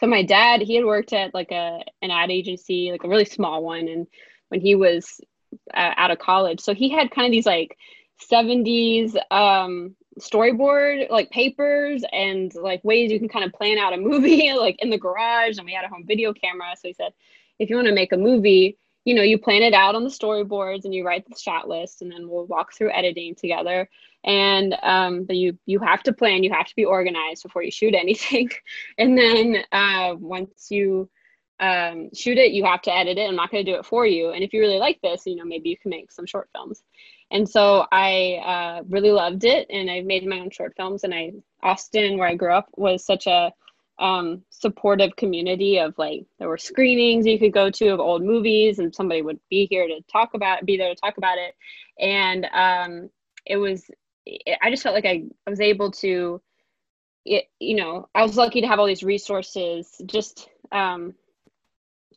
so 0.00 0.06
my 0.06 0.22
dad 0.22 0.60
he 0.60 0.74
had 0.74 0.84
worked 0.84 1.12
at 1.12 1.34
like 1.34 1.50
a 1.50 1.80
an 2.02 2.10
ad 2.10 2.30
agency 2.30 2.90
like 2.90 3.04
a 3.04 3.08
really 3.08 3.24
small 3.24 3.62
one 3.62 3.88
and 3.88 4.06
when 4.48 4.60
he 4.60 4.74
was 4.74 5.20
uh, 5.74 5.94
out 5.96 6.10
of 6.10 6.18
college 6.18 6.60
so 6.60 6.74
he 6.74 6.88
had 6.88 7.10
kind 7.10 7.26
of 7.26 7.32
these 7.32 7.46
like 7.46 7.76
70s 8.30 9.16
um 9.30 9.94
storyboard 10.18 11.08
like 11.10 11.30
papers 11.30 12.02
and 12.12 12.52
like 12.54 12.82
ways 12.82 13.12
you 13.12 13.18
can 13.18 13.28
kind 13.28 13.44
of 13.44 13.52
plan 13.52 13.78
out 13.78 13.92
a 13.92 13.96
movie 13.96 14.52
like 14.58 14.76
in 14.80 14.90
the 14.90 14.98
garage 14.98 15.58
and 15.58 15.66
we 15.66 15.72
had 15.72 15.84
a 15.84 15.88
home 15.88 16.04
video 16.06 16.32
camera 16.32 16.74
so 16.74 16.88
he 16.88 16.94
said 16.94 17.12
if 17.58 17.70
you 17.70 17.76
want 17.76 17.86
to 17.86 17.94
make 17.94 18.12
a 18.12 18.16
movie 18.16 18.76
you 19.04 19.14
know 19.14 19.22
you 19.22 19.38
plan 19.38 19.62
it 19.62 19.74
out 19.74 19.94
on 19.94 20.04
the 20.04 20.10
storyboards 20.10 20.84
and 20.84 20.94
you 20.94 21.06
write 21.06 21.24
the 21.28 21.38
shot 21.38 21.68
list 21.68 22.02
and 22.02 22.10
then 22.10 22.28
we'll 22.28 22.46
walk 22.46 22.72
through 22.72 22.92
editing 22.92 23.34
together 23.34 23.88
and 24.24 24.76
um, 24.82 25.26
you 25.28 25.58
you 25.66 25.78
have 25.80 26.02
to 26.02 26.12
plan 26.12 26.42
you 26.42 26.52
have 26.52 26.66
to 26.66 26.76
be 26.76 26.84
organized 26.84 27.42
before 27.42 27.62
you 27.62 27.70
shoot 27.70 27.94
anything. 27.98 28.50
And 28.98 29.16
then 29.16 29.58
uh, 29.72 30.14
once 30.18 30.70
you 30.70 31.08
um, 31.60 32.10
shoot 32.14 32.38
it 32.38 32.52
you 32.52 32.64
have 32.64 32.82
to 32.82 32.94
edit 32.94 33.18
it. 33.18 33.28
I'm 33.28 33.36
not 33.36 33.50
going 33.50 33.64
to 33.64 33.72
do 33.72 33.78
it 33.78 33.86
for 33.86 34.06
you. 34.06 34.30
And 34.30 34.44
if 34.44 34.52
you 34.52 34.60
really 34.60 34.78
like 34.78 35.00
this 35.02 35.22
you 35.26 35.36
know 35.36 35.44
maybe 35.44 35.68
you 35.68 35.76
can 35.76 35.90
make 35.90 36.12
some 36.12 36.26
short 36.26 36.48
films. 36.52 36.82
And 37.30 37.48
so 37.48 37.86
i 37.92 38.40
uh, 38.44 38.82
really 38.88 39.10
loved 39.10 39.44
it. 39.44 39.66
And 39.70 39.90
i 39.90 40.00
made 40.00 40.26
my 40.26 40.40
own 40.40 40.50
short 40.50 40.74
films. 40.76 41.04
And 41.04 41.14
i 41.14 41.32
austin 41.62 42.18
where 42.18 42.28
i 42.28 42.34
grew 42.34 42.52
up 42.52 42.68
was 42.76 43.04
such 43.04 43.26
a 43.26 43.52
um, 43.98 44.42
supportive 44.50 45.16
community 45.16 45.78
of 45.78 45.94
like 45.98 46.24
there 46.38 46.48
were 46.48 46.56
screenings 46.56 47.26
you 47.26 47.38
could 47.38 47.52
go 47.52 47.68
to 47.68 47.88
of 47.88 47.98
old 47.98 48.22
movies 48.22 48.78
and 48.78 48.94
somebody 48.94 49.22
would 49.22 49.40
be 49.50 49.66
here 49.68 49.88
to 49.88 50.00
talk 50.10 50.34
about 50.34 50.64
be 50.64 50.76
there 50.76 50.94
to 50.94 51.00
talk 51.00 51.18
about 51.18 51.38
it. 51.38 51.54
And 51.98 52.46
um, 52.52 53.10
it 53.44 53.56
was 53.56 53.90
I 54.62 54.70
just 54.70 54.82
felt 54.82 54.94
like 54.94 55.06
I, 55.06 55.24
I 55.46 55.50
was 55.50 55.60
able 55.60 55.90
to, 55.92 56.40
it, 57.24 57.44
you 57.58 57.76
know, 57.76 58.08
I 58.14 58.22
was 58.22 58.36
lucky 58.36 58.60
to 58.60 58.66
have 58.66 58.78
all 58.78 58.86
these 58.86 59.02
resources 59.02 60.00
just, 60.06 60.48
um, 60.72 61.14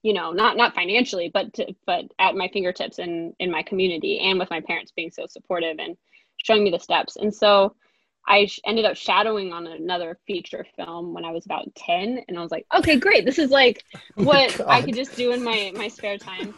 you 0.03 0.13
know, 0.13 0.31
not, 0.31 0.57
not 0.57 0.73
financially, 0.73 1.29
but, 1.33 1.53
to, 1.53 1.75
but 1.85 2.05
at 2.19 2.35
my 2.35 2.47
fingertips 2.47 2.99
and 2.99 3.33
in 3.39 3.51
my 3.51 3.63
community 3.63 4.19
and 4.19 4.39
with 4.39 4.49
my 4.49 4.61
parents 4.61 4.91
being 4.95 5.11
so 5.11 5.25
supportive 5.27 5.77
and 5.79 5.95
showing 6.37 6.63
me 6.63 6.71
the 6.71 6.79
steps. 6.79 7.17
And 7.17 7.33
so 7.33 7.75
I 8.27 8.45
sh- 8.45 8.59
ended 8.65 8.85
up 8.85 8.95
shadowing 8.95 9.53
on 9.53 9.67
another 9.67 10.17
feature 10.27 10.65
film 10.75 11.13
when 11.13 11.25
I 11.25 11.31
was 11.31 11.45
about 11.45 11.73
10. 11.75 12.23
And 12.27 12.37
I 12.37 12.41
was 12.41 12.51
like, 12.51 12.65
okay, 12.75 12.97
great. 12.97 13.25
This 13.25 13.39
is 13.39 13.51
like 13.51 13.83
oh 14.17 14.23
what 14.23 14.59
oh 14.59 14.67
I 14.67 14.81
could 14.81 14.95
just 14.95 15.15
do 15.15 15.31
in 15.31 15.43
my, 15.43 15.71
my 15.75 15.87
spare 15.87 16.17
time. 16.17 16.53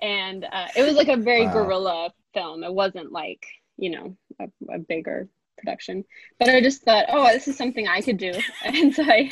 And 0.00 0.44
uh, 0.44 0.68
it 0.76 0.82
was 0.82 0.96
like 0.96 1.08
a 1.08 1.16
very 1.16 1.46
wow. 1.46 1.52
guerrilla 1.52 2.10
film. 2.34 2.64
It 2.64 2.72
wasn't 2.72 3.12
like, 3.12 3.46
you 3.76 3.90
know 3.90 4.16
a, 4.40 4.48
a 4.74 4.78
bigger 4.78 5.28
production. 5.58 6.04
But 6.38 6.48
i 6.48 6.60
just 6.60 6.82
thought 6.82 7.06
oh 7.08 7.26
this 7.32 7.46
is 7.46 7.56
something 7.56 7.86
i 7.86 8.00
could 8.00 8.16
do. 8.16 8.32
And 8.64 8.94
so 8.94 9.02
i 9.04 9.30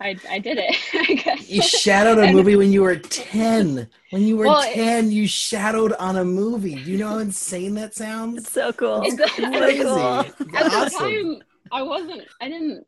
i, 0.00 0.16
I 0.30 0.38
did 0.38 0.58
it 0.58 0.76
I 0.94 1.14
guess. 1.14 1.48
you 1.48 1.62
shadowed 1.62 2.18
a 2.18 2.32
movie 2.36 2.56
when 2.56 2.72
you 2.72 2.82
were 2.82 2.96
10 2.96 3.88
when 4.10 4.22
you 4.22 4.36
were 4.36 4.46
well, 4.46 4.62
10 4.62 5.10
you 5.10 5.26
shadowed 5.26 5.92
on 5.94 6.16
a 6.16 6.24
movie. 6.24 6.76
Do 6.76 6.90
you 6.90 6.98
know 6.98 7.08
how 7.08 7.18
insane 7.18 7.74
that 7.74 7.94
sounds? 7.94 8.38
It's 8.38 8.52
so 8.52 8.72
cool. 8.72 9.02
It's 9.04 9.16
crazy. 9.34 9.82
cool. 9.82 9.98
at 9.98 10.72
awesome. 10.72 10.84
the 10.84 10.98
time 10.98 11.42
i 11.72 11.82
wasn't 11.82 12.22
i 12.40 12.48
didn't 12.48 12.86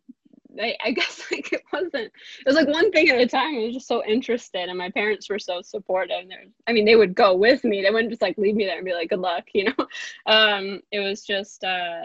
I, 0.61 0.77
I 0.85 0.91
guess 0.93 1.23
like 1.31 1.53
it 1.53 1.63
wasn't 1.73 1.95
it 1.95 2.13
was 2.47 2.57
like 2.57 2.69
one 2.69 2.91
thing 2.93 3.09
at 3.11 3.21
a 3.21 3.27
time. 3.27 3.57
I 3.57 3.65
was 3.65 3.75
just 3.75 3.89
so 3.89 4.05
interested 4.05 4.69
and 4.69 4.79
my 4.79 4.91
parents 4.91 5.29
were 5.29 5.39
so 5.39 5.63
supportive. 5.63 6.29
They're, 6.29 6.45
I 6.67 6.73
mean, 6.73 6.85
they 6.85 6.97
would 6.97 7.15
go 7.15 7.35
with 7.35 7.65
me. 7.65 7.83
They 7.83 7.91
wouldn't 7.91 8.11
just 8.11 8.23
like 8.23 8.39
leave 8.39 8.55
me 8.55 8.65
there 8.65 8.77
and 8.77 8.85
be 8.85 8.95
like, 8.95 9.11
good 9.11 9.21
luck, 9.21 9.45
you 9.55 9.65
know? 9.65 9.87
Um, 10.27 10.81
it 10.91 11.01
was 11.01 11.25
just 11.25 11.65
uh 11.65 12.03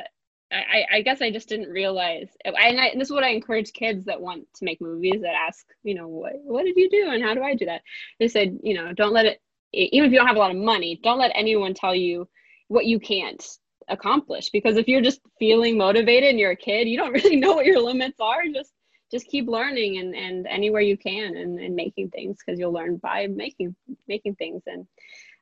I, 0.51 0.85
I 0.91 1.01
guess 1.03 1.21
I 1.21 1.29
just 1.29 1.47
didn't 1.47 1.69
realize. 1.69 2.29
And, 2.43 2.55
I, 2.57 2.87
and 2.87 2.99
this 2.99 3.09
is 3.09 3.13
what 3.13 3.23
I 3.23 3.29
encourage 3.29 3.71
kids 3.71 4.05
that 4.05 4.19
want 4.19 4.47
to 4.55 4.65
make 4.65 4.81
movies 4.81 5.21
that 5.21 5.35
ask, 5.35 5.63
you 5.83 5.93
know, 5.93 6.07
what 6.07 6.33
what 6.43 6.65
did 6.65 6.75
you 6.75 6.89
do 6.89 7.11
and 7.11 7.23
how 7.23 7.35
do 7.35 7.43
I 7.43 7.53
do 7.53 7.65
that? 7.65 7.83
They 8.19 8.27
said, 8.27 8.57
you 8.63 8.73
know, 8.73 8.91
don't 8.93 9.13
let 9.13 9.27
it 9.27 9.41
even 9.71 10.07
if 10.07 10.11
you 10.11 10.17
don't 10.17 10.27
have 10.27 10.35
a 10.35 10.39
lot 10.39 10.49
of 10.49 10.57
money, 10.57 10.99
don't 11.03 11.19
let 11.19 11.31
anyone 11.35 11.75
tell 11.75 11.93
you 11.93 12.27
what 12.67 12.85
you 12.85 12.99
can't 12.99 13.45
accomplish 13.89 14.49
because 14.49 14.77
if 14.77 14.87
you're 14.87 15.01
just 15.01 15.21
feeling 15.37 15.77
motivated 15.77 16.29
and 16.29 16.39
you're 16.39 16.51
a 16.51 16.55
kid 16.55 16.87
you 16.87 16.97
don't 16.97 17.13
really 17.23 17.35
know 17.35 17.53
what 17.53 17.65
your 17.65 17.81
limits 17.81 18.19
are. 18.19 18.43
Just 18.53 18.73
just 19.11 19.27
keep 19.27 19.47
learning 19.47 19.97
and 19.97 20.15
and 20.15 20.47
anywhere 20.47 20.81
you 20.81 20.97
can 20.97 21.35
and, 21.35 21.59
and 21.59 21.75
making 21.75 22.09
things 22.09 22.37
because 22.37 22.59
you'll 22.59 22.73
learn 22.73 22.97
by 22.97 23.27
making 23.27 23.75
making 24.07 24.35
things. 24.35 24.63
And 24.67 24.87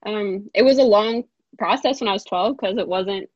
um, 0.06 0.50
it 0.54 0.64
was 0.64 0.78
a 0.78 0.84
long 0.84 1.24
process 1.58 2.02
when 2.02 2.10
i 2.10 2.14
was 2.14 2.24
12 2.26 2.58
because 2.58 2.78
it 2.78 2.88
wasn't 2.88 3.28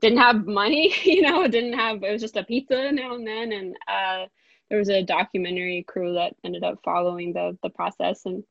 didn't 0.00 0.18
have 0.18 0.46
money, 0.46 0.94
you 1.04 1.22
know, 1.22 1.42
it 1.42 1.52
didn't 1.52 1.74
have 1.74 2.02
it 2.02 2.10
was 2.10 2.22
just 2.22 2.36
a 2.36 2.44
pizza 2.44 2.90
now 2.92 3.14
and 3.14 3.26
then. 3.26 3.52
And 3.52 3.76
uh 3.88 4.26
there 4.68 4.78
was 4.78 4.88
a 4.88 5.02
documentary 5.02 5.84
crew 5.88 6.14
that 6.14 6.34
ended 6.44 6.62
up 6.62 6.78
following 6.84 7.32
the 7.32 7.56
the 7.62 7.70
process. 7.70 8.22
And 8.24 8.44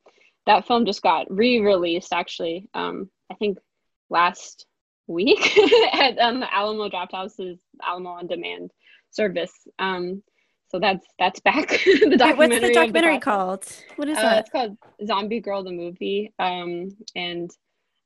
that 0.46 0.68
film 0.68 0.86
just 0.86 1.02
got 1.02 1.32
re-released 1.32 2.14
actually 2.14 2.68
um 2.74 3.10
I 3.32 3.36
think 3.36 3.60
last 4.10 4.66
week 5.10 5.58
at 5.94 6.18
um, 6.20 6.40
the 6.40 6.54
Alamo 6.54 6.90
Drafthouse's 6.90 7.60
Alamo 7.84 8.12
on 8.12 8.28
Demand 8.28 8.72
service. 9.12 9.54
Um 9.80 10.24
so 10.70 10.80
that's 10.80 11.06
that's 11.18 11.40
back 11.40 11.68
the 11.86 12.08
Wait, 12.10 12.18
documentary. 12.20 12.60
what's 12.60 12.68
the 12.68 12.74
documentary 12.74 13.20
process. 13.20 13.24
called? 13.24 13.66
What 13.96 14.08
is 14.10 14.18
Uh, 14.18 14.22
that? 14.22 14.40
it's 14.42 14.50
called 14.52 14.78
Zombie 15.06 15.40
Girl 15.40 15.64
the 15.64 15.72
movie. 15.72 16.32
Um, 16.38 16.90
and 17.16 17.50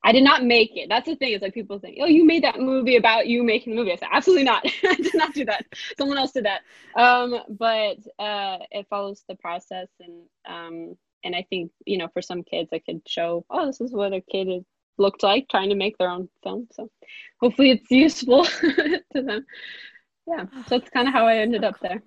I 0.02 0.12
did 0.12 0.24
not 0.24 0.44
make 0.44 0.72
it. 0.76 0.88
That's 0.90 1.06
the 1.06 1.16
thing. 1.16 1.32
It's 1.32 1.42
like 1.42 1.54
people 1.54 1.78
think, 1.78 1.96
oh, 2.00 2.06
you 2.06 2.24
made 2.26 2.44
that 2.44 2.60
movie 2.60 2.96
about 2.96 3.26
you 3.26 3.42
making 3.42 3.74
the 3.74 3.78
movie. 3.80 3.92
I 3.92 3.96
said, 3.96 4.08
absolutely 4.12 4.44
not. 4.44 4.62
I 4.84 4.94
did 4.96 5.14
not 5.14 5.32
do 5.34 5.44
that. 5.46 5.64
Someone 5.98 6.18
else 6.18 6.32
did 6.32 6.44
that. 6.46 6.60
Um, 6.98 7.38
but 7.50 7.96
uh, 8.18 8.58
it 8.70 8.86
follows 8.90 9.24
the 9.28 9.34
process, 9.36 9.88
and 10.00 10.22
um, 10.46 10.96
and 11.24 11.34
I 11.34 11.46
think 11.48 11.70
you 11.86 11.96
know, 11.98 12.08
for 12.12 12.20
some 12.22 12.42
kids, 12.42 12.68
I 12.72 12.80
could 12.80 13.00
show, 13.06 13.46
oh, 13.50 13.64
this 13.66 13.80
is 13.80 13.92
what 13.94 14.12
a 14.12 14.20
kid 14.20 14.48
is, 14.48 14.64
looked 14.98 15.22
like 15.22 15.46
trying 15.50 15.70
to 15.70 15.74
make 15.74 15.98
their 15.98 16.10
own 16.10 16.28
film. 16.42 16.68
So 16.72 16.90
hopefully, 17.40 17.70
it's 17.70 17.90
useful 17.90 18.44
to 18.60 19.00
them. 19.12 19.44
Yeah. 20.26 20.46
So 20.68 20.78
that's 20.78 20.90
kind 20.90 21.08
of 21.08 21.14
how 21.14 21.26
I 21.26 21.38
ended 21.38 21.64
up 21.64 21.78
there. 21.80 22.02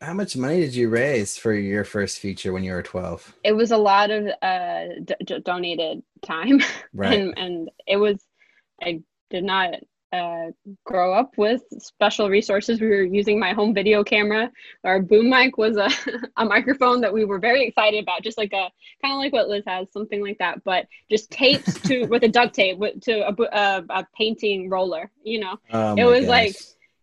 How 0.00 0.14
much 0.14 0.36
money 0.36 0.60
did 0.60 0.74
you 0.76 0.88
raise 0.88 1.36
for 1.36 1.52
your 1.52 1.84
first 1.84 2.20
feature 2.20 2.52
when 2.52 2.62
you 2.62 2.72
were 2.72 2.82
12? 2.82 3.34
it 3.44 3.52
was 3.52 3.72
a 3.72 3.76
lot 3.76 4.10
of 4.10 4.26
uh 4.42 4.84
d- 5.04 5.14
d- 5.24 5.40
donated 5.44 6.02
time 6.22 6.60
Right. 6.94 7.18
and 7.18 7.34
and 7.36 7.70
it 7.86 7.96
was 7.96 8.16
i 8.80 9.00
did 9.30 9.42
not 9.44 9.74
uh 10.12 10.46
grow 10.84 11.12
up 11.12 11.32
with 11.36 11.62
special 11.78 12.30
resources 12.30 12.80
we 12.80 12.88
were 12.88 13.02
using 13.02 13.38
my 13.38 13.52
home 13.52 13.74
video 13.74 14.02
camera 14.02 14.50
our 14.84 15.00
boom 15.00 15.28
mic 15.28 15.58
was 15.58 15.76
a, 15.76 15.88
a 16.36 16.44
microphone 16.44 17.00
that 17.00 17.12
we 17.12 17.24
were 17.24 17.38
very 17.38 17.66
excited 17.66 18.02
about 18.02 18.22
just 18.22 18.38
like 18.38 18.52
a 18.52 18.70
kind 19.02 19.12
of 19.12 19.18
like 19.18 19.32
what 19.32 19.48
liz 19.48 19.64
has 19.66 19.90
something 19.92 20.22
like 20.22 20.38
that 20.38 20.62
but 20.64 20.86
just 21.10 21.30
taped 21.30 21.84
to 21.84 22.06
with 22.10 22.22
a 22.22 22.28
duct 22.28 22.54
tape 22.54 22.78
with, 22.78 23.00
to 23.00 23.26
a, 23.28 23.34
a, 23.52 23.84
a 23.90 24.06
painting 24.16 24.70
roller 24.70 25.10
you 25.22 25.40
know 25.40 25.56
Oh 25.72 25.94
it 25.96 26.04
was 26.04 26.22
gosh. 26.22 26.28
like 26.28 26.56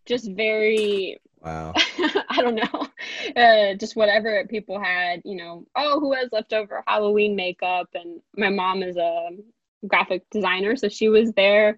just 0.05 0.31
very 0.31 1.19
wow. 1.45 1.73
I 2.29 2.41
don't 2.41 2.55
know, 2.55 2.87
uh, 3.41 3.75
just 3.75 3.95
whatever 3.95 4.45
people 4.49 4.79
had, 4.79 5.21
you 5.23 5.35
know, 5.35 5.65
oh, 5.75 5.99
who 5.99 6.13
has 6.13 6.29
leftover 6.31 6.83
Halloween 6.87 7.35
makeup? 7.35 7.89
And 7.93 8.21
my 8.35 8.49
mom 8.49 8.83
is 8.83 8.97
a 8.97 9.29
graphic 9.87 10.23
designer, 10.31 10.75
so 10.75 10.89
she 10.89 11.09
was 11.09 11.31
there 11.33 11.77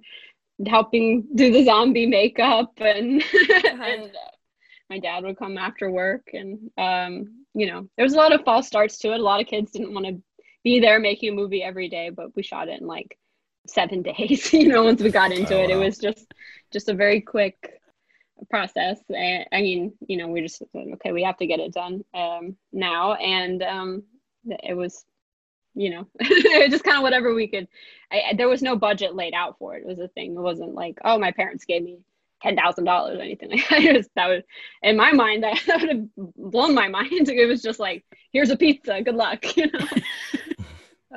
helping 0.66 1.28
do 1.36 1.52
the 1.52 1.64
zombie 1.64 2.08
makeup, 2.08 2.74
and 2.78 3.24
and 3.64 4.04
uh, 4.04 4.32
my 4.90 5.00
dad 5.00 5.24
would 5.24 5.38
come 5.38 5.58
after 5.58 5.92
work, 5.92 6.30
and 6.34 6.72
um, 6.78 7.46
you 7.54 7.68
know, 7.68 7.88
there 7.96 8.06
was 8.06 8.14
a 8.14 8.18
lot 8.18 8.34
of 8.34 8.44
false 8.44 8.68
starts 8.68 8.98
to 9.00 9.14
it. 9.14 9.20
A 9.20 9.24
lot 9.24 9.42
of 9.42 9.48
kids 9.48 9.72
didn't 9.72 9.94
want 9.94 10.06
to 10.08 10.22
be 10.64 10.80
there 10.80 11.00
making 11.00 11.30
a 11.30 11.36
movie 11.36 11.64
every 11.64 11.90
day, 11.90 12.10
but 12.10 12.36
we 12.36 12.44
shot 12.44 12.68
it 12.68 12.82
in 12.82 12.88
like 12.88 13.18
seven 13.68 14.02
days. 14.04 14.52
you 14.54 14.68
know, 14.68 14.84
once 14.84 15.02
we 15.02 15.12
got 15.12 15.32
into 15.32 15.56
Oh, 15.56 15.64
it, 15.64 15.70
it 15.70 15.78
was 15.78 15.98
just 15.98 16.34
just 16.72 16.90
a 16.90 16.94
very 16.94 17.22
quick 17.22 17.80
process 18.50 19.00
and 19.10 19.46
i 19.52 19.62
mean 19.62 19.92
you 20.08 20.18
know 20.18 20.28
we 20.28 20.42
just 20.42 20.62
okay 20.94 21.12
we 21.12 21.24
have 21.24 21.38
to 21.38 21.48
get 21.48 21.60
it 21.60 21.74
done 21.74 22.04
um 22.14 22.56
now 22.72 23.14
and 23.16 23.64
um 23.64 24.04
it 24.46 24.76
was 24.76 25.06
you 25.80 25.90
know 25.92 26.08
it 26.20 26.72
just 26.72 26.84
kind 26.84 26.98
of 26.98 27.04
whatever 27.04 27.34
we 27.34 27.48
could 27.48 27.68
I, 28.12 28.22
I- 28.30 28.34
there 28.36 28.50
was 28.50 28.62
no 28.62 28.76
budget 28.76 29.16
laid 29.16 29.34
out 29.34 29.58
for 29.60 29.76
it 29.76 29.82
it 29.84 29.88
was 29.88 30.00
a 30.00 30.08
thing 30.10 30.32
it 30.34 30.40
wasn't 30.40 30.74
like 30.74 30.98
oh 31.06 31.18
my 31.20 31.32
parents 31.32 31.66
gave 31.66 31.84
me 31.84 32.00
ten 32.42 32.56
thousand 32.56 32.86
dollars 32.86 33.18
or 33.20 33.22
anything 33.22 33.50
like 33.52 33.68
that. 33.70 33.82
It 33.84 33.96
was, 33.98 34.10
that 34.16 34.28
was 34.28 34.44
in 34.84 34.96
my 34.98 35.12
mind 35.12 35.44
that, 35.44 35.60
that 35.68 35.82
would 35.82 35.90
have 35.90 36.06
blown 36.36 36.74
my 36.74 36.88
mind 36.88 37.30
it 37.30 37.46
was 37.48 37.62
just 37.62 37.80
like 37.80 38.04
here's 38.32 38.50
a 38.50 38.58
pizza 38.58 39.02
good 39.02 39.16
luck 39.16 39.56
you 39.58 39.68
know 39.72 39.86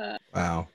uh, 0.00 0.18
Wow. 0.34 0.68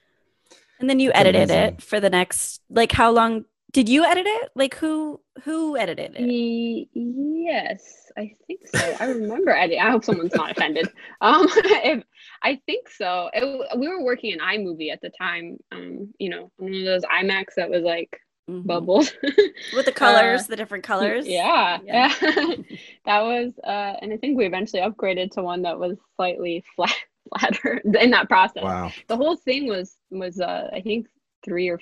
And 0.80 0.90
then 0.90 1.00
you 1.00 1.10
That's 1.10 1.20
edited 1.22 1.50
amazing. 1.52 1.74
it 1.76 1.82
for 1.82 2.00
the 2.00 2.10
next 2.10 2.62
like 2.70 2.92
how 2.92 3.12
long 3.12 3.46
did 3.72 3.88
you 3.90 4.04
edit 4.06 4.26
it? 4.28 4.52
Like 4.56 4.76
who 4.76 5.20
who 5.44 5.78
edited 5.78 6.16
it? 6.16 6.22
Ye- 6.22 6.90
yes, 6.94 8.12
I 8.18 8.34
think 8.46 8.68
so. 8.68 8.96
I 9.00 9.06
remember 9.08 9.52
editing. 9.52 9.82
I 9.82 9.92
hope 9.92 10.04
someone's 10.06 10.36
not 10.36 10.52
offended. 10.52 10.88
Um, 11.22 11.48
if, 11.50 12.04
I 12.46 12.60
think 12.68 12.90
so. 12.90 13.30
It, 13.34 13.78
we 13.80 13.88
were 13.88 14.04
working 14.04 14.32
in 14.32 14.40
iMovie 14.40 14.92
at 14.92 15.02
the 15.02 15.10
time. 15.10 15.58
Um, 15.72 16.14
you 16.20 16.30
know, 16.30 16.52
one 16.58 16.74
of 16.76 16.86
those 16.86 17.04
iMacs 17.04 17.56
that 17.58 17.70
was 17.70 17.84
like 17.84 18.12
Mhm. 18.48 18.68
bubbled 18.68 19.08
With 19.76 19.86
the 19.88 19.92
colors, 19.92 20.42
Uh, 20.44 20.48
the 20.50 20.56
different 20.56 20.84
colors. 20.84 21.26
Yeah, 21.28 21.80
Yeah. 21.84 22.14
yeah. 22.22 22.56
that 23.06 23.22
was, 23.22 23.54
uh, 23.64 23.94
and 24.02 24.14
I 24.14 24.18
think 24.18 24.38
we 24.38 24.46
eventually 24.46 24.84
upgraded 24.84 25.32
to 25.32 25.42
one 25.42 25.64
that 25.64 25.80
was 25.80 25.98
slightly 26.16 26.64
flat, 26.76 26.94
flatter 27.30 27.82
in 28.04 28.12
that 28.12 28.30
process 28.30 28.62
Wow. 28.64 28.92
the 29.08 29.18
whole 29.18 29.36
thing 29.36 29.66
was 29.68 29.98
was 30.12 30.40
uh 30.40 30.70
i 30.72 30.80
think 30.88 31.08
three 31.44 31.70
or 31.74 31.80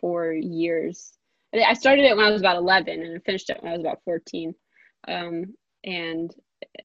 four 0.00 0.32
years 0.32 1.12
I- 1.54 1.64
i 1.72 1.74
started 1.74 2.06
it 2.06 2.16
when 2.16 2.24
i 2.24 2.30
was 2.30 2.40
about 2.40 2.56
11 2.56 3.02
and 3.02 3.16
I 3.18 3.20
finished 3.20 3.50
it 3.50 3.58
when 3.62 3.72
i 3.72 3.76
was 3.76 3.84
about 3.84 4.00
14 4.06 4.54
um 5.06 5.54
and 5.84 6.34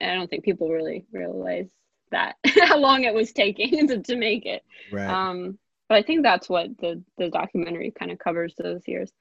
i 0.01 0.13
don't 0.13 0.29
think 0.29 0.43
people 0.43 0.67
really 0.77 1.05
realize 1.13 1.69
that 2.15 2.35
how 2.67 2.77
long 2.77 3.03
it 3.03 3.13
was 3.13 3.31
taking 3.31 3.87
to, 3.89 4.01
to 4.01 4.15
make 4.15 4.45
it. 4.45 4.63
Right. 4.91 5.09
um 5.09 5.57
but 5.89 5.97
i 5.97 6.01
think 6.01 6.23
that's 6.23 6.49
what 6.49 6.77
the 6.79 7.01
the 7.17 7.29
documentary 7.29 7.91
kind 7.91 8.11
of 8.11 8.19
covers 8.19 8.55
those 8.57 8.87
years. 8.87 9.11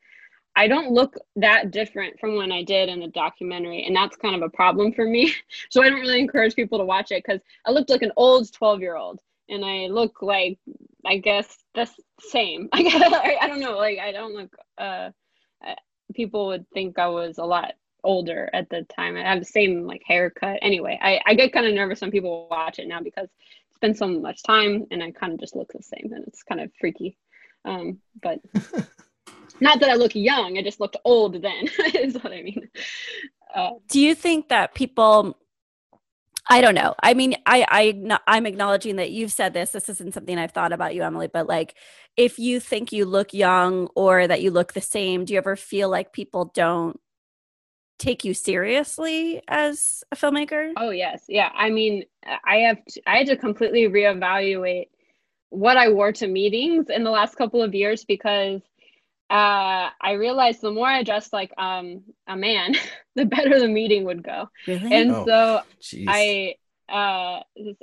I 0.56 0.68
don't 0.68 0.92
look 0.92 1.16
that 1.36 1.72
different 1.72 2.20
from 2.20 2.36
when 2.36 2.52
i 2.52 2.62
did 2.62 2.88
in 2.88 3.00
the 3.00 3.08
documentary 3.08 3.84
and 3.84 3.94
that's 3.94 4.16
kind 4.16 4.36
of 4.36 4.42
a 4.42 4.56
problem 4.60 4.92
for 4.92 5.06
me. 5.06 5.34
So 5.70 5.82
i 5.82 5.88
don't 5.90 6.00
really 6.00 6.20
encourage 6.20 6.54
people 6.54 6.78
to 6.78 6.84
watch 6.84 7.10
it 7.10 7.24
because 7.24 7.40
i 7.66 7.70
looked 7.70 7.90
like 7.90 8.02
an 8.02 8.12
old 8.16 8.52
12 8.52 8.80
year 8.80 8.96
old 8.96 9.20
and 9.48 9.64
i 9.64 9.86
look 9.86 10.22
like 10.22 10.58
i 11.04 11.18
guess 11.18 11.48
the 11.74 11.86
same. 12.20 12.68
I 12.72 12.82
guess 12.82 13.12
I, 13.12 13.36
I 13.42 13.46
don't 13.48 13.60
know 13.60 13.76
like 13.76 13.98
i 13.98 14.12
don't 14.12 14.34
look 14.34 14.56
uh 14.78 15.10
uh, 15.66 15.80
people 16.14 16.46
would 16.50 16.66
think 16.70 16.98
i 16.98 17.08
was 17.08 17.38
a 17.38 17.44
lot 17.44 17.72
older 18.04 18.50
at 18.52 18.68
the 18.70 18.82
time 18.84 19.16
i 19.16 19.22
have 19.22 19.38
the 19.38 19.44
same 19.44 19.86
like 19.86 20.02
haircut 20.06 20.58
anyway 20.62 20.98
i, 21.02 21.20
I 21.26 21.34
get 21.34 21.52
kind 21.52 21.66
of 21.66 21.74
nervous 21.74 22.00
when 22.00 22.10
people 22.10 22.46
watch 22.50 22.78
it 22.78 22.88
now 22.88 23.00
because 23.00 23.28
it's 23.70 23.78
been 23.80 23.94
so 23.94 24.06
much 24.06 24.42
time 24.42 24.86
and 24.90 25.02
i 25.02 25.10
kind 25.10 25.32
of 25.32 25.40
just 25.40 25.56
look 25.56 25.72
the 25.72 25.82
same 25.82 26.12
and 26.12 26.24
it's 26.26 26.42
kind 26.42 26.60
of 26.60 26.70
freaky 26.78 27.16
um 27.64 27.98
but 28.22 28.40
not 29.60 29.80
that 29.80 29.90
i 29.90 29.94
look 29.94 30.14
young 30.14 30.58
i 30.58 30.62
just 30.62 30.80
looked 30.80 30.96
old 31.04 31.40
then 31.40 31.68
is 31.94 32.14
what 32.14 32.32
i 32.32 32.42
mean 32.42 32.68
uh, 33.54 33.70
Do 33.88 34.00
you 34.00 34.14
think 34.14 34.48
that 34.48 34.74
people 34.74 35.36
I 36.48 36.60
don't 36.60 36.74
know. 36.74 36.94
I 37.02 37.14
mean, 37.14 37.36
I 37.46 37.64
I 37.68 38.18
I'm 38.26 38.46
acknowledging 38.46 38.96
that 38.96 39.10
you've 39.10 39.32
said 39.32 39.54
this. 39.54 39.70
This 39.70 39.88
isn't 39.88 40.12
something 40.12 40.38
I've 40.38 40.52
thought 40.52 40.72
about 40.72 40.94
you, 40.94 41.02
Emily, 41.02 41.28
but 41.32 41.46
like 41.46 41.74
if 42.16 42.38
you 42.38 42.60
think 42.60 42.92
you 42.92 43.06
look 43.06 43.32
young 43.32 43.88
or 43.94 44.26
that 44.26 44.42
you 44.42 44.50
look 44.50 44.72
the 44.72 44.80
same, 44.80 45.24
do 45.24 45.32
you 45.32 45.38
ever 45.38 45.56
feel 45.56 45.88
like 45.88 46.12
people 46.12 46.50
don't 46.54 47.00
take 47.98 48.24
you 48.24 48.34
seriously 48.34 49.42
as 49.48 50.04
a 50.12 50.16
filmmaker? 50.16 50.72
Oh 50.76 50.90
yes, 50.90 51.24
yeah. 51.28 51.50
I 51.54 51.70
mean, 51.70 52.04
I 52.44 52.56
have 52.58 52.84
to, 52.86 53.02
I 53.06 53.18
had 53.18 53.26
to 53.28 53.36
completely 53.36 53.88
reevaluate 53.88 54.88
what 55.50 55.76
I 55.76 55.90
wore 55.90 56.12
to 56.12 56.26
meetings 56.26 56.86
in 56.90 57.04
the 57.04 57.10
last 57.10 57.36
couple 57.36 57.62
of 57.62 57.74
years 57.74 58.04
because 58.04 58.60
uh, 59.30 59.90
I 60.00 60.12
realized 60.12 60.60
the 60.60 60.70
more 60.70 60.86
I 60.88 61.02
dressed 61.02 61.32
like 61.32 61.52
um, 61.58 62.02
a 62.26 62.36
man, 62.36 62.74
the 63.14 63.24
better 63.24 63.58
the 63.58 63.68
meeting 63.68 64.04
would 64.04 64.22
go. 64.22 64.48
Really? 64.66 64.92
And 64.92 65.10
Oh, 65.12 65.24
so 65.24 65.60
Jeez. 65.80 66.06
I 66.08 66.54
uh 66.88 67.40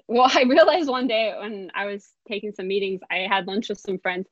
well 0.08 0.30
I 0.34 0.44
realized 0.44 0.90
one 0.90 1.08
day 1.08 1.34
when 1.40 1.72
I 1.74 1.86
was 1.86 2.10
taking 2.28 2.52
some 2.52 2.68
meetings 2.68 3.02
I 3.10 3.28
had 3.30 3.48
lunch 3.48 3.70
with 3.70 3.80
some 3.80 3.98
friends 3.98 4.28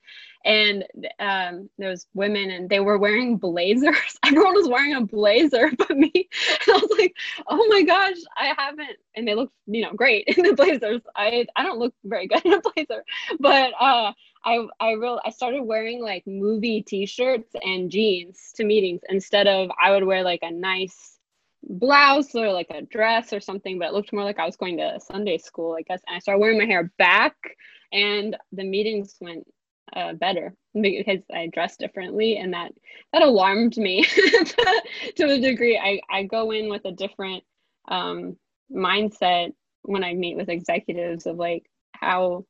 and 0.46 0.86
um 1.20 1.70
there 1.78 1.90
was 1.90 2.08
women 2.14 2.52
and 2.52 2.70
they 2.70 2.80
were 2.80 2.98
wearing 2.98 3.38
blazers. 3.38 3.96
Everyone 4.26 4.54
was 4.54 4.70
wearing 4.70 4.94
a 4.94 5.02
blazer 5.02 5.72
but 5.78 5.98
me. 5.98 6.12
And 6.14 6.76
I 6.76 6.80
was 6.80 6.98
like 6.98 7.16
oh 7.48 7.68
my 7.70 7.84
gosh 7.84 8.18
I 8.38 8.54
haven't 8.58 8.98
and 9.16 9.28
they 9.28 9.36
look, 9.36 9.52
you 9.68 9.82
know 9.82 9.94
great 9.94 10.26
in 10.28 10.44
the 10.44 10.54
blazers. 10.54 11.02
I 11.16 11.46
I 11.56 11.64
don't 11.64 11.80
look 11.80 11.94
very 12.04 12.28
good 12.28 12.46
in 12.46 12.54
a 12.54 12.62
blazer. 12.62 13.04
But 13.40 13.74
uh 13.80 14.14
I 14.46 14.66
I 14.80 14.92
real 14.94 15.20
I 15.26 15.32
started 15.32 15.64
wearing 15.64 16.02
like 16.02 16.26
movie 16.26 16.82
t-shirts 16.84 17.54
and 17.64 17.92
jeans 17.92 18.54
to 18.56 18.64
meetings 18.64 19.02
instead 19.10 19.48
of 19.48 19.70
I 19.82 19.92
would 19.92 20.04
wear 20.04 20.24
like 20.24 20.42
a 20.44 20.52
nice 20.52 21.19
blouse 21.70 22.34
or 22.34 22.52
like 22.52 22.70
a 22.72 22.82
dress 22.82 23.32
or 23.32 23.40
something, 23.40 23.78
but 23.78 23.90
it 23.90 23.94
looked 23.94 24.12
more 24.12 24.24
like 24.24 24.40
I 24.40 24.46
was 24.46 24.58
going 24.58 24.78
to 24.78 25.00
Sunday 25.00 25.38
school, 25.38 25.76
I 25.78 25.84
guess. 25.84 26.02
And 26.08 26.16
I 26.16 26.20
started 26.20 26.40
wearing 26.40 26.58
my 26.58 26.66
hair 26.66 26.92
back, 26.98 27.36
and 27.94 28.36
the 28.52 28.64
meetings 28.64 29.16
went 29.22 29.46
uh, 29.96 30.14
better 30.14 30.54
because 30.82 31.22
I 31.34 31.48
dressed 31.48 31.80
differently, 31.80 32.38
and 32.38 32.54
that 32.54 32.72
that 33.14 33.22
alarmed 33.22 33.78
me 33.78 34.04
to, 35.16 35.24
a 35.26 35.40
degree. 35.40 35.78
I 35.78 36.00
I 36.10 36.24
go 36.24 36.52
in 36.52 36.70
with 36.70 36.86
a 36.86 36.92
different 36.92 37.44
um, 37.88 38.36
mindset 38.74 39.54
when 39.84 40.04
I 40.04 40.14
meet 40.14 40.38
with 40.38 40.50
executives 40.50 41.26
of 41.26 41.38
like 41.38 41.70
how 41.94 42.46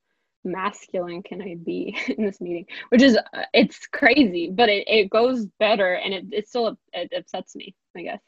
masculine 0.45 1.21
can 1.23 1.41
I 1.41 1.55
be 1.55 1.97
in 2.17 2.25
this 2.25 2.39
meeting? 2.39 2.65
Which 2.89 3.01
is 3.01 3.17
uh, 3.17 3.43
it's 3.53 3.85
crazy, 3.87 4.49
but 4.49 4.69
it, 4.69 4.87
it 4.87 5.09
goes 5.09 5.45
better 5.59 5.93
and 5.93 6.13
it, 6.13 6.25
it 6.31 6.47
still 6.47 6.77
it 6.93 7.11
upsets 7.15 7.55
me, 7.55 7.75
I 7.97 8.03
guess. 8.03 8.21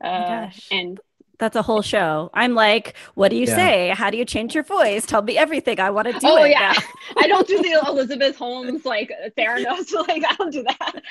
Uh, 0.00 0.50
and 0.70 1.00
That's 1.38 1.56
a 1.56 1.62
whole 1.62 1.82
show. 1.82 2.30
I'm 2.32 2.54
like, 2.54 2.94
what 3.14 3.30
do 3.30 3.36
you 3.36 3.46
Yeah. 3.46 3.46
say? 3.46 3.90
How 3.90 4.10
do 4.10 4.16
you 4.16 4.24
change 4.24 4.54
your 4.54 4.64
voice? 4.64 5.04
Tell 5.06 5.22
me 5.22 5.36
everything. 5.36 5.80
I 5.80 5.90
want 5.90 6.06
to 6.06 6.12
do 6.14 6.36
oh 6.36 6.44
it. 6.44 6.58
yeah. 6.58 6.74
I 7.16 7.26
don't 7.26 7.46
do 7.46 7.60
the 7.60 7.82
Elizabeth 7.86 8.36
Holmes 8.36 8.84
like 8.84 9.10
Theranos, 9.36 9.92
like 10.08 10.22
I 10.28 10.34
don't 10.36 10.52
do 10.52 10.62
that. 10.64 11.02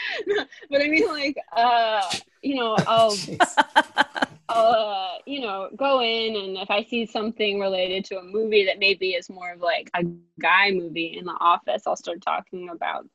but 0.69 0.81
I 0.81 0.87
mean, 0.87 1.07
like, 1.07 1.37
uh, 1.55 2.15
you 2.41 2.55
know, 2.55 2.81
I'll 2.85 3.21
I'll, 4.49 4.71
uh, 4.73 5.17
you 5.25 5.41
know, 5.41 5.69
go 5.75 6.01
in 6.01 6.35
and 6.35 6.57
if 6.57 6.69
I 6.69 6.83
see 6.83 7.05
something 7.05 7.59
related 7.59 8.05
to 8.05 8.19
a 8.19 8.23
movie 8.23 8.65
that 8.65 8.79
maybe 8.79 9.11
is 9.11 9.29
more 9.29 9.53
of 9.53 9.61
like 9.61 9.89
a 9.95 10.03
guy 10.39 10.71
movie 10.71 11.17
in 11.17 11.25
the 11.25 11.35
office, 11.39 11.83
I'll 11.87 11.95
start 11.95 12.21
talking 12.21 12.69
about 12.69 13.07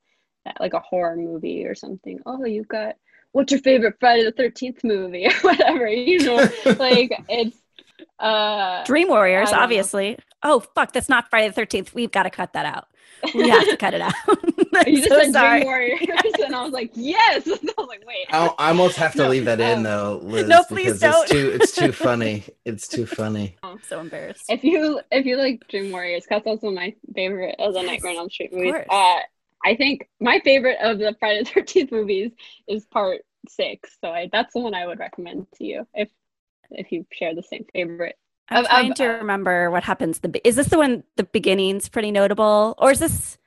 that, 0.44 0.58
like 0.60 0.74
a 0.74 0.80
horror 0.80 1.16
movie 1.16 1.66
or 1.66 1.74
something. 1.74 2.20
Oh, 2.26 2.44
you've 2.44 2.68
got 2.68 2.96
what's 3.38 3.52
your 3.52 3.60
favorite 3.60 3.94
Friday 4.00 4.24
the 4.24 4.32
Thirteenth 4.32 4.82
movie 4.82 5.26
or 5.26 5.30
whatever, 5.42 5.86
you 5.88 6.18
know, 6.24 6.36
like 6.78 7.12
it's 7.28 7.56
uh 8.18 8.84
Dream 8.84 9.08
Warriors, 9.08 9.48
I 9.50 9.52
don't 9.52 9.58
know. 9.58 9.64
obviously. 9.64 10.18
Oh 10.42 10.60
fuck, 10.60 10.92
that's 10.92 11.08
not 11.08 11.30
Friday 11.30 11.48
the 11.48 11.60
13th. 11.62 11.94
We've 11.94 12.10
got 12.10 12.24
to 12.24 12.30
cut 12.30 12.52
that 12.54 12.66
out. 12.66 12.88
We 13.34 13.48
have 13.48 13.64
to 13.68 13.76
cut 13.76 13.94
it 13.94 14.00
out. 14.00 14.14
You 14.86 14.98
just 14.98 15.08
so 15.08 15.18
said 15.20 15.32
sorry. 15.32 15.58
Dream 15.60 15.66
Warriors, 15.66 16.00
and 16.44 16.54
I 16.54 16.62
was 16.62 16.72
like, 16.72 16.92
yes. 16.94 17.48
I 17.48 17.50
was 17.50 17.88
like, 17.88 18.04
wait. 18.06 18.26
I, 18.30 18.46
I 18.58 18.68
almost 18.68 18.96
have 18.96 19.12
to 19.12 19.18
No, 19.18 19.28
leave 19.28 19.44
that 19.46 19.60
in 19.60 19.82
though, 19.82 20.20
Liz, 20.22 20.46
No, 20.46 20.62
please 20.62 21.00
because 21.00 21.00
don't. 21.00 21.22
it's 21.24 21.30
too 21.32 21.50
it's 21.54 21.72
too 21.74 21.92
funny. 21.92 22.44
It's 22.64 22.86
too 22.86 23.04
funny. 23.06 23.56
I'm 23.64 23.80
so 23.88 23.98
embarrassed. 24.00 24.44
If 24.48 24.62
you 24.62 25.00
if 25.10 25.26
you 25.26 25.36
like 25.36 25.66
Dream 25.68 25.90
Warriors, 25.90 26.26
that's 26.30 26.46
also 26.46 26.70
my 26.70 26.94
favorite 27.14 27.56
of 27.58 27.74
the 27.74 27.82
Nightmare 27.82 28.12
on 28.12 28.18
Elm 28.18 28.30
Street 28.30 28.52
movies. 28.52 28.74
Uh, 28.88 29.16
I 29.64 29.74
think 29.74 30.08
my 30.20 30.40
favorite 30.44 30.78
of 30.80 30.98
the 30.98 31.16
Friday 31.18 31.42
the 31.42 31.50
Thirteenth 31.50 31.90
movies 31.90 32.30
is 32.68 32.86
Part 32.86 33.22
Six. 33.48 33.96
So 34.00 34.10
I, 34.10 34.28
that's 34.32 34.52
the 34.54 34.60
one 34.60 34.74
I 34.74 34.86
would 34.86 34.98
recommend 34.98 35.46
to 35.56 35.64
you 35.64 35.86
if 35.94 36.08
if 36.70 36.92
you 36.92 37.06
share 37.12 37.34
the 37.34 37.42
same 37.42 37.64
favorite. 37.72 38.16
I'm 38.50 38.58
of- 38.58 38.64
of- 38.64 38.70
trying 38.70 38.94
to 38.94 39.06
remember 39.06 39.70
what 39.70 39.84
happens. 39.84 40.20
The 40.20 40.40
is 40.46 40.56
this 40.56 40.68
the 40.68 40.78
one? 40.78 41.04
The 41.16 41.24
beginning's 41.24 41.88
pretty 41.88 42.10
notable, 42.10 42.74
or 42.78 42.90
is 42.92 42.98
this 42.98 43.38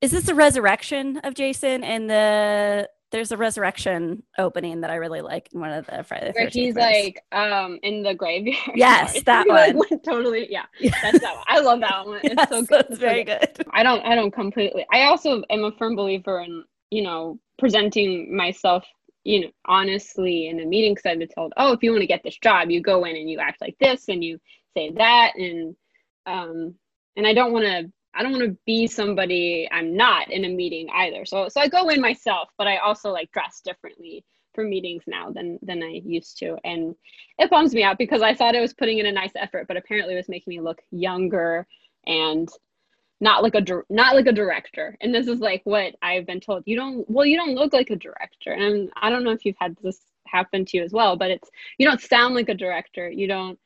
is 0.00 0.10
this 0.12 0.24
the 0.24 0.34
resurrection 0.34 1.18
of 1.18 1.34
Jason? 1.34 1.82
And 1.84 2.08
the 2.08 2.88
there's 3.10 3.32
a 3.32 3.38
resurrection 3.38 4.22
opening 4.36 4.82
that 4.82 4.90
I 4.90 4.96
really 4.96 5.22
like 5.22 5.48
in 5.54 5.60
one 5.60 5.72
of 5.72 5.86
the 5.86 6.04
Friday 6.04 6.30
Where 6.34 6.48
he's 6.48 6.74
like 6.74 7.24
um 7.32 7.78
in 7.82 8.02
the 8.02 8.14
graveyard. 8.14 8.58
Yes, 8.76 9.22
that 9.22 9.46
one. 9.48 10.00
totally, 10.00 10.46
yeah. 10.50 10.66
That's 11.02 11.20
that 11.20 11.34
one. 11.34 11.44
I 11.46 11.60
love 11.60 11.80
that 11.80 12.06
one. 12.06 12.20
It's 12.22 12.48
so 12.50 12.62
good. 12.62 12.84
It's 12.90 12.98
very 12.98 13.24
good. 13.24 13.48
good. 13.56 13.66
I 13.72 13.82
don't 13.82 14.04
I 14.04 14.14
don't 14.14 14.30
completely 14.30 14.84
I 14.92 15.04
also 15.04 15.42
am 15.50 15.64
a 15.64 15.72
firm 15.72 15.96
believer 15.96 16.40
in, 16.40 16.64
you 16.90 17.02
know, 17.02 17.38
presenting 17.58 18.34
myself, 18.36 18.84
you 19.28 19.42
know, 19.42 19.50
honestly 19.66 20.48
in 20.48 20.58
a 20.58 20.64
meeting 20.64 20.94
because 20.94 21.18
I've 21.20 21.34
told, 21.34 21.52
oh, 21.58 21.74
if 21.74 21.82
you 21.82 21.90
want 21.90 22.00
to 22.00 22.06
get 22.06 22.22
this 22.22 22.38
job, 22.38 22.70
you 22.70 22.80
go 22.80 23.04
in 23.04 23.14
and 23.14 23.28
you 23.28 23.38
act 23.40 23.60
like 23.60 23.76
this 23.78 24.08
and 24.08 24.24
you 24.24 24.40
say 24.74 24.90
that 24.92 25.32
and 25.36 25.76
um 26.24 26.74
and 27.14 27.26
I 27.26 27.34
don't 27.34 27.52
want 27.52 27.66
to 27.66 27.92
I 28.14 28.22
don't 28.22 28.32
want 28.32 28.44
to 28.44 28.56
be 28.64 28.86
somebody 28.86 29.68
I'm 29.70 29.94
not 29.94 30.30
in 30.30 30.46
a 30.46 30.48
meeting 30.48 30.88
either. 30.94 31.26
So 31.26 31.50
so 31.50 31.60
I 31.60 31.68
go 31.68 31.90
in 31.90 32.00
myself, 32.00 32.48
but 32.56 32.66
I 32.66 32.78
also 32.78 33.10
like 33.10 33.30
dress 33.30 33.60
differently 33.62 34.24
for 34.54 34.64
meetings 34.64 35.02
now 35.06 35.30
than 35.30 35.58
than 35.60 35.82
I 35.82 36.00
used 36.02 36.38
to. 36.38 36.56
And 36.64 36.94
it 37.38 37.50
bums 37.50 37.74
me 37.74 37.82
out 37.82 37.98
because 37.98 38.22
I 38.22 38.34
thought 38.34 38.56
I 38.56 38.62
was 38.62 38.72
putting 38.72 38.96
in 38.96 39.04
a 39.04 39.12
nice 39.12 39.32
effort, 39.36 39.68
but 39.68 39.76
apparently 39.76 40.14
it 40.14 40.16
was 40.16 40.30
making 40.30 40.52
me 40.52 40.60
look 40.62 40.80
younger 40.90 41.66
and 42.06 42.48
not 43.20 43.42
like 43.42 43.54
a 43.54 43.64
not 43.90 44.14
like 44.14 44.26
a 44.26 44.32
director. 44.32 44.96
And 45.00 45.14
this 45.14 45.26
is 45.26 45.40
like 45.40 45.62
what 45.64 45.94
I've 46.02 46.26
been 46.26 46.40
told. 46.40 46.62
You 46.66 46.76
don't 46.76 47.08
well, 47.10 47.26
you 47.26 47.36
don't 47.36 47.54
look 47.54 47.72
like 47.72 47.90
a 47.90 47.96
director. 47.96 48.52
And 48.52 48.90
I 48.96 49.10
don't 49.10 49.24
know 49.24 49.32
if 49.32 49.44
you've 49.44 49.56
had 49.58 49.76
this 49.82 50.00
happen 50.26 50.64
to 50.66 50.76
you 50.76 50.84
as 50.84 50.92
well, 50.92 51.16
but 51.16 51.30
it's 51.30 51.50
you 51.78 51.86
don't 51.86 52.00
sound 52.00 52.34
like 52.34 52.48
a 52.48 52.54
director. 52.54 53.08
You 53.08 53.26
don't 53.26 53.58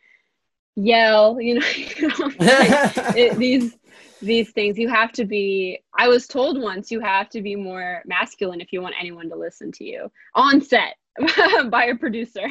yell, 0.77 1.41
you 1.41 1.59
know, 1.61 1.67
you 1.77 2.11
don't, 2.11 2.41
like, 2.41 2.71
it, 3.17 3.39
these 3.39 3.77
these 4.21 4.51
things 4.53 4.79
you 4.79 4.89
have 4.89 5.11
to 5.11 5.25
be 5.25 5.81
i 5.99 6.07
was 6.09 6.29
told 6.29 6.61
once 6.61 6.93
you 6.93 7.01
have 7.01 7.29
to 7.29 7.43
be 7.43 7.57
more 7.57 8.03
masculine 8.07 8.61
if 8.61 8.73
you 8.73 8.81
want 8.81 8.95
anyone 8.99 9.29
to 9.29 9.35
listen 9.35 9.73
to 9.73 9.85
you 9.85 10.11
on 10.37 10.61
set 10.63 10.95
by 11.71 11.87
a 11.87 11.97
producer 11.97 12.47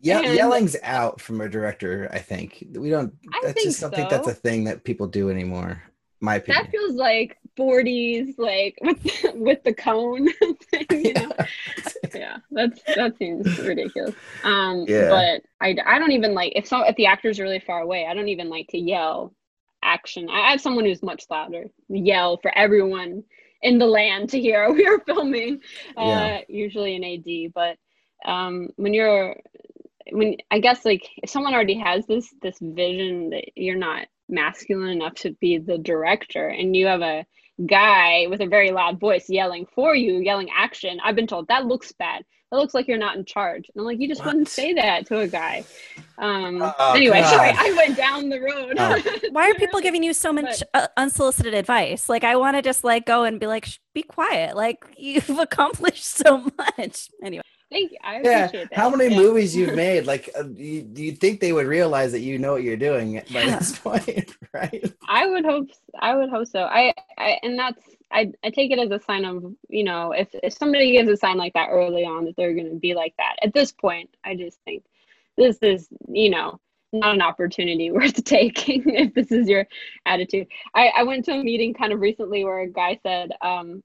Yeah, 0.00 0.20
And- 0.20 0.34
yelling's 0.36 0.76
out 0.82 1.20
from 1.20 1.40
a 1.40 1.48
director. 1.48 2.08
I 2.12 2.18
think 2.18 2.64
we 2.74 2.90
don't. 2.90 3.12
I 3.32 3.40
That's 3.42 3.54
think 3.54 3.68
just 3.68 3.78
something 3.80 4.06
that's 4.08 4.26
a 4.26 4.34
thing 4.34 4.64
that 4.64 4.82
people 4.84 5.06
do 5.06 5.30
anymore. 5.30 5.82
My 6.20 6.36
opinion. 6.36 6.64
that 6.64 6.70
feels 6.70 6.94
like 6.94 7.36
40s 7.56 8.34
like 8.38 8.78
with 8.82 8.98
with 9.34 9.64
the 9.64 9.74
cone 9.74 10.28
thing, 10.70 10.86
you 10.90 11.14
know? 11.14 11.32
yeah 12.14 12.38
that's 12.50 12.80
that 12.94 13.16
seems 13.18 13.46
ridiculous 13.58 14.14
um 14.44 14.84
Yeah. 14.88 15.08
but 15.08 15.42
i 15.60 15.76
i 15.86 15.98
don't 15.98 16.12
even 16.12 16.34
like 16.34 16.52
if 16.56 16.66
so 16.66 16.82
if 16.82 16.96
the 16.96 17.06
actor's 17.06 17.38
are 17.38 17.42
really 17.44 17.60
far 17.60 17.80
away 17.80 18.06
i 18.06 18.14
don't 18.14 18.28
even 18.28 18.48
like 18.48 18.66
to 18.68 18.78
yell 18.78 19.34
action 19.82 20.28
i 20.28 20.40
I 20.48 20.50
have 20.52 20.60
someone 20.60 20.84
who's 20.84 21.02
much 21.02 21.24
louder 21.30 21.64
yell 21.88 22.38
for 22.38 22.56
everyone 22.56 23.22
in 23.62 23.78
the 23.78 23.86
land 23.86 24.30
to 24.30 24.40
hear 24.40 24.70
we 24.72 24.86
are 24.86 25.00
filming 25.00 25.60
uh 25.96 26.04
Yeah. 26.06 26.40
usually 26.48 26.96
an 26.96 27.04
ad 27.04 27.52
but 27.54 27.76
um 28.30 28.70
when 28.76 28.92
you're 28.94 29.36
when 30.12 30.36
i 30.50 30.58
guess 30.58 30.84
like 30.84 31.06
if 31.22 31.30
someone 31.30 31.54
already 31.54 31.78
has 31.78 32.06
this 32.06 32.32
this 32.42 32.58
vision 32.60 33.30
that 33.30 33.44
you're 33.56 33.76
not 33.76 34.06
masculine 34.30 34.90
enough 34.90 35.14
to 35.14 35.32
be 35.40 35.58
the 35.58 35.78
director 35.78 36.48
and 36.48 36.76
you 36.76 36.86
have 36.86 37.02
a 37.02 37.24
guy 37.66 38.26
with 38.30 38.40
a 38.40 38.46
very 38.46 38.70
loud 38.70 38.98
voice 38.98 39.28
yelling 39.28 39.66
for 39.74 39.94
you 39.94 40.18
yelling 40.18 40.48
action 40.56 40.98
i've 41.04 41.16
been 41.16 41.26
told 41.26 41.46
that 41.48 41.66
looks 41.66 41.92
bad 41.92 42.24
that 42.50 42.56
looks 42.56 42.72
like 42.72 42.88
you're 42.88 42.96
not 42.96 43.16
in 43.16 43.24
charge 43.24 43.68
and 43.68 43.80
i'm 43.80 43.84
like 43.84 44.00
you 44.00 44.08
just 44.08 44.24
wouldn't 44.24 44.48
say 44.48 44.72
that 44.72 45.06
to 45.06 45.18
a 45.18 45.28
guy 45.28 45.62
um 46.18 46.62
Oh, 46.62 46.92
anyway 46.94 47.22
sorry 47.22 47.52
i 47.54 47.72
went 47.76 47.96
down 47.98 48.30
the 48.30 48.40
road 48.40 48.76
Oh. 48.78 49.02
Why 49.32 49.50
are 49.50 49.54
people 49.54 49.80
giving 49.80 50.02
you 50.02 50.12
so 50.12 50.32
much 50.32 50.62
uh, 50.74 50.88
unsolicited 50.96 51.54
advice? 51.54 52.08
Like, 52.08 52.24
I 52.24 52.36
want 52.36 52.56
to 52.56 52.62
just 52.62 52.82
like 52.82 53.06
go 53.06 53.24
and 53.24 53.38
be 53.38 53.46
like, 53.46 53.68
be 53.94 54.02
quiet. 54.02 54.56
Like, 54.56 54.78
you've 54.96 55.28
accomplished 55.30 56.04
so 56.04 56.50
much. 56.58 57.08
Anyway, 57.22 57.42
thank 57.70 57.92
you 57.92 57.98
i 58.04 58.20
Yeah, 58.20 58.44
appreciate 58.46 58.70
that 58.70 58.78
how 58.78 58.90
many 58.90 59.10
Yeah. 59.10 59.16
movies 59.16 59.56
you've 59.56 59.74
made? 59.86 60.06
Like, 60.06 60.30
uh, 60.38 60.44
you, 60.54 60.88
you 60.94 61.12
think 61.12 61.40
they 61.40 61.52
would 61.52 61.66
realize 61.66 62.12
that 62.12 62.20
you 62.20 62.38
know 62.38 62.52
what 62.52 62.62
you're 62.62 62.76
doing 62.76 63.22
by 63.32 63.44
Yeah. 63.44 63.58
this 63.58 63.78
point, 63.84 64.36
right? 64.52 64.92
I 65.08 65.26
would 65.26 65.44
hope 65.44 65.68
I 65.98 66.14
would 66.14 66.30
hope 66.30 66.46
so. 66.46 66.62
I, 66.64 66.94
I 67.18 67.38
and 67.42 67.58
that's 67.58 67.82
I, 68.12 68.32
I 68.44 68.50
take 68.50 68.70
it 68.70 68.78
as 68.78 68.90
a 68.90 69.02
sign 69.04 69.24
of 69.24 69.44
you 69.68 69.84
know 69.84 70.12
if 70.12 70.28
if 70.42 70.52
somebody 70.52 70.92
gives 70.92 71.08
a 71.10 71.16
sign 71.16 71.36
like 71.36 71.52
that 71.54 71.68
early 71.70 72.04
on 72.04 72.24
that 72.26 72.36
they're 72.36 72.54
going 72.54 72.70
to 72.70 72.76
be 72.76 72.94
like 72.94 73.14
that. 73.18 73.36
At 73.42 73.54
this 73.54 73.72
point, 73.72 74.10
I 74.24 74.36
just 74.36 74.58
think 74.64 74.84
this 75.36 75.58
is 75.62 75.88
you 76.08 76.30
know 76.30 76.60
not 76.92 77.14
an 77.14 77.22
opportunity 77.22 77.90
worth 77.92 78.22
taking 78.24 78.82
if 78.90 79.14
this 79.14 79.32
is 79.32 79.48
your 79.48 79.66
attitude. 80.06 80.46
I 80.74 80.88
I 80.88 81.02
went 81.04 81.24
to 81.26 81.32
a 81.32 81.42
meeting 81.42 81.74
kind 81.74 81.92
of 81.92 82.00
recently 82.00 82.44
where 82.44 82.60
a 82.60 82.68
guy 82.68 82.98
said 83.02 83.32
um 83.42 83.82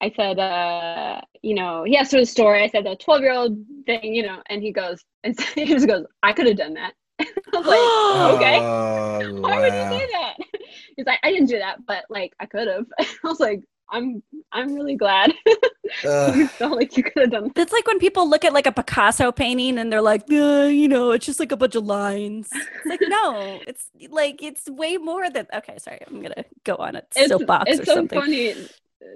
I 0.00 0.10
said, 0.16 0.38
uh, 0.38 1.20
you 1.42 1.54
know, 1.54 1.84
he 1.84 1.96
asked 1.96 2.10
for 2.12 2.20
the 2.20 2.26
story. 2.26 2.62
I 2.62 2.68
said 2.68 2.84
the 2.86 2.96
12 2.96 3.22
year 3.22 3.32
old 3.32 3.58
thing, 3.86 4.14
you 4.14 4.22
know, 4.22 4.42
and 4.46 4.62
he 4.62 4.72
goes, 4.72 5.04
and 5.24 5.38
he 5.54 5.66
just 5.66 5.86
goes, 5.86 6.06
I 6.22 6.32
could 6.32 6.46
have 6.46 6.56
done 6.56 6.74
that. 6.74 6.94
I 7.20 7.26
was 7.52 7.66
like, 7.66 7.92
okay. 8.34 8.62
Oh, 8.62 9.20
Why 9.42 9.58
would 9.60 9.74
you 9.74 9.84
say 9.84 10.06
that? 10.12 10.36
He's 10.96 11.06
like, 11.06 11.20
I 11.22 11.30
didn't 11.32 11.48
do 11.48 11.58
that, 11.58 11.86
but 11.86 12.04
like 12.10 12.34
I 12.40 12.46
could 12.46 12.68
have. 12.68 12.86
I 13.00 13.06
was 13.24 13.40
like, 13.40 13.62
I'm 13.90 14.22
I'm 14.52 14.74
really 14.74 14.96
glad 14.96 15.32
Ugh. 16.04 16.36
you 16.36 16.48
felt 16.58 16.76
like 16.76 16.96
you 16.96 17.02
could 17.02 17.22
have 17.22 17.30
done 17.30 17.44
that. 17.44 17.52
it's 17.56 17.72
like 17.72 17.86
when 17.86 17.98
people 17.98 18.28
look 18.28 18.44
at 18.44 18.52
like 18.52 18.66
a 18.66 18.72
Picasso 18.72 19.32
painting 19.32 19.78
and 19.78 19.92
they're 19.92 20.00
like, 20.02 20.22
uh, 20.30 20.64
you 20.70 20.88
know, 20.88 21.10
it's 21.10 21.26
just 21.26 21.40
like 21.40 21.52
a 21.52 21.56
bunch 21.56 21.74
of 21.74 21.84
lines. 21.84 22.64
It's 22.78 22.88
like, 22.88 23.02
no, 23.06 23.62
it's 23.66 23.88
like, 24.08 24.42
it's 24.42 24.68
way 24.70 24.96
more 24.96 25.28
than, 25.30 25.46
okay, 25.52 25.76
sorry, 25.78 26.00
I'm 26.06 26.20
going 26.22 26.32
to 26.36 26.44
go 26.64 26.76
on 26.76 26.96
a 26.96 27.02
It's, 27.14 27.28
soapbox 27.28 27.78
it's 27.78 27.80
or 27.80 27.84
so 27.84 28.06
something. 28.08 28.10
funny. 28.12 28.68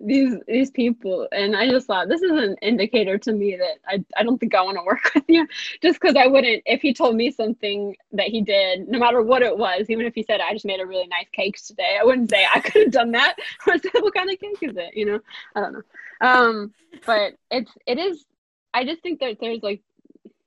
These 0.05 0.37
these 0.47 0.71
people. 0.71 1.27
And 1.33 1.57
I 1.57 1.69
just 1.69 1.87
thought 1.87 2.09
this 2.09 2.23
is 2.23 2.31
an 2.31 2.57
indicator 2.61 3.17
to 3.19 3.33
me 3.33 3.57
that 3.57 3.79
I, 3.87 4.05
I 4.17 4.23
don't 4.23 4.39
think 4.39 4.55
I 4.55 4.63
want 4.63 4.77
to 4.77 4.85
work 4.87 5.11
with 5.15 5.25
you. 5.29 5.47
Just 5.83 6.01
because 6.01 6.17
I 6.17 6.27
wouldn't 6.27 6.63
if 6.67 6.83
he 6.83 6.93
told 6.93 7.17
me 7.17 7.31
something 7.31 7.97
that 8.13 8.29
he 8.29 8.43
did 8.43 8.89
no 8.89 8.99
matter 8.99 9.23
what 9.23 9.43
it 9.43 9.57
was 9.57 9.87
even 9.89 10.07
if 10.07 10.15
he 10.15 10.23
said 10.23 10.41
I 10.41 10.53
just 10.53 10.65
made 10.65 10.81
a 10.81 10.87
really 10.87 11.07
nice 11.07 11.29
cake 11.33 11.57
today 11.65 11.99
I 12.01 12.05
wouldn't 12.05 12.31
say 12.31 12.47
I 12.53 12.61
could 12.61 12.83
have 12.83 12.93
done 12.93 13.13
that. 13.13 13.37
What 13.65 14.15
kind 14.15 14.31
of 14.31 14.39
cake 14.39 14.59
is 14.61 14.77
it 14.77 14.97
you 14.97 15.07
know? 15.07 15.21
I 15.55 15.61
don't 15.61 15.73
know. 15.73 15.83
Um 16.21 16.75
but 17.07 17.35
it's 17.51 17.73
it 17.87 17.99
is 17.99 18.25
I 18.73 18.85
just 18.85 19.03
think 19.03 19.21
that 19.21 19.39
there's 19.41 19.63
like 19.63 19.83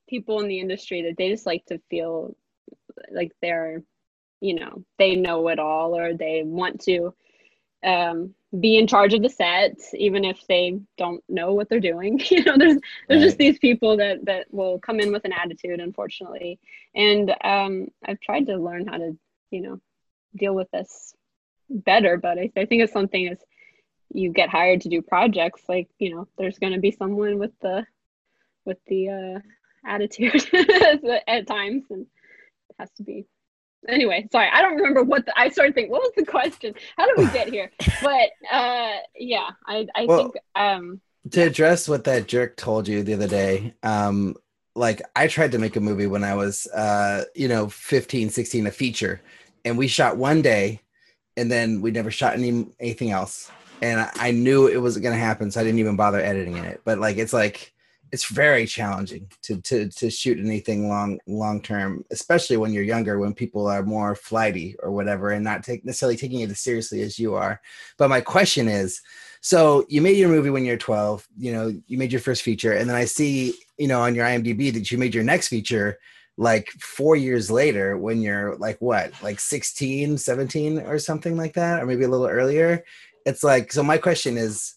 people 0.08 0.39
in 0.39 0.47
the 0.47 0.60
industry 0.60 1.03
that 1.03 1.18
they 1.18 1.30
just 1.30 1.45
like 1.45 1.66
to 1.66 1.80
feel 1.89 2.36
like 3.12 3.32
they're 3.41 3.84
you 4.41 4.55
know 4.55 4.84
they 4.97 5.16
know 5.16 5.47
it 5.47 5.60
all 5.60 5.97
or 5.97 6.14
they 6.14 6.43
want 6.45 6.82
to 6.82 7.14
um 7.84 8.34
be 8.60 8.78
in 8.78 8.88
charge 8.88 9.14
of 9.14 9.22
the 9.22 9.30
set 9.30 9.78
even 9.93 10.24
if 10.24 10.39
they 10.48 10.80
don't 10.98 11.22
know 11.28 11.54
what 11.54 11.68
they're 11.68 11.80
doing 11.82 12.20
you 12.30 12.43
know 12.45 12.58
there's 12.58 12.78
there's 13.08 13.24
just 13.24 13.38
these 13.38 13.60
people 13.60 13.98
that 13.98 14.24
that 14.24 14.45
will 14.52 14.80
come 14.80 15.00
in 15.02 15.12
with 15.12 15.26
an 15.26 15.34
attitude 15.34 15.82
unfortunately 15.82 16.58
and 16.95 17.36
um 17.43 17.88
i've 18.08 18.20
tried 18.22 18.45
to 18.45 18.56
learn 18.56 18.88
how 18.88 18.98
to 18.98 19.18
you 19.52 19.62
know 19.62 19.82
deal 20.38 20.56
with 20.56 20.70
this 20.72 21.14
better. 21.70 22.18
But 22.18 22.38
I, 22.38 22.52
I 22.56 22.66
think 22.66 22.84
it's 22.84 22.93
something 22.93 23.28
as 23.28 23.39
you 24.14 24.32
get 24.32 24.50
hired 24.50 24.82
to 24.82 24.89
do 24.89 25.02
projects, 25.02 25.64
like 25.68 25.89
you 26.00 26.16
know, 26.16 26.28
there's 26.38 26.60
going 26.60 26.74
to 26.74 26.80
be 26.80 26.91
someone 26.91 27.39
with 27.39 27.52
the 27.62 27.86
with 28.66 28.78
the 28.88 29.10
uh, 29.10 29.39
attitude 29.86 30.45
at 31.28 31.48
times, 31.48 31.84
and 31.89 32.06
it 32.70 32.76
has 32.80 32.89
to 32.98 33.04
be. 33.04 33.26
Anyway, 33.88 34.28
sorry, 34.32 34.50
I 34.52 34.62
don't 34.62 34.76
remember 34.76 35.04
what 35.04 35.26
the, 35.26 35.40
I 35.40 35.50
started 35.50 35.76
thinking. 35.76 35.92
What 35.92 36.02
was 36.02 36.12
the 36.18 36.26
question? 36.26 36.74
How 36.98 37.06
did 37.06 37.18
we 37.18 37.28
get 37.28 37.48
here? 37.48 37.72
but 38.02 38.30
uh, 38.52 38.96
yeah, 39.16 39.50
I 39.66 39.88
I 39.96 40.08
Well, 40.08 40.18
think 40.18 40.36
um 40.56 41.02
to 41.32 41.42
address 41.42 41.90
what 41.90 42.04
that 42.06 42.28
jerk 42.28 42.56
told 42.58 42.88
you 42.88 43.04
the 43.04 43.14
other 43.14 43.28
day 43.28 43.74
um 43.84 44.36
like 44.76 45.02
i 45.16 45.28
tried 45.28 45.52
to 45.52 45.58
make 45.58 45.76
a 45.76 45.80
movie 45.82 46.08
when 46.08 46.24
i 46.24 46.34
was 46.34 46.68
uh 46.68 47.24
you 47.36 47.48
know 47.48 47.68
15 47.68 48.30
16 48.30 48.68
a 48.68 48.72
feature 48.72 49.22
and 49.66 49.78
we 49.78 49.88
shot 49.88 50.18
one 50.18 50.42
day 50.42 50.82
and 51.36 51.52
then 51.52 51.82
we 51.82 51.92
never 51.92 52.12
shot 52.12 52.34
any 52.34 52.68
anything 52.80 53.12
else 53.12 53.52
and 53.82 54.00
i, 54.00 54.10
I 54.16 54.32
knew 54.32 54.68
it 54.68 54.82
wasn't 54.82 55.04
going 55.04 55.16
to 55.16 55.20
happen 55.20 55.52
so 55.52 55.60
i 55.60 55.64
didn't 55.64 55.80
even 55.80 55.96
bother 55.98 56.22
editing 56.22 56.58
it 56.58 56.82
but 56.86 57.00
like 57.00 57.18
it's 57.18 57.34
like 57.34 57.74
it's 58.12 58.30
very 58.30 58.66
challenging 58.66 59.30
to 59.41 59.60
to 59.62 59.89
to 59.89 60.10
shoot 60.10 60.39
anything 60.39 60.89
long 60.89 61.20
long 61.28 61.62
term 61.62 62.03
especially 62.12 62.58
when 62.58 62.72
you're 62.72 62.84
younger 62.84 63.20
when 63.20 63.34
people 63.34 63.68
are 63.68 63.84
more 63.84 64.16
flighty 64.16 64.76
or 64.82 64.91
whatever 64.91 65.32
and 65.32 65.43
not 65.43 65.64
take 65.64 65.86
necessarily 65.86 66.18
taking 66.18 66.41
it 66.41 66.49
as 66.49 66.60
seriously 66.60 67.01
as 67.01 67.20
you 67.20 67.36
are. 67.36 67.62
But 67.97 68.10
my 68.10 68.22
question 68.22 68.68
is 68.68 69.01
so 69.41 69.86
you 69.88 70.01
made 70.01 70.18
your 70.18 70.30
movie 70.30 70.49
when 70.49 70.66
you're 70.66 70.78
12 70.78 71.28
you 71.38 71.51
know 71.51 71.74
you 71.88 71.97
made 71.97 72.12
your 72.12 72.22
first 72.22 72.41
feature 72.41 72.74
and 72.74 72.89
then 72.89 72.95
i 72.95 73.05
see 73.05 73.53
you 73.78 73.88
know 73.88 74.01
on 74.01 74.16
your 74.16 74.26
imdb 74.26 74.74
that 74.74 74.91
you 74.91 74.97
made 74.97 75.14
your 75.14 75.24
next 75.24 75.47
feature 75.47 75.99
like 76.38 76.70
four 76.80 77.16
years 77.16 77.49
later 77.49 77.97
when 77.97 78.22
you're 78.22 78.55
like 78.58 78.78
what 78.80 79.12
like 79.24 79.39
16 79.39 80.18
17 80.18 80.80
or 80.80 80.99
something 80.99 81.36
like 81.36 81.53
that 81.53 81.82
or 81.82 81.86
maybe 81.86 82.03
a 82.03 82.08
little 82.08 82.28
earlier. 82.28 82.84
It's 83.26 83.43
like 83.43 83.74
so 83.74 83.84
my 83.84 83.97
question 83.97 84.38
is 84.38 84.76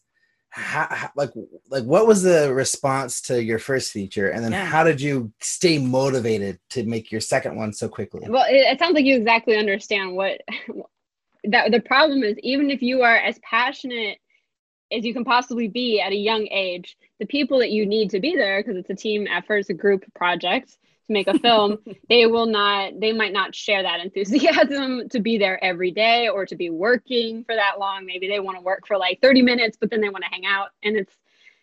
how, 0.50 0.86
how- 0.90 1.10
like 1.16 1.30
like 1.68 1.84
what 1.84 2.06
was 2.06 2.22
the 2.22 2.52
response 2.52 3.20
to 3.22 3.42
your 3.42 3.58
first 3.58 3.92
feature 3.92 4.30
and 4.30 4.44
then 4.44 4.52
Yeah. 4.52 4.64
how 4.64 4.82
did 4.84 5.00
you 5.00 5.32
stay 5.40 5.78
motivated 5.78 6.58
to 6.70 6.84
make 6.84 7.12
your 7.12 7.20
second 7.20 7.56
one 7.56 7.72
so 7.72 7.88
quickly 7.88 8.22
well 8.28 8.46
it, 8.48 8.56
it 8.56 8.78
sounds 8.78 8.94
like 8.94 9.04
you 9.04 9.16
exactly 9.16 9.56
understand 9.56 10.14
what 10.16 10.40
that 11.44 11.70
the 11.70 11.80
problem 11.80 12.22
is 12.24 12.36
even 12.40 12.70
if 12.70 12.82
you 12.82 13.02
are 13.02 13.16
as 13.16 13.38
passionate 13.38 14.18
as 14.92 15.04
you 15.04 15.14
can 15.14 15.24
possibly 15.24 15.68
be 15.68 16.00
at 16.00 16.12
a 16.12 16.16
young 16.16 16.46
age 16.50 16.96
the 17.20 17.26
people 17.26 17.58
that 17.60 17.70
you 17.70 17.86
need 17.86 18.10
to 18.10 18.18
be 18.20 18.34
there 18.34 18.60
because 18.62 18.76
it's 18.76 18.90
a 18.90 18.94
team 18.94 19.26
effort 19.30 19.58
it's 19.58 19.70
a 19.70 19.74
group 19.74 20.02
project 20.14 20.76
to 21.10 21.12
make 21.12 21.28
a 21.28 21.38
film 21.38 21.78
they 22.08 22.26
will 22.26 22.46
not 22.46 22.92
they 23.00 23.12
might 23.12 23.32
not 23.32 23.54
share 23.54 23.82
that 23.82 24.00
enthusiasm 24.00 25.08
to 25.08 25.20
be 25.20 25.36
there 25.38 25.62
every 25.62 25.90
day 25.90 26.28
or 26.28 26.46
to 26.46 26.56
be 26.56 26.70
working 26.70 27.44
for 27.44 27.54
that 27.54 27.78
long. 27.78 28.06
Maybe 28.06 28.28
they 28.28 28.40
want 28.40 28.56
to 28.56 28.62
work 28.62 28.86
for 28.86 28.96
like 28.96 29.20
30 29.20 29.42
minutes 29.42 29.76
but 29.78 29.90
then 29.90 30.00
they 30.00 30.08
want 30.08 30.24
to 30.24 30.30
hang 30.30 30.46
out. 30.46 30.68
And 30.82 30.96
it's 30.96 31.14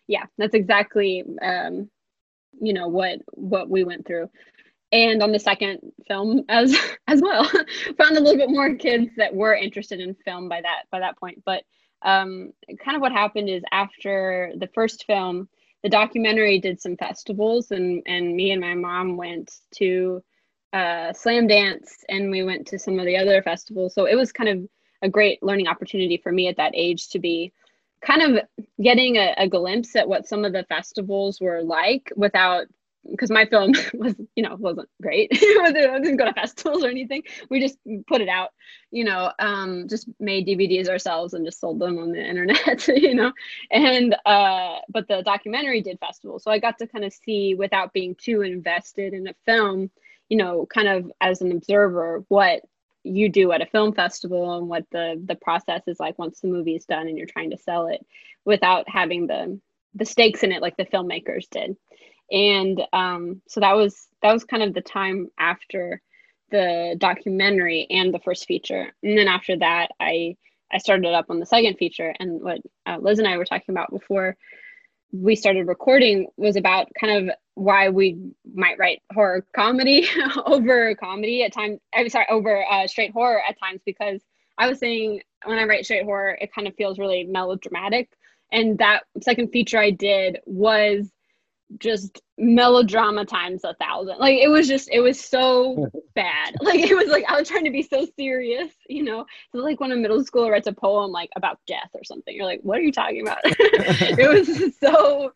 yeah 0.06 0.24
that's 0.36 0.54
exactly 0.54 1.24
um 1.42 1.88
you 2.60 2.72
know 2.72 2.88
what 2.88 3.20
what 3.32 3.68
we 3.68 3.84
went 3.84 4.06
through. 4.06 4.30
And 4.90 5.22
on 5.22 5.32
the 5.32 5.38
second 5.38 5.80
film 6.06 6.44
as 6.48 6.76
as 7.08 7.20
well 7.22 7.44
found 7.98 8.16
a 8.16 8.20
little 8.20 8.36
bit 8.36 8.50
more 8.50 8.74
kids 8.74 9.10
that 9.16 9.34
were 9.34 9.54
interested 9.54 10.00
in 10.00 10.14
film 10.24 10.48
by 10.48 10.60
that 10.60 10.84
by 10.90 11.00
that 11.00 11.18
point. 11.18 11.42
But 11.44 11.64
um 12.02 12.52
kind 12.84 12.96
of 12.96 13.00
what 13.00 13.12
happened 13.12 13.48
is 13.48 13.62
after 13.72 14.52
the 14.56 14.68
first 14.68 15.04
film 15.06 15.48
the 15.82 15.88
documentary 15.88 16.58
did 16.58 16.80
some 16.80 16.96
festivals 16.96 17.70
and 17.70 18.02
and 18.06 18.34
me 18.34 18.50
and 18.50 18.60
my 18.60 18.74
mom 18.74 19.16
went 19.16 19.52
to 19.76 20.22
uh 20.72 21.12
Slamdance 21.12 22.04
and 22.08 22.30
we 22.30 22.42
went 22.42 22.66
to 22.68 22.78
some 22.78 22.98
of 22.98 23.06
the 23.06 23.16
other 23.16 23.42
festivals. 23.42 23.94
So 23.94 24.06
it 24.06 24.14
was 24.14 24.32
kind 24.32 24.50
of 24.50 24.68
a 25.02 25.08
great 25.08 25.42
learning 25.42 25.68
opportunity 25.68 26.18
for 26.22 26.32
me 26.32 26.48
at 26.48 26.56
that 26.56 26.72
age 26.74 27.08
to 27.10 27.18
be 27.18 27.52
kind 28.00 28.22
of 28.22 28.44
getting 28.80 29.16
a, 29.16 29.34
a 29.38 29.48
glimpse 29.48 29.96
at 29.96 30.08
what 30.08 30.26
some 30.26 30.44
of 30.44 30.52
the 30.52 30.64
festivals 30.64 31.40
were 31.40 31.62
like 31.62 32.12
without 32.16 32.66
because 33.10 33.30
my 33.30 33.46
film 33.46 33.72
was 33.94 34.14
you 34.36 34.42
know 34.42 34.56
wasn't 34.56 34.88
great. 35.00 35.30
It 35.32 35.74
didn't 36.02 36.16
go 36.16 36.24
to 36.24 36.32
festivals 36.32 36.84
or 36.84 36.88
anything. 36.88 37.22
We 37.50 37.60
just 37.60 37.78
put 38.06 38.20
it 38.20 38.28
out 38.28 38.50
you 38.90 39.04
know 39.04 39.32
um 39.38 39.86
just 39.88 40.08
made 40.18 40.46
dvds 40.46 40.88
ourselves 40.88 41.34
and 41.34 41.44
just 41.44 41.60
sold 41.60 41.78
them 41.78 41.98
on 41.98 42.12
the 42.12 42.24
internet 42.28 42.86
you 42.88 43.14
know. 43.14 43.32
And 43.70 44.16
uh 44.24 44.76
but 44.88 45.08
the 45.08 45.22
documentary 45.22 45.80
did 45.80 45.98
festivals. 46.00 46.42
So 46.44 46.50
i 46.50 46.58
got 46.58 46.78
to 46.78 46.86
kind 46.86 47.04
of 47.04 47.12
see 47.12 47.54
without 47.54 47.92
being 47.92 48.14
too 48.14 48.42
invested 48.42 49.12
in 49.14 49.26
a 49.28 49.34
film 49.44 49.90
you 50.28 50.36
know 50.36 50.66
kind 50.66 50.88
of 50.88 51.10
as 51.20 51.40
an 51.40 51.52
observer 51.52 52.24
what 52.28 52.62
you 53.04 53.28
do 53.28 53.52
at 53.52 53.62
a 53.62 53.66
film 53.66 53.92
festival 53.92 54.58
and 54.58 54.68
what 54.68 54.84
the 54.92 55.20
the 55.24 55.34
process 55.34 55.82
is 55.86 55.98
like 55.98 56.18
once 56.18 56.40
the 56.40 56.48
movie 56.48 56.74
is 56.74 56.84
done 56.84 57.08
and 57.08 57.16
you're 57.16 57.26
trying 57.26 57.50
to 57.50 57.58
sell 57.58 57.86
it 57.86 58.04
without 58.44 58.88
having 58.88 59.26
the 59.26 59.58
the 59.94 60.04
stakes 60.04 60.42
in 60.42 60.52
it 60.52 60.62
like 60.62 60.76
the 60.76 60.84
filmmakers 60.84 61.48
did 61.50 61.76
and 62.30 62.82
um, 62.92 63.42
so 63.48 63.60
that 63.60 63.74
was 63.76 64.08
that 64.22 64.32
was 64.32 64.44
kind 64.44 64.62
of 64.62 64.74
the 64.74 64.80
time 64.80 65.28
after 65.38 66.00
the 66.50 66.96
documentary 66.98 67.86
and 67.90 68.12
the 68.12 68.18
first 68.18 68.46
feature. 68.46 68.92
And 69.02 69.18
then 69.18 69.28
after 69.28 69.56
that 69.58 69.90
i 70.00 70.36
i 70.72 70.78
started 70.78 71.12
up 71.14 71.26
on 71.30 71.40
the 71.40 71.46
second 71.46 71.76
feature. 71.76 72.14
And 72.18 72.42
what 72.42 72.60
uh, 72.86 72.98
liz 73.00 73.18
and 73.18 73.28
i 73.28 73.36
were 73.36 73.44
talking 73.44 73.74
about 73.74 73.90
before 73.90 74.36
we 75.12 75.36
started 75.36 75.66
recording 75.66 76.26
was 76.36 76.56
about 76.56 76.88
kind 77.00 77.28
of 77.28 77.34
why 77.54 77.88
we 77.88 78.18
might 78.54 78.78
write 78.78 79.02
horror 79.12 79.44
comedy 79.54 80.06
over 80.46 80.94
comedy 80.94 81.42
at 81.42 81.52
times 81.52 81.80
i'm 81.94 82.08
sorry 82.10 82.26
over 82.30 82.64
uh, 82.70 82.86
straight 82.86 83.12
horror 83.12 83.40
at 83.48 83.58
times. 83.58 83.80
Because 83.84 84.20
i 84.58 84.68
was 84.68 84.78
saying 84.78 85.22
when 85.44 85.58
i 85.58 85.64
write 85.64 85.84
straight 85.84 86.04
horror 86.04 86.36
it 86.40 86.52
kind 86.54 86.68
of 86.68 86.74
feels 86.76 86.98
really 86.98 87.24
melodramatic. 87.24 88.10
And 88.50 88.78
that 88.78 89.04
second 89.22 89.48
feature 89.48 89.78
i 89.78 89.90
did 89.90 90.38
was 90.46 91.10
just 91.76 92.22
melodrama 92.38 93.24
times 93.24 93.62
a 93.64 93.74
thousand. 93.74 94.18
Like 94.18 94.38
it 94.38 94.48
was 94.48 94.66
just, 94.66 94.88
it 94.90 95.00
was 95.00 95.20
so 95.20 95.88
bad. 96.14 96.54
Like 96.60 96.80
it 96.80 96.94
was 96.94 97.08
like 97.08 97.24
I 97.28 97.38
was 97.38 97.48
trying 97.48 97.64
to 97.64 97.70
be 97.70 97.82
so 97.82 98.06
serious, 98.16 98.72
you 98.88 99.02
know. 99.02 99.26
So 99.52 99.58
like 99.58 99.80
when 99.80 99.92
a 99.92 99.96
middle 99.96 100.22
schooler 100.24 100.50
writes 100.50 100.66
a 100.66 100.72
poem 100.72 101.10
like 101.10 101.30
about 101.36 101.58
death 101.66 101.90
or 101.94 102.04
something, 102.04 102.34
you're 102.34 102.46
like, 102.46 102.60
what 102.62 102.78
are 102.78 102.82
you 102.82 102.92
talking 102.92 103.22
about? 103.22 103.38
it 103.44 104.28
was 104.28 104.76
so 104.80 105.32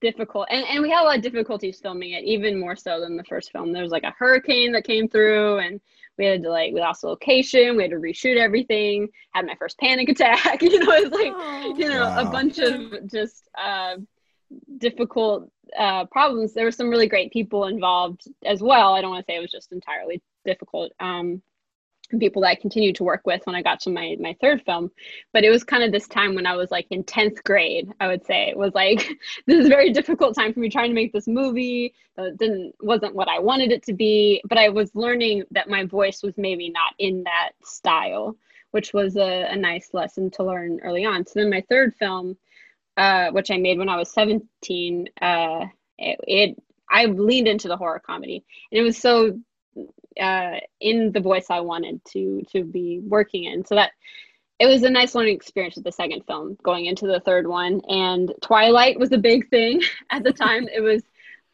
difficult, 0.00 0.48
and 0.50 0.66
and 0.66 0.82
we 0.82 0.90
had 0.90 1.02
a 1.02 1.04
lot 1.04 1.16
of 1.16 1.22
difficulties 1.22 1.80
filming 1.80 2.12
it, 2.12 2.24
even 2.24 2.60
more 2.60 2.76
so 2.76 3.00
than 3.00 3.16
the 3.16 3.24
first 3.24 3.52
film. 3.52 3.72
There 3.72 3.82
was 3.82 3.92
like 3.92 4.04
a 4.04 4.14
hurricane 4.18 4.72
that 4.72 4.84
came 4.84 5.08
through, 5.08 5.58
and 5.58 5.80
we 6.18 6.26
had 6.26 6.42
to 6.42 6.50
like 6.50 6.74
we 6.74 6.80
lost 6.80 7.04
location. 7.04 7.76
We 7.76 7.84
had 7.84 7.92
to 7.92 7.98
reshoot 7.98 8.36
everything. 8.36 9.08
Had 9.32 9.46
my 9.46 9.54
first 9.54 9.78
panic 9.78 10.10
attack. 10.10 10.62
You 10.62 10.78
know, 10.78 10.92
it 10.92 11.10
was 11.10 11.12
like 11.12 11.78
you 11.78 11.88
know 11.88 12.14
a 12.18 12.24
bunch 12.30 12.58
of 12.58 13.10
just. 13.10 13.48
Uh, 13.58 13.96
difficult 14.78 15.50
uh, 15.78 16.04
problems, 16.06 16.52
there 16.52 16.64
were 16.64 16.72
some 16.72 16.90
really 16.90 17.08
great 17.08 17.32
people 17.32 17.66
involved 17.66 18.22
as 18.44 18.62
well. 18.62 18.94
I 18.94 19.00
don't 19.00 19.10
want 19.10 19.26
to 19.26 19.32
say 19.32 19.36
it 19.36 19.40
was 19.40 19.50
just 19.50 19.72
entirely 19.72 20.22
difficult. 20.44 20.92
Um, 21.00 21.42
people 22.20 22.42
that 22.42 22.48
I 22.48 22.54
continued 22.54 22.94
to 22.96 23.04
work 23.04 23.22
with 23.24 23.44
when 23.44 23.56
I 23.56 23.62
got 23.62 23.80
to 23.80 23.90
my 23.90 24.16
my 24.20 24.36
third 24.40 24.62
film, 24.62 24.90
but 25.32 25.44
it 25.44 25.50
was 25.50 25.64
kind 25.64 25.82
of 25.82 25.92
this 25.92 26.06
time 26.06 26.34
when 26.34 26.46
I 26.46 26.56
was 26.56 26.70
like 26.70 26.86
in 26.90 27.04
tenth 27.04 27.42
grade. 27.44 27.92
I 28.00 28.06
would 28.06 28.24
say 28.24 28.48
it 28.48 28.56
was 28.56 28.74
like 28.74 29.08
this 29.46 29.58
is 29.58 29.66
a 29.66 29.70
very 29.70 29.92
difficult 29.92 30.34
time 30.34 30.52
for 30.52 30.60
me 30.60 30.70
trying 30.70 30.90
to 30.90 30.94
make 30.94 31.12
this 31.12 31.26
movie. 31.26 31.94
That 32.16 32.38
didn't 32.38 32.74
wasn't 32.80 33.14
what 33.14 33.28
I 33.28 33.38
wanted 33.38 33.72
it 33.72 33.82
to 33.84 33.92
be, 33.92 34.40
but 34.48 34.58
I 34.58 34.68
was 34.68 34.94
learning 34.94 35.44
that 35.50 35.68
my 35.68 35.84
voice 35.84 36.22
was 36.22 36.34
maybe 36.36 36.70
not 36.70 36.94
in 36.98 37.24
that 37.24 37.50
style, 37.64 38.36
which 38.70 38.92
was 38.94 39.16
a, 39.16 39.48
a 39.50 39.56
nice 39.56 39.90
lesson 39.92 40.30
to 40.32 40.44
learn 40.44 40.80
early 40.82 41.04
on. 41.04 41.26
So 41.26 41.40
then 41.40 41.50
my 41.50 41.64
third 41.68 41.94
film 41.96 42.36
uh, 42.96 43.30
which 43.30 43.50
I 43.50 43.58
made 43.58 43.78
when 43.78 43.88
I 43.88 43.96
was 43.96 44.12
17, 44.12 45.08
uh, 45.20 45.66
it, 45.98 46.20
it 46.26 46.62
I 46.90 47.06
leaned 47.06 47.48
into 47.48 47.68
the 47.68 47.76
horror 47.76 48.00
comedy, 48.04 48.44
and 48.70 48.78
it 48.78 48.82
was 48.82 48.98
so 48.98 49.38
uh, 50.20 50.56
in 50.80 51.12
the 51.12 51.20
voice 51.20 51.46
I 51.50 51.60
wanted 51.60 52.04
to 52.12 52.42
to 52.52 52.64
be 52.64 53.00
working 53.00 53.44
in. 53.44 53.64
So 53.64 53.74
that 53.74 53.92
it 54.58 54.66
was 54.66 54.82
a 54.82 54.90
nice 54.90 55.14
learning 55.14 55.34
experience 55.34 55.74
with 55.74 55.84
the 55.84 55.92
second 55.92 56.22
film, 56.26 56.56
going 56.62 56.86
into 56.86 57.06
the 57.06 57.20
third 57.20 57.46
one. 57.46 57.82
And 57.88 58.32
Twilight 58.40 58.98
was 58.98 59.12
a 59.12 59.18
big 59.18 59.50
thing 59.50 59.82
at 60.10 60.24
the 60.24 60.32
time. 60.32 60.68
it 60.72 60.80
was 60.80 61.02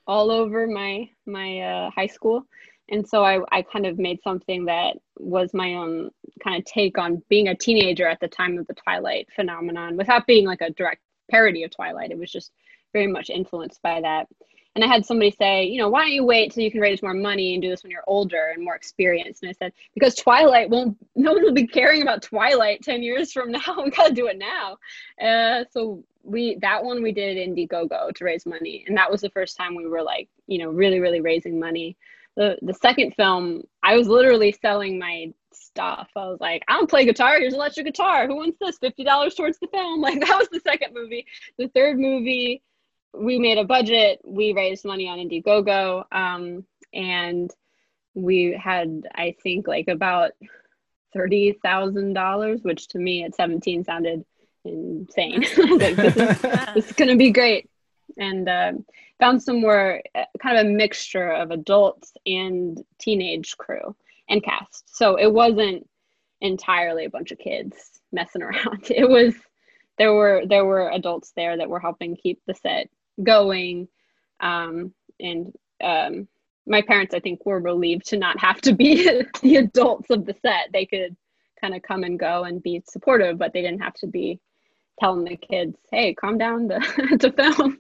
all 0.07 0.31
over 0.31 0.67
my 0.67 1.09
my 1.27 1.61
uh, 1.61 1.91
high 1.91 2.07
school, 2.07 2.45
and 2.89 3.07
so 3.09 3.25
I 3.25 3.41
I 3.51 3.63
kind 3.63 3.87
of 3.87 3.99
made 3.99 4.23
something 4.23 4.67
that 4.67 4.97
was 5.19 5.55
my 5.55 5.75
own 5.75 6.11
kind 6.43 6.59
of 6.59 6.65
take 6.65 6.99
on 6.99 7.23
being 7.29 7.49
a 7.49 7.57
teenager 7.57 8.07
at 8.07 8.21
the 8.21 8.29
time 8.29 8.59
of 8.59 8.67
the 8.67 8.75
Twilight 8.75 9.29
phenomenon, 9.35 9.97
without 9.97 10.27
being 10.27 10.47
like 10.47 10.61
a 10.61 10.71
direct 10.71 11.01
parody 11.33 11.65
of 11.65 11.71
Twilight. 11.71 12.11
It 12.11 12.19
was 12.19 12.31
just 12.31 12.53
very 12.93 13.07
much 13.07 13.31
influenced 13.31 13.83
by 13.83 14.01
that. 14.01 14.29
And 14.75 14.83
I 14.83 14.87
had 14.87 15.05
somebody 15.05 15.31
say, 15.31 15.65
you 15.65 15.79
know, 15.79 15.91
why 15.91 16.03
don't 16.03 16.13
you 16.13 16.25
wait 16.25 16.53
till 16.53 16.63
you 16.63 16.71
can 16.71 16.81
raise 16.81 17.03
more 17.03 17.13
money 17.13 17.53
and 17.53 17.63
do 17.63 17.69
this 17.69 17.83
when 17.83 17.91
you're 17.91 18.05
older 18.07 18.53
and 18.55 18.65
more 18.65 18.75
experienced? 18.75 19.43
And 19.43 19.51
I 19.51 19.53
said, 19.53 19.73
because 19.93 20.15
Twilight 20.15 20.71
won't, 20.71 20.97
no 21.17 21.33
one 21.33 21.43
will 21.43 21.53
be 21.53 21.67
caring 21.67 22.03
about 22.03 22.23
Twilight 22.23 22.83
10 22.83 23.03
years 23.03 23.33
from 23.33 23.51
now. 23.51 23.83
we 23.85 23.91
got 23.91 24.09
to 24.09 24.15
do 24.15 24.29
it 24.29 24.39
now. 24.39 24.77
Uh, 25.23 25.65
so 25.71 26.05
we, 26.23 26.57
that 26.63 26.83
one 26.83 27.03
we 27.03 27.13
did 27.13 27.37
Indiegogo 27.37 28.15
to 28.15 28.25
raise 28.25 28.47
money. 28.47 28.85
And 28.87 28.97
that 28.97 29.11
was 29.11 29.21
the 29.21 29.31
first 29.31 29.57
time 29.57 29.75
we 29.75 29.87
were 29.87 30.03
like, 30.03 30.29
you 30.47 30.59
know, 30.59 30.71
really, 30.71 31.01
really 31.01 31.21
raising 31.21 31.59
money 31.59 31.97
the 32.37 32.57
the 32.63 32.75
second 32.75 33.15
film, 33.15 33.63
I 33.83 33.97
was 33.97 34.09
literally 34.09 34.53
selling 34.53 34.99
my 34.99 35.33
stuff. 35.55 36.09
I 36.17 36.27
was 36.27 36.39
like, 36.41 36.63
I 36.69 36.75
don't 36.75 36.89
play 36.89 37.05
guitar. 37.05 37.39
Here's 37.39 37.53
an 37.53 37.61
electric 37.61 37.87
guitar. 37.87 38.27
Who 38.27 38.37
wants 38.37 38.59
this? 38.61 38.79
Fifty 38.79 39.05
dollars 39.05 39.35
towards 39.35 39.59
the 39.59 39.69
film. 39.69 40.01
Like 40.03 40.21
that 40.21 40.39
was 40.39 40.49
the 40.49 40.61
second 40.61 40.95
movie. 40.95 41.27
The 41.59 41.69
third 41.69 41.99
movie, 41.99 42.63
we 43.15 43.39
made 43.39 43.59
a 43.59 43.65
budget. 43.65 44.21
We 44.25 44.53
raised 44.53 44.85
money 44.85 45.09
on 45.09 45.19
Indiegogo, 45.19 46.05
um, 46.13 46.65
and 46.93 47.51
we 48.15 48.53
had, 48.53 49.03
I 49.15 49.37
think, 49.43 49.69
like 49.69 49.89
about 49.89 50.33
thirty 51.13 51.53
thousand 51.63 52.15
dollars, 52.15 52.61
which 52.63 52.89
to 52.89 52.99
me 52.99 53.25
at 53.25 53.35
seventeen 53.35 53.85
sounded 53.85 54.25
insane. 54.65 55.43
like 55.57 55.97
this 55.97 56.17
is, 56.17 56.41
this 56.75 56.87
is 56.87 56.93
gonna 56.93 57.17
be 57.17 57.31
great, 57.31 57.71
and 58.19 58.49
uh, 58.49 58.73
found 59.21 59.43
somewhere 59.43 60.03
uh, 60.15 60.25
kind 60.43 60.59
of 60.59 60.67
a 60.67 60.71
mixture 60.71 61.31
of 61.31 61.51
adults 61.51 62.13
and 62.27 62.83
teenage 62.99 63.57
crew 63.57 63.95
and 64.33 64.43
cast. 64.43 64.97
So 64.97 65.17
it 65.17 65.33
wasn't 65.33 65.87
entirely 66.41 67.05
a 67.05 67.11
bunch 67.11 67.31
of 67.31 67.39
kids 67.39 67.77
messing 68.11 68.43
around. 68.43 68.91
It 68.91 69.09
was 69.09 69.35
there 69.99 70.13
were 70.15 70.43
there 70.49 70.65
were 70.65 70.91
adults 70.91 71.33
there 71.37 71.57
that 71.57 71.69
were 71.69 71.79
helping 71.79 72.17
keep 72.17 72.41
the 72.47 72.55
set 72.55 72.89
going, 73.23 73.87
um, 74.41 74.93
and 75.21 75.53
um, 75.85 76.27
my 76.67 76.81
parents 76.81 77.15
I 77.15 77.21
think 77.21 77.45
were 77.45 77.61
relieved 77.61 78.07
to 78.07 78.17
not 78.17 78.41
have 78.41 78.61
to 78.63 78.75
be 78.75 79.05
the 79.43 79.57
adults 79.57 80.11
of 80.11 80.25
the 80.25 80.35
set. 80.43 80.71
They 80.73 80.87
could 80.87 81.15
kind 81.61 81.75
of 81.77 81.83
come 81.83 82.03
and 82.03 82.19
go 82.19 82.45
and 82.45 82.63
be 82.63 82.83
supportive, 82.89 83.39
but 83.39 83.53
they 83.53 83.61
didn't 83.61 83.83
have 83.83 83.95
to 83.95 84.07
be 84.07 84.41
telling 84.99 85.25
the 85.25 85.37
kids, 85.37 85.77
"Hey, 85.93 86.15
calm 86.15 86.39
down 86.39 86.69
to, 86.71 86.81
to 87.19 87.33
film." 87.33 87.79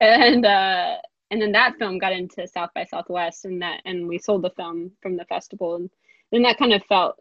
and 0.00 0.44
uh, 0.44 0.96
and 1.32 1.40
then 1.40 1.52
that 1.52 1.78
film 1.78 1.98
got 1.98 2.12
into 2.12 2.46
South 2.46 2.70
by 2.74 2.84
Southwest, 2.84 3.46
and 3.46 3.62
that 3.62 3.80
and 3.86 4.06
we 4.06 4.18
sold 4.18 4.42
the 4.42 4.50
film 4.50 4.92
from 5.00 5.16
the 5.16 5.24
festival, 5.24 5.76
and 5.76 5.90
then 6.30 6.42
that 6.42 6.58
kind 6.58 6.74
of 6.74 6.84
felt, 6.84 7.18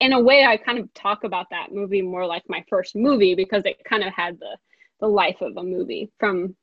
in 0.00 0.14
a 0.14 0.20
way, 0.20 0.46
I 0.46 0.56
kind 0.56 0.78
of 0.78 0.92
talk 0.94 1.24
about 1.24 1.50
that 1.50 1.70
movie 1.70 2.00
more 2.00 2.26
like 2.26 2.42
my 2.48 2.64
first 2.70 2.96
movie 2.96 3.34
because 3.34 3.62
it 3.66 3.84
kind 3.84 4.02
of 4.02 4.14
had 4.14 4.40
the 4.40 4.56
the 5.00 5.06
life 5.08 5.42
of 5.42 5.58
a 5.58 5.62
movie 5.62 6.10
from 6.18 6.56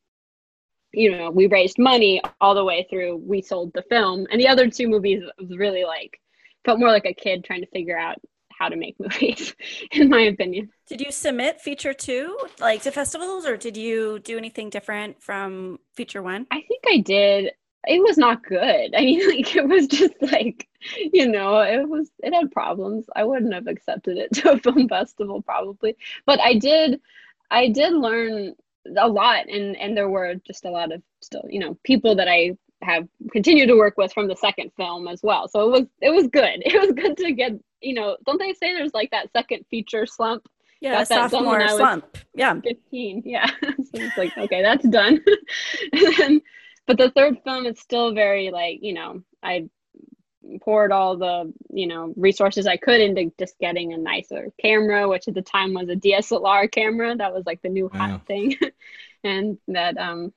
you 0.91 1.11
know 1.15 1.29
we 1.29 1.45
raised 1.45 1.77
money 1.77 2.19
all 2.39 2.55
the 2.55 2.65
way 2.65 2.87
through 2.89 3.17
we 3.17 3.43
sold 3.43 3.71
the 3.73 3.83
film. 3.83 4.25
And 4.31 4.41
the 4.41 4.47
other 4.47 4.67
two 4.67 4.87
movies 4.87 5.21
was 5.39 5.55
really 5.57 5.83
like 5.85 6.19
felt 6.65 6.79
more 6.79 6.89
like 6.89 7.05
a 7.05 7.13
kid 7.13 7.43
trying 7.43 7.61
to 7.61 7.67
figure 7.67 7.97
out 7.97 8.17
how 8.61 8.69
to 8.69 8.75
make 8.75 8.99
movies, 8.99 9.55
in 9.91 10.09
my 10.09 10.21
opinion. 10.21 10.69
Did 10.87 11.01
you 11.01 11.11
submit 11.11 11.59
feature 11.59 11.93
two, 11.93 12.37
like 12.59 12.83
to 12.83 12.91
festivals, 12.91 13.45
or 13.45 13.57
did 13.57 13.75
you 13.75 14.19
do 14.19 14.37
anything 14.37 14.69
different 14.69 15.21
from 15.21 15.79
feature 15.95 16.21
one? 16.21 16.45
I 16.51 16.61
think 16.61 16.83
I 16.87 16.97
did. 16.97 17.53
It 17.87 18.03
was 18.03 18.19
not 18.19 18.43
good. 18.43 18.93
I 18.95 19.01
mean, 19.01 19.27
like 19.35 19.55
it 19.55 19.67
was 19.67 19.87
just 19.87 20.13
like, 20.21 20.67
you 20.95 21.27
know, 21.27 21.59
it 21.61 21.89
was 21.89 22.11
it 22.19 22.33
had 22.33 22.51
problems. 22.51 23.05
I 23.15 23.23
wouldn't 23.23 23.53
have 23.53 23.67
accepted 23.67 24.17
it 24.17 24.31
to 24.35 24.51
a 24.51 24.59
film 24.59 24.87
festival 24.87 25.41
probably, 25.41 25.97
but 26.25 26.39
I 26.39 26.55
did. 26.55 27.01
I 27.49 27.67
did 27.67 27.93
learn 27.93 28.53
a 28.95 29.07
lot, 29.07 29.49
and 29.49 29.75
and 29.75 29.97
there 29.97 30.09
were 30.09 30.35
just 30.35 30.65
a 30.65 30.69
lot 30.69 30.91
of 30.91 31.01
still, 31.21 31.45
you 31.49 31.59
know, 31.59 31.79
people 31.83 32.15
that 32.15 32.27
I 32.27 32.57
have 32.81 33.07
continued 33.31 33.67
to 33.67 33.75
work 33.75 33.95
with 33.97 34.13
from 34.13 34.27
the 34.27 34.35
second 34.35 34.71
film 34.75 35.07
as 35.07 35.21
well. 35.23 35.47
So 35.47 35.67
it 35.67 35.71
was 35.71 35.87
it 36.01 36.09
was 36.09 36.27
good. 36.27 36.61
It 36.65 36.79
was 36.79 36.91
good 36.91 37.17
to 37.17 37.31
get 37.33 37.53
you 37.81 37.93
know. 37.93 38.17
Don't 38.25 38.39
they 38.39 38.53
say 38.53 38.73
there's 38.73 38.93
like 38.93 39.11
that 39.11 39.31
second 39.31 39.65
feature 39.69 40.05
slump? 40.05 40.47
Yeah, 40.79 41.03
sophomore 41.03 41.67
slump. 41.67 42.17
Yeah, 42.33 42.59
fifteen. 42.61 43.21
Yeah, 43.25 43.47
so 43.47 43.75
it's 43.93 44.17
like 44.17 44.37
okay, 44.37 44.61
that's 44.61 44.87
done. 44.87 45.23
then, 46.17 46.41
but 46.87 46.97
the 46.97 47.11
third 47.11 47.37
film 47.43 47.65
is 47.65 47.79
still 47.79 48.13
very 48.13 48.49
like 48.49 48.79
you 48.81 48.93
know 48.93 49.21
I 49.43 49.69
poured 50.61 50.91
all 50.91 51.17
the 51.17 51.53
you 51.71 51.87
know 51.87 52.13
resources 52.17 52.65
I 52.65 52.77
could 52.77 52.99
into 52.99 53.31
just 53.37 53.59
getting 53.59 53.93
a 53.93 53.97
nicer 53.97 54.51
camera, 54.59 55.07
which 55.07 55.27
at 55.27 55.35
the 55.35 55.41
time 55.43 55.73
was 55.73 55.89
a 55.89 55.95
DSLR 55.95 56.71
camera. 56.71 57.15
That 57.15 57.33
was 57.33 57.45
like 57.45 57.61
the 57.61 57.69
new 57.69 57.89
hot 57.89 58.09
wow. 58.09 58.21
thing, 58.27 58.55
and 59.23 59.59
that 59.67 59.97
um 59.97 60.33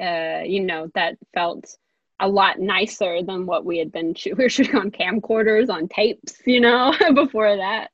uh, 0.00 0.42
you 0.44 0.60
know, 0.60 0.90
that 0.94 1.16
felt 1.34 1.76
a 2.20 2.28
lot 2.28 2.60
nicer 2.60 3.22
than 3.22 3.46
what 3.46 3.64
we 3.64 3.78
had 3.78 3.92
been 3.92 4.14
shooting. 4.14 4.36
We 4.38 4.44
were 4.44 4.50
shooting 4.50 4.76
on 4.76 4.90
camcorders, 4.90 5.68
on 5.68 5.88
tapes, 5.88 6.34
you 6.46 6.60
know, 6.60 6.94
before 7.14 7.56
that. 7.56 7.90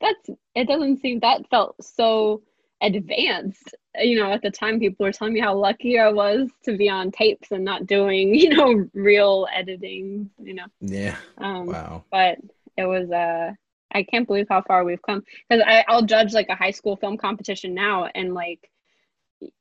That's 0.00 0.30
it 0.54 0.68
doesn't 0.68 1.00
seem 1.00 1.20
that 1.20 1.48
felt 1.48 1.76
so 1.82 2.42
advanced. 2.82 3.74
You 3.96 4.18
know, 4.18 4.32
at 4.32 4.42
the 4.42 4.50
time 4.50 4.80
people 4.80 5.06
were 5.06 5.12
telling 5.12 5.34
me 5.34 5.40
how 5.40 5.56
lucky 5.56 5.98
I 5.98 6.10
was 6.10 6.50
to 6.64 6.76
be 6.76 6.88
on 6.88 7.10
tapes 7.12 7.52
and 7.52 7.64
not 7.64 7.86
doing, 7.86 8.34
you 8.34 8.50
know, 8.50 8.88
real 8.92 9.46
editing, 9.54 10.30
you 10.42 10.54
know. 10.54 10.66
Yeah. 10.80 11.16
Um, 11.38 11.66
wow. 11.66 12.04
But 12.10 12.38
it 12.76 12.84
was 12.84 13.10
uh 13.10 13.52
I 13.92 14.02
can't 14.02 14.26
believe 14.26 14.46
how 14.48 14.62
far 14.62 14.84
we've 14.84 15.00
come 15.00 15.22
because 15.48 15.64
I'll 15.86 16.04
judge 16.04 16.32
like 16.32 16.48
a 16.48 16.56
high 16.56 16.72
school 16.72 16.96
film 16.96 17.16
competition 17.16 17.74
now 17.74 18.08
and 18.12 18.34
like 18.34 18.68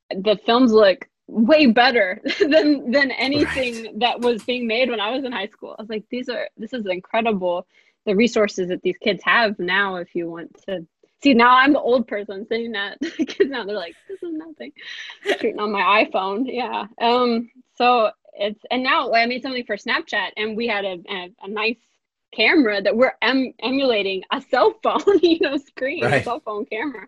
the 0.09 0.39
films 0.45 0.71
look 0.71 1.07
way 1.33 1.65
better 1.65 2.21
than 2.39 2.91
than 2.91 3.11
anything 3.11 3.83
right. 3.83 3.99
that 3.99 4.21
was 4.21 4.43
being 4.43 4.67
made 4.67 4.89
when 4.89 4.99
I 4.99 5.11
was 5.11 5.23
in 5.23 5.31
high 5.31 5.47
school. 5.47 5.75
I 5.77 5.81
was 5.81 5.89
like, 5.89 6.05
these 6.09 6.29
are 6.29 6.49
this 6.57 6.73
is 6.73 6.85
incredible. 6.85 7.67
The 8.05 8.15
resources 8.15 8.67
that 8.67 8.81
these 8.81 8.97
kids 8.97 9.23
have 9.23 9.57
now, 9.59 9.95
if 9.95 10.13
you 10.13 10.29
want 10.29 10.61
to 10.67 10.85
see. 11.21 11.33
Now 11.33 11.55
I'm 11.55 11.73
the 11.73 11.79
old 11.79 12.07
person 12.07 12.45
saying 12.47 12.73
that 12.73 12.99
kids 13.27 13.49
now 13.49 13.63
they're 13.65 13.75
like, 13.75 13.95
this 14.07 14.21
is 14.21 14.33
nothing. 14.33 14.73
Shooting 15.23 15.59
on 15.59 15.71
my 15.71 16.05
iPhone, 16.05 16.45
yeah. 16.45 16.85
Um. 17.01 17.49
So 17.75 18.11
it's 18.33 18.61
and 18.69 18.83
now 18.83 19.11
I 19.13 19.25
made 19.25 19.41
something 19.41 19.65
for 19.65 19.77
Snapchat, 19.77 20.31
and 20.37 20.55
we 20.55 20.67
had 20.67 20.85
a 20.85 20.97
a, 21.09 21.31
a 21.43 21.47
nice 21.47 21.77
camera 22.33 22.81
that 22.81 22.95
we're 22.95 23.13
em- 23.21 23.53
emulating 23.59 24.23
a 24.31 24.41
cell 24.41 24.73
phone, 24.83 25.19
you 25.21 25.39
know, 25.39 25.57
screen, 25.57 26.03
right. 26.03 26.21
a 26.21 26.23
cell 26.23 26.39
phone 26.39 26.65
camera. 26.65 27.07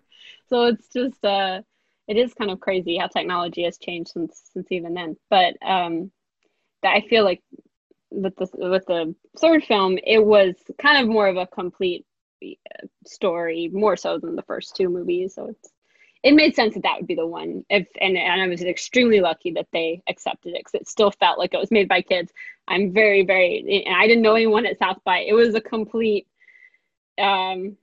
So 0.49 0.65
it's 0.65 0.87
just 0.89 1.23
uh 1.23 1.61
it 2.07 2.17
is 2.17 2.33
kind 2.33 2.51
of 2.51 2.59
crazy 2.59 2.97
how 2.97 3.07
technology 3.07 3.63
has 3.63 3.77
changed 3.77 4.11
since 4.11 4.41
since 4.53 4.71
even 4.71 4.93
then. 4.93 5.17
But 5.29 5.55
um, 5.65 6.11
that 6.83 6.95
I 6.95 7.01
feel 7.07 7.23
like 7.23 7.41
with 8.11 8.35
the 8.35 8.47
with 8.53 8.85
the 8.85 9.15
third 9.39 9.63
film, 9.63 9.97
it 10.03 10.23
was 10.23 10.55
kind 10.81 11.01
of 11.01 11.11
more 11.11 11.27
of 11.27 11.37
a 11.37 11.47
complete 11.47 12.05
uh, 12.43 12.87
story, 13.05 13.69
more 13.73 13.97
so 13.97 14.19
than 14.19 14.35
the 14.35 14.43
first 14.43 14.75
two 14.75 14.89
movies. 14.89 15.33
So 15.35 15.47
it's 15.47 15.71
it 16.23 16.33
made 16.33 16.55
sense 16.55 16.73
that 16.73 16.83
that 16.83 16.97
would 16.97 17.07
be 17.07 17.15
the 17.15 17.27
one. 17.27 17.63
If 17.69 17.87
and, 18.01 18.17
and 18.17 18.41
I 18.41 18.47
was 18.47 18.61
extremely 18.61 19.19
lucky 19.19 19.51
that 19.51 19.67
they 19.73 20.01
accepted 20.07 20.55
it 20.55 20.59
because 20.59 20.73
it 20.73 20.87
still 20.87 21.11
felt 21.11 21.37
like 21.37 21.53
it 21.53 21.59
was 21.59 21.71
made 21.71 21.87
by 21.87 22.01
kids. 22.01 22.31
I'm 22.67 22.93
very 22.93 23.25
very 23.25 23.83
and 23.85 23.95
I 23.95 24.07
didn't 24.07 24.23
know 24.23 24.35
anyone 24.35 24.65
at 24.65 24.79
South 24.79 24.97
by. 25.03 25.19
It 25.19 25.33
was 25.33 25.55
a 25.55 25.61
complete 25.61 26.27
um 27.19 27.77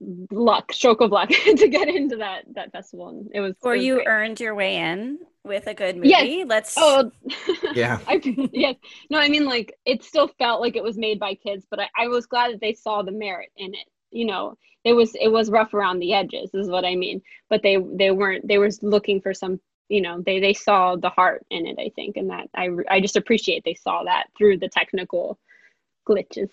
luck, 0.00 0.72
stroke 0.72 1.00
of 1.00 1.10
luck 1.10 1.28
to 1.56 1.68
get 1.68 1.88
into 1.88 2.16
that 2.16 2.44
that 2.54 2.72
festival. 2.72 3.08
And 3.08 3.30
it 3.32 3.40
was 3.40 3.54
or 3.62 3.74
it 3.74 3.78
was 3.78 3.86
you 3.86 3.94
great. 3.96 4.06
earned 4.06 4.40
your 4.40 4.54
way 4.54 4.76
in 4.76 5.18
with 5.44 5.66
a 5.66 5.74
good 5.74 5.96
movie. 5.96 6.08
Yes. 6.08 6.46
Let's 6.48 6.74
oh 6.76 7.10
yeah. 7.74 7.98
I, 8.06 8.20
yes. 8.52 8.76
No, 9.10 9.18
I 9.18 9.28
mean 9.28 9.44
like 9.44 9.74
it 9.84 10.02
still 10.04 10.28
felt 10.38 10.60
like 10.60 10.76
it 10.76 10.82
was 10.82 10.96
made 10.96 11.18
by 11.18 11.34
kids, 11.34 11.66
but 11.70 11.80
I, 11.80 11.88
I 11.96 12.08
was 12.08 12.26
glad 12.26 12.52
that 12.52 12.60
they 12.60 12.74
saw 12.74 13.02
the 13.02 13.12
merit 13.12 13.50
in 13.56 13.74
it. 13.74 13.88
You 14.10 14.26
know, 14.26 14.56
it 14.84 14.92
was 14.92 15.14
it 15.14 15.28
was 15.28 15.50
rough 15.50 15.74
around 15.74 15.98
the 15.98 16.14
edges, 16.14 16.50
is 16.54 16.68
what 16.68 16.84
I 16.84 16.94
mean. 16.94 17.22
But 17.50 17.62
they 17.62 17.76
they 17.76 18.10
weren't 18.10 18.46
they 18.46 18.58
were 18.58 18.70
looking 18.82 19.20
for 19.20 19.34
some 19.34 19.60
you 19.88 20.02
know 20.02 20.20
they 20.24 20.38
they 20.38 20.54
saw 20.54 20.96
the 20.96 21.08
heart 21.08 21.44
in 21.50 21.66
it 21.66 21.78
i 21.78 21.90
think 21.96 22.18
and 22.18 22.28
that 22.30 22.48
i 22.54 22.68
i 22.90 23.00
just 23.00 23.16
appreciate 23.16 23.64
they 23.64 23.74
saw 23.74 24.04
that 24.04 24.26
through 24.36 24.58
the 24.58 24.68
technical 24.68 25.38
glitches 26.06 26.50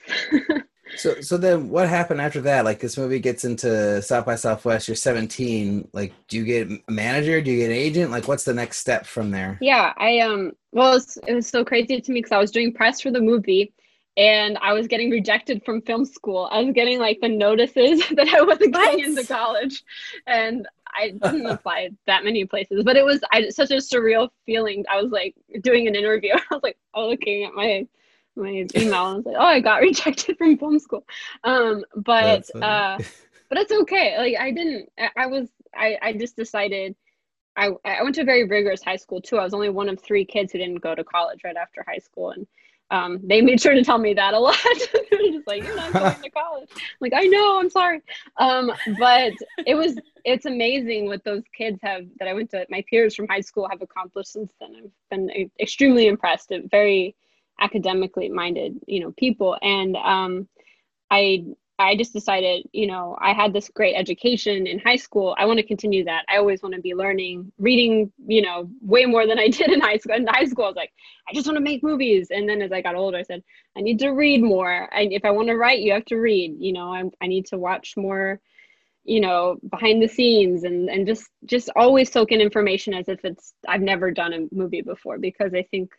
So 0.97 1.21
so 1.21 1.37
then 1.37 1.69
what 1.69 1.89
happened 1.89 2.21
after 2.21 2.41
that? 2.41 2.65
Like 2.65 2.79
this 2.79 2.97
movie 2.97 3.19
gets 3.19 3.43
into 3.45 4.01
South 4.01 4.25
by 4.25 4.35
Southwest, 4.35 4.87
you're 4.87 4.95
17. 4.95 5.89
Like 5.93 6.13
do 6.27 6.37
you 6.37 6.45
get 6.45 6.69
a 6.69 6.91
manager? 6.91 7.41
Do 7.41 7.51
you 7.51 7.57
get 7.57 7.71
an 7.71 7.77
agent? 7.77 8.11
Like 8.11 8.27
what's 8.27 8.43
the 8.43 8.53
next 8.53 8.79
step 8.79 9.05
from 9.05 9.31
there? 9.31 9.57
Yeah, 9.61 9.93
I 9.97 10.19
um 10.19 10.51
well 10.71 10.91
it 10.91 10.95
was, 10.95 11.17
it 11.27 11.33
was 11.33 11.47
so 11.47 11.65
crazy 11.65 11.99
to 11.99 12.11
me 12.11 12.19
because 12.19 12.31
I 12.31 12.37
was 12.37 12.51
doing 12.51 12.73
press 12.73 13.01
for 13.01 13.11
the 13.11 13.21
movie 13.21 13.73
and 14.17 14.57
I 14.59 14.73
was 14.73 14.87
getting 14.87 15.09
rejected 15.09 15.63
from 15.65 15.81
film 15.81 16.05
school. 16.05 16.47
I 16.51 16.61
was 16.61 16.73
getting 16.73 16.99
like 16.99 17.19
the 17.21 17.29
notices 17.29 18.07
that 18.11 18.29
I 18.29 18.41
wasn't 18.41 18.73
going 18.73 18.99
into 18.99 19.25
college. 19.25 19.83
And 20.25 20.67
I 20.97 21.09
didn't 21.09 21.45
apply 21.47 21.89
that 22.07 22.23
many 22.23 22.45
places, 22.45 22.83
but 22.83 22.95
it 22.95 23.03
was 23.03 23.19
I 23.31 23.49
such 23.49 23.71
a 23.71 23.75
surreal 23.75 24.29
feeling. 24.45 24.85
I 24.89 25.01
was 25.01 25.11
like 25.11 25.35
doing 25.61 25.87
an 25.87 25.95
interview. 25.95 26.33
I 26.51 26.53
was 26.53 26.63
like 26.63 26.77
oh, 26.93 27.09
looking 27.09 27.43
at 27.43 27.53
my 27.53 27.87
my 28.35 28.65
email 28.75 29.07
and 29.07 29.17
was 29.17 29.25
like, 29.25 29.35
oh, 29.37 29.45
I 29.45 29.59
got 29.59 29.81
rejected 29.81 30.37
from 30.37 30.57
film 30.57 30.79
school. 30.79 31.05
Um, 31.43 31.83
but 31.95 32.49
uh, 32.55 32.97
but 33.49 33.57
it's 33.57 33.71
okay. 33.71 34.17
Like 34.17 34.35
I 34.39 34.51
didn't. 34.51 34.89
I 35.15 35.27
was. 35.27 35.49
I 35.75 35.97
I 36.01 36.13
just 36.13 36.35
decided. 36.35 36.95
I 37.57 37.71
I 37.85 38.03
went 38.03 38.15
to 38.15 38.21
a 38.21 38.25
very 38.25 38.43
rigorous 38.43 38.83
high 38.83 38.97
school 38.97 39.21
too. 39.21 39.37
I 39.37 39.43
was 39.43 39.53
only 39.53 39.69
one 39.69 39.89
of 39.89 39.99
three 39.99 40.25
kids 40.25 40.51
who 40.51 40.57
didn't 40.57 40.81
go 40.81 40.93
to 40.95 41.03
college 41.03 41.41
right 41.43 41.55
after 41.55 41.85
high 41.87 41.99
school, 41.99 42.31
and 42.31 42.45
um, 42.91 43.19
they 43.23 43.41
made 43.41 43.61
sure 43.61 43.73
to 43.73 43.83
tell 43.83 43.97
me 43.97 44.13
that 44.13 44.33
a 44.33 44.39
lot. 44.39 44.57
they 44.93 45.17
were 45.17 45.31
just 45.31 45.47
like, 45.47 45.63
"You're 45.63 45.75
not 45.75 45.93
going 45.93 46.21
to 46.21 46.29
college." 46.29 46.69
I'm 46.73 46.81
like, 46.99 47.13
I 47.15 47.23
know. 47.23 47.59
I'm 47.59 47.69
sorry. 47.69 48.01
Um, 48.37 48.71
but 48.99 49.33
it 49.65 49.75
was. 49.75 49.97
It's 50.25 50.45
amazing 50.45 51.05
what 51.05 51.23
those 51.23 51.43
kids 51.55 51.79
have 51.83 52.05
that 52.19 52.27
I 52.27 52.33
went 52.33 52.49
to. 52.51 52.65
My 52.69 52.83
peers 52.89 53.15
from 53.15 53.27
high 53.27 53.41
school 53.41 53.69
have 53.69 53.81
accomplished 53.81 54.33
since 54.33 54.51
then. 54.59 54.75
I've 54.75 54.91
been 55.09 55.49
extremely 55.59 56.07
impressed. 56.07 56.51
It 56.51 56.69
very 56.69 57.15
academically 57.59 58.29
minded 58.29 58.79
you 58.87 58.99
know 58.99 59.11
people. 59.17 59.57
And 59.61 59.95
um 59.97 60.47
i 61.11 61.45
i 61.77 61.95
just 61.95 62.13
decided 62.13 62.67
you 62.71 62.87
know 62.87 63.17
i 63.21 63.33
had 63.33 63.53
this 63.53 63.69
great 63.69 63.95
education 63.95 64.67
in 64.67 64.79
high 64.79 64.95
school. 64.95 65.35
I 65.37 65.45
want 65.45 65.59
to 65.59 65.65
continue 65.65 66.03
that. 66.05 66.25
I 66.29 66.37
always 66.37 66.61
want 66.63 66.75
to 66.75 66.81
be 66.81 66.95
learning 66.95 67.51
reading 67.59 68.11
you 68.27 68.41
know 68.41 68.69
way 68.81 69.05
more 69.05 69.27
than 69.27 69.39
i 69.39 69.47
did 69.59 69.71
in 69.71 69.81
high 69.81 69.97
school 69.97 70.15
in 70.15 70.27
high 70.27 70.45
school. 70.45 70.65
I 70.65 70.69
was 70.69 70.75
like 70.75 70.93
i 71.29 71.33
just 71.33 71.47
want 71.47 71.57
to 71.57 71.63
make 71.63 71.83
movies. 71.83 72.27
And 72.31 72.47
then 72.49 72.61
as 72.61 72.71
i 72.71 72.81
got 72.81 72.95
older 72.95 73.17
i 73.17 73.23
said 73.23 73.43
i 73.77 73.81
need 73.81 73.99
to 73.99 74.09
read 74.09 74.41
more. 74.43 74.89
And 74.93 75.13
if 75.13 75.25
i 75.25 75.31
want 75.31 75.47
to 75.49 75.55
write 75.55 75.79
you 75.79 75.93
have 75.93 76.05
to 76.05 76.17
read. 76.17 76.55
You 76.59 76.73
know 76.73 76.93
i, 76.93 77.03
I 77.21 77.27
need 77.27 77.45
to 77.47 77.57
watch 77.57 77.93
more 77.97 78.39
you 79.05 79.21
know 79.21 79.57
behind 79.69 80.01
the 80.01 80.07
scenes 80.07 80.63
and 80.63 80.89
and 80.89 81.05
just 81.07 81.29
just 81.45 81.69
always 81.75 82.11
soak 82.11 82.31
in 82.31 82.41
information 82.41 82.93
as 82.93 83.07
if 83.07 83.23
it's 83.23 83.53
i've 83.67 83.81
never 83.81 84.11
done 84.11 84.33
a 84.33 84.47
movie 84.51 84.81
before 84.81 85.19
because 85.19 85.53
i 85.53 85.61
think 85.71 85.91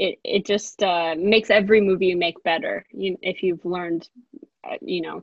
it 0.00 0.18
it 0.24 0.46
just 0.46 0.82
uh, 0.82 1.14
makes 1.18 1.50
every 1.50 1.80
movie 1.80 2.06
you 2.06 2.16
make 2.16 2.42
better 2.42 2.86
you, 2.90 3.18
if 3.20 3.42
you've 3.42 3.64
learned 3.64 4.08
uh, 4.64 4.76
you 4.80 5.02
know 5.02 5.22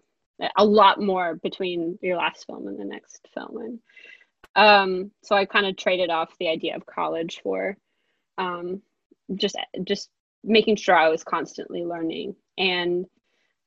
a 0.56 0.64
lot 0.64 1.02
more 1.02 1.36
between 1.36 1.98
your 2.02 2.18
last 2.18 2.46
film 2.46 2.68
and 2.68 2.80
the 2.80 2.86
next 2.86 3.28
film. 3.34 3.58
And 3.58 3.80
um, 4.56 5.12
so 5.24 5.36
i 5.36 5.46
kind 5.46 5.66
of 5.66 5.76
traded 5.76 6.12
off 6.12 6.38
the 6.40 6.50
idea 6.50 6.76
of 6.76 6.86
college 6.86 7.42
for 7.44 7.76
um, 8.38 8.82
just 9.36 9.58
just 9.84 10.10
making 10.44 10.76
sure 10.76 10.96
i 10.96 11.10
was 11.10 11.24
constantly 11.24 11.84
learning. 11.84 12.36
And 12.58 13.06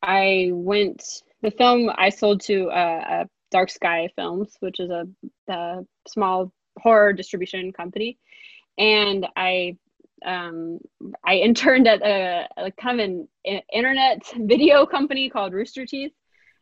i 0.02 0.50
went 0.52 1.02
the 1.42 1.50
film 1.50 1.90
i 1.96 2.08
sold 2.08 2.40
to 2.42 2.68
a, 2.68 3.22
a 3.22 3.28
dark 3.50 3.68
sky 3.68 4.08
films 4.14 4.56
which 4.60 4.78
is 4.78 4.90
a, 4.90 5.04
a 5.48 5.80
small 6.06 6.52
horror 6.78 7.12
distribution 7.12 7.72
company. 7.72 8.16
And 8.78 9.26
i 9.34 9.76
um, 10.24 10.78
I 11.24 11.36
interned 11.36 11.88
at 11.88 12.02
a, 12.02 12.48
a, 12.56 12.70
kind 12.72 13.00
of 13.00 13.06
an 13.44 13.62
internet 13.72 14.22
video 14.36 14.86
company 14.86 15.30
called 15.30 15.52
Rooster 15.52 15.86
Teeth 15.86 16.12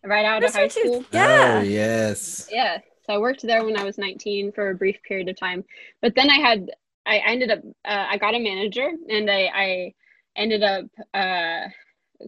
right 0.04 0.24
out 0.24 0.42
Rooster 0.42 0.58
of 0.58 0.62
high 0.62 0.68
school. 0.68 1.04
Yeah. 1.12 1.58
Oh, 1.60 1.62
yes. 1.62 2.48
Yeah. 2.50 2.78
So 3.04 3.14
I 3.14 3.18
worked 3.18 3.42
there 3.42 3.64
when 3.64 3.76
I 3.76 3.84
was 3.84 3.98
19 3.98 4.52
for 4.52 4.70
a 4.70 4.74
brief 4.74 4.96
period 5.06 5.28
of 5.28 5.38
time. 5.38 5.64
But 6.02 6.14
then 6.14 6.30
I 6.30 6.36
had, 6.36 6.70
I 7.06 7.18
ended 7.26 7.50
up, 7.50 7.60
uh, 7.84 8.06
I 8.08 8.18
got 8.18 8.34
a 8.34 8.38
manager 8.38 8.90
and 9.08 9.30
I, 9.30 9.50
I 9.54 9.94
ended 10.36 10.62
up 10.62 10.84
uh, 11.14 11.68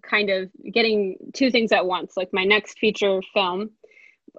kind 0.03 0.31
of 0.31 0.51
getting 0.73 1.17
two 1.35 1.51
things 1.51 1.73
at 1.73 1.85
once. 1.85 2.15
Like 2.17 2.31
my 2.33 2.45
next 2.45 2.79
feature 2.79 3.21
film, 3.35 3.71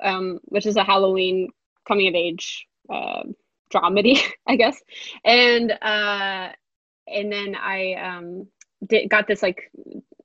um, 0.01 0.39
which 0.45 0.65
is 0.65 0.77
a 0.77 0.83
Halloween 0.83 1.49
coming 1.87 2.07
of 2.07 2.15
age 2.15 2.65
uh, 2.89 3.23
dramedy, 3.71 4.19
I 4.47 4.55
guess. 4.55 4.81
And 5.23 5.71
uh, 5.71 6.49
and 7.07 7.31
then 7.31 7.55
I 7.55 7.93
um, 7.93 8.47
did, 8.87 9.09
got 9.09 9.27
this 9.27 9.41
like 9.41 9.71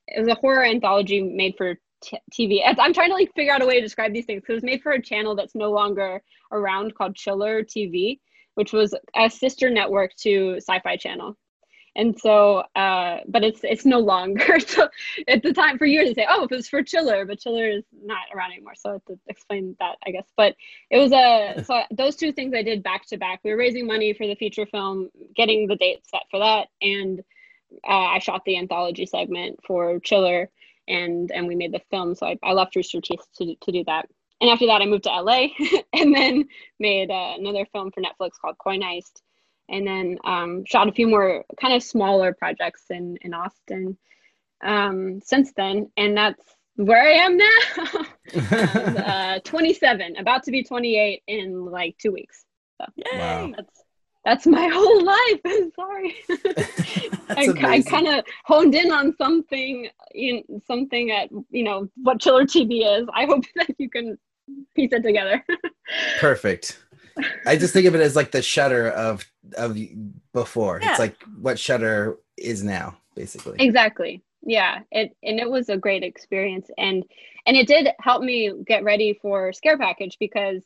it 0.08 0.20
was 0.20 0.28
a 0.28 0.34
horror 0.34 0.64
anthology 0.64 1.22
made 1.22 1.54
for 1.56 1.74
t- 2.02 2.18
TV. 2.32 2.60
I'm 2.64 2.92
trying 2.92 3.10
to 3.10 3.14
like 3.14 3.32
figure 3.34 3.52
out 3.52 3.62
a 3.62 3.66
way 3.66 3.76
to 3.76 3.80
describe 3.80 4.12
these 4.12 4.26
things 4.26 4.42
it 4.48 4.52
was 4.52 4.62
made 4.62 4.82
for 4.82 4.92
a 4.92 5.02
channel 5.02 5.34
that's 5.34 5.54
no 5.54 5.70
longer 5.70 6.22
around 6.52 6.94
called 6.94 7.16
Chiller 7.16 7.62
TV, 7.62 8.20
which 8.54 8.72
was 8.72 8.94
a 9.16 9.28
sister 9.28 9.70
network 9.70 10.14
to 10.16 10.56
Sci-Fi 10.56 10.96
Channel 10.96 11.36
and 11.96 12.18
so 12.20 12.62
uh, 12.76 13.18
but 13.26 13.42
it's 13.42 13.60
it's 13.64 13.84
no 13.84 13.98
longer 13.98 14.60
so 14.66 14.88
at 15.26 15.42
the 15.42 15.52
time 15.52 15.78
for 15.78 15.86
years 15.86 16.08
they 16.08 16.22
say 16.22 16.26
oh 16.28 16.44
it 16.44 16.50
was 16.50 16.68
for 16.68 16.82
chiller 16.82 17.24
but 17.24 17.40
chiller 17.40 17.68
is 17.68 17.84
not 18.04 18.22
around 18.34 18.52
anymore. 18.52 18.74
So 18.76 18.90
I 18.90 18.92
have 18.94 19.04
to 19.06 19.18
explain 19.26 19.74
that 19.80 19.96
i 20.06 20.10
guess. 20.10 20.26
But 20.36 20.54
it 20.90 20.98
was 20.98 21.12
a 21.12 21.64
so 21.64 21.82
those 21.90 22.14
two 22.14 22.32
things 22.32 22.54
i 22.54 22.62
did 22.62 22.82
back 22.82 23.06
to 23.06 23.16
back. 23.16 23.40
We 23.42 23.50
were 23.50 23.56
raising 23.56 23.86
money 23.86 24.12
for 24.12 24.26
the 24.26 24.36
feature 24.36 24.66
film 24.66 25.10
getting 25.34 25.66
the 25.66 25.76
date 25.76 26.06
set 26.06 26.22
for 26.30 26.38
that. 26.38 26.68
And 26.80 27.20
uh, 27.88 28.06
i 28.14 28.18
shot 28.18 28.42
the 28.44 28.58
anthology 28.58 29.06
segment 29.06 29.58
for 29.66 29.98
chiller 30.00 30.50
and 30.86 31.32
and 31.32 31.48
we 31.48 31.56
made 31.56 31.72
the 31.72 31.80
film. 31.90 32.14
So 32.14 32.26
i, 32.26 32.38
I 32.42 32.52
left 32.52 32.76
rooster 32.76 33.00
teeth 33.00 33.26
to, 33.38 33.54
to 33.54 33.72
do 33.72 33.82
that. 33.84 34.08
And 34.40 34.50
after 34.50 34.66
that 34.66 34.82
i 34.82 34.86
moved 34.86 35.04
to 35.04 35.22
la 35.22 35.46
and 35.94 36.14
then 36.14 36.44
made 36.78 37.10
uh, 37.10 37.34
another 37.38 37.64
film 37.72 37.90
for 37.90 38.02
netflix 38.02 38.32
called 38.38 38.58
coin 38.58 38.82
heist 38.82 39.22
and 39.68 39.86
then 39.86 40.18
um, 40.24 40.64
shot 40.64 40.88
a 40.88 40.92
few 40.92 41.08
more 41.08 41.44
kind 41.60 41.74
of 41.74 41.82
smaller 41.82 42.32
projects 42.32 42.84
in 42.90 43.16
in 43.22 43.34
Austin 43.34 43.96
um, 44.64 45.20
since 45.24 45.52
then, 45.52 45.90
and 45.96 46.16
that's 46.16 46.42
where 46.76 47.02
I 47.02 47.12
am 47.12 47.36
now. 47.36 48.06
uh, 49.36 49.38
27, 49.44 50.16
about 50.16 50.42
to 50.44 50.50
be 50.50 50.62
28 50.62 51.22
in 51.26 51.64
like 51.64 51.96
two 51.98 52.12
weeks. 52.12 52.44
So 52.80 52.86
wow. 53.12 53.52
that's 53.56 53.82
that's 54.24 54.46
my 54.46 54.68
whole 54.72 55.04
life. 55.04 55.40
I'm 55.46 55.72
sorry. 55.72 56.16
I, 57.30 57.54
I 57.64 57.82
kind 57.82 58.08
of 58.08 58.24
honed 58.44 58.74
in 58.74 58.90
on 58.90 59.14
something, 59.16 59.88
in 60.14 60.42
something 60.66 61.10
at 61.10 61.30
you 61.50 61.64
know 61.64 61.88
what 62.02 62.20
Chiller 62.20 62.44
TV 62.44 63.00
is. 63.00 63.08
I 63.14 63.24
hope 63.24 63.44
that 63.54 63.74
you 63.78 63.88
can 63.88 64.18
piece 64.74 64.92
it 64.92 65.02
together. 65.02 65.44
Perfect. 66.18 66.82
I 67.46 67.56
just 67.56 67.72
think 67.72 67.86
of 67.86 67.94
it 67.94 68.00
as 68.00 68.16
like 68.16 68.30
the 68.30 68.42
Shudder 68.42 68.88
of 68.90 69.24
of 69.56 69.76
before. 70.32 70.80
Yeah. 70.82 70.90
It's 70.90 70.98
like 70.98 71.22
what 71.40 71.58
Shudder 71.58 72.18
is 72.36 72.62
now, 72.62 72.98
basically. 73.14 73.56
Exactly. 73.58 74.22
Yeah. 74.42 74.80
It 74.90 75.16
and 75.22 75.40
it 75.40 75.50
was 75.50 75.68
a 75.68 75.76
great 75.76 76.02
experience. 76.02 76.68
And 76.78 77.04
and 77.46 77.56
it 77.56 77.66
did 77.66 77.88
help 78.00 78.22
me 78.22 78.52
get 78.66 78.84
ready 78.84 79.18
for 79.20 79.52
scare 79.52 79.78
package 79.78 80.16
because 80.18 80.62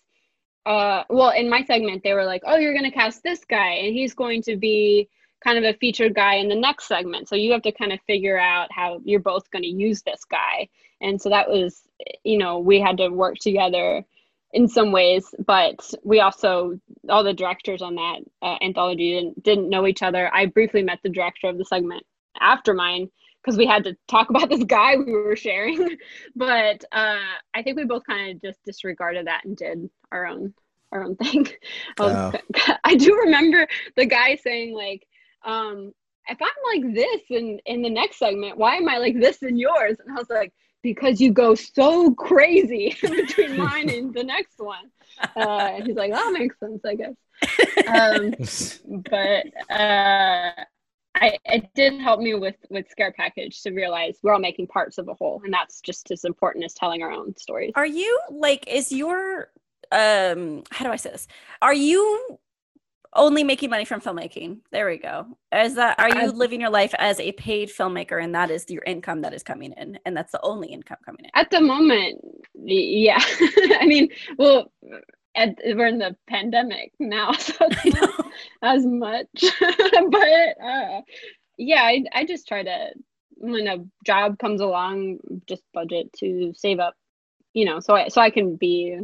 uh 0.66 1.04
well 1.08 1.30
in 1.30 1.48
my 1.48 1.64
segment 1.64 2.02
they 2.02 2.12
were 2.12 2.24
like, 2.24 2.42
Oh, 2.46 2.56
you're 2.56 2.74
gonna 2.74 2.90
cast 2.90 3.22
this 3.22 3.44
guy 3.44 3.74
and 3.74 3.94
he's 3.94 4.14
going 4.14 4.42
to 4.42 4.56
be 4.56 5.08
kind 5.42 5.58
of 5.58 5.64
a 5.64 5.76
featured 5.78 6.14
guy 6.14 6.34
in 6.34 6.48
the 6.48 6.54
next 6.54 6.86
segment. 6.86 7.28
So 7.28 7.34
you 7.34 7.52
have 7.52 7.62
to 7.62 7.72
kind 7.72 7.92
of 7.92 8.00
figure 8.06 8.38
out 8.38 8.68
how 8.70 9.00
you're 9.04 9.20
both 9.20 9.50
going 9.50 9.62
to 9.62 9.68
use 9.68 10.02
this 10.02 10.24
guy. 10.24 10.68
And 11.00 11.20
so 11.20 11.30
that 11.30 11.48
was, 11.48 11.82
you 12.24 12.36
know, 12.36 12.58
we 12.58 12.78
had 12.78 12.98
to 12.98 13.08
work 13.08 13.36
together 13.40 14.04
in 14.52 14.66
some 14.66 14.92
ways, 14.92 15.32
but 15.46 15.78
we 16.02 16.20
also 16.20 16.78
all 17.08 17.24
the 17.24 17.32
directors 17.32 17.82
on 17.82 17.94
that 17.94 18.18
uh, 18.42 18.56
anthology 18.62 19.12
didn't 19.12 19.42
didn't 19.42 19.70
know 19.70 19.86
each 19.86 20.02
other. 20.02 20.32
I 20.34 20.46
briefly 20.46 20.82
met 20.82 20.98
the 21.02 21.08
director 21.08 21.48
of 21.48 21.58
the 21.58 21.64
segment 21.64 22.04
after 22.40 22.74
mine 22.74 23.08
because 23.42 23.56
we 23.56 23.66
had 23.66 23.84
to 23.84 23.96
talk 24.08 24.30
about 24.30 24.50
this 24.50 24.64
guy 24.64 24.96
we 24.96 25.12
were 25.12 25.36
sharing. 25.36 25.96
but 26.36 26.84
uh, 26.92 27.18
I 27.54 27.62
think 27.62 27.76
we 27.76 27.84
both 27.84 28.04
kind 28.06 28.32
of 28.32 28.42
just 28.42 28.62
disregarded 28.64 29.26
that 29.26 29.44
and 29.44 29.56
did 29.56 29.88
our 30.12 30.26
own 30.26 30.52
our 30.92 31.04
own 31.04 31.16
thing. 31.16 31.46
I, 31.98 32.02
was, 32.02 32.40
oh. 32.68 32.74
I 32.84 32.96
do 32.96 33.16
remember 33.16 33.66
the 33.96 34.06
guy 34.06 34.34
saying 34.34 34.74
like, 34.74 35.06
um, 35.44 35.92
"If 36.28 36.38
I'm 36.40 36.82
like 36.82 36.94
this 36.94 37.22
in 37.30 37.60
in 37.66 37.82
the 37.82 37.90
next 37.90 38.18
segment, 38.18 38.58
why 38.58 38.76
am 38.76 38.88
I 38.88 38.98
like 38.98 39.18
this 39.20 39.42
in 39.42 39.56
yours?" 39.56 39.98
And 40.04 40.16
I 40.16 40.18
was 40.18 40.28
like 40.28 40.52
because 40.82 41.20
you 41.20 41.32
go 41.32 41.54
so 41.54 42.14
crazy 42.14 42.96
between 43.02 43.56
mine 43.56 43.90
and 43.90 44.14
the 44.14 44.24
next 44.24 44.58
one. 44.58 44.90
Uh, 45.36 45.72
and 45.74 45.86
he's 45.86 45.96
like, 45.96 46.12
that 46.12 46.32
makes 46.32 46.58
sense, 46.58 46.82
I 46.84 46.94
guess. 46.94 47.14
Um, 47.86 49.02
but 49.10 49.46
uh, 49.70 50.64
I, 51.14 51.38
it 51.44 51.68
did 51.74 52.00
help 52.00 52.20
me 52.20 52.34
with 52.34 52.56
with 52.70 52.88
Scare 52.90 53.12
Package 53.12 53.62
to 53.62 53.72
realize 53.72 54.18
we're 54.22 54.32
all 54.32 54.38
making 54.38 54.68
parts 54.68 54.98
of 54.98 55.08
a 55.08 55.14
whole, 55.14 55.42
and 55.44 55.52
that's 55.52 55.80
just 55.80 56.10
as 56.10 56.24
important 56.24 56.64
as 56.64 56.74
telling 56.74 57.02
our 57.02 57.10
own 57.10 57.36
stories. 57.36 57.72
Are 57.74 57.86
you 57.86 58.20
like, 58.30 58.66
is 58.68 58.92
your 58.92 59.48
um 59.92 60.62
how 60.70 60.84
do 60.84 60.92
I 60.92 60.96
say 60.96 61.10
this? 61.10 61.26
Are 61.60 61.74
you 61.74 62.38
only 63.14 63.42
making 63.42 63.70
money 63.70 63.84
from 63.84 64.00
filmmaking. 64.00 64.60
There 64.70 64.86
we 64.86 64.98
go. 64.98 65.26
Is 65.52 65.74
that 65.74 65.98
are 65.98 66.08
you 66.08 66.30
living 66.30 66.60
your 66.60 66.70
life 66.70 66.94
as 66.98 67.18
a 67.18 67.32
paid 67.32 67.68
filmmaker 67.68 68.22
and 68.22 68.34
that 68.34 68.50
is 68.50 68.70
your 68.70 68.82
income 68.84 69.22
that 69.22 69.34
is 69.34 69.42
coming 69.42 69.72
in 69.76 69.98
and 70.04 70.16
that's 70.16 70.32
the 70.32 70.40
only 70.42 70.68
income 70.68 70.98
coming 71.04 71.24
in? 71.24 71.30
At 71.34 71.50
the 71.50 71.60
moment, 71.60 72.20
yeah. 72.54 73.18
I 73.80 73.86
mean, 73.86 74.08
well, 74.38 74.70
at, 75.34 75.56
we're 75.64 75.86
in 75.86 75.98
the 75.98 76.16
pandemic 76.28 76.92
now, 76.98 77.32
so 77.38 77.68
not 77.84 78.26
as 78.62 78.86
much. 78.86 79.26
but 79.60 80.64
uh, 80.64 81.00
yeah, 81.58 81.82
I, 81.82 82.04
I 82.12 82.24
just 82.24 82.46
try 82.46 82.62
to 82.62 82.90
when 83.36 83.66
a 83.66 83.78
job 84.04 84.38
comes 84.38 84.60
along, 84.60 85.18
just 85.48 85.62
budget 85.72 86.12
to 86.18 86.52
save 86.54 86.78
up, 86.78 86.94
you 87.54 87.64
know, 87.64 87.80
so 87.80 87.94
I 87.94 88.08
so 88.08 88.20
I 88.20 88.30
can 88.30 88.56
be 88.56 89.00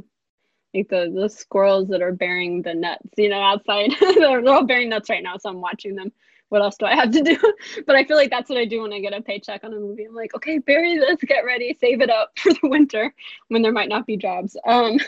like 0.76 0.88
the 0.88 1.12
the 1.14 1.28
squirrels 1.28 1.88
that 1.88 2.02
are 2.02 2.12
bearing 2.12 2.62
the 2.62 2.74
nuts, 2.74 3.08
you 3.16 3.28
know, 3.28 3.40
outside. 3.40 3.90
they're, 4.00 4.42
they're 4.42 4.54
all 4.54 4.64
bearing 4.64 4.88
nuts 4.88 5.10
right 5.10 5.22
now, 5.22 5.36
so 5.36 5.48
I'm 5.48 5.60
watching 5.60 5.94
them. 5.94 6.12
What 6.48 6.62
else 6.62 6.76
do 6.76 6.86
I 6.86 6.94
have 6.94 7.10
to 7.10 7.22
do? 7.22 7.36
but 7.86 7.96
I 7.96 8.04
feel 8.04 8.16
like 8.16 8.30
that's 8.30 8.48
what 8.48 8.58
I 8.58 8.64
do 8.64 8.82
when 8.82 8.92
I 8.92 9.00
get 9.00 9.12
a 9.12 9.20
paycheck 9.20 9.64
on 9.64 9.72
a 9.72 9.78
movie. 9.78 10.04
I'm 10.04 10.14
like, 10.14 10.34
okay, 10.34 10.58
bury 10.58 10.96
this, 10.96 11.16
get 11.22 11.44
ready, 11.44 11.76
save 11.80 12.00
it 12.00 12.10
up 12.10 12.30
for 12.38 12.52
the 12.52 12.68
winter 12.68 13.12
when 13.48 13.62
there 13.62 13.72
might 13.72 13.88
not 13.88 14.06
be 14.06 14.16
jobs. 14.16 14.56
Um, 14.66 14.98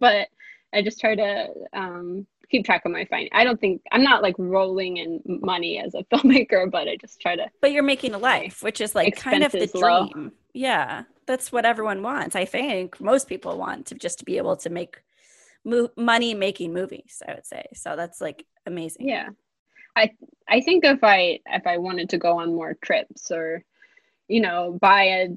but 0.00 0.28
I 0.72 0.82
just 0.82 1.00
try 1.00 1.14
to 1.14 1.48
um, 1.74 2.26
keep 2.50 2.64
track 2.64 2.82
of 2.86 2.92
my 2.92 3.04
finance. 3.04 3.30
I 3.32 3.44
don't 3.44 3.60
think 3.60 3.82
I'm 3.92 4.02
not 4.02 4.22
like 4.22 4.34
rolling 4.38 4.96
in 4.96 5.20
money 5.26 5.78
as 5.78 5.94
a 5.94 6.04
filmmaker, 6.04 6.70
but 6.70 6.88
I 6.88 6.96
just 6.96 7.20
try 7.20 7.36
to. 7.36 7.46
But 7.60 7.72
you're 7.72 7.82
making 7.82 8.14
a 8.14 8.18
life, 8.18 8.62
which 8.62 8.80
is 8.80 8.94
like 8.94 9.16
kind 9.16 9.44
of 9.44 9.52
the 9.52 9.66
dream. 9.66 9.82
Low. 9.82 10.30
Yeah, 10.54 11.04
that's 11.26 11.52
what 11.52 11.66
everyone 11.66 12.02
wants. 12.02 12.34
I 12.34 12.46
think 12.46 13.00
most 13.00 13.28
people 13.28 13.58
want 13.58 13.86
to 13.86 13.94
just 13.94 14.24
be 14.24 14.38
able 14.38 14.56
to 14.56 14.70
make 14.70 15.02
mo- 15.64 15.90
money 15.96 16.34
making 16.34 16.72
movies 16.72 17.22
i 17.28 17.34
would 17.34 17.46
say 17.46 17.64
so 17.74 17.96
that's 17.96 18.20
like 18.20 18.44
amazing 18.66 19.08
yeah 19.08 19.28
I 19.98 20.12
I 20.48 20.60
think 20.60 20.84
if 20.84 21.02
I 21.02 21.40
if 21.46 21.66
I 21.66 21.78
wanted 21.78 22.10
to 22.10 22.18
go 22.18 22.38
on 22.38 22.54
more 22.54 22.76
trips 22.80 23.30
or 23.30 23.64
you 24.28 24.40
know 24.40 24.78
buy 24.80 25.02
a 25.04 25.28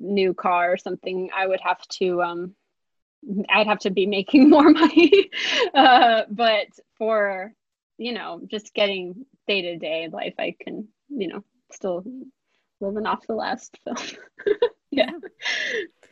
new 0.00 0.34
car 0.34 0.72
or 0.72 0.76
something, 0.76 1.30
I 1.34 1.46
would 1.46 1.60
have 1.60 1.80
to 2.00 2.22
um 2.22 2.54
I'd 3.48 3.66
have 3.66 3.80
to 3.80 3.90
be 3.90 4.06
making 4.06 4.50
more 4.54 4.70
money. 4.70 5.30
uh, 5.74 6.22
but 6.30 6.66
for 6.98 7.52
you 7.96 8.12
know 8.12 8.40
just 8.50 8.74
getting 8.74 9.24
day 9.46 9.62
to 9.62 9.76
day 9.78 10.08
life, 10.12 10.34
I 10.38 10.54
can 10.60 10.88
you 11.08 11.28
know 11.28 11.44
still 11.72 12.04
living 12.80 13.06
off 13.06 13.26
the 13.26 13.34
last 13.34 13.78
film. 13.84 13.96
yeah. 14.90 15.12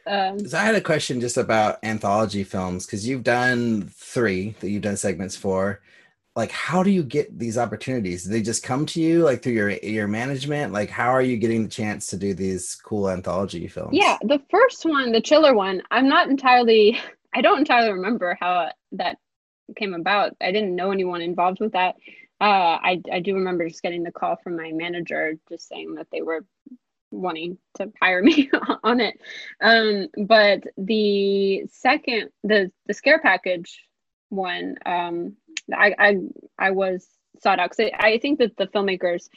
Um, 0.06 0.38
So 0.46 0.58
I 0.58 0.62
had 0.62 0.74
a 0.74 0.80
question 0.80 1.20
just 1.20 1.36
about 1.36 1.78
anthology 1.82 2.44
films 2.44 2.86
because 2.86 3.06
you've 3.08 3.24
done 3.24 3.90
three 3.94 4.56
that 4.60 4.70
you've 4.70 4.82
done 4.82 4.96
segments 4.96 5.36
for. 5.36 5.80
Like, 6.36 6.50
how 6.50 6.82
do 6.82 6.90
you 6.90 7.02
get 7.02 7.38
these 7.38 7.56
opportunities? 7.56 8.24
Do 8.24 8.30
they 8.30 8.42
just 8.42 8.62
come 8.62 8.84
to 8.86 9.00
you 9.00 9.22
like 9.24 9.42
through 9.42 9.54
your 9.54 9.70
your 9.70 10.06
management? 10.06 10.72
Like, 10.72 10.90
how 10.90 11.08
are 11.10 11.22
you 11.22 11.38
getting 11.38 11.64
the 11.64 11.68
chance 11.70 12.06
to 12.08 12.16
do 12.18 12.34
these 12.34 12.74
cool 12.84 13.08
anthology 13.08 13.66
films? 13.68 13.92
Yeah, 13.92 14.18
the 14.22 14.40
first 14.50 14.84
one, 14.84 15.12
the 15.12 15.20
chiller 15.20 15.54
one, 15.54 15.82
I'm 15.90 16.08
not 16.08 16.28
entirely, 16.28 16.98
I 17.34 17.40
don't 17.40 17.58
entirely 17.60 17.92
remember 17.92 18.36
how 18.38 18.70
that 18.92 19.18
came 19.76 19.94
about. 19.94 20.36
I 20.40 20.52
didn't 20.52 20.76
know 20.76 20.92
anyone 20.92 21.22
involved 21.22 21.60
with 21.60 21.72
that. 21.72 21.96
Uh, 22.40 22.78
I, 22.82 23.00
I 23.10 23.20
do 23.20 23.34
remember 23.34 23.66
just 23.66 23.82
getting 23.82 24.02
the 24.02 24.12
call 24.12 24.36
from 24.36 24.56
my 24.56 24.70
manager 24.72 25.34
just 25.48 25.68
saying 25.68 25.94
that 25.94 26.08
they 26.12 26.20
were 26.20 26.44
wanting 27.10 27.58
to 27.76 27.92
hire 28.00 28.22
me 28.22 28.50
on 28.84 29.00
it. 29.00 29.18
Um, 29.60 30.08
but 30.26 30.64
the 30.76 31.64
second, 31.70 32.30
the 32.44 32.70
the 32.86 32.94
scare 32.94 33.20
package 33.20 33.82
one, 34.28 34.76
um, 34.84 35.36
I 35.72 35.94
I 35.98 36.16
I 36.58 36.70
was 36.70 37.06
sought 37.42 37.58
out 37.58 37.70
because 37.70 37.90
I, 37.98 38.08
I 38.08 38.18
think 38.18 38.38
that 38.38 38.56
the 38.56 38.66
filmmakers, 38.66 39.28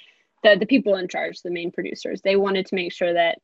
the 0.43 0.57
the 0.57 0.65
people 0.65 0.95
in 0.95 1.07
charge, 1.07 1.41
the 1.41 1.51
main 1.51 1.71
producers, 1.71 2.21
they 2.21 2.35
wanted 2.35 2.65
to 2.67 2.75
make 2.75 2.93
sure 2.93 3.13
that 3.13 3.39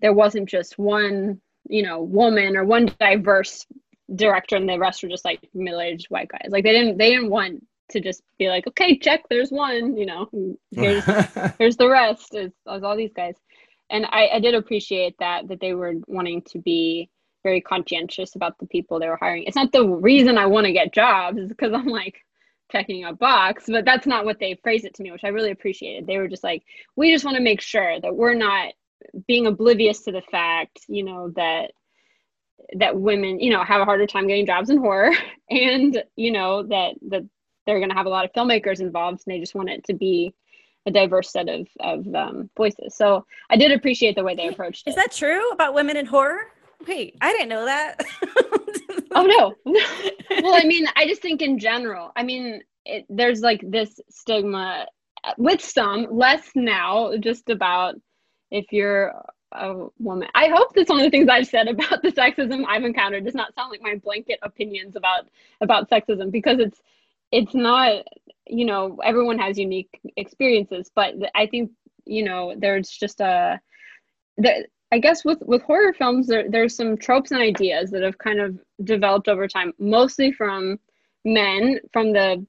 there 0.00 0.12
wasn't 0.12 0.48
just 0.48 0.78
one, 0.78 1.40
you 1.68 1.82
know, 1.82 2.02
woman 2.02 2.56
or 2.56 2.64
one 2.64 2.90
diverse 2.98 3.66
director 4.14 4.56
and 4.56 4.68
the 4.68 4.78
rest 4.78 5.02
were 5.02 5.08
just 5.08 5.24
like 5.24 5.48
middle-aged 5.54 6.06
white 6.10 6.28
guys. 6.28 6.50
Like 6.50 6.64
they 6.64 6.72
didn't 6.72 6.98
they 6.98 7.10
didn't 7.10 7.30
want 7.30 7.64
to 7.90 8.00
just 8.00 8.22
be 8.38 8.48
like, 8.48 8.66
okay, 8.66 8.98
check, 8.98 9.22
there's 9.28 9.50
one, 9.50 9.96
you 9.96 10.06
know, 10.06 10.28
here's 10.70 11.04
here's 11.58 11.76
the 11.76 11.88
rest 11.88 12.34
is, 12.34 12.52
all 12.66 12.96
these 12.96 13.12
guys. 13.14 13.36
And 13.92 14.06
I, 14.06 14.28
I 14.34 14.40
did 14.40 14.54
appreciate 14.54 15.16
that 15.18 15.48
that 15.48 15.60
they 15.60 15.74
were 15.74 15.94
wanting 16.08 16.42
to 16.42 16.58
be 16.58 17.10
very 17.42 17.60
conscientious 17.60 18.34
about 18.34 18.58
the 18.58 18.66
people 18.66 18.98
they 18.98 19.08
were 19.08 19.16
hiring. 19.16 19.44
It's 19.44 19.56
not 19.56 19.72
the 19.72 19.86
reason 19.86 20.38
I 20.38 20.46
want 20.46 20.66
to 20.66 20.72
get 20.72 20.94
jobs, 20.94 21.46
because 21.46 21.72
I'm 21.72 21.86
like 21.86 22.24
checking 22.70 23.04
a 23.04 23.12
box, 23.12 23.64
but 23.68 23.84
that's 23.84 24.06
not 24.06 24.24
what 24.24 24.38
they 24.40 24.58
phrased 24.62 24.86
it 24.86 24.94
to 24.94 25.02
me, 25.02 25.12
which 25.12 25.24
I 25.24 25.28
really 25.28 25.50
appreciated. 25.50 26.06
They 26.06 26.18
were 26.18 26.28
just 26.28 26.42
like, 26.42 26.62
we 26.96 27.12
just 27.12 27.24
want 27.24 27.36
to 27.36 27.42
make 27.42 27.60
sure 27.60 28.00
that 28.00 28.16
we're 28.16 28.34
not 28.34 28.72
being 29.26 29.46
oblivious 29.46 30.00
to 30.02 30.12
the 30.12 30.22
fact, 30.22 30.80
you 30.88 31.04
know, 31.04 31.30
that 31.36 31.72
that 32.78 32.98
women, 32.98 33.40
you 33.40 33.50
know, 33.50 33.62
have 33.62 33.82
a 33.82 33.84
harder 33.84 34.06
time 34.06 34.26
getting 34.26 34.46
jobs 34.46 34.70
in 34.70 34.78
horror 34.78 35.12
and, 35.50 36.02
you 36.16 36.32
know, 36.32 36.62
that 36.62 36.94
that 37.08 37.24
they're 37.66 37.78
going 37.78 37.90
to 37.90 37.96
have 37.96 38.06
a 38.06 38.10
lot 38.10 38.24
of 38.24 38.32
filmmakers 38.32 38.80
involved 38.80 39.22
and 39.26 39.34
they 39.34 39.40
just 39.40 39.54
want 39.54 39.68
it 39.68 39.84
to 39.84 39.94
be 39.94 40.34
a 40.86 40.90
diverse 40.90 41.30
set 41.30 41.48
of, 41.48 41.68
of 41.80 42.14
um, 42.14 42.50
voices. 42.56 42.96
So 42.96 43.24
I 43.50 43.56
did 43.56 43.72
appreciate 43.72 44.16
the 44.16 44.24
way 44.24 44.34
they 44.34 44.48
approached 44.48 44.88
Is 44.88 44.94
it. 44.94 44.96
that 44.96 45.12
true 45.12 45.50
about 45.50 45.74
women 45.74 45.96
in 45.96 46.06
horror? 46.06 46.40
Wait, 46.86 47.16
I 47.20 47.32
didn't 47.32 47.48
know 47.48 47.64
that. 47.64 48.00
oh 49.12 49.24
no. 49.24 49.54
well, 50.42 50.54
I 50.54 50.64
mean, 50.64 50.86
I 50.96 51.06
just 51.06 51.22
think 51.22 51.42
in 51.42 51.58
general, 51.58 52.10
I 52.16 52.24
mean, 52.24 52.62
it, 52.84 53.06
there's 53.08 53.40
like 53.40 53.60
this 53.64 54.00
stigma 54.10 54.86
with 55.38 55.62
some, 55.62 56.08
less 56.10 56.50
now, 56.56 57.16
just 57.18 57.48
about 57.48 57.94
if 58.50 58.66
you're 58.72 59.12
a 59.52 59.86
woman. 59.98 60.28
I 60.34 60.48
hope 60.48 60.74
that 60.74 60.86
some 60.86 60.98
of 60.98 61.04
the 61.04 61.10
things 61.10 61.28
I've 61.28 61.46
said 61.46 61.68
about 61.68 62.02
the 62.02 62.10
sexism 62.10 62.64
I've 62.66 62.84
encountered 62.84 63.24
does 63.24 63.34
not 63.34 63.54
sound 63.54 63.70
like 63.70 63.82
my 63.82 63.96
blanket 63.96 64.38
opinions 64.42 64.96
about 64.96 65.28
about 65.60 65.90
sexism 65.90 66.30
because 66.30 66.58
it's 66.58 66.80
it's 67.30 67.54
not 67.54 68.04
you 68.58 68.64
know 68.70 68.98
everyone 69.10 69.38
has 69.38 69.58
unique 69.58 69.92
experiences 70.16 70.90
but 70.94 71.14
i 71.34 71.46
think 71.46 71.70
you 72.04 72.22
know 72.28 72.54
there's 72.58 72.88
just 73.02 73.20
a 73.20 73.58
the, 74.38 74.66
i 74.92 74.98
guess 74.98 75.24
with 75.24 75.40
with 75.52 75.62
horror 75.62 75.92
films 75.92 76.26
there, 76.26 76.48
there's 76.50 76.76
some 76.76 76.96
tropes 76.96 77.30
and 77.32 77.40
ideas 77.40 77.90
that 77.90 78.02
have 78.02 78.18
kind 78.18 78.40
of 78.40 78.58
developed 78.84 79.28
over 79.28 79.46
time 79.48 79.72
mostly 79.78 80.32
from 80.32 80.78
men 81.24 81.78
from 81.92 82.12
the 82.12 82.44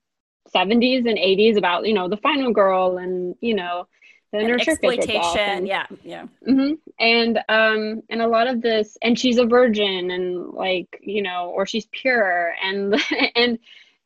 70s 0.54 1.06
and 1.10 1.18
80s 1.18 1.58
about 1.58 1.88
you 1.88 1.94
know 1.94 2.08
the 2.10 2.18
final 2.18 2.52
girl 2.52 2.98
and 2.98 3.36
you 3.42 3.56
know 3.56 3.88
the 4.32 4.40
And 4.40 4.50
inner 4.50 4.60
exploitation. 4.60 5.40
and- 5.40 5.68
Yeah, 5.68 5.86
yeah. 6.04 6.26
hmm 6.46 6.72
And 7.00 7.38
um 7.50 8.02
and 8.10 8.22
a 8.22 8.28
lot 8.28 8.48
of 8.48 8.62
this 8.62 8.98
and 9.02 9.18
she's 9.18 9.38
a 9.38 9.46
virgin 9.46 10.12
and 10.12 10.50
like 10.50 11.00
you 11.02 11.22
know 11.22 11.52
or 11.56 11.66
she's 11.66 11.86
pure 11.92 12.54
and 12.64 12.96
and 13.36 13.60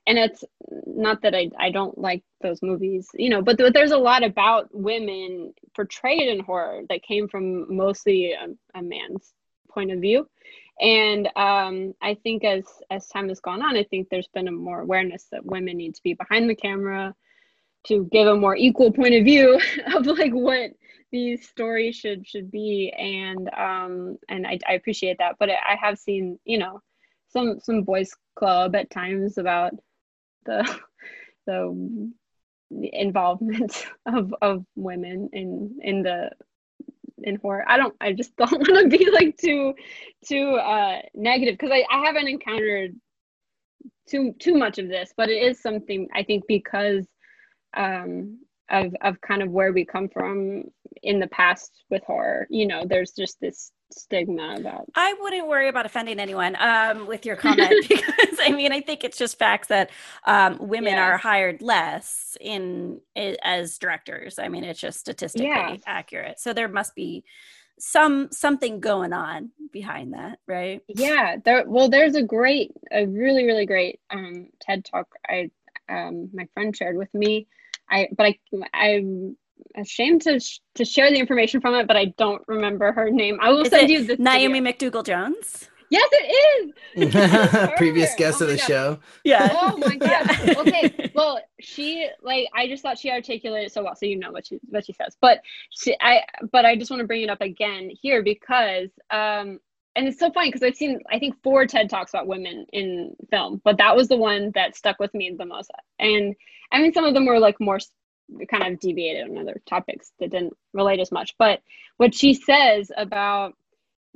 and 0.07 0.17
it's 0.17 0.43
not 0.87 1.21
that 1.21 1.35
I 1.35 1.51
I 1.59 1.71
don't 1.71 1.97
like 1.97 2.23
those 2.41 2.61
movies 2.63 3.09
you 3.13 3.29
know 3.29 3.41
but, 3.41 3.57
th- 3.57 3.73
there's 3.73 3.91
a 3.91 3.97
lot 3.97 4.23
about 4.23 4.69
women 4.73 5.53
portrayed 5.75 6.27
in 6.29 6.39
horror 6.39 6.81
that 6.89 7.03
came 7.03 7.27
from 7.27 7.75
mostly 7.75 8.33
a, 8.33 8.47
a 8.79 8.81
man's 8.81 9.33
point 9.69 9.91
of 9.91 9.99
view. 10.01 10.27
And 10.79 11.27
um 11.35 11.93
I 12.01 12.15
think 12.23 12.43
as 12.43 12.65
as 12.89 13.07
time 13.07 13.29
has 13.29 13.39
gone 13.39 13.61
on 13.61 13.77
I 13.77 13.83
think 13.83 14.09
there's 14.09 14.29
been 14.33 14.47
a 14.47 14.51
more 14.51 14.81
awareness 14.81 15.25
that 15.31 15.45
women 15.45 15.77
need 15.77 15.95
to 15.95 16.03
be 16.03 16.13
behind 16.13 16.49
the 16.49 16.55
camera 16.55 17.15
to 17.87 18.05
give 18.11 18.27
a 18.27 18.35
more 18.35 18.55
equal 18.55 18.91
point 18.91 19.15
of 19.15 19.23
view 19.23 19.59
of 19.95 20.05
like 20.07 20.33
what 20.33 20.71
these 21.11 21.47
stories 21.47 21.95
should 21.95 22.27
should 22.27 22.51
be. 22.51 22.91
And 22.97 23.49
um 23.53 24.17
and 24.29 24.45
I, 24.47 24.59
I 24.67 24.73
appreciate 24.73 25.17
that. 25.19 25.35
But 25.39 25.49
I 25.49 25.75
have 25.81 25.97
seen 25.99 26.39
you 26.45 26.57
know 26.57 26.81
some 27.29 27.59
some 27.59 27.83
boys 27.83 28.11
club 28.35 28.75
at 28.75 28.89
times 28.89 29.37
about 29.37 29.73
the 30.45 30.79
the 31.45 31.85
involvement 32.71 33.85
of 34.05 34.33
of 34.41 34.65
women 34.75 35.29
in 35.33 35.79
in 35.81 36.03
the 36.03 36.31
in 37.23 37.35
horror. 37.37 37.65
I 37.67 37.77
don't 37.77 37.95
i 37.99 38.13
just 38.13 38.35
don't 38.37 38.51
want 38.51 38.91
to 38.91 38.97
be 38.97 39.09
like 39.09 39.37
too 39.37 39.73
too 40.25 40.55
uh 40.55 41.01
negative 41.13 41.57
because 41.57 41.71
I, 41.71 41.85
I 41.89 42.05
haven't 42.05 42.27
encountered 42.27 42.95
too 44.09 44.33
too 44.39 44.55
much 44.55 44.77
of 44.77 44.87
this 44.87 45.13
but 45.17 45.29
it 45.29 45.43
is 45.43 45.61
something 45.61 46.07
i 46.15 46.23
think 46.23 46.45
because 46.47 47.05
um 47.75 48.39
of 48.69 48.95
of 49.01 49.19
kind 49.21 49.41
of 49.41 49.49
where 49.49 49.73
we 49.73 49.85
come 49.85 50.09
from 50.09 50.63
in 51.03 51.19
the 51.19 51.27
past 51.27 51.83
with 51.89 52.03
horror. 52.03 52.47
You 52.49 52.67
know 52.67 52.83
there's 52.85 53.11
just 53.11 53.39
this 53.39 53.71
stigma 53.91 54.55
about 54.57 54.87
I 54.95 55.13
wouldn't 55.21 55.47
worry 55.47 55.67
about 55.69 55.85
offending 55.85 56.19
anyone 56.19 56.55
um, 56.59 57.05
with 57.07 57.25
your 57.25 57.35
comment 57.35 57.79
because 57.87 58.39
I 58.41 58.51
mean 58.51 58.71
I 58.71 58.81
think 58.81 59.03
it's 59.03 59.17
just 59.17 59.37
facts 59.37 59.67
that 59.67 59.91
um, 60.25 60.57
women 60.59 60.97
Yeah. 60.97 60.99
are 60.99 61.17
hired 61.17 61.61
less 61.61 62.35
in 62.41 63.01
as 63.43 63.77
directors. 63.77 64.39
I 64.39 64.49
mean 64.49 64.63
it's 64.63 64.79
just 64.79 64.99
statistically 64.99 65.45
Yeah. 65.45 65.77
accurate. 65.85 66.39
So 66.39 66.53
there 66.53 66.67
must 66.67 66.95
be 66.95 67.23
some 67.79 68.29
something 68.31 68.79
going 68.79 69.13
on 69.13 69.51
behind 69.71 70.13
that, 70.13 70.39
right? 70.47 70.81
yeah 70.87 71.37
there 71.43 71.65
well 71.67 71.89
there's 71.89 72.15
a 72.15 72.23
great 72.23 72.71
a 72.91 73.05
really 73.05 73.45
really 73.45 73.65
great 73.65 73.99
um 74.09 74.47
ted 74.61 74.85
talk 74.85 75.07
i 75.27 75.49
um 75.89 76.29
my 76.33 76.47
friend 76.53 76.75
shared 76.75 76.97
with 76.97 77.13
me 77.13 77.47
i 77.89 78.07
but 78.15 78.25
i 78.27 78.39
i'm 78.73 79.35
ashamed 79.75 80.21
to 80.21 80.39
sh- 80.39 80.59
to 80.75 80.85
share 80.85 81.09
the 81.11 81.17
information 81.17 81.61
from 81.61 81.73
it 81.75 81.87
but 81.87 81.95
i 81.97 82.05
don't 82.17 82.41
remember 82.47 82.91
her 82.91 83.09
name 83.09 83.37
i 83.41 83.49
will 83.49 83.61
Is 83.61 83.69
send 83.69 83.89
it 83.89 83.93
you 83.93 84.03
the 84.05 84.17
Naomi 84.21 84.59
video. 84.59 84.91
McDougall 84.91 85.05
Jones? 85.05 85.69
yes 85.89 86.07
it 86.11 86.73
is 86.97 87.71
Previous 87.77 88.13
guest 88.15 88.41
Oh 88.41 88.45
of 88.45 88.51
the 88.51 88.57
God. 88.57 88.65
show. 88.67 88.99
Yeah. 89.23 89.49
oh 89.53 89.77
my 89.77 89.95
god 90.09 90.57
okay 90.57 91.11
well 91.15 91.39
she 91.59 92.07
like 92.21 92.47
i 92.53 92.67
just 92.67 92.83
thought 92.83 92.97
she 92.97 93.09
articulated 93.11 93.71
so 93.71 93.83
well 93.83 93.95
so 93.95 94.05
you 94.05 94.17
know 94.17 94.31
what 94.31 94.47
she 94.47 94.59
what 94.69 94.85
she 94.85 94.93
says 94.93 95.15
but 95.21 95.39
she 95.69 95.95
i 96.01 96.21
but 96.51 96.65
i 96.65 96.75
just 96.75 96.91
want 96.91 96.99
to 97.01 97.07
bring 97.07 97.21
it 97.21 97.29
up 97.29 97.41
again 97.41 97.89
here 98.01 98.21
because 98.23 98.89
um 99.11 99.59
and 99.95 100.07
it's 100.07 100.19
so 100.19 100.29
funny 100.31 100.49
because 100.49 100.63
i've 100.63 100.75
seen 100.75 100.99
i 101.11 101.17
think 101.19 101.35
four 101.41 101.65
ted 101.65 101.89
talks 101.89 102.11
about 102.11 102.27
women 102.27 102.65
in 102.73 103.15
film 103.31 103.61
but 103.63 103.77
that 103.77 103.95
was 103.95 104.07
the 104.09 104.17
one 104.17 104.51
that 104.55 104.75
stuck 104.75 104.99
with 104.99 105.13
me 105.13 105.33
the 105.37 105.45
most 105.45 105.71
and 105.99 106.35
i 106.71 106.81
mean 106.81 106.93
some 106.93 107.05
of 107.05 107.13
them 107.13 107.25
were 107.25 107.39
like 107.39 107.59
more 107.61 107.79
kind 108.49 108.73
of 108.73 108.79
deviated 108.79 109.29
on 109.29 109.37
other 109.37 109.61
topics 109.65 110.11
that 110.19 110.31
didn't 110.31 110.53
relate 110.73 110.99
as 110.99 111.11
much 111.11 111.35
but 111.37 111.61
what 111.97 112.13
she 112.13 112.33
says 112.33 112.91
about 112.97 113.53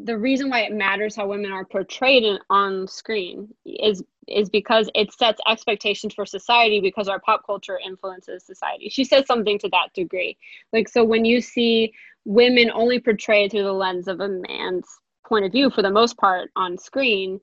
the 0.06 0.18
reason 0.18 0.50
why 0.50 0.62
it 0.62 0.74
matters 0.74 1.16
how 1.16 1.28
women 1.28 1.52
are 1.52 1.66
portrayed 1.66 2.24
in, 2.24 2.40
on 2.50 2.88
screen 2.88 3.54
is 3.66 4.04
is 4.28 4.50
because 4.50 4.90
it 4.96 5.12
sets 5.14 5.42
expectations 5.48 6.14
for 6.14 6.26
society 6.26 6.80
because 6.80 7.08
our 7.08 7.20
pop 7.20 7.46
culture 7.46 7.80
influences 7.86 8.46
society. 8.46 8.88
She 8.90 9.04
says 9.04 9.26
something 9.26 9.60
to 9.60 9.70
that 9.70 9.90
degree. 9.94 10.38
Like 10.72 10.88
so 10.88 11.04
when 11.04 11.26
you 11.26 11.42
see 11.42 11.94
women 12.26 12.72
only 12.72 13.00
portrayed 13.00 13.52
through 13.52 13.64
the 13.64 13.74
lens 13.74 14.08
of 14.08 14.20
a 14.20 14.30
man's 14.30 14.88
point 15.28 15.46
of 15.46 15.52
view 15.52 15.70
for 15.70 15.82
the 15.82 15.92
most 15.92 16.18
part 16.18 16.50
on 16.56 16.78
screen, 16.78 17.40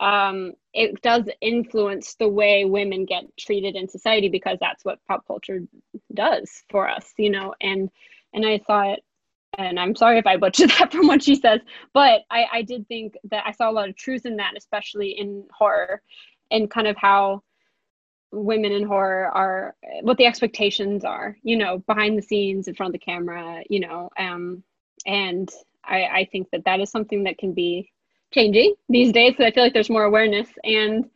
um, 0.00 0.52
it 0.74 1.00
does 1.02 1.28
influence 1.40 2.14
the 2.14 2.28
way 2.28 2.64
women 2.64 3.04
get 3.04 3.24
treated 3.38 3.76
in 3.76 3.88
society 3.88 4.28
because 4.28 4.58
that's 4.60 4.84
what 4.84 4.98
pop 5.06 5.26
culture 5.26 5.60
does 6.14 6.62
for 6.70 6.88
us 6.88 7.12
you 7.18 7.30
know? 7.30 7.54
And 7.60 7.90
and 8.32 8.46
i 8.46 8.58
thought 8.58 8.98
and 9.58 9.78
i'm 9.78 9.94
sorry 9.94 10.18
if 10.18 10.26
i 10.26 10.36
butchered 10.36 10.70
that 10.78 10.92
from 10.92 11.06
what 11.06 11.22
she 11.22 11.34
says 11.34 11.60
but 11.92 12.22
i 12.30 12.46
i 12.52 12.62
did 12.62 12.86
think 12.88 13.14
that 13.30 13.44
i 13.46 13.52
saw 13.52 13.70
a 13.70 13.72
lot 13.72 13.88
of 13.88 13.96
truth 13.96 14.26
in 14.26 14.36
that 14.36 14.54
especially 14.56 15.10
in 15.10 15.44
horror 15.52 16.02
and 16.50 16.70
kind 16.70 16.86
of 16.86 16.96
how 16.96 17.42
women 18.30 18.72
in 18.72 18.84
horror 18.84 19.26
are 19.26 19.74
what 20.02 20.16
the 20.16 20.26
expectations 20.26 21.04
are 21.04 21.36
you 21.42 21.56
know 21.56 21.78
behind 21.86 22.16
the 22.16 22.22
scenes 22.22 22.66
in 22.66 22.74
front 22.74 22.94
of 22.94 22.98
the 22.98 23.04
camera 23.04 23.62
you 23.68 23.80
know? 23.80 24.08
Um 24.18 24.62
and 25.06 25.50
i 25.84 26.04
i 26.04 26.28
think 26.30 26.48
that 26.50 26.64
that 26.64 26.80
is 26.80 26.90
something 26.90 27.24
that 27.24 27.38
can 27.38 27.52
be 27.52 27.90
changing 28.32 28.74
these 28.88 29.12
days 29.12 29.32
because 29.32 29.46
I 29.46 29.50
feel 29.50 29.64
like 29.64 29.72
there's 29.72 29.90
more 29.90 30.04
awareness 30.04 30.48
and 30.64 31.08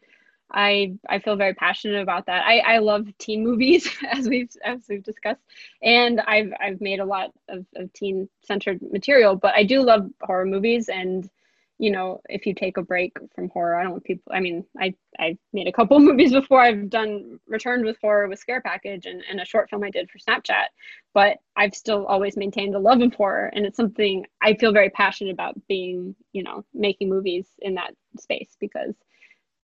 I 0.50 0.94
I 1.08 1.18
feel 1.18 1.36
very 1.36 1.54
passionate 1.54 2.00
about 2.00 2.26
that. 2.26 2.44
I, 2.46 2.58
I 2.60 2.78
love 2.78 3.08
teen 3.18 3.42
movies 3.42 3.88
as 4.10 4.28
we've 4.28 4.50
as 4.64 4.80
we've 4.88 5.02
discussed, 5.02 5.42
and 5.82 6.20
I've 6.20 6.52
I've 6.60 6.80
made 6.80 7.00
a 7.00 7.04
lot 7.04 7.32
of, 7.48 7.66
of 7.74 7.92
teen 7.92 8.28
centered 8.42 8.80
material, 8.92 9.36
but 9.36 9.54
I 9.54 9.64
do 9.64 9.82
love 9.82 10.08
horror 10.22 10.46
movies 10.46 10.88
and 10.88 11.28
you 11.78 11.90
know, 11.90 12.22
if 12.28 12.46
you 12.46 12.54
take 12.54 12.78
a 12.78 12.82
break 12.82 13.16
from 13.34 13.50
horror, 13.50 13.76
I 13.76 13.82
don't 13.82 13.92
want 13.92 14.04
people. 14.04 14.32
I 14.32 14.40
mean, 14.40 14.64
I 14.78 14.94
I 15.18 15.36
made 15.52 15.68
a 15.68 15.72
couple 15.72 15.98
movies 16.00 16.32
before. 16.32 16.60
I've 16.60 16.88
done 16.88 17.38
returned 17.46 17.84
with 17.84 17.98
horror 18.00 18.28
with 18.28 18.38
Scare 18.38 18.62
Package 18.62 19.06
and, 19.06 19.22
and 19.30 19.40
a 19.40 19.44
short 19.44 19.68
film 19.68 19.84
I 19.84 19.90
did 19.90 20.10
for 20.10 20.18
Snapchat. 20.18 20.66
But 21.12 21.38
I've 21.56 21.74
still 21.74 22.06
always 22.06 22.36
maintained 22.36 22.74
a 22.74 22.78
love 22.78 23.02
of 23.02 23.14
horror, 23.14 23.50
and 23.54 23.66
it's 23.66 23.76
something 23.76 24.24
I 24.40 24.54
feel 24.54 24.72
very 24.72 24.90
passionate 24.90 25.32
about 25.32 25.54
being, 25.68 26.14
you 26.32 26.42
know, 26.42 26.64
making 26.72 27.10
movies 27.10 27.46
in 27.58 27.74
that 27.74 27.92
space 28.18 28.56
because 28.58 28.94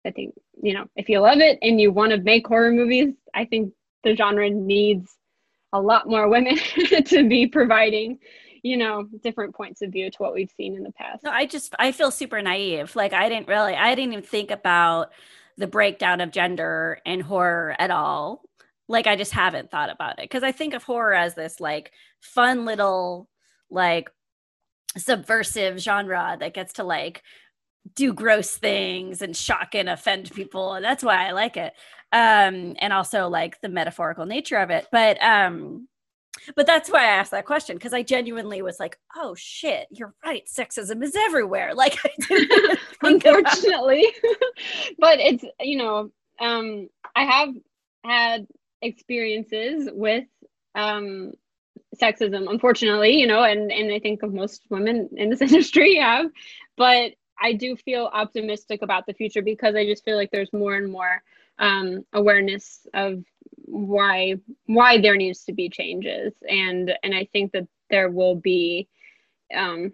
I 0.05 0.11
think 0.11 0.35
you 0.63 0.75
know 0.75 0.87
if 0.97 1.09
you 1.09 1.21
love 1.21 1.39
it 1.39 1.59
and 1.63 1.81
you 1.81 1.93
want 1.93 2.13
to 2.13 2.19
make 2.19 2.47
horror 2.47 2.73
movies, 2.73 3.15
I 3.35 3.47
think 3.47 3.73
the 4.05 4.15
genre 4.15 4.51
needs 4.51 5.17
a 5.73 5.81
lot 5.81 6.07
more 6.07 6.29
women 6.29 6.57
to 7.07 7.29
be 7.29 7.47
providing 7.47 8.19
you 8.63 8.77
know 8.77 9.05
different 9.23 9.55
points 9.55 9.83
of 9.83 9.91
view 9.91 10.11
to 10.11 10.19
what 10.19 10.35
we've 10.35 10.53
seen 10.57 10.77
in 10.77 10.83
the 10.83 10.93
past. 10.93 11.25
No 11.25 11.31
i 11.31 11.47
just 11.47 11.75
i 11.79 11.93
feel 11.93 12.11
super 12.11 12.41
naive. 12.41 12.95
Like 12.97 13.13
i 13.13 13.29
didn't 13.29 13.49
really 13.49 13.75
i 13.75 13.95
didn't 13.95 14.13
even 14.13 14.25
think 14.25 14.51
about 14.51 15.13
the 15.59 15.67
breakdown 15.67 16.21
of 16.21 16.31
gender 16.31 16.99
in 17.05 17.21
horror 17.21 17.75
at 17.79 17.91
all. 17.91 18.43
Like 18.89 19.07
i 19.07 19.17
just 19.17 19.33
haven't 19.33 19.71
thought 19.71 19.91
about 19.91 20.19
it. 20.19 20.25
Because 20.25 20.45
i 20.45 20.53
think 20.53 20.75
of 20.75 20.85
horror 20.85 21.15
as 21.15 21.35
this 21.35 21.61
like 21.61 21.93
fun 22.21 22.65
little 22.65 23.29
like 23.71 24.11
subversive 24.97 25.79
genre 25.79 26.37
that 26.39 26.55
gets 26.55 26.75
to 26.75 26.85
like 26.85 27.23
do 27.97 28.13
gross 28.13 28.57
things 28.57 29.23
and 29.23 29.37
shock 29.37 29.75
and 29.75 29.89
offend 29.89 30.31
people 30.33 30.75
and 30.75 30.85
that's 30.85 31.03
why 31.03 31.27
i 31.29 31.33
like 31.33 31.57
it. 31.57 31.73
Um 32.13 32.77
and 32.79 32.93
also 32.93 33.29
like 33.29 33.61
the 33.61 33.69
metaphorical 33.69 34.27
nature 34.27 34.59
of 34.59 34.71
it. 34.71 34.87
But 34.93 35.21
um 35.21 35.89
but 36.57 36.67
that's 36.67 36.91
why 36.91 37.03
I 37.03 37.17
asked 37.17 37.31
that 37.33 37.47
question 37.47 37.77
because 37.77 37.93
I 37.93 38.03
genuinely 38.03 38.63
was 38.63 38.81
like, 38.81 38.99
"Oh 39.17 39.35
shit, 39.35 39.87
you're 39.91 40.15
right. 40.25 40.45
Sexism 40.47 41.03
is 41.03 41.15
everywhere." 41.17 41.73
Like, 41.83 41.99
unfortunately, 43.03 44.07
but 44.99 45.19
it's 45.19 45.45
you 45.61 45.77
know, 45.79 46.11
um, 46.41 46.89
I 47.15 47.25
have 47.25 47.49
had 48.05 48.47
experiences 48.81 49.89
with 49.93 50.25
um, 50.75 51.33
sexism, 52.01 52.51
unfortunately, 52.51 53.19
you 53.19 53.27
know, 53.27 53.43
and 53.43 53.71
and 53.71 53.93
I 53.93 53.99
think 53.99 54.23
most 54.23 54.63
women 54.71 55.11
in 55.17 55.31
this 55.31 55.41
industry 55.43 55.97
have, 55.97 56.27
but 56.77 57.13
I 57.41 57.53
do 57.55 57.77
feel 57.77 58.09
optimistic 58.13 58.83
about 58.83 59.07
the 59.07 59.15
future 59.15 59.43
because 59.43 59.75
I 59.75 59.85
just 59.85 60.05
feel 60.05 60.17
like 60.17 60.31
there's 60.31 60.53
more 60.53 60.77
and 60.77 60.91
more 60.91 61.23
um, 61.59 62.05
awareness 62.13 62.87
of 62.95 63.25
why 63.73 64.35
why 64.67 65.01
there 65.01 65.17
needs 65.17 65.45
to 65.45 65.53
be 65.53 65.69
changes. 65.69 66.35
And 66.49 66.93
and 67.03 67.15
i 67.15 67.29
think 67.33 67.53
that 67.53 67.67
there 67.91 68.11
will 68.11 68.37
be 68.37 68.89
um 69.55 69.93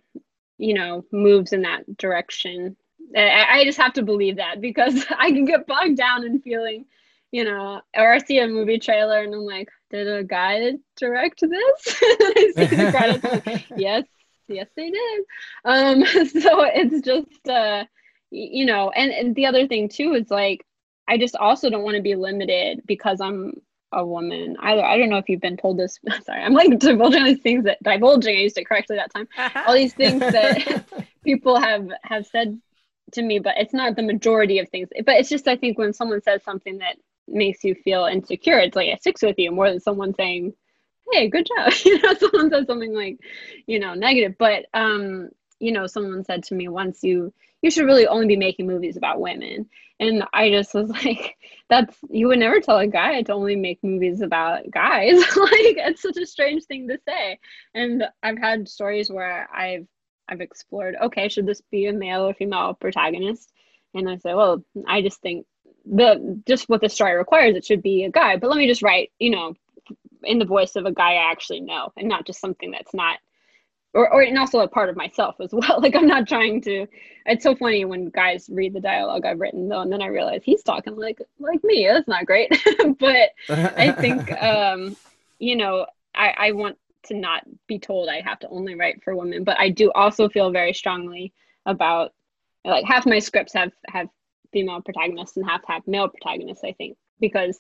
you 0.59 0.75
know 0.75 1.05
moves 1.13 1.53
in 1.53 1.63
that 1.63 1.97
direction. 1.97 2.77
I, 3.17 3.61
I 3.61 3.65
just 3.65 3.79
have 3.79 3.95
to 3.95 4.03
believe 4.03 4.37
that 4.37 4.61
because 4.61 5.07
i 5.19 5.31
can 5.31 5.45
get 5.45 5.67
bogged 5.67 5.97
down 5.97 6.25
in 6.25 6.41
feeling 6.41 6.85
you 7.31 7.45
know 7.45 7.81
or 7.97 8.13
i 8.13 8.19
see 8.19 8.39
a 8.39 8.49
movie 8.49 8.79
trailer 8.79 9.23
and 9.23 9.35
i'm 9.35 9.41
like 9.41 9.69
did 9.91 10.09
a 10.09 10.23
guy 10.25 10.73
direct 10.97 11.41
this? 11.41 11.99
I 12.03 12.53
see 12.55 12.67
the 12.67 12.91
credits, 12.91 13.65
yes 13.77 14.05
yes 14.49 14.69
they 14.77 14.91
did. 14.91 15.25
Um 15.65 16.05
so 16.05 16.63
it's 16.65 17.01
just 17.01 17.49
uh 17.49 17.85
you 18.31 18.67
know 18.67 18.91
and, 18.91 19.11
and 19.13 19.35
the 19.35 19.47
other 19.47 19.67
thing 19.67 19.89
too 19.89 20.15
is 20.15 20.31
like 20.31 20.65
I 21.09 21.17
just 21.17 21.37
also 21.37 21.71
don't 21.71 21.85
want 21.85 21.97
to 21.97 22.03
be 22.03 22.15
limited 22.15 22.83
because 22.87 23.21
I'm 23.21 23.55
a 23.93 24.05
woman. 24.05 24.57
I, 24.61 24.79
I 24.79 24.99
don't 24.99 25.09
know 25.09 25.19
if 25.19 25.29
you've 25.29 25.41
been 25.41 25.57
told 25.57 25.79
this. 25.79 25.99
Sorry, 26.25 26.43
I'm 26.43 26.53
like 26.53 26.79
divulging 26.79 27.25
these 27.25 27.41
things 27.41 27.65
that 27.65 27.83
divulging. 27.83 28.37
I 28.37 28.41
used 28.41 28.59
it 28.59 28.67
correctly 28.67 28.97
that 28.97 29.13
time. 29.13 29.29
All 29.67 29.75
these 29.75 29.95
things 29.95 30.21
that 30.21 30.85
people 31.25 31.61
have 31.61 31.89
have 32.03 32.27
said 32.27 32.61
to 33.13 33.23
me, 33.23 33.39
but 33.39 33.55
it's 33.57 33.75
not 33.75 33.97
the 33.97 34.03
majority 34.03 34.59
of 34.59 34.69
things. 34.69 34.89
But 35.05 35.17
it's 35.17 35.29
just 35.29 35.49
I 35.49 35.57
think 35.57 35.79
when 35.79 35.93
someone 35.93 36.23
says 36.23 36.43
something 36.45 36.79
that 36.79 36.97
makes 37.27 37.65
you 37.65 37.75
feel 37.75 38.05
insecure, 38.05 38.59
it's 38.59 38.77
like 38.77 38.89
it 38.89 39.01
sticks 39.01 39.23
with 39.23 39.39
you 39.39 39.51
more 39.51 39.71
than 39.71 39.81
someone 39.81 40.15
saying, 40.15 40.53
"Hey, 41.13 41.29
good 41.29 41.47
job." 41.47 41.73
you 41.85 42.01
know, 42.03 42.15
someone 42.15 42.51
says 42.51 42.67
something 42.67 42.95
like, 42.95 43.19
you 43.67 43.79
know, 43.79 43.95
negative. 43.95 44.37
But 44.39 44.67
um, 44.75 45.31
you 45.61 45.73
know, 45.73 45.87
someone 45.87 46.25
said 46.25 46.45
to 46.45 46.55
me 46.55 46.69
once, 46.69 47.03
"You 47.03 47.33
you 47.63 47.71
should 47.71 47.87
really 47.87 48.07
only 48.07 48.27
be 48.27 48.37
making 48.37 48.67
movies 48.67 48.97
about 48.97 49.21
women." 49.21 49.69
And 50.01 50.25
I 50.33 50.51
just 50.51 50.75
was 50.75 50.89
like, 51.05 51.37
"That's 51.69 51.97
you 52.11 52.29
would 52.29 52.39
never 52.39 52.61
tell 52.61 52.79
a 52.79 52.87
guy 52.87 53.23
to 53.23 53.33
only 53.33 53.57
make 53.57 53.83
movies 53.83 54.21
about 54.21 54.71
guys." 54.71 55.19
like 55.37 55.77
it's 55.77 56.03
such 56.03 56.17
a 56.17 56.27
strange 56.27 56.65
thing 56.65 56.89
to 56.89 56.99
say. 57.07 57.39
And 57.75 58.05
I've 58.23 58.39
had 58.39 58.69
stories 58.69 59.11
where 59.11 59.49
I've 59.53 59.87
I've 60.29 60.41
explored, 60.41 60.97
okay, 61.03 61.29
should 61.29 61.47
this 61.47 61.63
be 61.71 61.87
a 61.87 61.93
male 61.93 62.29
or 62.29 62.35
female 62.35 62.75
protagonist? 62.75 63.51
And 63.95 64.09
I 64.09 64.17
say, 64.19 64.35
well, 64.35 64.63
I 64.87 65.03
just 65.03 65.21
think 65.23 65.47
the 65.87 66.41
just 66.47 66.69
what 66.69 66.81
the 66.81 66.89
story 66.89 67.17
requires, 67.17 67.57
it 67.57 67.65
should 67.65 67.83
be 67.83 68.05
a 68.05 68.11
guy. 68.11 68.37
But 68.37 68.51
let 68.51 68.59
me 68.59 68.69
just 68.69 68.83
write, 68.83 69.11
you 69.19 69.31
know, 69.31 69.55
in 70.23 70.39
the 70.39 70.45
voice 70.45 70.77
of 70.77 70.85
a 70.85 70.93
guy 70.93 71.13
I 71.13 71.31
actually 71.31 71.61
know, 71.61 71.93
and 71.97 72.09
not 72.09 72.27
just 72.27 72.41
something 72.41 72.71
that's 72.71 72.95
not 72.95 73.19
or, 73.95 74.13
or 74.13 74.23
and 74.23 74.39
also 74.39 74.61
a 74.61 74.69
part 74.69 74.89
of 74.89 74.97
myself 74.97 75.37
as 75.41 75.51
well. 75.53 75.81
Like 75.83 75.97
I'm 75.97 76.07
not 76.07 76.29
trying 76.29 76.61
to. 76.63 76.87
It's 77.27 77.45
so 77.45 77.55
funny 77.55 77.85
when 77.85 78.11
guys 78.11 78.49
read 78.51 78.73
the 78.73 78.81
dialogue 78.81 79.25
I've 79.25 79.41
written 79.41 79.69
though, 79.69 79.81
and 79.81 79.93
then 79.93 80.03
I 80.03 80.07
realize 80.07 80.43
he's 80.45 80.63
talking 80.63 80.97
like 80.97 81.21
like 81.39 81.63
me. 81.65 81.87
That's 81.87 82.09
not 82.09 82.27
great. 82.27 82.51
but 82.99 83.31
I 83.49 83.93
think 83.93 84.31
um, 84.43 84.97
you 85.39 85.57
know 85.57 85.87
I, 86.15 86.35
I 86.37 86.53
want 86.53 86.79
to 87.05 87.15
not 87.15 87.45
be 87.67 87.79
told 87.79 88.09
I 88.09 88.21
have 88.21 88.41
to 88.41 88.49
only 88.49 88.75
write 88.75 89.03
for 89.03 89.17
women, 89.17 89.45
but 89.45 89.59
I 89.59 89.71
do 89.71 89.91
also 89.93 90.29
feel 90.29 90.51
very 90.51 90.73
strongly 90.73 91.33
about 91.65 92.13
like 92.65 92.85
half 92.85 93.07
my 93.07 93.19
scripts 93.19 93.55
have 93.55 93.73
have 93.89 94.09
female 94.53 94.83
protagonists 94.83 95.37
and 95.37 95.49
half 95.49 95.61
have 95.67 95.87
male 95.87 96.09
protagonists. 96.09 96.65
I 96.65 96.73
think 96.73 96.97
because 97.21 97.59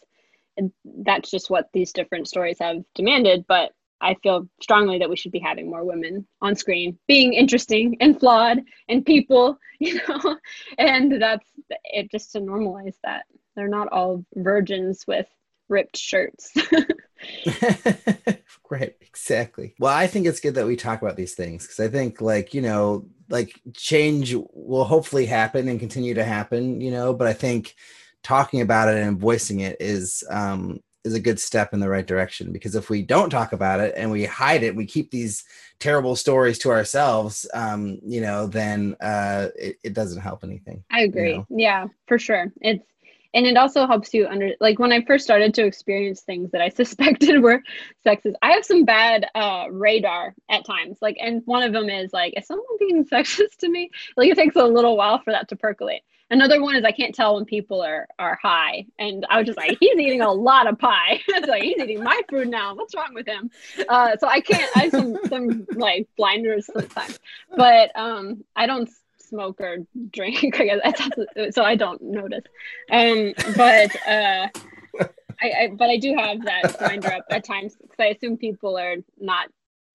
that's 0.85 1.31
just 1.31 1.51
what 1.51 1.69
these 1.73 1.93
different 1.93 2.29
stories 2.29 2.59
have 2.61 2.83
demanded. 2.95 3.45
But 3.49 3.73
I 4.01 4.15
feel 4.23 4.49
strongly 4.63 4.99
that 4.99 5.11
we 5.11 5.17
should 5.17 5.33
be 5.33 5.39
having 5.39 5.71
more 5.71 5.85
women 5.85 6.27
on 6.41 6.55
screen, 6.55 6.99
being 7.07 7.33
interesting 7.33 7.97
and 8.01 8.19
flawed 8.19 8.63
and 8.89 9.05
people, 9.05 9.59
you 9.81 10.01
know, 10.09 10.37
and 10.79 11.21
that's 11.21 11.49
it 11.85 12.11
just 12.11 12.33
to 12.33 12.41
normalize 12.41 12.97
that. 13.05 13.25
They're 13.57 13.69
not 13.69 13.89
all 13.89 14.25
virgins 14.35 15.05
with 15.07 15.27
ripped 15.69 15.97
shirts. 15.97 16.53
right, 18.71 18.95
exactly. 19.01 19.75
Well, 19.79 19.95
I 19.95 20.07
think 20.07 20.27
it's 20.27 20.41
good 20.41 20.55
that 20.55 20.67
we 20.67 20.77
talk 20.77 21.03
about 21.03 21.17
these 21.17 21.35
things 21.35 21.65
because 21.65 21.81
I 21.81 21.89
think, 21.89 22.21
like, 22.21 22.55
you 22.55 22.63
know, 22.63 23.07
like 23.29 23.61
change 23.75 24.35
will 24.53 24.85
hopefully 24.85 25.27
happen 25.27 25.69
and 25.69 25.81
continue 25.81 26.15
to 26.15 26.25
happen, 26.25 26.81
you 26.81 26.91
know, 26.91 27.13
but 27.13 27.27
I 27.27 27.33
think 27.33 27.75
talking 28.23 28.61
about 28.61 28.89
it 28.89 28.97
and 28.97 29.19
voicing 29.19 29.61
it 29.61 29.77
is 29.81 30.25
um 30.31 30.81
is 31.05 31.15
a 31.15 31.21
good 31.21 31.39
step 31.39 31.73
in 31.73 31.81
the 31.81 31.89
right 31.89 32.07
direction 32.07 32.53
because 32.53 32.75
if 32.75 32.91
we 32.91 33.03
don't 33.03 33.31
talk 33.31 33.53
about 33.53 33.81
it 33.81 33.95
and 33.97 34.11
we 34.11 34.25
hide 34.25 34.63
it 34.63 34.75
we 34.75 34.85
keep 34.85 35.11
these 35.11 35.45
terrible 35.79 36.17
stories 36.17 36.59
to 36.59 36.71
ourselves 36.71 37.47
um 37.55 37.99
you 38.05 38.21
know 38.21 38.47
then 38.47 38.97
uh 39.01 39.49
it, 39.57 39.77
it 39.85 39.95
doesn't 39.95 40.21
help 40.21 40.43
anything 40.43 40.83
i 40.91 41.03
agree 41.03 41.31
you 41.31 41.37
know? 41.39 41.47
yeah 41.51 41.87
for 42.07 42.19
sure 42.19 42.53
it's 42.61 42.85
and 43.35 43.47
it 43.47 43.57
also 43.57 43.87
helps 43.87 44.13
you 44.15 44.27
under 44.27 44.53
like 44.61 44.79
when 44.79 44.93
i 44.93 45.03
first 45.05 45.25
started 45.25 45.55
to 45.55 45.65
experience 45.65 46.21
things 46.23 46.51
that 46.51 46.61
i 46.61 46.69
suspected 46.81 47.43
were 47.43 47.63
sexist 48.07 48.35
i 48.43 48.53
have 48.53 48.65
some 48.65 48.85
bad 48.85 49.27
uh 49.35 49.67
radar 49.71 50.35
at 50.51 50.65
times 50.65 50.99
like 51.01 51.17
and 51.21 51.43
one 51.45 51.63
of 51.63 51.73
them 51.73 51.89
is 51.89 52.13
like 52.13 52.35
is 52.37 52.47
someone 52.47 52.67
being 52.79 53.05
sexist 53.13 53.57
to 53.59 53.69
me 53.69 53.91
like 54.17 54.29
it 54.29 54.37
takes 54.37 54.57
a 54.57 54.65
little 54.65 54.97
while 54.97 55.21
for 55.23 55.33
that 55.33 55.49
to 55.49 55.57
percolate 55.57 56.03
Another 56.31 56.61
one 56.61 56.77
is 56.77 56.85
I 56.85 56.93
can't 56.93 57.15
tell 57.15 57.37
when 57.37 57.47
people 57.47 57.81
are 57.81 58.07
are 58.19 58.39
high, 58.43 58.85
and 58.99 59.25
I 59.31 59.39
was 59.39 59.47
just 59.47 59.57
like, 59.57 59.79
he's 59.81 59.99
eating 59.99 60.21
a 60.21 60.31
lot 60.31 60.67
of 60.67 60.79
pie. 60.79 61.21
it's 61.29 61.49
like 61.49 61.63
he's 61.63 61.79
eating 61.79 62.05
my 62.05 62.21
food 62.29 62.49
now. 62.49 62.75
What's 62.75 62.95
wrong 62.95 63.15
with 63.15 63.27
him? 63.27 63.51
Uh, 63.89 64.15
so 64.19 64.29
I 64.29 64.43
can't. 64.43 64.71
I 64.77 64.81
have 64.81 64.91
some 64.91 65.17
some 65.29 65.67
like 65.75 66.07
blinders 66.19 66.67
sometimes, 66.67 67.19
but 67.57 67.99
um, 67.99 68.45
I 68.55 68.67
don't 68.67 68.91
smoke 69.29 69.61
or 69.61 69.79
drink. 70.11 70.61
I 70.61 70.65
guess 70.65 71.55
so 71.55 71.63
I 71.63 71.77
don't 71.77 72.03
notice. 72.03 72.45
Um, 72.91 73.35
but 73.57 73.97
uh, 74.07 74.49
I, 75.41 75.53
I 75.61 75.73
but 75.75 75.91
I 75.91 75.99
do 75.99 76.15
have 76.15 76.43
that 76.45 76.81
reminder 76.81 77.13
up 77.13 77.25
at 77.31 77.45
times 77.45 77.77
because 77.77 77.99
I 77.99 78.07
assume 78.07 78.37
people 78.37 78.79
are 78.79 78.97
not, 79.19 79.49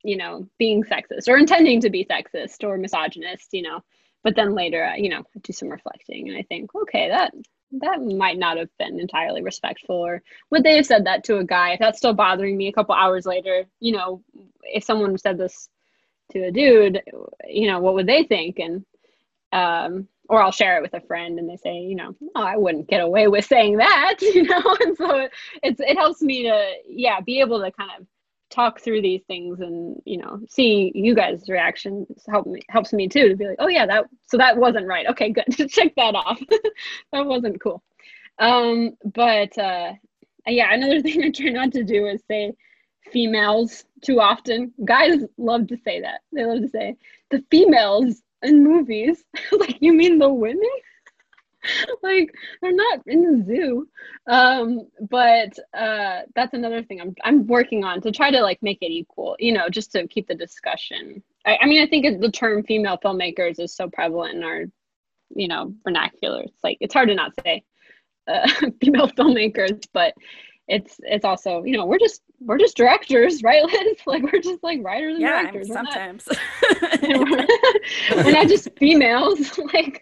you 0.03 0.17
know, 0.17 0.47
being 0.57 0.83
sexist 0.83 1.27
or 1.27 1.37
intending 1.37 1.81
to 1.81 1.89
be 1.89 2.05
sexist 2.05 2.63
or 2.63 2.77
misogynist, 2.77 3.49
you 3.51 3.63
know. 3.63 3.81
But 4.23 4.35
then 4.35 4.55
later, 4.55 4.85
uh, 4.85 4.95
you 4.95 5.09
know, 5.09 5.19
I 5.19 5.39
do 5.41 5.51
some 5.51 5.69
reflecting 5.69 6.29
and 6.29 6.37
I 6.37 6.43
think, 6.43 6.73
okay, 6.73 7.09
that 7.09 7.33
that 7.81 8.01
might 8.01 8.37
not 8.37 8.57
have 8.57 8.69
been 8.77 8.99
entirely 8.99 9.41
respectful 9.41 9.95
or 9.95 10.21
would 10.49 10.63
they 10.63 10.75
have 10.75 10.85
said 10.85 11.05
that 11.05 11.23
to 11.23 11.37
a 11.37 11.43
guy 11.43 11.71
if 11.71 11.79
that's 11.79 11.97
still 11.97 12.13
bothering 12.13 12.55
me 12.55 12.67
a 12.67 12.73
couple 12.73 12.93
hours 12.93 13.25
later 13.25 13.65
you 13.79 13.91
know 13.91 14.21
if 14.61 14.83
someone 14.83 15.17
said 15.17 15.37
this 15.37 15.69
to 16.31 16.43
a 16.43 16.51
dude 16.51 17.01
you 17.47 17.67
know 17.67 17.79
what 17.79 17.95
would 17.95 18.07
they 18.07 18.23
think 18.23 18.59
and 18.59 18.85
um 19.53 20.07
or 20.29 20.41
I'll 20.41 20.51
share 20.51 20.77
it 20.77 20.81
with 20.81 20.93
a 20.93 21.05
friend 21.05 21.37
and 21.37 21.49
they 21.49 21.57
say, 21.57 21.79
you 21.79 21.95
know, 21.95 22.15
oh, 22.35 22.41
I 22.41 22.55
wouldn't 22.55 22.87
get 22.87 23.01
away 23.01 23.27
with 23.27 23.45
saying 23.45 23.77
that, 23.77 24.15
you 24.21 24.43
know, 24.43 24.77
and 24.81 24.97
so 24.97 25.27
it's 25.61 25.79
it 25.79 25.97
helps 25.97 26.21
me 26.21 26.43
to 26.43 26.71
yeah 26.87 27.19
be 27.21 27.39
able 27.39 27.61
to 27.61 27.71
kind 27.71 27.91
of 27.99 28.07
talk 28.49 28.79
through 28.79 29.01
these 29.01 29.21
things 29.23 29.59
and 29.61 29.99
you 30.05 30.15
know 30.15 30.39
see 30.47 30.91
you 30.93 31.15
guys 31.15 31.49
reactions 31.49 32.07
help 32.27 32.45
me 32.45 32.61
helps 32.69 32.93
me 32.93 33.07
too 33.07 33.27
to 33.27 33.35
be 33.35 33.47
like 33.47 33.55
oh 33.57 33.67
yeah 33.67 33.83
that 33.83 34.05
so 34.27 34.37
that 34.37 34.57
wasn't 34.57 34.85
right. 34.85 35.07
Okay 35.07 35.31
good. 35.31 35.45
Check 35.69 35.93
that 35.95 36.15
off. 36.15 36.39
That 37.11 37.25
wasn't 37.25 37.61
cool. 37.61 37.83
Um 38.39 38.91
but 39.13 39.57
uh 39.57 39.93
yeah 40.45 40.73
another 40.73 41.01
thing 41.01 41.23
i 41.23 41.31
try 41.31 41.49
not 41.49 41.71
to 41.71 41.83
do 41.83 42.05
is 42.07 42.21
say 42.27 42.53
females 43.11 43.85
too 44.01 44.19
often. 44.19 44.73
Guys 44.85 45.21
love 45.37 45.67
to 45.67 45.77
say 45.77 46.01
that. 46.01 46.21
They 46.31 46.45
love 46.45 46.61
to 46.61 46.69
say 46.69 46.97
the 47.31 47.43
females 47.49 48.21
in 48.43 48.63
movies? 48.63 49.23
Like 49.51 49.77
you 49.81 49.93
mean 49.93 50.17
the 50.19 50.29
women? 50.29 50.69
Like 52.03 52.29
they're 52.61 52.73
not 52.73 52.99
in 53.07 53.21
the 53.21 53.45
zoo. 53.45 53.87
Um 54.27 54.87
but 55.09 55.57
uh 55.73 56.21
that's 56.35 56.53
another 56.53 56.83
thing 56.83 56.99
i'm 56.99 57.15
i'm 57.23 57.47
working 57.47 57.85
on 57.85 58.01
to 58.01 58.11
try 58.11 58.31
to 58.31 58.41
like 58.41 58.61
make 58.61 58.79
it 58.81 58.91
equal 58.91 59.37
you 59.39 59.53
know 59.53 59.69
just 59.69 59.91
to 59.93 60.07
keep 60.07 60.27
the 60.27 60.35
discussion. 60.35 61.23
I, 61.45 61.57
I 61.61 61.65
mean 61.65 61.81
i 61.81 61.87
think 61.87 62.21
the 62.21 62.31
term 62.31 62.63
female 62.63 62.97
filmmakers 63.03 63.59
is 63.59 63.73
so 63.75 63.89
prevalent 63.89 64.35
in 64.35 64.43
our 64.43 64.65
you 65.35 65.47
know 65.47 65.73
vernacular. 65.83 66.41
It's 66.43 66.63
like 66.63 66.77
it's 66.81 66.93
hard 66.93 67.09
to 67.09 67.15
not 67.15 67.31
say 67.43 67.63
uh, 68.27 68.47
female 68.81 69.07
filmmakers 69.09 69.85
but 69.93 70.13
it's 70.67 70.99
it's 71.03 71.25
also 71.25 71.63
you 71.63 71.75
know 71.75 71.85
we're 71.85 71.99
just 71.99 72.21
we're 72.39 72.57
just 72.57 72.77
directors 72.77 73.43
right 73.43 73.63
Liz? 73.71 73.97
like 74.05 74.23
we're 74.23 74.41
just 74.41 74.63
like 74.63 74.79
writers 74.83 75.13
and 75.13 75.21
yeah, 75.21 75.41
directors 75.41 75.71
I 75.71 75.81
mean, 75.81 75.85
sometimes. 75.85 76.27
We're, 77.03 77.35
not, 77.35 77.49
we're 78.25 78.31
not 78.31 78.47
just 78.47 78.69
females 78.77 79.59
like 79.73 80.01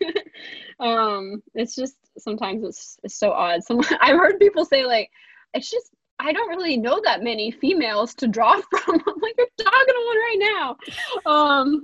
um 0.80 1.42
it's 1.56 1.76
just 1.76 1.96
sometimes 2.18 2.64
it's, 2.64 2.98
it's 3.04 3.16
so 3.16 3.32
odd. 3.32 3.64
Some 3.64 3.82
i've 4.02 4.18
heard 4.18 4.40
people 4.40 4.66
say 4.66 4.86
like 4.86 5.10
it's 5.54 5.70
just 5.70 5.90
i 6.20 6.32
don't 6.32 6.50
really 6.50 6.78
know 6.78 7.02
that 7.04 7.24
many 7.24 7.52
females 7.52 8.14
to 8.16 8.28
draw 8.28 8.62
from. 8.70 9.02
I'm 9.08 9.20
like 9.22 9.34
you're 9.38 9.48
talking 9.58 9.86
to 9.88 10.06
one 10.08 10.18
right 10.18 10.40
now. 10.40 10.78
Um 11.26 11.82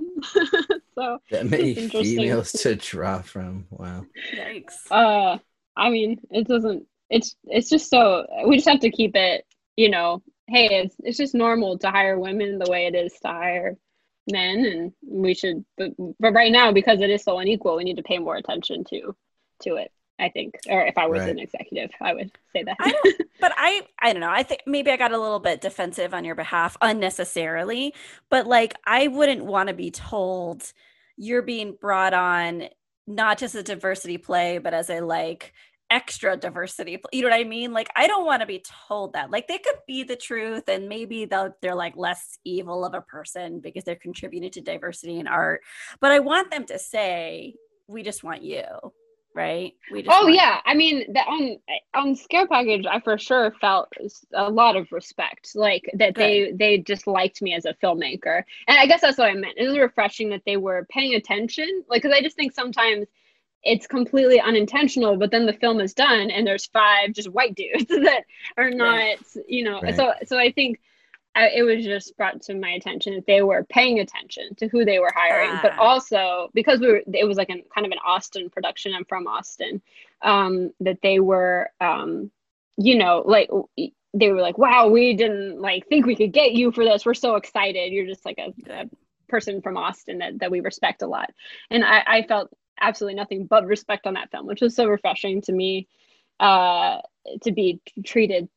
so 0.95 1.17
that 1.31 1.49
many 1.49 1.73
females 1.73 2.51
to 2.53 2.75
draw 2.75 3.21
from. 3.21 3.65
Wow. 3.71 4.05
Yikes. 4.35 4.75
Uh 4.91 5.39
i 5.75 5.89
mean 5.89 6.19
it 6.29 6.47
doesn't 6.47 6.85
it's 7.09 7.35
it's 7.45 7.69
just 7.69 7.89
so 7.89 8.25
we 8.47 8.55
just 8.57 8.67
have 8.67 8.79
to 8.79 8.91
keep 8.91 9.15
it 9.15 9.45
you 9.75 9.89
know 9.89 10.21
hey 10.47 10.67
it's 10.83 10.95
it's 10.99 11.17
just 11.17 11.35
normal 11.35 11.77
to 11.77 11.89
hire 11.89 12.19
women 12.19 12.57
the 12.59 12.69
way 12.69 12.85
it 12.87 12.95
is 12.95 13.13
to 13.21 13.27
hire 13.27 13.75
men 14.29 14.65
and 14.65 14.91
we 15.05 15.33
should 15.33 15.63
but, 15.77 15.91
but 16.19 16.33
right 16.33 16.51
now 16.51 16.71
because 16.71 17.01
it 17.01 17.09
is 17.09 17.23
so 17.23 17.37
unequal 17.39 17.77
we 17.77 17.83
need 17.83 17.97
to 17.97 18.03
pay 18.03 18.17
more 18.17 18.35
attention 18.35 18.83
to 18.83 19.15
to 19.61 19.75
it 19.75 19.91
i 20.19 20.29
think 20.29 20.55
or 20.69 20.85
if 20.85 20.97
i 20.97 21.07
was 21.07 21.21
Right. 21.21 21.31
an 21.31 21.39
executive 21.39 21.91
i 22.01 22.13
would 22.13 22.31
say 22.53 22.63
that 22.63 22.77
I 22.79 22.91
don't, 22.91 23.09
but 23.39 23.53
I, 23.55 23.83
I 24.01 24.13
don't 24.13 24.21
know. 24.21 24.31
I 24.31 24.43
think 24.43 24.61
maybe 24.65 24.91
I 24.91 24.97
got 24.97 25.11
a 25.11 25.17
little 25.17 25.39
bit 25.39 25.61
defensive 25.61 26.13
on 26.13 26.25
your 26.25 26.35
behalf 26.35 26.77
unnecessarily, 26.81 27.93
but 28.29 28.47
like 28.47 28.75
I 28.85 29.07
wouldn't 29.07 29.45
want 29.45 29.69
to 29.69 29.75
be 29.75 29.91
told 29.91 30.71
you're 31.17 31.41
being 31.41 31.75
brought 31.79 32.13
on 32.13 32.69
not 33.07 33.37
just 33.37 33.55
a 33.55 33.63
diversity 33.63 34.17
play, 34.17 34.57
but 34.57 34.73
as 34.73 34.89
a 34.89 35.01
like 35.01 35.53
extra 35.89 36.37
diversity. 36.37 36.99
You 37.11 37.23
know 37.23 37.29
what 37.29 37.39
I 37.39 37.43
mean? 37.43 37.71
Like 37.73 37.89
I 37.95 38.07
don't 38.07 38.25
want 38.25 38.41
to 38.41 38.45
be 38.45 38.63
told 38.87 39.13
that. 39.13 39.31
Like 39.31 39.47
they 39.47 39.57
could 39.57 39.77
be 39.87 40.03
the 40.03 40.15
truth, 40.15 40.67
and 40.67 40.89
maybe 40.89 41.25
they'll, 41.25 41.53
they're 41.61 41.75
like 41.75 41.95
less 41.95 42.39
evil 42.43 42.85
of 42.85 42.93
a 42.93 43.01
person 43.01 43.59
because 43.59 43.83
they're 43.83 43.95
contributing 43.95 44.51
to 44.51 44.61
diversity 44.61 45.19
in 45.19 45.27
art. 45.27 45.61
But 45.99 46.11
I 46.11 46.19
want 46.19 46.51
them 46.51 46.65
to 46.65 46.79
say, 46.79 47.55
"We 47.87 48.03
just 48.03 48.23
want 48.23 48.43
you." 48.43 48.63
Right? 49.33 49.73
We 49.91 50.01
just 50.01 50.17
oh 50.19 50.25
yeah 50.25 50.61
i 50.65 50.73
mean 50.73 51.13
that 51.13 51.27
on 51.27 51.57
on 51.93 52.15
scare 52.15 52.47
package 52.47 52.87
i 52.87 52.99
for 52.99 53.19
sure 53.19 53.53
felt 53.61 53.87
a 54.33 54.49
lot 54.49 54.75
of 54.75 54.91
respect 54.91 55.51
like 55.53 55.83
that 55.93 56.15
they 56.15 56.53
they 56.53 56.79
just 56.79 57.05
liked 57.05 57.43
me 57.43 57.53
as 57.53 57.65
a 57.65 57.75
filmmaker 57.75 58.41
and 58.67 58.79
i 58.79 58.87
guess 58.87 59.01
that's 59.01 59.19
what 59.19 59.29
i 59.29 59.35
meant 59.35 59.53
it 59.55 59.67
was 59.67 59.77
refreshing 59.77 60.31
that 60.31 60.41
they 60.47 60.57
were 60.57 60.87
paying 60.89 61.13
attention 61.13 61.83
like 61.87 62.01
because 62.01 62.17
i 62.17 62.21
just 62.21 62.35
think 62.35 62.51
sometimes 62.51 63.05
it's 63.67 63.87
completely 63.87 64.39
unintentional 64.39 65.17
but 65.17 65.31
then 65.31 65.45
the 65.45 65.53
film 65.53 65.79
is 65.81 65.93
done 65.93 66.31
and 66.31 66.47
there's 66.47 66.65
five 66.67 67.11
just 67.13 67.29
white 67.29 67.55
dudes 67.55 67.85
that 68.07 68.23
are 68.57 68.71
not 68.71 68.95
Right. 68.95 69.19
you 69.47 69.63
know 69.63 69.81
Right. 69.81 69.95
so 69.95 70.13
so 70.25 70.37
i 70.37 70.51
think 70.51 70.79
I, 71.35 71.49
it 71.49 71.61
was 71.63 71.85
just 71.85 72.17
brought 72.17 72.41
to 72.43 72.55
my 72.55 72.71
attention 72.71 73.13
that 73.15 73.27
they 73.27 73.43
were 73.43 73.63
paying 73.65 73.99
attention 73.99 74.55
to 74.55 74.67
who 74.67 74.85
they 74.85 74.97
were 74.97 75.13
hiring, 75.15 75.59
but 75.61 75.73
Ah. 75.77 75.83
also 75.89 76.49
because 76.55 76.79
we 76.79 76.87
were, 76.87 77.01
it 77.13 77.27
was 77.27 77.37
like 77.37 77.49
an 77.49 77.61
kind 77.73 77.85
of 77.85 77.91
an 77.91 77.99
Austin 78.03 78.49
production. 78.49 78.93
I'm 78.95 79.05
from 79.05 79.27
Austin, 79.27 79.81
um, 80.23 80.71
that 80.79 80.97
they 81.03 81.19
were, 81.19 81.69
um, 81.79 82.31
you 82.77 82.97
know, 82.97 83.21
like 83.25 83.49
they 84.15 84.31
were 84.31 84.41
like, 84.41 84.57
"Wow, 84.57 84.87
we 84.87 85.13
didn't 85.13 85.61
like 85.61 85.87
think 85.87 86.07
we 86.07 86.15
could 86.15 86.33
get 86.33 86.53
you 86.53 86.71
for 86.71 86.83
this. 86.83 87.05
We're 87.05 87.13
so 87.13 87.35
excited. 87.35 87.93
You're 87.93 88.07
just 88.07 88.25
like 88.25 88.39
a, 88.39 88.53
a 88.71 88.89
person 89.29 89.61
from 89.61 89.77
Austin 89.77 90.19
that 90.19 90.39
that 90.39 90.49
we 90.51 90.61
respect 90.61 91.03
a 91.03 91.07
lot." 91.07 91.29
And 91.69 91.83
I, 91.85 92.03
I 92.07 92.21
felt 92.23 92.49
absolutely 92.81 93.15
nothing 93.15 93.45
but 93.45 93.65
respect 93.65 94.07
on 94.07 94.13
that 94.15 94.31
film, 94.31 94.45
which 94.45 94.61
was 94.61 94.75
so 94.75 94.85
refreshing 94.87 95.41
to 95.41 95.51
me 95.51 95.87
uh, 96.39 96.99
to 97.43 97.51
be 97.51 97.81
treated, 98.05 98.47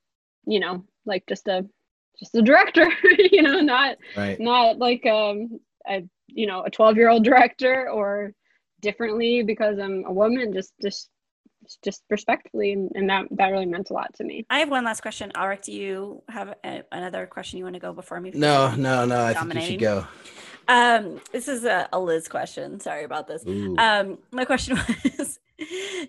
you 0.46 0.60
know, 0.60 0.84
like 1.06 1.26
just 1.26 1.48
a 1.48 1.66
just 2.18 2.34
a 2.34 2.42
director, 2.42 2.86
you 3.32 3.42
know, 3.42 3.60
not 3.60 3.96
right. 4.16 4.38
not 4.38 4.78
like 4.78 5.06
um 5.06 5.60
a 5.88 6.02
you 6.28 6.46
know 6.46 6.62
a 6.62 6.70
12 6.70 6.96
year 6.96 7.08
old 7.08 7.24
director 7.24 7.88
or 7.90 8.32
differently 8.80 9.42
because 9.42 9.78
i'm 9.78 10.04
a 10.06 10.12
woman 10.12 10.52
just 10.52 10.72
just 10.80 11.10
just 11.84 12.02
respectfully 12.10 12.72
and, 12.72 12.90
and 12.94 13.08
that 13.10 13.26
that 13.30 13.48
really 13.48 13.66
meant 13.66 13.90
a 13.90 13.92
lot 13.92 14.12
to 14.14 14.24
me 14.24 14.44
I 14.50 14.60
have 14.60 14.70
one 14.70 14.84
last 14.84 15.02
question. 15.02 15.30
Alrik, 15.34 15.62
do 15.62 15.72
you 15.72 16.22
have 16.28 16.54
a, 16.64 16.82
another 16.92 17.26
question 17.26 17.58
you 17.58 17.64
want 17.64 17.74
to 17.74 17.80
go 17.80 17.92
before 17.92 18.20
me? 18.20 18.32
no 18.34 18.74
no 18.76 19.04
no 19.04 19.24
i 19.24 19.34
think 19.34 19.54
you 19.54 19.60
should 19.62 19.80
go 19.80 20.06
Um, 20.68 21.20
this 21.32 21.48
is 21.48 21.64
a, 21.64 21.88
a 21.92 21.98
Liz 21.98 22.28
question. 22.28 22.78
Sorry 22.78 23.02
about 23.02 23.26
this. 23.26 23.44
Ooh. 23.46 23.74
Um, 23.76 24.18
my 24.30 24.44
question 24.44 24.78
was, 25.18 25.40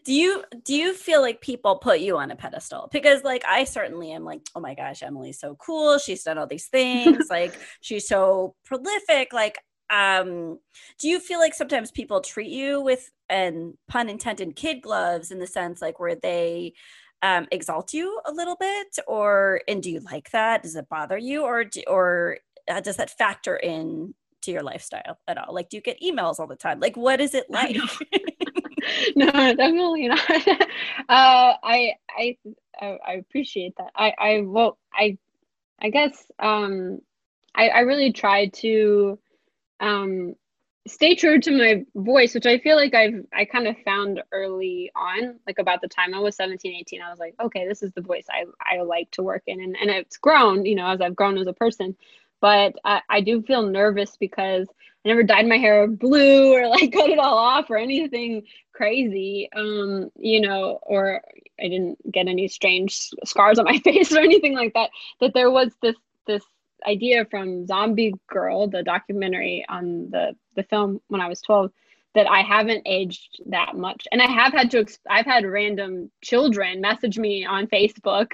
do 0.05 0.13
you 0.13 0.43
do 0.63 0.75
you 0.75 0.93
feel 0.93 1.21
like 1.21 1.41
people 1.41 1.77
put 1.77 1.99
you 1.99 2.17
on 2.17 2.29
a 2.29 2.35
pedestal? 2.35 2.87
Because 2.91 3.23
like 3.23 3.43
I 3.47 3.63
certainly 3.63 4.11
am 4.11 4.23
like, 4.23 4.41
oh 4.55 4.59
my 4.59 4.75
gosh, 4.75 5.01
Emily's 5.01 5.39
so 5.39 5.55
cool. 5.55 5.97
She's 5.97 6.23
done 6.23 6.37
all 6.37 6.47
these 6.47 6.67
things. 6.67 7.25
like 7.29 7.57
she's 7.81 8.07
so 8.07 8.55
prolific. 8.63 9.33
Like, 9.33 9.57
um, 9.91 10.59
do 10.99 11.07
you 11.07 11.19
feel 11.19 11.39
like 11.39 11.53
sometimes 11.53 11.91
people 11.91 12.21
treat 12.21 12.49
you 12.49 12.81
with 12.81 13.11
and 13.29 13.75
pun 13.87 14.09
intended 14.09 14.55
kid 14.55 14.81
gloves 14.81 15.31
in 15.31 15.39
the 15.39 15.47
sense 15.47 15.81
like 15.81 15.99
where 15.99 16.15
they 16.15 16.73
um, 17.21 17.47
exalt 17.51 17.93
you 17.93 18.19
a 18.25 18.31
little 18.31 18.55
bit, 18.55 18.97
or 19.07 19.61
and 19.67 19.83
do 19.83 19.91
you 19.91 19.99
like 19.99 20.31
that? 20.31 20.63
Does 20.63 20.75
it 20.75 20.89
bother 20.89 21.17
you, 21.17 21.43
or 21.43 21.63
do, 21.65 21.83
or 21.87 22.37
uh, 22.69 22.81
does 22.81 22.97
that 22.97 23.11
factor 23.11 23.55
in 23.57 24.15
to 24.41 24.51
your 24.51 24.63
lifestyle 24.63 25.19
at 25.27 25.37
all? 25.37 25.53
Like, 25.53 25.69
do 25.69 25.77
you 25.77 25.81
get 25.81 26.01
emails 26.01 26.39
all 26.39 26.47
the 26.47 26.55
time? 26.55 26.79
Like, 26.79 26.97
what 26.97 27.21
is 27.21 27.35
it 27.35 27.45
like? 27.49 27.77
no 29.15 29.31
definitely 29.31 30.07
not 30.07 30.19
uh 31.09 31.53
I, 31.63 31.93
I 32.09 32.37
i 32.79 32.97
i 33.07 33.13
appreciate 33.13 33.75
that 33.77 33.91
i 33.95 34.13
i 34.17 34.41
well 34.41 34.77
i 34.93 35.17
i 35.79 35.89
guess 35.89 36.25
um 36.39 36.99
i 37.55 37.69
i 37.69 37.79
really 37.81 38.11
try 38.11 38.47
to 38.47 39.19
um 39.81 40.35
stay 40.87 41.13
true 41.13 41.39
to 41.39 41.51
my 41.51 41.85
voice 41.95 42.33
which 42.33 42.45
i 42.47 42.57
feel 42.57 42.75
like 42.75 42.93
i've 42.95 43.23
i 43.33 43.45
kind 43.45 43.67
of 43.67 43.75
found 43.85 44.21
early 44.31 44.91
on 44.95 45.39
like 45.45 45.59
about 45.59 45.79
the 45.81 45.87
time 45.87 46.13
i 46.13 46.19
was 46.19 46.35
17 46.35 46.73
18 46.73 47.01
i 47.01 47.09
was 47.09 47.19
like 47.19 47.35
okay 47.39 47.67
this 47.67 47.83
is 47.83 47.91
the 47.93 48.01
voice 48.01 48.25
i 48.31 48.45
i 48.61 48.81
like 48.81 49.09
to 49.11 49.21
work 49.21 49.43
in. 49.45 49.61
And, 49.61 49.75
and 49.79 49.89
it's 49.89 50.17
grown 50.17 50.65
you 50.65 50.75
know 50.75 50.87
as 50.87 51.01
i've 51.01 51.15
grown 51.15 51.37
as 51.37 51.47
a 51.47 51.53
person. 51.53 51.95
But 52.39 52.73
I, 52.83 53.01
I 53.07 53.21
do 53.21 53.43
feel 53.43 53.61
nervous 53.61 54.17
because 54.17 54.67
i 55.05 55.09
never 55.09 55.21
dyed 55.21 55.47
my 55.47 55.57
hair 55.57 55.87
blue 55.87 56.51
or 56.55 56.67
like 56.67 56.91
cut 56.91 57.11
it 57.11 57.19
all 57.19 57.37
off 57.37 57.69
or 57.69 57.77
anything 57.77 58.41
crazy 58.73 59.47
um 59.55 60.09
you 60.15 60.41
know 60.41 60.79
or 60.81 61.21
i 61.59 61.63
didn't 61.63 61.99
get 62.11 62.27
any 62.27 62.47
strange 62.47 63.11
scars 63.23 63.59
on 63.59 63.65
my 63.65 63.77
face 63.83 64.11
or 64.11 64.21
anything 64.21 64.55
like 64.55 64.73
that 64.73 64.89
that 65.19 65.35
there 65.35 65.51
was 65.51 65.71
this 65.83 65.95
this 66.25 66.43
idea 66.87 67.25
from 67.25 67.65
zombie 67.65 68.13
girl 68.27 68.67
the 68.67 68.83
documentary 68.83 69.65
on 69.69 70.09
the 70.11 70.35
the 70.55 70.63
film 70.63 70.99
when 71.07 71.21
i 71.21 71.27
was 71.27 71.41
12 71.41 71.71
that 72.13 72.29
I 72.29 72.41
haven't 72.41 72.83
aged 72.85 73.41
that 73.47 73.75
much. 73.75 74.07
And 74.11 74.21
I 74.21 74.29
have 74.29 74.51
had 74.51 74.71
to, 74.71 74.85
I've 75.09 75.25
had 75.25 75.45
random 75.45 76.11
children 76.21 76.81
message 76.81 77.17
me 77.17 77.45
on 77.45 77.67
Facebook 77.67 78.31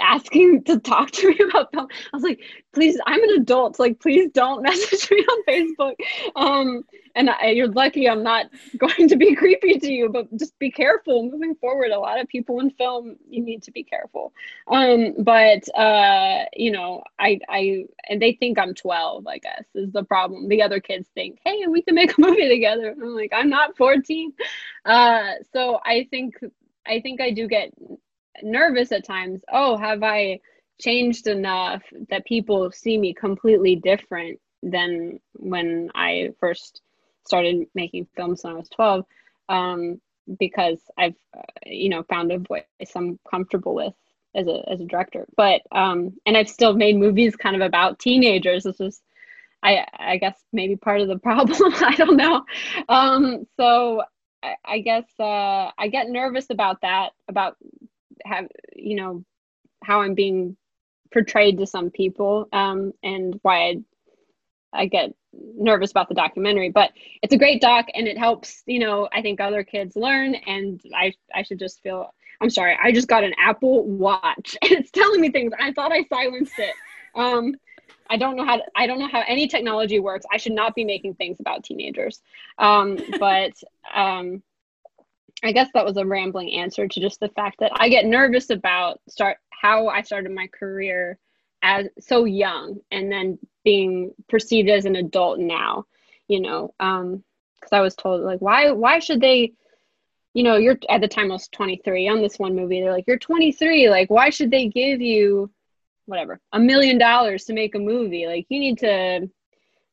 asking 0.00 0.64
to 0.64 0.78
talk 0.78 1.10
to 1.12 1.28
me 1.30 1.38
about 1.48 1.72
film. 1.72 1.88
I 2.12 2.16
was 2.16 2.22
like, 2.22 2.40
please, 2.72 2.98
I'm 3.06 3.22
an 3.22 3.40
adult. 3.40 3.78
Like, 3.78 4.00
please 4.00 4.30
don't 4.32 4.62
message 4.62 5.10
me 5.10 5.18
on 5.18 5.44
Facebook. 5.44 5.94
Um, 6.36 6.84
and 7.14 7.30
I, 7.30 7.48
you're 7.48 7.68
lucky 7.68 8.08
I'm 8.08 8.22
not 8.22 8.46
going 8.78 9.08
to 9.08 9.16
be 9.16 9.34
creepy 9.34 9.78
to 9.78 9.90
you, 9.90 10.08
but 10.08 10.34
just 10.38 10.58
be 10.58 10.70
careful 10.70 11.28
moving 11.30 11.54
forward. 11.54 11.90
A 11.90 11.98
lot 11.98 12.20
of 12.20 12.28
people 12.28 12.60
in 12.60 12.70
film, 12.70 13.16
you 13.28 13.42
need 13.42 13.62
to 13.64 13.72
be 13.72 13.82
careful. 13.82 14.32
Um, 14.68 15.14
but 15.18 15.66
uh, 15.76 16.44
you 16.54 16.70
know, 16.70 17.02
I, 17.18 17.40
I, 17.48 17.86
and 18.08 18.20
they 18.20 18.32
think 18.34 18.58
I'm 18.58 18.74
12. 18.74 19.26
I 19.26 19.38
guess 19.38 19.64
is 19.74 19.92
the 19.92 20.04
problem. 20.04 20.48
The 20.48 20.62
other 20.62 20.80
kids 20.80 21.08
think, 21.14 21.38
hey, 21.44 21.66
we 21.66 21.82
can 21.82 21.94
make 21.94 22.16
a 22.16 22.20
movie 22.20 22.48
together. 22.48 22.94
I'm 23.00 23.14
like, 23.14 23.32
I'm 23.34 23.48
not 23.48 23.76
14. 23.76 24.32
Uh, 24.84 25.32
so 25.52 25.80
I 25.84 26.06
think, 26.10 26.34
I 26.86 27.00
think 27.00 27.20
I 27.20 27.30
do 27.30 27.48
get 27.48 27.72
nervous 28.42 28.92
at 28.92 29.04
times. 29.04 29.42
Oh, 29.52 29.76
have 29.76 30.02
I 30.02 30.40
changed 30.80 31.26
enough 31.26 31.82
that 32.10 32.26
people 32.26 32.70
see 32.70 32.98
me 32.98 33.14
completely 33.14 33.76
different 33.76 34.40
than 34.62 35.20
when 35.34 35.90
I 35.94 36.30
first 36.40 36.82
started 37.26 37.66
making 37.74 38.06
films 38.16 38.44
when 38.44 38.54
I 38.54 38.56
was 38.56 38.68
12? 38.70 39.04
Um, 39.48 40.00
because 40.38 40.80
I've, 40.98 41.14
uh, 41.36 41.42
you 41.64 41.88
know, 41.88 42.02
found 42.02 42.32
a 42.32 42.38
voice 42.38 42.64
I'm 42.94 43.18
comfortable 43.30 43.74
with 43.74 43.94
as 44.34 44.46
a 44.46 44.62
as 44.70 44.80
a 44.80 44.84
director. 44.84 45.26
But 45.36 45.62
um, 45.72 46.14
and 46.26 46.36
I've 46.36 46.48
still 46.48 46.74
made 46.74 46.96
movies 46.96 47.36
kind 47.36 47.56
of 47.56 47.62
about 47.62 47.98
teenagers. 47.98 48.64
This 48.64 48.80
is, 48.80 49.00
I 49.62 49.86
I 49.98 50.16
guess 50.18 50.38
maybe 50.52 50.76
part 50.76 51.00
of 51.00 51.08
the 51.08 51.18
problem. 51.20 51.72
I 51.76 51.94
don't 51.96 52.16
know. 52.16 52.44
Um, 52.88 53.46
so 53.56 54.02
I, 54.42 54.54
I 54.64 54.78
guess 54.80 55.04
uh, 55.18 55.70
I 55.78 55.88
get 55.90 56.08
nervous 56.08 56.46
about 56.50 56.82
that 56.82 57.10
about 57.28 57.56
have 58.24 58.46
you 58.74 58.96
know 58.96 59.24
how 59.84 60.00
I'm 60.00 60.14
being 60.14 60.56
portrayed 61.12 61.58
to 61.58 61.66
some 61.66 61.90
people 61.90 62.48
um, 62.52 62.92
and 63.02 63.38
why 63.42 63.68
I, 63.68 63.82
I 64.72 64.86
get 64.86 65.14
nervous 65.32 65.90
about 65.90 66.08
the 66.08 66.14
documentary. 66.14 66.70
But 66.70 66.92
it's 67.22 67.34
a 67.34 67.38
great 67.38 67.60
doc 67.60 67.86
and 67.94 68.06
it 68.06 68.18
helps 68.18 68.62
you 68.66 68.78
know 68.78 69.08
I 69.12 69.22
think 69.22 69.40
other 69.40 69.64
kids 69.64 69.96
learn 69.96 70.34
and 70.34 70.80
I 70.94 71.12
I 71.34 71.42
should 71.42 71.58
just 71.58 71.82
feel 71.82 72.12
I'm 72.40 72.50
sorry 72.50 72.76
I 72.82 72.92
just 72.92 73.08
got 73.08 73.24
an 73.24 73.34
Apple 73.38 73.84
Watch 73.84 74.56
and 74.62 74.72
it's 74.72 74.90
telling 74.90 75.20
me 75.20 75.30
things. 75.30 75.52
I 75.58 75.72
thought 75.72 75.92
I 75.92 76.04
silenced 76.04 76.58
it. 76.58 76.74
Um, 77.14 77.54
I 78.08 78.16
don't 78.16 78.36
know 78.36 78.44
how 78.44 78.56
to, 78.56 78.62
I 78.74 78.86
don't 78.86 78.98
know 78.98 79.08
how 79.08 79.24
any 79.26 79.48
technology 79.48 79.98
works. 79.98 80.26
I 80.32 80.36
should 80.36 80.52
not 80.52 80.74
be 80.74 80.84
making 80.84 81.14
things 81.14 81.40
about 81.40 81.64
teenagers. 81.64 82.20
Um, 82.58 82.98
but 83.18 83.52
um, 83.94 84.42
I 85.46 85.52
guess 85.52 85.68
that 85.74 85.84
was 85.84 85.96
a 85.96 86.06
rambling 86.06 86.52
answer 86.52 86.88
to 86.88 87.00
just 87.00 87.20
the 87.20 87.28
fact 87.28 87.60
that 87.60 87.72
I 87.74 87.88
get 87.88 88.06
nervous 88.06 88.50
about 88.50 89.00
start 89.08 89.38
how 89.50 89.88
I 89.88 90.02
started 90.02 90.32
my 90.32 90.48
career 90.48 91.18
as 91.62 91.86
so 91.98 92.24
young 92.24 92.78
and 92.90 93.10
then 93.10 93.38
being 93.64 94.12
perceived 94.28 94.68
as 94.68 94.84
an 94.84 94.96
adult 94.96 95.38
now, 95.38 95.84
you 96.28 96.40
know, 96.40 96.74
um 96.80 97.24
because 97.54 97.72
I 97.72 97.80
was 97.80 97.94
told 97.94 98.22
like 98.22 98.40
why 98.40 98.70
why 98.72 98.98
should 98.98 99.20
they 99.20 99.52
you 100.36 100.42
know, 100.42 100.58
you're 100.58 100.78
at 100.90 101.00
the 101.00 101.08
time 101.08 101.30
I 101.30 101.34
was 101.34 101.48
23 101.48 102.08
on 102.08 102.20
this 102.20 102.38
one 102.38 102.54
movie. 102.54 102.82
They're 102.82 102.92
like, 102.92 103.06
you're 103.06 103.16
23. 103.16 103.88
Like, 103.88 104.10
why 104.10 104.28
should 104.28 104.50
they 104.50 104.68
give 104.68 105.00
you 105.00 105.50
whatever 106.04 106.38
a 106.52 106.60
million 106.60 106.98
dollars 106.98 107.44
to 107.44 107.54
make 107.54 107.74
a 107.74 107.78
movie? 107.78 108.26
Like, 108.26 108.44
you 108.50 108.60
need 108.60 108.76
to 108.80 109.30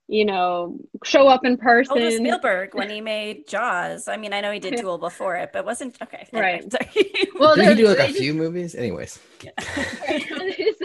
you 0.07 0.25
know, 0.25 0.77
show 1.03 1.27
up 1.27 1.45
in 1.45 1.57
person. 1.57 1.97
Oh, 1.97 2.09
Spielberg 2.09 2.75
when 2.75 2.89
he 2.89 3.01
made 3.13 3.47
Jaws. 3.47 4.07
I 4.07 4.17
mean, 4.17 4.33
I 4.33 4.41
know 4.41 4.51
he 4.51 4.59
did 4.59 4.75
Duel 4.75 4.97
before 4.97 5.35
it, 5.37 5.51
but 5.53 5.65
wasn't 5.65 5.97
okay. 6.01 6.27
Right. 6.33 6.63
well, 7.39 7.55
did 7.55 7.69
he 7.69 7.75
do 7.83 7.87
like 7.87 8.09
a 8.09 8.13
few 8.13 8.33
movies? 8.33 8.75
Anyways. 8.75 9.19
Yeah. 9.41 9.51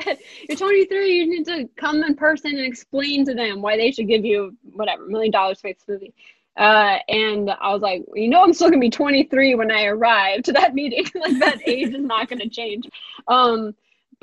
said, 0.02 0.18
You're 0.48 0.56
23. 0.56 1.12
You 1.12 1.28
need 1.28 1.44
to 1.46 1.68
come 1.76 2.02
in 2.02 2.14
person 2.14 2.56
and 2.56 2.64
explain 2.64 3.24
to 3.26 3.34
them 3.34 3.60
why 3.62 3.76
they 3.76 3.90
should 3.90 4.08
give 4.08 4.24
you 4.24 4.56
whatever 4.62 5.06
million 5.06 5.32
dollars 5.32 5.60
to 5.60 5.68
make 5.68 5.78
this 5.78 5.88
movie. 5.88 6.14
Uh, 6.56 6.98
and 7.08 7.50
I 7.50 7.72
was 7.72 7.82
like, 7.82 8.04
you 8.14 8.28
know, 8.28 8.42
I'm 8.42 8.52
still 8.52 8.68
gonna 8.68 8.80
be 8.80 8.90
23 8.90 9.54
when 9.54 9.70
I 9.70 9.84
arrive 9.84 10.42
to 10.44 10.52
that 10.52 10.74
meeting. 10.74 11.06
like 11.14 11.38
that 11.38 11.66
age 11.66 11.94
is 11.94 12.00
not 12.00 12.28
gonna 12.28 12.48
change. 12.48 12.88
Um, 13.28 13.74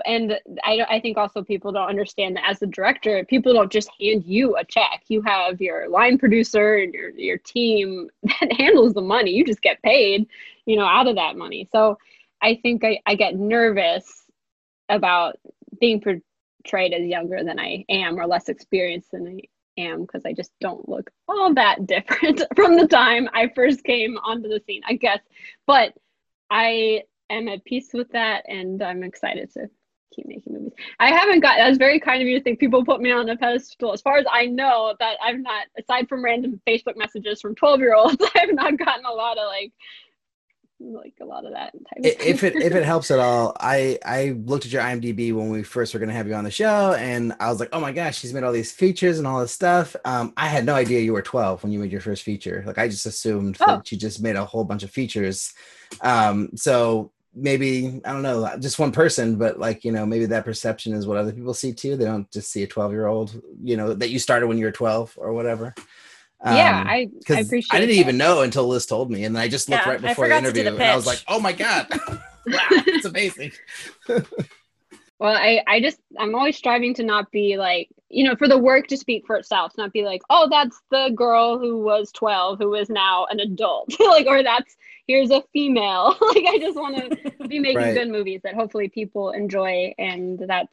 and 0.05 0.39
I, 0.63 0.85
I 0.89 0.99
think 0.99 1.17
also 1.17 1.41
people 1.41 1.71
don't 1.71 1.87
understand 1.87 2.35
that 2.35 2.49
as 2.49 2.61
a 2.61 2.67
director 2.67 3.23
people 3.25 3.53
don't 3.53 3.71
just 3.71 3.89
hand 3.99 4.23
you 4.25 4.57
a 4.57 4.65
check. 4.65 5.03
You 5.07 5.21
have 5.21 5.61
your 5.61 5.87
line 5.89 6.17
producer 6.17 6.75
and 6.75 6.93
your, 6.93 7.11
your 7.11 7.37
team 7.37 8.09
that 8.23 8.51
handles 8.53 8.93
the 8.93 9.01
money. 9.01 9.31
You 9.31 9.45
just 9.45 9.61
get 9.61 9.81
paid 9.81 10.27
you 10.65 10.75
know 10.75 10.85
out 10.85 11.07
of 11.07 11.15
that 11.15 11.37
money. 11.37 11.67
So 11.71 11.97
i 12.41 12.55
think 12.55 12.83
i, 12.83 12.99
I 13.05 13.15
get 13.15 13.35
nervous 13.35 14.25
about 14.89 15.37
being 15.79 16.01
portrayed 16.01 16.93
as 16.93 17.05
younger 17.05 17.43
than 17.43 17.59
i 17.59 17.85
am 17.89 18.19
or 18.19 18.27
less 18.27 18.49
experienced 18.49 19.11
than 19.11 19.27
i 19.27 19.81
am 19.81 20.01
because 20.01 20.23
i 20.25 20.33
just 20.33 20.51
don't 20.61 20.87
look 20.87 21.09
all 21.27 21.53
that 21.53 21.85
different 21.93 22.41
from 22.55 22.77
the 22.77 22.87
time 22.87 23.27
i 23.33 23.49
first 23.55 23.83
came 23.83 24.17
onto 24.17 24.47
the 24.47 24.61
scene 24.65 24.81
i 24.87 24.93
guess. 24.93 25.19
But 25.65 25.93
i 26.49 27.03
am 27.29 27.47
at 27.47 27.65
peace 27.65 27.89
with 27.93 28.11
that 28.11 28.45
and 28.47 28.81
i'm 28.83 29.03
excited 29.03 29.51
to 29.53 29.69
keep 30.15 30.27
making 30.27 30.53
movies. 30.53 30.73
I 30.99 31.09
haven't 31.09 31.41
got 31.41 31.57
that's 31.57 31.77
very 31.77 31.99
kind 31.99 32.21
of 32.21 32.27
you 32.27 32.37
to 32.37 32.43
think 32.43 32.59
people 32.59 32.85
put 32.85 33.01
me 33.01 33.11
on 33.11 33.29
a 33.29 33.35
pedestal. 33.35 33.93
As 33.93 34.01
far 34.01 34.17
as 34.17 34.25
I 34.31 34.45
know, 34.45 34.95
that 34.99 35.17
I've 35.23 35.39
not 35.39 35.65
aside 35.77 36.07
from 36.07 36.23
random 36.23 36.61
Facebook 36.67 36.95
messages 36.95 37.41
from 37.41 37.55
12 37.55 37.79
year 37.79 37.95
olds, 37.95 38.17
I 38.35 38.39
have 38.39 38.53
not 38.53 38.77
gotten 38.77 39.05
a 39.05 39.11
lot 39.11 39.37
of 39.37 39.45
like 39.47 39.71
like 40.79 41.13
a 41.21 41.25
lot 41.25 41.45
of 41.45 41.53
that 41.53 41.71
type 41.71 41.99
if 42.03 42.43
it 42.43 42.53
if 42.57 42.73
it 42.73 42.83
helps 42.83 43.09
at 43.09 43.17
all 43.17 43.55
i 43.61 43.97
i 44.03 44.35
looked 44.43 44.65
at 44.65 44.71
your 44.71 44.81
imdb 44.81 45.33
when 45.33 45.49
we 45.49 45.63
first 45.63 45.93
were 45.93 45.99
going 45.99 46.09
to 46.09 46.15
have 46.15 46.27
you 46.27 46.33
on 46.33 46.43
the 46.43 46.51
show 46.51 46.93
and 46.99 47.33
i 47.39 47.49
was 47.49 47.61
like 47.61 47.69
oh 47.71 47.79
my 47.79 47.93
gosh 47.93 48.19
she's 48.19 48.33
made 48.33 48.43
all 48.43 48.51
these 48.51 48.73
features 48.73 49.17
and 49.17 49.25
all 49.25 49.39
this 49.39 49.53
stuff 49.53 49.95
um 50.03 50.33
i 50.35 50.47
had 50.47 50.65
no 50.65 50.75
idea 50.75 50.99
you 50.99 51.13
were 51.13 51.21
12 51.21 51.63
when 51.63 51.71
you 51.71 51.79
made 51.79 51.93
your 51.93 52.01
first 52.01 52.23
feature 52.23 52.61
like 52.67 52.77
i 52.77 52.89
just 52.89 53.05
assumed 53.05 53.55
oh. 53.61 53.65
that 53.67 53.89
you 53.89 53.97
just 53.97 54.21
made 54.21 54.35
a 54.35 54.43
whole 54.43 54.65
bunch 54.65 54.83
of 54.83 54.91
features 54.91 55.53
um 56.01 56.49
so 56.55 57.11
maybe 57.35 58.01
I 58.05 58.13
don't 58.13 58.21
know, 58.21 58.49
just 58.59 58.79
one 58.79 58.91
person, 58.91 59.35
but 59.35 59.59
like 59.59 59.83
you 59.83 59.91
know, 59.91 60.05
maybe 60.05 60.25
that 60.27 60.45
perception 60.45 60.93
is 60.93 61.05
what 61.05 61.17
other 61.17 61.33
people 61.33 61.53
see 61.53 61.73
too. 61.73 61.95
They 61.95 62.05
don't 62.05 62.29
just 62.31 62.51
see 62.51 62.63
a 62.63 62.67
twelve 62.67 62.91
year 62.91 63.07
old, 63.07 63.41
you 63.61 63.77
know, 63.77 63.93
that 63.93 64.09
you 64.09 64.19
started 64.19 64.47
when 64.47 64.57
you 64.57 64.65
were 64.65 64.71
twelve 64.71 65.13
or 65.17 65.33
whatever. 65.33 65.75
Yeah, 66.43 66.81
um, 66.81 66.87
I, 66.87 67.09
I 67.29 67.39
appreciate. 67.39 67.75
I 67.75 67.79
didn't 67.79 67.95
that. 67.95 68.01
even 68.01 68.17
know 68.17 68.41
until 68.41 68.67
Liz 68.67 68.85
told 68.85 69.09
me, 69.09 69.23
and 69.23 69.37
I 69.37 69.47
just 69.47 69.67
looked 69.67 69.85
yeah, 69.85 69.93
right 69.93 70.01
before 70.01 70.27
the 70.27 70.37
interview, 70.37 70.63
the 70.63 70.73
and 70.73 70.83
I 70.83 70.95
was 70.95 71.07
like, 71.07 71.23
"Oh 71.27 71.39
my 71.39 71.53
god, 71.53 71.87
wow, 72.09 72.19
it's 72.71 73.05
amazing." 73.05 73.51
well, 74.07 74.25
I 75.35 75.63
I 75.65 75.81
just 75.81 75.97
I'm 76.19 76.35
always 76.35 76.55
striving 76.55 76.93
to 76.95 77.03
not 77.03 77.31
be 77.31 77.57
like 77.57 77.89
you 78.09 78.23
know 78.23 78.35
for 78.35 78.47
the 78.47 78.57
work 78.57 78.87
to 78.87 78.97
speak 78.97 79.25
for 79.25 79.37
itself, 79.37 79.73
not 79.77 79.91
be 79.91 80.03
like, 80.03 80.21
"Oh, 80.29 80.47
that's 80.49 80.79
the 80.91 81.11
girl 81.15 81.57
who 81.57 81.79
was 81.79 82.11
12 82.11 82.59
who 82.59 82.75
is 82.75 82.89
now 82.89 83.25
an 83.31 83.39
adult," 83.39 83.95
like, 83.99 84.27
or 84.27 84.43
that's 84.43 84.75
here's 85.07 85.31
a 85.31 85.43
female. 85.53 86.15
like 86.21 86.45
I 86.47 86.57
just 86.59 86.77
want 86.77 86.97
to 86.97 87.47
be 87.47 87.59
making 87.59 87.77
right. 87.77 87.93
good 87.93 88.09
movies 88.09 88.41
that 88.43 88.55
hopefully 88.55 88.89
people 88.89 89.31
enjoy, 89.31 89.93
and 89.97 90.39
that's 90.39 90.71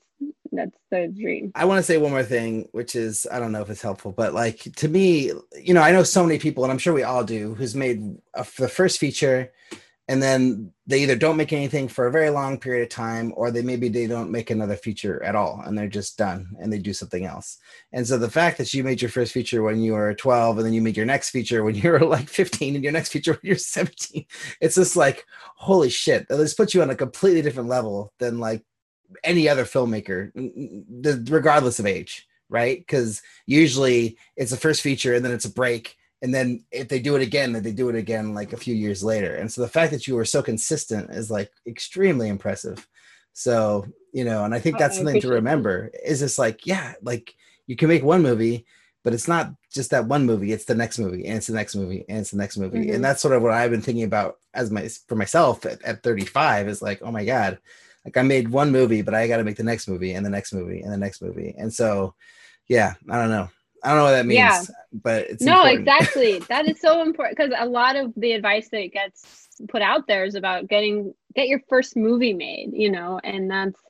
that's 0.52 0.76
the 0.90 1.08
dream. 1.08 1.52
I 1.54 1.64
want 1.64 1.78
to 1.78 1.82
say 1.82 1.96
one 1.98 2.10
more 2.10 2.22
thing, 2.22 2.68
which 2.72 2.94
is 2.94 3.26
I 3.30 3.38
don't 3.38 3.52
know 3.52 3.62
if 3.62 3.70
it's 3.70 3.82
helpful, 3.82 4.12
but 4.12 4.34
like 4.34 4.60
to 4.76 4.88
me, 4.88 5.32
you 5.60 5.74
know, 5.74 5.82
I 5.82 5.92
know 5.92 6.02
so 6.02 6.24
many 6.24 6.38
people, 6.38 6.64
and 6.64 6.72
I'm 6.72 6.78
sure 6.78 6.92
we 6.92 7.02
all 7.02 7.24
do, 7.24 7.54
who's 7.54 7.74
made 7.74 8.16
a, 8.34 8.46
the 8.58 8.68
first 8.68 8.98
feature 8.98 9.52
and 10.12 10.22
then 10.22 10.70
they 10.86 11.02
either 11.02 11.16
don't 11.16 11.38
make 11.38 11.54
anything 11.54 11.88
for 11.88 12.06
a 12.06 12.12
very 12.12 12.28
long 12.28 12.58
period 12.58 12.82
of 12.82 12.90
time 12.90 13.32
or 13.34 13.50
they 13.50 13.62
maybe 13.62 13.88
they 13.88 14.06
don't 14.06 14.30
make 14.30 14.50
another 14.50 14.76
feature 14.76 15.22
at 15.22 15.34
all 15.34 15.62
and 15.64 15.76
they're 15.76 15.88
just 15.88 16.18
done 16.18 16.54
and 16.60 16.70
they 16.70 16.78
do 16.78 16.92
something 16.92 17.24
else. 17.24 17.56
And 17.94 18.06
so 18.06 18.18
the 18.18 18.28
fact 18.28 18.58
that 18.58 18.74
you 18.74 18.84
made 18.84 19.00
your 19.00 19.08
first 19.08 19.32
feature 19.32 19.62
when 19.62 19.80
you 19.80 19.94
were 19.94 20.12
12 20.12 20.58
and 20.58 20.66
then 20.66 20.74
you 20.74 20.82
made 20.82 20.98
your 20.98 21.06
next 21.06 21.30
feature 21.30 21.64
when 21.64 21.74
you 21.76 21.90
were 21.90 22.00
like 22.00 22.28
15 22.28 22.74
and 22.74 22.84
your 22.84 22.92
next 22.92 23.08
feature 23.08 23.32
when 23.32 23.40
you're 23.42 23.56
17 23.56 24.26
it's 24.60 24.74
just 24.74 24.96
like 24.96 25.24
holy 25.56 25.88
shit 25.88 26.28
this 26.28 26.52
puts 26.52 26.74
you 26.74 26.82
on 26.82 26.90
a 26.90 26.94
completely 26.94 27.40
different 27.40 27.70
level 27.70 28.12
than 28.18 28.38
like 28.38 28.62
any 29.24 29.48
other 29.48 29.64
filmmaker 29.64 30.30
regardless 31.30 31.78
of 31.78 31.86
age 31.86 32.28
right? 32.50 32.80
Because 32.80 33.22
usually 33.46 34.18
it's 34.36 34.52
a 34.52 34.58
first 34.58 34.82
feature 34.82 35.14
and 35.14 35.24
then 35.24 35.32
it's 35.32 35.46
a 35.46 35.50
break 35.50 35.96
and 36.22 36.32
then 36.32 36.64
if 36.70 36.88
they 36.88 37.00
do 37.00 37.16
it 37.16 37.22
again 37.22 37.52
they 37.52 37.72
do 37.72 37.88
it 37.88 37.96
again 37.96 38.32
like 38.32 38.52
a 38.52 38.56
few 38.56 38.74
years 38.74 39.02
later. 39.02 39.34
And 39.34 39.52
so 39.52 39.60
the 39.60 39.68
fact 39.68 39.92
that 39.92 40.06
you 40.06 40.14
were 40.14 40.24
so 40.24 40.42
consistent 40.42 41.10
is 41.10 41.30
like 41.30 41.50
extremely 41.66 42.28
impressive. 42.28 42.86
So 43.32 43.86
you 44.12 44.24
know 44.24 44.44
and 44.44 44.54
i 44.54 44.58
think 44.58 44.78
that's 44.78 44.96
I 44.96 44.98
something 44.98 45.20
to 45.22 45.28
remember 45.28 45.90
is 46.04 46.20
just 46.20 46.38
like 46.38 46.66
yeah 46.66 46.92
like 47.02 47.34
you 47.66 47.76
can 47.76 47.88
make 47.88 48.04
one 48.04 48.22
movie 48.22 48.66
but 49.04 49.14
it's 49.14 49.26
not 49.26 49.52
just 49.72 49.90
that 49.90 50.06
one 50.06 50.26
movie. 50.26 50.52
It's 50.52 50.66
the 50.66 50.76
next 50.76 51.00
movie 51.00 51.26
and 51.26 51.38
it's 51.38 51.48
the 51.48 51.54
next 51.54 51.74
movie 51.74 52.04
and 52.08 52.18
it's 52.18 52.30
the 52.30 52.36
next 52.36 52.56
movie. 52.56 52.78
Mm-hmm. 52.78 52.94
and 52.94 53.04
that's 53.04 53.20
sort 53.20 53.34
of 53.34 53.42
what 53.42 53.52
i've 53.52 53.70
been 53.70 53.82
thinking 53.82 54.04
about 54.04 54.38
as 54.54 54.70
my 54.70 54.86
for 55.08 55.16
myself 55.16 55.66
at, 55.66 55.82
at 55.82 56.02
35 56.02 56.68
is 56.68 56.82
like 56.82 57.00
oh 57.02 57.10
my 57.10 57.24
god 57.24 57.58
like 58.04 58.16
i 58.16 58.22
made 58.22 58.48
one 58.48 58.70
movie 58.70 59.02
but 59.02 59.14
i 59.14 59.26
got 59.26 59.38
to 59.38 59.44
make 59.44 59.56
the 59.56 59.64
next 59.64 59.88
movie 59.88 60.12
and 60.12 60.24
the 60.24 60.30
next 60.30 60.52
movie 60.52 60.80
and 60.80 60.92
the 60.92 60.98
next 60.98 61.22
movie. 61.22 61.54
And 61.58 61.72
so 61.72 62.14
yeah 62.68 62.94
i 63.10 63.16
don't 63.18 63.30
know 63.30 63.48
I 63.82 63.88
don't 63.88 63.98
know 63.98 64.04
what 64.04 64.12
that 64.12 64.26
means, 64.26 64.38
Yeah. 64.38 64.62
but 64.92 65.28
it's 65.28 65.42
no 65.42 65.64
important. 65.66 65.80
exactly 65.80 66.38
that 66.48 66.68
is 66.68 66.80
so 66.80 67.02
important 67.02 67.36
because 67.36 67.52
a 67.58 67.66
lot 67.66 67.96
of 67.96 68.12
the 68.16 68.32
advice 68.32 68.68
that 68.70 68.92
gets 68.92 69.48
put 69.68 69.82
out 69.82 70.06
there 70.06 70.24
is 70.24 70.34
about 70.34 70.68
getting 70.68 71.14
get 71.34 71.48
your 71.48 71.60
first 71.68 71.96
movie 71.96 72.32
made 72.34 72.70
you 72.72 72.90
know 72.90 73.20
and 73.24 73.50
that's 73.50 73.80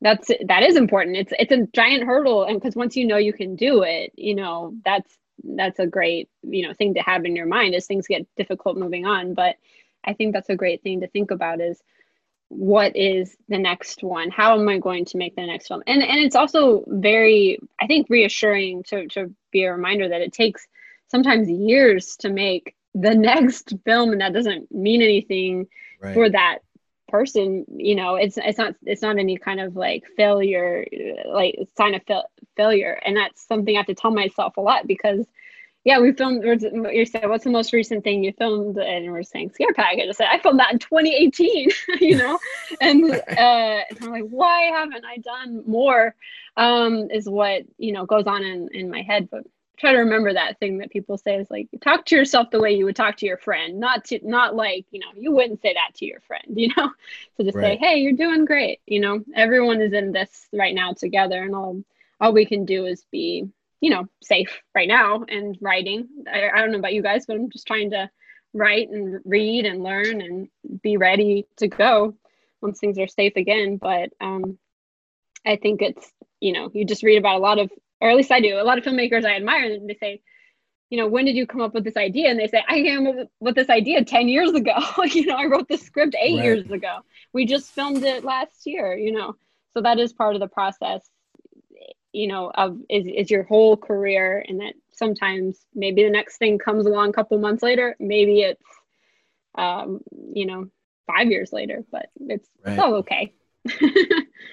that's 0.00 0.30
that 0.46 0.62
is 0.62 0.76
important 0.76 1.16
it's 1.16 1.32
it's 1.38 1.52
a 1.52 1.66
giant 1.72 2.04
hurdle 2.04 2.44
and 2.44 2.60
because 2.60 2.76
once 2.76 2.96
you 2.96 3.06
know 3.06 3.16
you 3.16 3.32
can 3.32 3.56
do 3.56 3.82
it 3.82 4.12
you 4.16 4.34
know 4.34 4.74
that's 4.84 5.18
that's 5.56 5.78
a 5.78 5.86
great 5.86 6.28
you 6.42 6.66
know 6.66 6.72
thing 6.72 6.94
to 6.94 7.00
have 7.00 7.24
in 7.24 7.34
your 7.36 7.46
mind 7.46 7.74
as 7.74 7.86
things 7.86 8.06
get 8.06 8.26
difficult 8.36 8.76
moving 8.76 9.06
on 9.06 9.34
but 9.34 9.56
i 10.04 10.12
think 10.12 10.32
that's 10.32 10.50
a 10.50 10.56
great 10.56 10.82
thing 10.82 11.00
to 11.00 11.08
think 11.08 11.30
about 11.30 11.60
is 11.60 11.82
what 12.48 12.96
is 12.96 13.36
the 13.48 13.58
next 13.58 14.02
one? 14.02 14.30
How 14.30 14.58
am 14.58 14.68
i 14.68 14.78
going 14.78 15.04
to 15.06 15.18
make 15.18 15.36
the 15.36 15.46
next 15.46 15.68
film? 15.68 15.82
And 15.86 16.02
and 16.02 16.18
it's 16.18 16.36
also 16.36 16.84
very 16.86 17.58
i 17.80 17.86
think 17.86 18.06
reassuring 18.08 18.82
to 18.84 19.06
to 19.08 19.32
be 19.52 19.64
a 19.64 19.72
reminder 19.72 20.08
that 20.08 20.20
it 20.22 20.32
takes 20.32 20.66
sometimes 21.08 21.48
years 21.48 22.16
to 22.18 22.30
make 22.30 22.74
the 22.94 23.14
next 23.30 23.74
film 23.84 24.12
and 24.12 24.20
that 24.20 24.32
doesn't 24.32 24.70
mean 24.72 25.02
anything 25.02 25.66
Right. 26.00 26.14
for 26.14 26.30
that 26.30 26.58
person 27.08 27.64
you 27.76 27.96
know? 27.96 28.14
It's 28.14 28.38
it's 28.38 28.58
not 28.58 28.74
it's 28.84 29.02
not 29.02 29.18
any 29.18 29.36
kind 29.36 29.60
of 29.60 29.74
like 29.76 30.04
failure 30.16 30.86
like 31.26 31.58
sign 31.76 31.94
of 31.94 32.02
fail, 32.06 32.24
failure. 32.56 33.00
And 33.04 33.16
that's 33.16 33.46
something 33.46 33.74
i 33.74 33.78
have 33.78 33.86
to 33.86 33.94
tell 33.94 34.12
myself 34.12 34.56
a 34.56 34.60
lot 34.60 34.86
because 34.86 35.26
yeah 35.84 35.98
we 36.00 36.12
filmed 36.12 36.44
you 36.44 37.06
said 37.06 37.28
what's 37.28 37.44
the 37.44 37.50
most 37.50 37.72
recent 37.72 38.04
thing 38.04 38.22
you 38.24 38.32
filmed? 38.38 38.76
And 38.78 39.10
we're 39.10 39.22
saying 39.22 39.50
scare 39.54 39.72
package 39.74 40.08
i 40.08 40.12
said 40.12 40.28
i 40.30 40.38
filmed 40.38 40.60
that 40.60 40.72
in 40.72 40.78
2018 40.78 41.70
you 42.00 42.16
know? 42.16 42.38
And 42.80 43.04
uh 43.36 43.80
and 43.90 43.98
i'm 44.02 44.10
like 44.10 44.28
why 44.28 44.62
haven't 44.62 45.04
i 45.04 45.18
done 45.18 45.62
more? 45.66 46.14
Um 46.56 47.10
is 47.10 47.28
what 47.28 47.62
you 47.78 47.92
know 47.92 48.06
goes 48.06 48.26
on 48.26 48.42
in 48.44 48.68
in 48.72 48.90
my 48.90 49.02
head 49.02 49.28
but 49.30 49.44
try 49.78 49.92
to 49.92 49.98
remember 49.98 50.32
that 50.32 50.58
thing 50.58 50.78
that 50.78 50.90
people 50.90 51.16
say 51.16 51.36
is 51.36 51.48
like 51.50 51.68
talk 51.80 52.04
to 52.06 52.16
yourself 52.16 52.50
the 52.50 52.60
way 52.60 52.72
you 52.72 52.84
would 52.84 52.96
talk 52.96 53.16
to 53.16 53.26
your 53.26 53.38
friend 53.38 53.78
not 53.78 54.04
to 54.06 54.18
not 54.24 54.56
like 54.56 54.84
you 54.90 54.98
know 55.00 55.06
you 55.16 55.30
wouldn't 55.32 55.62
say 55.62 55.72
that 55.74 55.94
to 55.94 56.04
your 56.04 56.20
friend 56.20 56.44
you 56.54 56.68
know? 56.76 56.90
So 57.36 57.44
just 57.44 57.58
Right. 57.58 57.60
say 57.60 57.76
hey 57.76 57.98
you're 57.98 58.12
doing 58.12 58.44
great 58.44 58.80
you 58.86 59.00
know? 59.00 59.22
Everyone 59.34 59.80
is 59.80 59.92
in 59.92 60.12
this 60.12 60.48
right 60.52 60.74
now 60.74 60.92
together 60.92 61.42
and 61.42 61.54
all 61.54 61.82
all 62.20 62.32
we 62.32 62.44
can 62.44 62.64
do 62.64 62.86
is 62.86 63.04
be 63.12 63.46
you 63.80 63.90
know 63.90 64.06
safe 64.22 64.60
right 64.74 64.88
now 64.88 65.24
and 65.28 65.56
writing. 65.60 66.08
I, 66.32 66.48
I 66.54 66.60
don't 66.60 66.72
know 66.72 66.78
about 66.78 66.94
you 66.94 67.02
guys 67.02 67.26
but 67.26 67.36
i'm 67.36 67.50
just 67.50 67.66
trying 67.66 67.90
to 67.90 68.10
write 68.54 68.88
and 68.90 69.20
read 69.24 69.66
and 69.66 69.82
learn 69.82 70.20
and 70.20 70.48
be 70.82 70.96
ready 70.96 71.46
to 71.58 71.68
go 71.68 72.14
once 72.62 72.78
things 72.80 72.98
are 72.98 73.06
safe 73.06 73.34
again. 73.36 73.76
But 73.76 74.10
um 74.20 74.58
i 75.46 75.56
think 75.56 75.82
it's 75.82 76.10
you 76.40 76.52
know 76.52 76.70
you 76.74 76.84
just 76.84 77.02
read 77.02 77.18
about 77.18 77.36
a 77.36 77.44
lot 77.48 77.58
of 77.58 77.70
or 78.00 78.10
at 78.10 78.16
least 78.16 78.32
i 78.32 78.40
do 78.40 78.60
a 78.60 78.64
lot 78.64 78.78
of 78.78 78.84
filmmakers 78.84 79.24
i 79.24 79.36
admire 79.36 79.64
and 79.72 79.88
they 79.88 79.94
say 79.94 80.20
you 80.90 80.98
know 80.98 81.06
when 81.06 81.24
did 81.26 81.36
you 81.36 81.46
come 81.46 81.60
up 81.60 81.74
with 81.74 81.84
this 81.84 81.96
idea? 81.98 82.30
And 82.30 82.40
they 82.40 82.48
say 82.48 82.64
i 82.68 82.76
came 82.82 83.06
up 83.06 83.28
with- 83.40 83.54
this 83.54 83.68
idea 83.70 84.04
10 84.04 84.28
years 84.28 84.52
ago. 84.54 84.76
You 85.04 85.26
know 85.26 85.36
i 85.36 85.44
wrote 85.46 85.68
the 85.68 85.76
script 85.76 86.16
eight 86.20 86.36
Right. 86.36 86.44
years 86.44 86.70
ago. 86.70 86.98
We 87.32 87.46
just 87.46 87.70
filmed 87.72 88.02
it 88.04 88.24
last 88.24 88.62
year 88.66 88.96
you 88.96 89.12
know. 89.12 89.36
So 89.74 89.82
that 89.82 89.98
is 89.98 90.12
part 90.14 90.34
of 90.34 90.40
the 90.40 90.48
process 90.48 91.08
you 92.12 92.26
know 92.26 92.50
of 92.54 92.78
is, 92.88 93.06
is 93.06 93.30
your 93.30 93.42
whole 93.44 93.76
career 93.76 94.44
and 94.48 94.60
that 94.60 94.74
sometimes 94.92 95.58
maybe 95.74 96.02
the 96.02 96.10
next 96.10 96.38
thing 96.38 96.58
comes 96.58 96.86
along 96.86 97.10
a 97.10 97.12
couple 97.12 97.38
months 97.38 97.62
later 97.62 97.96
maybe 98.00 98.40
it's 98.40 98.62
um 99.56 100.00
you 100.32 100.46
know 100.46 100.66
five 101.06 101.30
years 101.30 101.52
later 101.52 101.84
but 101.90 102.06
it's, 102.20 102.48
Right. 102.64 102.72
it's 102.72 102.82
all 102.82 102.94
okay 102.94 103.32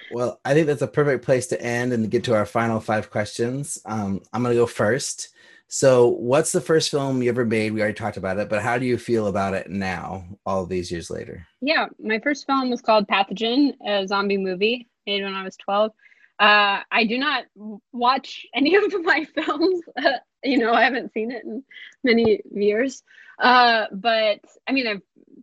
Well, 0.08 0.40
I 0.44 0.54
think 0.54 0.66
that's 0.66 0.82
a 0.82 0.86
perfect 0.86 1.24
place 1.24 1.48
to 1.48 1.60
end 1.60 1.92
and 1.92 2.04
to 2.04 2.08
get 2.08 2.24
to 2.24 2.34
our 2.34 2.46
final 2.46 2.80
five 2.80 3.10
questions. 3.10 3.78
Um, 3.84 4.22
I'm 4.32 4.42
going 4.42 4.54
to 4.54 4.60
go 4.60 4.66
first. 4.66 5.30
So, 5.68 6.08
what's 6.08 6.52
the 6.52 6.60
first 6.60 6.90
film 6.90 7.22
you 7.22 7.28
ever 7.28 7.44
made? 7.44 7.72
We 7.72 7.80
already 7.80 7.94
talked 7.94 8.16
about 8.16 8.38
it, 8.38 8.48
but 8.48 8.62
how 8.62 8.78
do 8.78 8.86
you 8.86 8.98
feel 8.98 9.26
about 9.26 9.54
it 9.54 9.68
now, 9.68 10.24
all 10.46 10.64
these 10.64 10.92
years 10.92 11.10
later? 11.10 11.44
Yeah, 11.60 11.86
my 11.98 12.20
first 12.20 12.46
film 12.46 12.70
was 12.70 12.80
called 12.80 13.08
Pathogen, 13.08 13.74
a 13.84 14.06
zombie 14.06 14.38
movie 14.38 14.88
made 15.08 15.24
when 15.24 15.34
I 15.34 15.42
was 15.42 15.56
12. 15.56 15.90
Uh, 16.38 16.80
I 16.90 17.04
do 17.04 17.18
not 17.18 17.44
watch 17.92 18.46
any 18.54 18.74
of 18.76 18.84
my 19.02 19.24
films. 19.24 19.80
you 20.44 20.58
know, 20.58 20.72
I 20.72 20.84
haven't 20.84 21.12
seen 21.12 21.30
it 21.30 21.44
in 21.44 21.62
many 22.04 22.40
years. 22.50 23.02
Uh, 23.38 23.86
but 23.92 24.40
I 24.68 24.72
mean, 24.72 24.86
I 24.86 24.96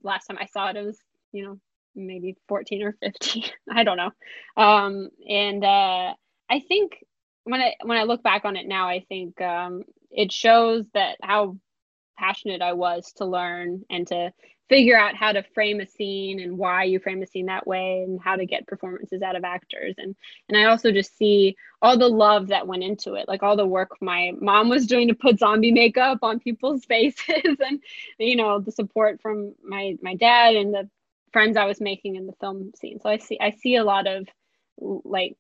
last 0.04 0.28
time 0.28 0.38
I 0.40 0.46
saw 0.48 0.70
it, 0.70 0.76
it 0.76 0.86
was 0.86 1.00
you 1.32 1.44
know 1.46 1.60
maybe 1.96 2.36
14 2.48 2.84
or 2.84 2.96
15. 3.02 3.44
I 3.72 3.84
don't 3.84 3.98
know. 3.98 4.12
Um, 4.58 5.10
and 5.28 5.64
uh, 5.64 6.14
I 6.50 6.60
think 6.68 7.04
when 7.44 7.62
I 7.62 7.76
when 7.84 7.98
I 7.98 8.04
look 8.04 8.24
back 8.24 8.46
on 8.46 8.56
it 8.56 8.68
now, 8.68 8.88
I 8.88 9.06
think 9.10 9.40
um, 9.42 9.84
it 10.12 10.32
shows 10.32 10.88
that 10.94 11.18
how 11.22 11.58
passionate 12.18 12.62
I 12.62 12.74
was 12.74 13.12
to 13.18 13.26
learn 13.26 13.84
and 13.90 14.08
to 14.08 14.32
figure 14.70 14.98
out 14.98 15.16
how 15.16 15.32
to 15.32 15.44
frame 15.54 15.80
a 15.82 15.88
scene 15.88 16.40
and 16.40 16.58
why 16.58 16.84
you 16.84 17.00
frame 17.00 17.22
a 17.22 17.28
scene 17.28 17.48
that 17.48 17.68
way 17.68 18.04
and 18.08 18.20
how 18.22 18.36
to 18.36 18.46
get 18.46 18.68
performances 18.68 19.22
out 19.22 19.36
of 19.36 19.44
actors. 19.44 19.96
And 19.98 20.16
and 20.50 20.58
I 20.58 20.66
also 20.66 20.92
just 20.92 21.18
see 21.18 21.56
all 21.82 21.98
the 21.98 22.08
love 22.08 22.48
that 22.48 22.68
went 22.68 22.84
into 22.84 23.16
it 23.16 23.28
like 23.28 23.44
all 23.44 23.58
the 23.58 23.66
work 23.66 23.90
my 24.02 24.32
mom 24.40 24.70
was 24.70 24.88
doing 24.88 25.10
to 25.10 25.14
put 25.14 25.40
zombie 25.40 25.72
makeup 25.72 26.20
on 26.22 26.40
people's 26.40 26.86
faces 26.90 27.58
and 27.60 27.82
you 28.18 28.36
know 28.36 28.60
the 28.60 28.72
support 28.72 29.22
from 29.22 29.54
my 29.64 29.96
my 30.02 30.16
dad 30.16 30.56
and 30.56 30.74
the 30.74 30.90
friends 31.34 31.58
I 31.58 31.66
was 31.66 31.82
making 31.82 32.16
in 32.16 32.28
the 32.28 32.34
film 32.40 32.72
scene. 32.80 33.00
So 33.02 33.10
I 33.10 33.18
see 33.18 33.38
I 33.42 33.52
see 33.52 33.76
a 33.76 33.84
lot 33.84 34.08
of 34.08 34.28
like 34.80 35.36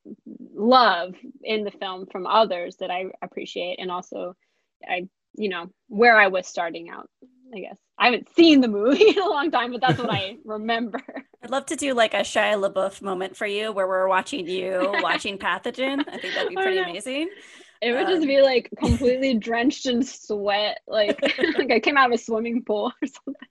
love 0.53 1.15
in 1.43 1.63
the 1.63 1.71
film 1.71 2.07
from 2.11 2.27
others 2.27 2.77
that 2.77 2.91
I 2.91 3.05
appreciate 3.21 3.79
and 3.79 3.89
also 3.89 4.35
I 4.87 5.07
you 5.35 5.49
know 5.49 5.69
where 5.87 6.17
I 6.17 6.27
was 6.27 6.47
starting 6.47 6.89
out 6.89 7.09
I 7.55 7.59
guess 7.59 7.77
I 7.97 8.05
haven't 8.05 8.29
seen 8.35 8.61
the 8.61 8.67
movie 8.67 9.07
in 9.09 9.19
a 9.19 9.29
long 9.29 9.51
time 9.51 9.71
but 9.71 9.81
that's 9.81 9.99
what 9.99 10.09
I 10.09 10.37
remember 10.45 11.01
I'd 11.43 11.49
love 11.51 11.65
to 11.67 11.75
do 11.75 11.93
like 11.93 12.13
a 12.13 12.17
Shia 12.21 12.55
LaBeouf 12.57 13.01
moment 13.01 13.35
for 13.35 13.45
you 13.45 13.71
where 13.71 13.87
we're 13.87 14.07
watching 14.07 14.47
you 14.47 14.71
watching 15.01 15.37
Pathogen. 15.37 16.03
I 16.07 16.17
think 16.17 16.33
that'd 16.33 16.49
be 16.49 16.55
Oh, 16.57 16.61
pretty 16.61 16.79
amazing. 16.79 17.29
it 17.81 17.91
would 17.91 18.05
Um, 18.07 18.13
just 18.13 18.25
be 18.27 18.41
like 18.41 18.69
completely 18.79 19.33
drenched 19.35 19.85
in 19.85 20.03
sweat 20.03 20.79
like 20.87 21.21
like 21.57 21.71
I 21.71 21.79
came 21.79 21.97
out 21.97 22.11
of 22.11 22.13
a 22.13 22.17
swimming 22.17 22.63
pool 22.63 22.91
or 23.01 23.07
something 23.07 23.47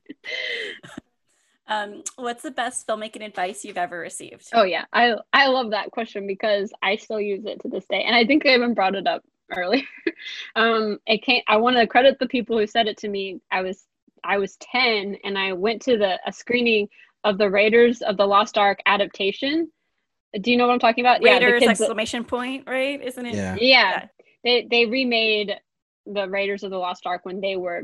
Um, 1.68 2.02
what's 2.16 2.42
the 2.42 2.50
best 2.50 2.86
filmmaking 2.86 3.24
advice 3.24 3.64
you've 3.64 3.78
ever 3.78 3.98
received? 3.98 4.48
Oh 4.52 4.64
yeah, 4.64 4.84
I 4.92 5.14
I 5.32 5.46
love 5.48 5.70
that 5.70 5.90
question 5.90 6.26
because 6.26 6.72
I 6.82 6.96
still 6.96 7.20
use 7.20 7.44
it 7.44 7.60
to 7.62 7.68
this 7.68 7.86
day, 7.86 8.02
and 8.02 8.16
I 8.16 8.26
think 8.26 8.44
I 8.44 8.54
even 8.54 8.74
brought 8.74 8.94
it 8.94 9.06
up 9.06 9.22
earlier. 9.54 9.84
um, 10.56 10.98
it 11.06 11.22
can't. 11.24 11.44
I 11.46 11.58
want 11.58 11.76
to 11.76 11.86
credit 11.86 12.18
the 12.18 12.26
people 12.26 12.58
who 12.58 12.66
said 12.66 12.88
it 12.88 12.98
to 12.98 13.08
me. 13.08 13.40
I 13.50 13.62
was 13.62 13.84
I 14.24 14.38
was 14.38 14.56
ten, 14.56 15.16
and 15.24 15.38
I 15.38 15.52
went 15.52 15.82
to 15.82 15.96
the 15.96 16.18
a 16.26 16.32
screening 16.32 16.88
of 17.24 17.38
the 17.38 17.50
Raiders 17.50 18.02
of 18.02 18.16
the 18.16 18.26
Lost 18.26 18.58
Ark 18.58 18.80
adaptation. 18.86 19.70
Do 20.40 20.50
you 20.50 20.56
know 20.56 20.66
what 20.66 20.72
I'm 20.72 20.78
talking 20.78 21.04
about? 21.04 21.22
Raiders 21.22 21.40
yeah, 21.42 21.46
the 21.46 21.52
kids 21.66 21.78
that- 21.78 21.84
exclamation 21.84 22.24
point, 22.24 22.64
right? 22.66 23.02
Isn't 23.02 23.26
it? 23.26 23.34
Yeah. 23.34 23.56
yeah, 23.60 24.06
they 24.44 24.66
they 24.70 24.86
remade 24.86 25.54
the 26.06 26.28
Raiders 26.28 26.62
of 26.62 26.70
the 26.70 26.78
Lost 26.78 27.06
Ark 27.06 27.24
when 27.24 27.40
they 27.40 27.56
were 27.56 27.82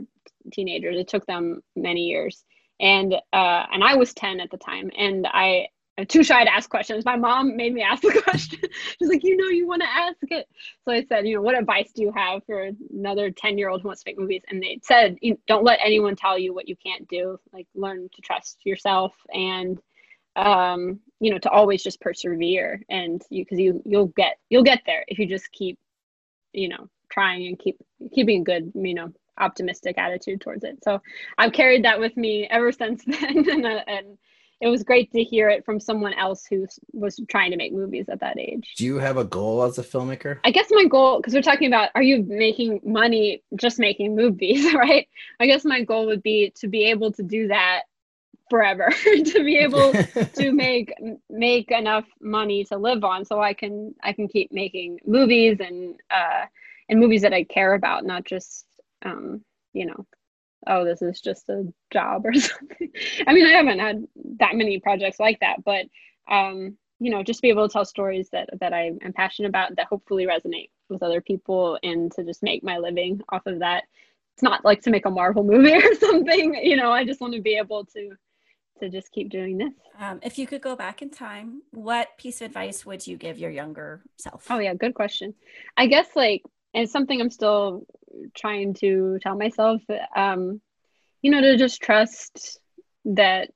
teenagers. 0.53 0.97
It 0.97 1.09
took 1.09 1.27
them 1.27 1.63
many 1.77 2.07
years, 2.07 2.45
and 2.81 3.15
uh, 3.15 3.67
and 3.73 3.85
I 3.85 3.97
was 3.97 4.15
ten 4.15 4.41
at 4.41 4.51
the 4.51 4.59
time, 4.59 4.91
and 4.97 5.27
I 5.27 5.41
I'm 5.41 5.69
too 6.05 6.23
shy 6.23 6.45
to 6.45 6.55
ask 6.55 6.69
questions. 6.71 7.05
My 7.05 7.17
mom 7.17 7.57
made 7.57 7.75
me 7.75 7.83
ask 7.83 8.03
the 8.03 8.23
question. 8.25 8.61
She's 8.99 9.09
like, 9.09 9.25
you 9.25 9.37
know, 9.37 9.49
you 9.49 9.67
want 9.67 9.83
to 9.83 9.89
ask 9.89 10.17
it. 10.23 10.47
So 10.85 10.93
I 10.93 11.05
said, 11.05 11.27
you 11.27 11.35
know, 11.35 11.43
what 11.43 11.59
advice 11.59 11.93
do 11.95 12.03
you 12.03 12.13
have 12.15 12.45
for 12.47 12.71
another 12.93 13.31
ten 13.31 13.59
year 13.59 13.69
old 13.69 13.83
who 13.83 13.89
wants 13.89 14.03
to 14.03 14.11
make 14.11 14.19
movies? 14.19 14.43
And 14.49 14.63
they 14.63 14.81
said, 14.83 15.17
don't 15.47 15.65
let 15.65 15.81
anyone 15.83 16.17
tell 16.17 16.39
you 16.39 16.55
what 16.55 16.69
you 16.69 16.77
can't 16.77 17.09
do. 17.09 17.39
Like, 17.53 17.67
learn 17.75 18.09
to 18.15 18.21
trust 18.23 18.59
yourself 18.65 19.13
and 19.33 19.81
um 20.37 21.01
you 21.19 21.33
know 21.33 21.39
to 21.39 21.51
always 21.51 21.83
just 21.83 22.01
persevere 22.01 22.81
and 22.89 23.23
you 23.29 23.45
because 23.45 23.59
you 23.59 23.83
you'll 23.85 24.07
get 24.07 24.39
you'll 24.51 24.63
get 24.63 24.81
there 24.87 25.05
if 25.09 25.19
you 25.19 25.27
just 25.27 25.51
keep 25.51 25.77
you 26.53 26.69
know 26.69 26.89
trying 27.11 27.47
and 27.49 27.59
keep 27.59 27.77
keeping 28.15 28.43
a 28.43 28.45
good 28.45 28.73
you 28.75 28.95
know 28.95 29.13
optimistic 29.39 29.99
attitude 29.99 30.41
towards 30.41 30.63
it 30.63 30.79
so 30.85 31.01
i've 31.39 31.53
carried 31.53 31.85
that 31.85 31.99
with 31.99 32.17
me 32.17 32.47
ever 32.51 32.71
since 32.71 33.05
then 33.07 33.49
and, 33.49 33.67
and 33.67 34.19
it 34.61 34.69
was 34.69 34.83
great 34.83 35.13
to 35.13 35.23
hear 35.23 35.49
it 35.49 35.65
from 35.65 35.79
someone 35.79 36.15
else 36.15 36.45
who 36.47 36.67
was 36.93 37.21
trying 37.29 37.51
to 37.51 37.57
make 37.57 37.73
movies 37.73 38.09
at 38.09 38.21
that 38.21 38.39
age 38.39 38.75
Do 38.77 38.85
you 38.85 38.99
have 38.99 39.17
a 39.17 39.25
goal 39.25 39.63
as 39.63 39.79
a 39.79 39.83
filmmaker? 39.83 40.39
I 40.45 40.51
guess 40.51 40.67
my 40.71 40.85
goal, 40.85 41.19
because 41.19 41.35
we're 41.35 41.43
talking 41.43 41.69
about, 41.69 41.91
are 41.95 42.03
you 42.03 42.25
making 42.25 42.81
money 42.85 43.43
just 43.57 43.79
making 43.79 44.17
movies, 44.17 44.73
right? 44.75 45.09
I 45.41 45.47
guess 45.47 45.65
my 45.65 45.83
goal 45.83 46.07
would 46.07 46.23
be 46.23 46.53
to 46.57 46.69
be 46.69 46.87
able 46.87 47.13
to 47.13 47.23
do 47.23 47.49
that 47.49 47.83
forever, 48.51 48.91
to 49.05 49.45
be 49.45 49.59
able 49.59 49.93
to 50.35 50.53
make 50.53 50.93
make 51.29 51.71
enough 51.71 52.05
money 52.21 52.65
to 52.65 52.79
live 52.79 53.05
on, 53.05 53.25
so 53.25 53.41
I 53.41 53.53
can 53.53 53.95
I 54.03 54.13
can 54.13 54.29
keep 54.29 54.53
making 54.53 55.01
movies 55.07 55.59
and 55.61 55.97
uh, 56.11 56.47
and 56.89 56.99
movies 56.99 57.23
that 57.23 57.33
I 57.35 57.45
care 57.45 57.75
about, 57.75 58.05
not 58.05 58.25
just 58.25 58.65
um, 59.05 59.43
you 59.73 59.87
know, 59.87 60.07
oh, 60.67 60.85
this 60.85 61.03
is 61.03 61.21
just 61.21 61.49
a 61.49 61.73
job 61.93 62.27
or 62.27 62.35
something. 62.35 62.91
I 63.27 63.33
mean, 63.33 63.47
I 63.47 63.51
haven't 63.51 63.79
had 63.79 64.07
that 64.39 64.57
many 64.57 64.81
projects 64.81 65.21
like 65.21 65.41
that, 65.41 65.65
but 65.65 65.87
um, 66.31 66.77
you 67.01 67.11
know, 67.11 67.23
just 67.23 67.43
be 67.43 67.49
able 67.49 67.69
to 67.69 67.73
tell 67.73 67.85
stories 67.85 68.29
that 68.31 68.51
that 68.61 68.73
I 68.73 68.93
am 69.03 69.13
passionate 69.13 69.49
about 69.49 69.77
that 69.77 69.87
hopefully 69.87 70.27
resonate 70.27 70.71
with 70.89 71.03
other 71.03 71.21
people 71.21 71.79
and 71.83 72.11
to 72.13 72.25
just 72.25 72.43
make 72.43 72.65
my 72.65 72.79
living 72.79 73.21
off 73.29 73.47
of 73.47 73.61
that. 73.61 73.85
It's 74.35 74.43
not 74.43 74.65
like 74.65 74.83
to 74.83 74.91
make 74.91 75.07
a 75.07 75.11
Marvel 75.11 75.45
movie 75.45 75.75
or 75.75 75.95
something, 75.95 76.55
you 76.63 76.77
know. 76.77 76.91
I 76.91 77.05
just 77.05 77.21
want 77.21 77.35
to 77.35 77.41
be 77.41 77.57
able 77.57 77.85
to 77.87 78.11
to 78.81 78.89
just 78.89 79.11
keep 79.11 79.29
doing 79.29 79.59
this. 79.59 79.73
Um, 79.99 80.21
if 80.23 80.39
you 80.39 80.47
could 80.47 80.61
go 80.61 80.77
back 80.77 81.03
in 81.03 81.11
time, 81.11 81.63
what 81.73 82.17
piece 82.17 82.41
of 82.41 82.47
advice 82.47 82.87
would 82.87 83.05
you 83.07 83.17
give 83.17 83.39
your 83.39 83.51
younger 83.51 84.03
self? 84.17 84.47
Oh 84.51 84.59
yeah, 84.59 84.75
good 84.75 84.95
question. 84.95 85.35
I 85.77 85.87
guess 85.87 86.09
like 86.15 86.43
and 86.75 86.89
something 86.89 87.21
I'm 87.21 87.31
still 87.31 87.87
trying 88.35 88.75
to 88.75 89.19
tell 89.23 89.37
myself, 89.37 89.83
um, 90.15 90.61
you 91.23 91.31
know, 91.31 91.41
to 91.41 91.57
just 91.57 91.81
trust 91.81 92.59
that 93.05 93.51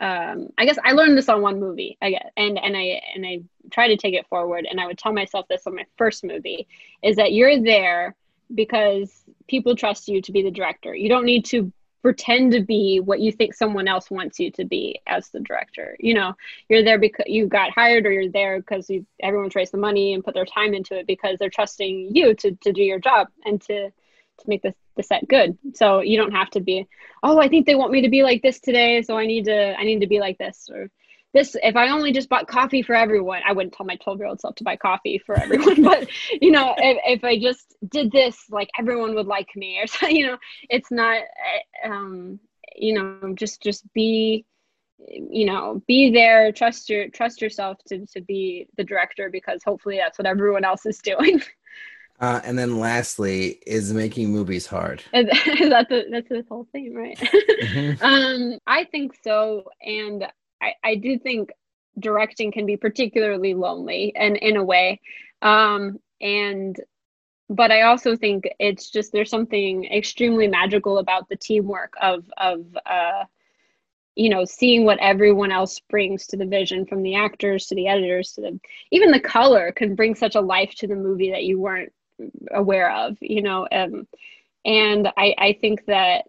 um 0.00 0.46
i 0.56 0.64
guess 0.64 0.78
i 0.84 0.92
learned 0.92 1.18
this 1.18 1.28
on 1.28 1.42
one 1.42 1.58
movie 1.58 1.98
i 2.00 2.10
guess 2.10 2.30
and 2.36 2.56
and 2.60 2.76
i 2.76 3.02
and 3.12 3.26
i 3.26 3.40
try 3.72 3.88
to 3.88 3.96
take 3.96 4.14
it 4.14 4.24
forward. 4.28 4.64
And 4.70 4.80
i 4.80 4.86
would 4.86 4.98
tell 4.98 5.12
myself 5.12 5.46
this 5.48 5.66
on 5.66 5.74
my 5.74 5.84
first 5.96 6.22
movie 6.22 6.68
is 7.02 7.16
that 7.16 7.32
you're 7.32 7.60
there 7.60 8.14
because 8.54 9.24
people 9.48 9.76
trust 9.76 10.08
you 10.08 10.22
to 10.22 10.32
be 10.32 10.42
the 10.42 10.50
director. 10.50 10.94
You 10.94 11.08
don't 11.08 11.24
need 11.24 11.44
to 11.46 11.72
pretend 12.02 12.52
to 12.52 12.60
be 12.60 13.00
what 13.00 13.20
you 13.20 13.32
think 13.32 13.54
someone 13.54 13.88
else 13.88 14.10
wants 14.10 14.40
you 14.40 14.50
to 14.52 14.64
be 14.64 15.00
as 15.06 15.28
the 15.28 15.40
director. 15.40 15.96
You 16.00 16.14
know 16.14 16.34
you're 16.68 16.84
there 16.84 16.98
because 16.98 17.26
you 17.28 17.46
got 17.46 17.70
hired 17.70 18.06
or 18.06 18.12
you're 18.12 18.30
there 18.30 18.58
because 18.60 18.88
you 18.88 19.06
everyone's 19.22 19.54
raised 19.54 19.72
the 19.72 19.78
money 19.78 20.14
and 20.14 20.24
put 20.24 20.34
their 20.34 20.46
time 20.46 20.74
into 20.74 20.98
it 20.98 21.06
because 21.06 21.38
they're 21.38 21.50
trusting 21.50 22.14
you 22.14 22.34
to, 22.34 22.52
to 22.62 22.72
do 22.72 22.82
your 22.82 22.98
job 22.98 23.28
and 23.44 23.60
to 23.62 23.90
to 23.90 24.48
make 24.48 24.62
the, 24.62 24.74
the 24.96 25.02
set 25.02 25.28
good. 25.28 25.58
So 25.74 26.00
you 26.00 26.16
don't 26.16 26.32
have 26.32 26.50
to 26.50 26.60
be 26.60 26.86
oh 27.22 27.38
i 27.38 27.48
think 27.48 27.66
they 27.66 27.74
want 27.74 27.92
me 27.92 28.02
to 28.02 28.08
be 28.08 28.22
like 28.22 28.42
this 28.42 28.60
today 28.60 29.02
so 29.02 29.16
i 29.16 29.26
need 29.26 29.44
to 29.44 29.78
i 29.78 29.84
need 29.84 30.00
to 30.00 30.06
be 30.06 30.20
like 30.20 30.38
this 30.38 30.68
or 30.72 30.90
this 31.34 31.56
if 31.62 31.76
i 31.76 31.88
only 31.90 32.12
just 32.12 32.28
bought 32.28 32.46
coffee 32.48 32.82
for 32.82 32.94
everyone 32.94 33.40
i 33.46 33.52
wouldn't 33.52 33.72
tell 33.74 33.86
my 33.86 33.96
12 33.96 34.18
year 34.18 34.28
old 34.28 34.40
self 34.40 34.54
to 34.56 34.64
buy 34.64 34.76
coffee 34.76 35.18
for 35.24 35.40
everyone 35.40 35.82
but 35.90 36.08
you 36.40 36.50
know 36.50 36.74
if, 36.78 37.18
if 37.18 37.24
i 37.24 37.38
just 37.38 37.76
did 37.88 38.10
this 38.12 38.44
like 38.50 38.68
everyone 38.78 39.14
would 39.14 39.26
like 39.26 39.48
me 39.56 39.78
or 39.80 39.86
so 39.94 40.06
you 40.08 40.26
know 40.26 40.36
it's 40.68 40.90
not 40.90 41.16
eh, 41.18 41.88
um 41.88 42.38
you 42.76 42.94
know 42.94 43.34
just 43.34 43.62
just 43.62 43.90
be 43.92 44.44
you 45.06 45.46
know 45.46 45.82
be 45.86 46.10
there 46.10 46.52
trust 46.52 46.90
your 46.90 47.08
trust 47.08 47.40
yourself 47.40 47.78
to 47.86 48.04
to 48.06 48.20
be 48.20 48.66
the 48.76 48.84
director 48.84 49.30
because 49.30 49.62
hopefully 49.64 49.96
that's 49.96 50.18
what 50.18 50.26
everyone 50.26 50.64
else 50.64 50.84
is 50.86 50.98
doing 51.02 51.40
Uh, 52.20 52.38
and 52.44 52.58
then 52.58 52.78
lastly, 52.78 53.58
is 53.66 53.94
making 53.94 54.28
movies 54.28 54.66
hard? 54.66 55.02
that's 55.10 55.88
that's 56.10 56.28
the 56.28 56.44
whole 56.50 56.66
thing, 56.70 56.94
right? 56.94 57.18
Mhm. 57.62 58.02
um, 58.02 58.58
I 58.66 58.84
think 58.84 59.16
so, 59.24 59.64
and 59.80 60.26
I 60.60 60.74
I 60.82 60.94
do 60.96 61.18
think 61.18 61.50
directing 61.98 62.52
can 62.52 62.66
be 62.66 62.76
particularly 62.76 63.54
lonely, 63.54 64.12
and 64.16 64.36
in 64.36 64.56
a 64.56 64.64
way, 64.64 65.00
um, 65.42 65.98
and 66.20 66.76
but 67.48 67.72
I 67.72 67.82
also 67.82 68.16
think 68.16 68.48
it's 68.60 68.90
just 68.90 69.12
there's 69.12 69.30
something 69.30 69.84
extremely 69.86 70.46
magical 70.46 70.98
about 70.98 71.28
the 71.28 71.36
teamwork 71.36 71.94
of 72.00 72.24
of 72.38 72.64
uh, 72.86 73.24
you 74.14 74.28
know 74.28 74.44
seeing 74.44 74.84
what 74.84 74.98
everyone 75.00 75.50
else 75.50 75.80
brings 75.88 76.26
to 76.28 76.36
the 76.36 76.46
vision 76.46 76.86
from 76.86 77.02
the 77.02 77.16
actors 77.16 77.66
to 77.66 77.74
the 77.74 77.88
editors 77.88 78.32
to 78.32 78.40
the 78.40 78.60
even 78.90 79.10
the 79.10 79.20
color 79.20 79.72
can 79.72 79.94
bring 79.94 80.14
such 80.14 80.34
a 80.34 80.40
life 80.40 80.74
to 80.76 80.86
the 80.86 80.94
movie 80.94 81.30
that 81.30 81.44
you 81.44 81.60
weren't 81.60 81.92
aware 82.52 82.92
of 82.92 83.16
you 83.20 83.42
know 83.42 83.66
um, 83.72 84.06
and 84.64 85.08
I, 85.16 85.34
I 85.38 85.58
think 85.60 85.86
that 85.86 86.24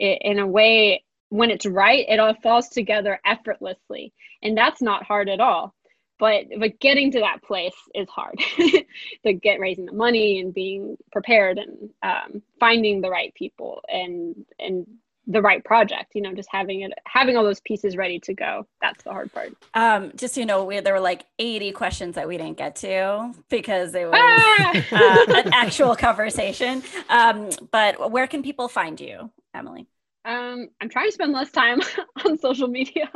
i 0.00 0.18
in 0.20 0.38
a 0.38 0.46
way 0.46 1.02
when 1.30 1.50
it's 1.50 1.66
right 1.66 2.06
it 2.08 2.18
all 2.18 2.34
falls 2.42 2.68
together 2.68 3.20
effortlessly 3.24 4.12
and 4.42 4.56
that's 4.56 4.80
not 4.82 5.02
hard 5.02 5.28
at 5.28 5.40
all 5.40 5.74
but 6.18 6.44
but 6.58 6.80
getting 6.80 7.10
to 7.12 7.20
that 7.20 7.42
place 7.42 7.76
is 7.94 8.08
hard 8.08 8.38
the 9.24 9.32
get 9.32 9.60
raising 9.60 9.86
the 9.86 9.92
money 9.92 10.40
and 10.40 10.54
being 10.54 10.96
prepared 11.12 11.58
and 11.58 11.90
um, 12.02 12.42
finding 12.58 13.00
the 13.00 13.10
right 13.10 13.34
people 13.34 13.82
and 13.88 14.34
and 14.58 14.86
the 15.30 15.42
right 15.42 15.62
project 15.62 16.12
you 16.14 16.22
know 16.22 16.32
just 16.32 16.48
having 16.50 16.80
it 16.80 16.92
having 17.06 17.36
all 17.36 17.44
those 17.44 17.60
pieces 17.60 17.98
ready 17.98 18.18
to 18.18 18.32
go 18.32 18.66
that's 18.80 19.04
the 19.04 19.12
hard 19.12 19.30
part 19.32 19.52
Um, 19.74 20.10
just 20.16 20.34
so 20.34 20.40
you 20.40 20.46
know, 20.46 20.64
we, 20.64 20.80
there 20.80 20.94
were 20.94 21.00
like 21.00 21.26
80 21.38 21.72
questions 21.72 22.14
that 22.14 22.26
we 22.26 22.38
didn't 22.38 22.56
get 22.56 22.76
to 22.76 23.34
because 23.50 23.94
it 23.94 24.06
was 24.10 24.18
Ah! 24.18 24.72
uh, 24.90 25.24
an 25.44 25.52
actual 25.52 25.94
conversation. 26.06 26.82
Um, 27.10 27.50
but 27.70 28.10
where 28.10 28.26
can 28.26 28.42
people 28.42 28.68
find 28.68 28.98
you, 28.98 29.30
Emily? 29.54 29.86
Um 30.28 30.68
i'm 30.80 30.88
trying 30.88 31.06
to 31.08 31.12
spend 31.12 31.32
less 31.32 31.50
time 31.50 31.80
on 32.24 32.38
social 32.38 32.68
media 32.68 33.10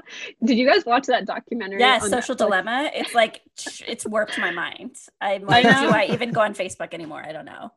did 0.44 0.58
you 0.58 0.66
guys 0.66 0.84
watch 0.84 1.06
that 1.06 1.26
documentary 1.26 1.78
Yes, 1.78 2.04
on 2.04 2.10
Social 2.10 2.34
Netflix? 2.34 2.38
Dilemma. 2.38 2.90
It's 2.94 3.14
like 3.14 3.42
it's 3.86 4.06
warped 4.06 4.38
my 4.38 4.50
mind. 4.50 4.96
I'm 5.20 5.44
like, 5.46 5.64
know. 5.64 5.82
do 5.82 5.90
I 5.90 6.06
even 6.10 6.32
go 6.32 6.40
on 6.40 6.54
Facebook 6.54 6.94
anymore? 6.94 7.22
I 7.26 7.32
don't 7.32 7.44
know. 7.44 7.70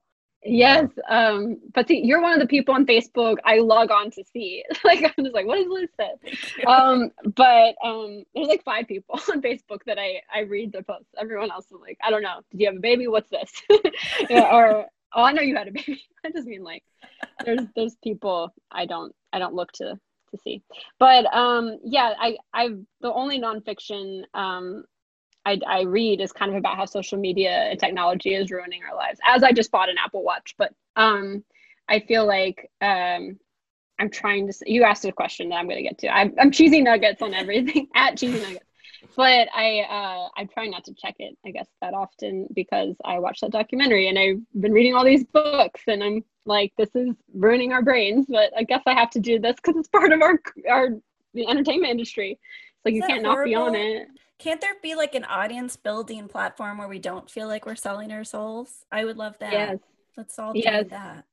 Yes, 0.47 0.89
um, 1.09 1.57
but 1.73 1.87
see, 1.87 2.01
you're 2.03 2.21
one 2.21 2.33
of 2.33 2.39
the 2.39 2.45
people 2.45 2.75
on 2.75 2.85
Facebook 2.85 3.37
I 3.45 3.57
log 3.57 3.89
on 3.89 4.11
to 4.11 4.23
see. 4.31 4.63
like 4.83 5.03
I'm 5.03 5.23
just 5.23 5.33
like, 5.33 5.47
what 5.47 5.57
is 5.57 5.65
Liz 5.67 5.89
said? 5.97 6.67
Um, 6.67 7.09
but 7.35 7.75
um, 7.83 8.23
there's 8.35 8.47
like 8.47 8.63
five 8.63 8.87
people 8.87 9.19
on 9.31 9.41
Facebook 9.41 9.83
that 9.87 9.97
I 9.97 10.21
I 10.33 10.41
read 10.41 10.71
their 10.71 10.83
posts. 10.83 11.09
Everyone 11.19 11.49
else 11.49 11.65
is 11.65 11.77
like, 11.81 11.97
I 12.03 12.11
don't 12.11 12.21
know. 12.21 12.41
Did 12.51 12.61
you 12.61 12.67
have 12.67 12.75
a 12.75 12.79
baby? 12.79 13.07
What's 13.07 13.31
this? 13.31 13.51
Yeah, 14.29 14.55
or 14.55 14.85
oh, 15.15 15.23
I 15.23 15.31
know 15.31 15.41
you 15.41 15.55
had 15.55 15.67
a 15.67 15.71
baby. 15.71 16.03
I 16.25 16.31
just 16.31 16.47
mean 16.47 16.63
like, 16.63 16.83
there's 17.43 17.61
there's 17.75 17.95
people 18.03 18.53
I 18.71 18.85
don't 18.85 19.13
I 19.33 19.39
don't 19.39 19.55
look 19.55 19.71
to 19.73 19.99
to 20.31 20.37
see. 20.43 20.61
But 20.99 21.33
um, 21.33 21.79
yeah, 21.83 22.13
I 22.19 22.37
I 22.53 22.69
the 23.01 23.11
only 23.11 23.39
nonfiction 23.39 24.23
um 24.33 24.83
I, 25.45 25.59
I 25.67 25.81
read 25.81 26.21
is 26.21 26.31
kind 26.31 26.51
of 26.51 26.57
about 26.57 26.75
how 26.75 26.85
social 26.85 27.19
media 27.19 27.51
and 27.51 27.79
technology 27.79 28.33
is 28.33 28.49
ruining 28.49 28.81
our 28.83 28.95
lives. 28.95 29.19
As 29.25 29.43
I 29.43 29.51
just 29.51 29.71
bought 29.71 29.89
an 29.89 29.97
Apple 30.03 30.23
Watch, 30.23 30.55
but 30.57 30.73
um, 30.95 31.43
I 31.87 31.99
feel 31.99 32.25
like 32.25 32.71
um, 32.81 33.37
I'm 33.99 34.09
trying 34.09 34.47
to. 34.47 34.53
You 34.65 34.83
asked 34.83 35.05
a 35.05 35.11
question 35.11 35.49
that 35.49 35.55
I'm 35.55 35.67
going 35.67 35.77
to 35.77 35.83
get 35.83 35.99
to. 35.99 36.09
I'm, 36.09 36.33
I'm 36.39 36.51
cheesy 36.51 36.81
nuggets 36.81 37.21
on 37.21 37.33
everything 37.33 37.87
at 37.95 38.17
cheesy 38.17 38.39
nuggets, 38.39 38.65
but 39.15 39.47
I 39.53 39.79
uh, 39.81 40.29
I 40.37 40.45
try 40.45 40.67
not 40.67 40.83
to 40.85 40.93
check 40.93 41.15
it. 41.19 41.37
I 41.45 41.51
guess 41.51 41.67
that 41.81 41.93
often 41.93 42.47
because 42.53 42.95
I 43.03 43.19
watched 43.19 43.41
that 43.41 43.51
documentary 43.51 44.07
and 44.07 44.17
I've 44.17 44.61
been 44.61 44.71
reading 44.73 44.95
all 44.95 45.05
these 45.05 45.23
books 45.23 45.81
and 45.87 46.03
I'm 46.03 46.23
like, 46.45 46.73
this 46.77 46.89
is 46.95 47.09
ruining 47.33 47.73
our 47.73 47.81
brains. 47.81 48.25
But 48.29 48.51
I 48.57 48.63
guess 48.63 48.81
I 48.85 48.93
have 48.93 49.09
to 49.11 49.19
do 49.19 49.39
this 49.39 49.55
because 49.55 49.77
it's 49.77 49.87
part 49.87 50.11
of 50.11 50.21
our 50.21 50.39
our 50.69 50.89
the 51.33 51.47
entertainment 51.47 51.91
industry. 51.91 52.31
It's 52.31 52.85
like 52.85 52.93
you 52.93 52.99
Isn't 52.99 53.07
that 53.07 53.13
can't 53.23 53.23
not 53.23 53.45
be 53.45 53.55
on 53.55 53.75
it. 53.75 54.07
Can't 54.37 54.59
there 54.59 54.73
be 54.81 54.95
like 54.95 55.15
an 55.15 55.25
audience 55.25 55.75
building 55.77 56.27
platform 56.27 56.77
where 56.77 56.87
we 56.87 56.99
don't 56.99 57.29
feel 57.29 57.47
like 57.47 57.65
we're 57.65 57.75
selling 57.75 58.11
our 58.11 58.23
souls? 58.23 58.85
I 58.91 59.05
would 59.05 59.17
love 59.17 59.37
that. 59.39 59.51
Yes. 59.51 59.79
Let's 60.17 60.37
all 60.39 60.53
do 60.53 60.59
Yes. 60.59 60.85
that. 60.89 61.25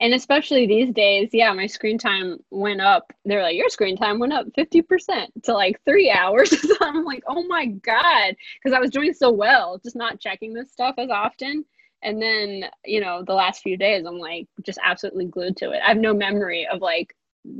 And 0.00 0.12
especially 0.12 0.66
these 0.66 0.92
days, 0.92 1.30
yeah, 1.32 1.52
my 1.52 1.66
screen 1.66 1.98
time 1.98 2.38
went 2.50 2.80
up. 2.80 3.12
They're 3.24 3.42
like, 3.42 3.56
your 3.56 3.68
screen 3.68 3.96
time 3.96 4.18
went 4.18 4.32
up 4.32 4.46
50% 4.58 5.26
to 5.44 5.54
like 5.54 5.80
three 5.84 6.10
hours. 6.10 6.50
so 6.68 6.74
I'm 6.80 7.04
like, 7.04 7.22
oh 7.28 7.44
my 7.46 7.66
God. 7.66 8.34
Because 8.62 8.76
I 8.76 8.80
was 8.80 8.90
doing 8.90 9.14
so 9.14 9.30
well, 9.30 9.80
just 9.82 9.96
not 9.96 10.20
checking 10.20 10.52
this 10.52 10.72
stuff 10.72 10.96
as 10.98 11.10
often. 11.10 11.64
And 12.02 12.20
then, 12.20 12.64
you 12.84 13.00
know, 13.00 13.22
the 13.22 13.34
last 13.34 13.62
few 13.62 13.76
days, 13.76 14.04
I'm 14.04 14.18
like 14.18 14.46
just 14.62 14.78
absolutely 14.84 15.26
glued 15.26 15.56
to 15.58 15.70
it. 15.70 15.80
I 15.82 15.88
have 15.88 15.96
no 15.96 16.12
memory 16.12 16.66
of 16.70 16.82
like 16.82 17.14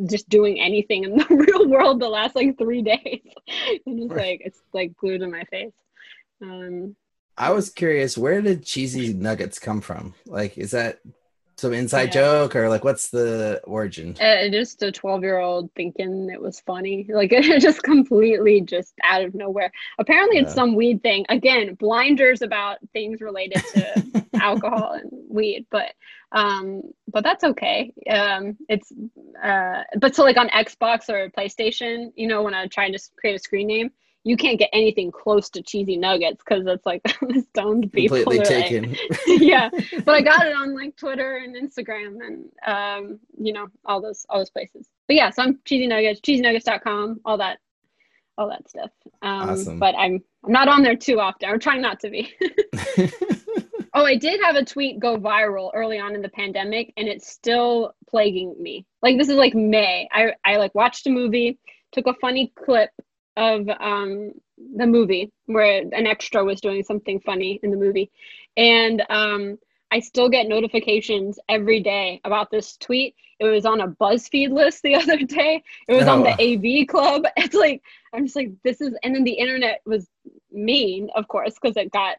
just 0.06 0.28
doing 0.28 0.60
anything 0.60 1.04
in 1.04 1.16
the 1.16 1.26
real 1.30 1.68
world 1.68 2.00
the 2.00 2.08
last 2.08 2.34
like 2.34 2.58
three 2.58 2.82
days. 2.82 3.22
and 3.86 4.02
it's 4.02 4.12
like, 4.12 4.42
it's 4.44 4.60
like 4.72 4.96
glued 4.96 5.22
in 5.22 5.30
my 5.30 5.44
face. 5.44 5.72
Um, 6.42 6.96
I 7.36 7.50
was 7.50 7.70
curious, 7.70 8.18
where 8.18 8.42
did 8.42 8.64
cheesy 8.64 9.12
nuggets 9.12 9.58
come 9.58 9.80
from? 9.80 10.14
Like, 10.26 10.58
is 10.58 10.72
that 10.72 11.00
some 11.56 11.72
inside 11.72 12.14
Yeah. 12.14 12.22
joke 12.22 12.56
or 12.56 12.68
like 12.68 12.84
what's 12.84 13.10
the 13.10 13.60
origin? 13.64 14.16
uh, 14.20 14.48
just 14.48 14.82
a 14.82 14.90
12 14.92 15.22
year 15.22 15.38
old 15.38 15.70
thinking 15.74 16.28
it 16.30 16.40
was 16.40 16.60
funny. 16.60 17.06
Like 17.08 17.32
it 17.32 17.60
just 17.60 17.82
completely 17.82 18.60
just 18.60 18.94
out 19.02 19.22
of 19.22 19.34
nowhere. 19.34 19.70
Apparently 19.98 20.38
it's 20.38 20.52
some 20.54 20.74
weed 20.74 21.02
thing. 21.02 21.24
Again 21.28 21.74
blinders 21.74 22.42
about 22.42 22.78
things 22.92 23.20
related 23.20 23.62
to 23.74 24.04
alcohol 24.40 24.92
and 24.94 25.10
weed 25.28 25.66
but 25.70 25.92
um 26.32 26.82
but 27.08 27.22
that's 27.22 27.44
okay. 27.44 27.92
Um 28.10 28.56
it's 28.68 28.92
uh 29.42 29.82
but 30.00 30.14
so 30.14 30.22
like 30.24 30.36
on 30.36 30.48
xbox 30.48 31.08
or 31.08 31.30
playstation 31.30 32.12
you 32.16 32.26
know 32.26 32.42
when 32.42 32.54
i'm 32.54 32.68
trying 32.68 32.92
to 32.92 32.98
create 33.16 33.36
a 33.36 33.38
screen 33.38 33.66
name 33.68 33.90
you 34.26 34.36
can't 34.38 34.58
get 34.58 34.70
anything 34.72 35.10
close 35.12 35.50
to 35.50 35.62
cheesy 35.62 35.96
nuggets 35.96 36.42
because 36.42 36.64
it's 36.66 36.86
like 36.86 37.02
the 37.20 37.44
stoned 37.50 37.92
people 37.92 38.16
Completely 38.22 38.44
They're 38.44 38.60
like- 38.60 38.68
taken. 38.70 38.96
yeah. 39.42 39.68
But 40.04 40.14
i 40.14 40.20
got 40.22 40.46
it 40.46 40.54
on 40.56 40.74
like 40.74 40.96
twitter 40.96 41.36
and 41.36 41.54
instagram 41.54 42.16
and 42.26 42.48
um 42.66 43.20
you 43.38 43.52
know 43.52 43.66
all 43.84 44.00
those 44.00 44.24
all 44.28 44.38
those 44.38 44.50
places. 44.50 44.88
But 45.08 45.16
yeah 45.16 45.30
so 45.30 45.42
i'm 45.42 45.60
cheesy 45.64 45.86
nuggets 45.86 46.20
cheesynuggets.com 46.20 47.20
all 47.24 47.38
that 47.38 47.58
all 48.36 48.48
that 48.48 48.68
stuff. 48.68 48.90
Um 49.22 49.50
Awesome. 49.50 49.78
but 49.78 49.94
i'm 49.96 50.22
i'm 50.44 50.52
not 50.52 50.68
on 50.68 50.82
there 50.82 50.96
too 50.96 51.20
often. 51.20 51.48
I'm 51.48 51.60
trying 51.60 51.80
not 51.82 52.00
to 52.00 52.10
be. 52.10 52.34
Oh 53.96 54.04
i 54.04 54.16
did 54.16 54.40
have 54.42 54.56
a 54.56 54.64
tweet 54.64 54.98
go 54.98 55.16
viral 55.16 55.70
early 55.72 56.00
on 56.00 56.16
in 56.16 56.22
the 56.22 56.28
pandemic 56.30 56.92
and 56.96 57.06
it's 57.06 57.28
still 57.30 57.94
plaguing 58.08 58.54
me. 58.60 58.84
Like 59.02 59.18
this 59.18 59.28
is 59.28 59.36
like 59.36 59.54
may. 59.54 60.08
I 60.12 60.32
i 60.44 60.56
like 60.56 60.74
watched 60.74 61.06
a 61.06 61.10
movie 61.10 61.58
took 61.92 62.06
a 62.08 62.14
funny 62.14 62.52
clip 62.56 62.90
of 63.36 63.68
um 63.80 64.32
the 64.76 64.86
movie 64.86 65.32
where 65.46 65.78
an 65.92 66.06
extra 66.06 66.44
was 66.44 66.60
doing 66.60 66.82
something 66.84 67.20
funny 67.20 67.58
in 67.62 67.70
the 67.70 67.76
movie, 67.76 68.10
and 68.56 69.02
um, 69.10 69.58
I 69.90 70.00
still 70.00 70.28
get 70.28 70.46
notifications 70.48 71.38
every 71.48 71.80
day 71.80 72.20
about 72.24 72.50
this 72.50 72.76
tweet. 72.76 73.14
It 73.40 73.46
was 73.46 73.66
on 73.66 73.80
a 73.80 73.88
BuzzFeed 73.88 74.50
list 74.50 74.82
the 74.82 74.94
other 75.00 75.18
day. 75.18 75.62
It 75.88 75.94
was 75.94 76.06
on 76.06 76.22
the 76.22 76.30
Oh. 76.30 76.82
AV 76.82 76.86
Club. 76.86 77.24
It's 77.36 77.54
like 77.54 77.82
I'm 78.12 78.24
just 78.24 78.36
like 78.36 78.50
this 78.62 78.80
is, 78.80 78.94
and 79.02 79.14
then 79.14 79.24
the 79.24 79.32
internet 79.32 79.80
was 79.84 80.06
mean, 80.52 81.10
of 81.16 81.26
course, 81.28 81.54
because 81.60 81.76
it 81.76 81.90
got 81.90 82.16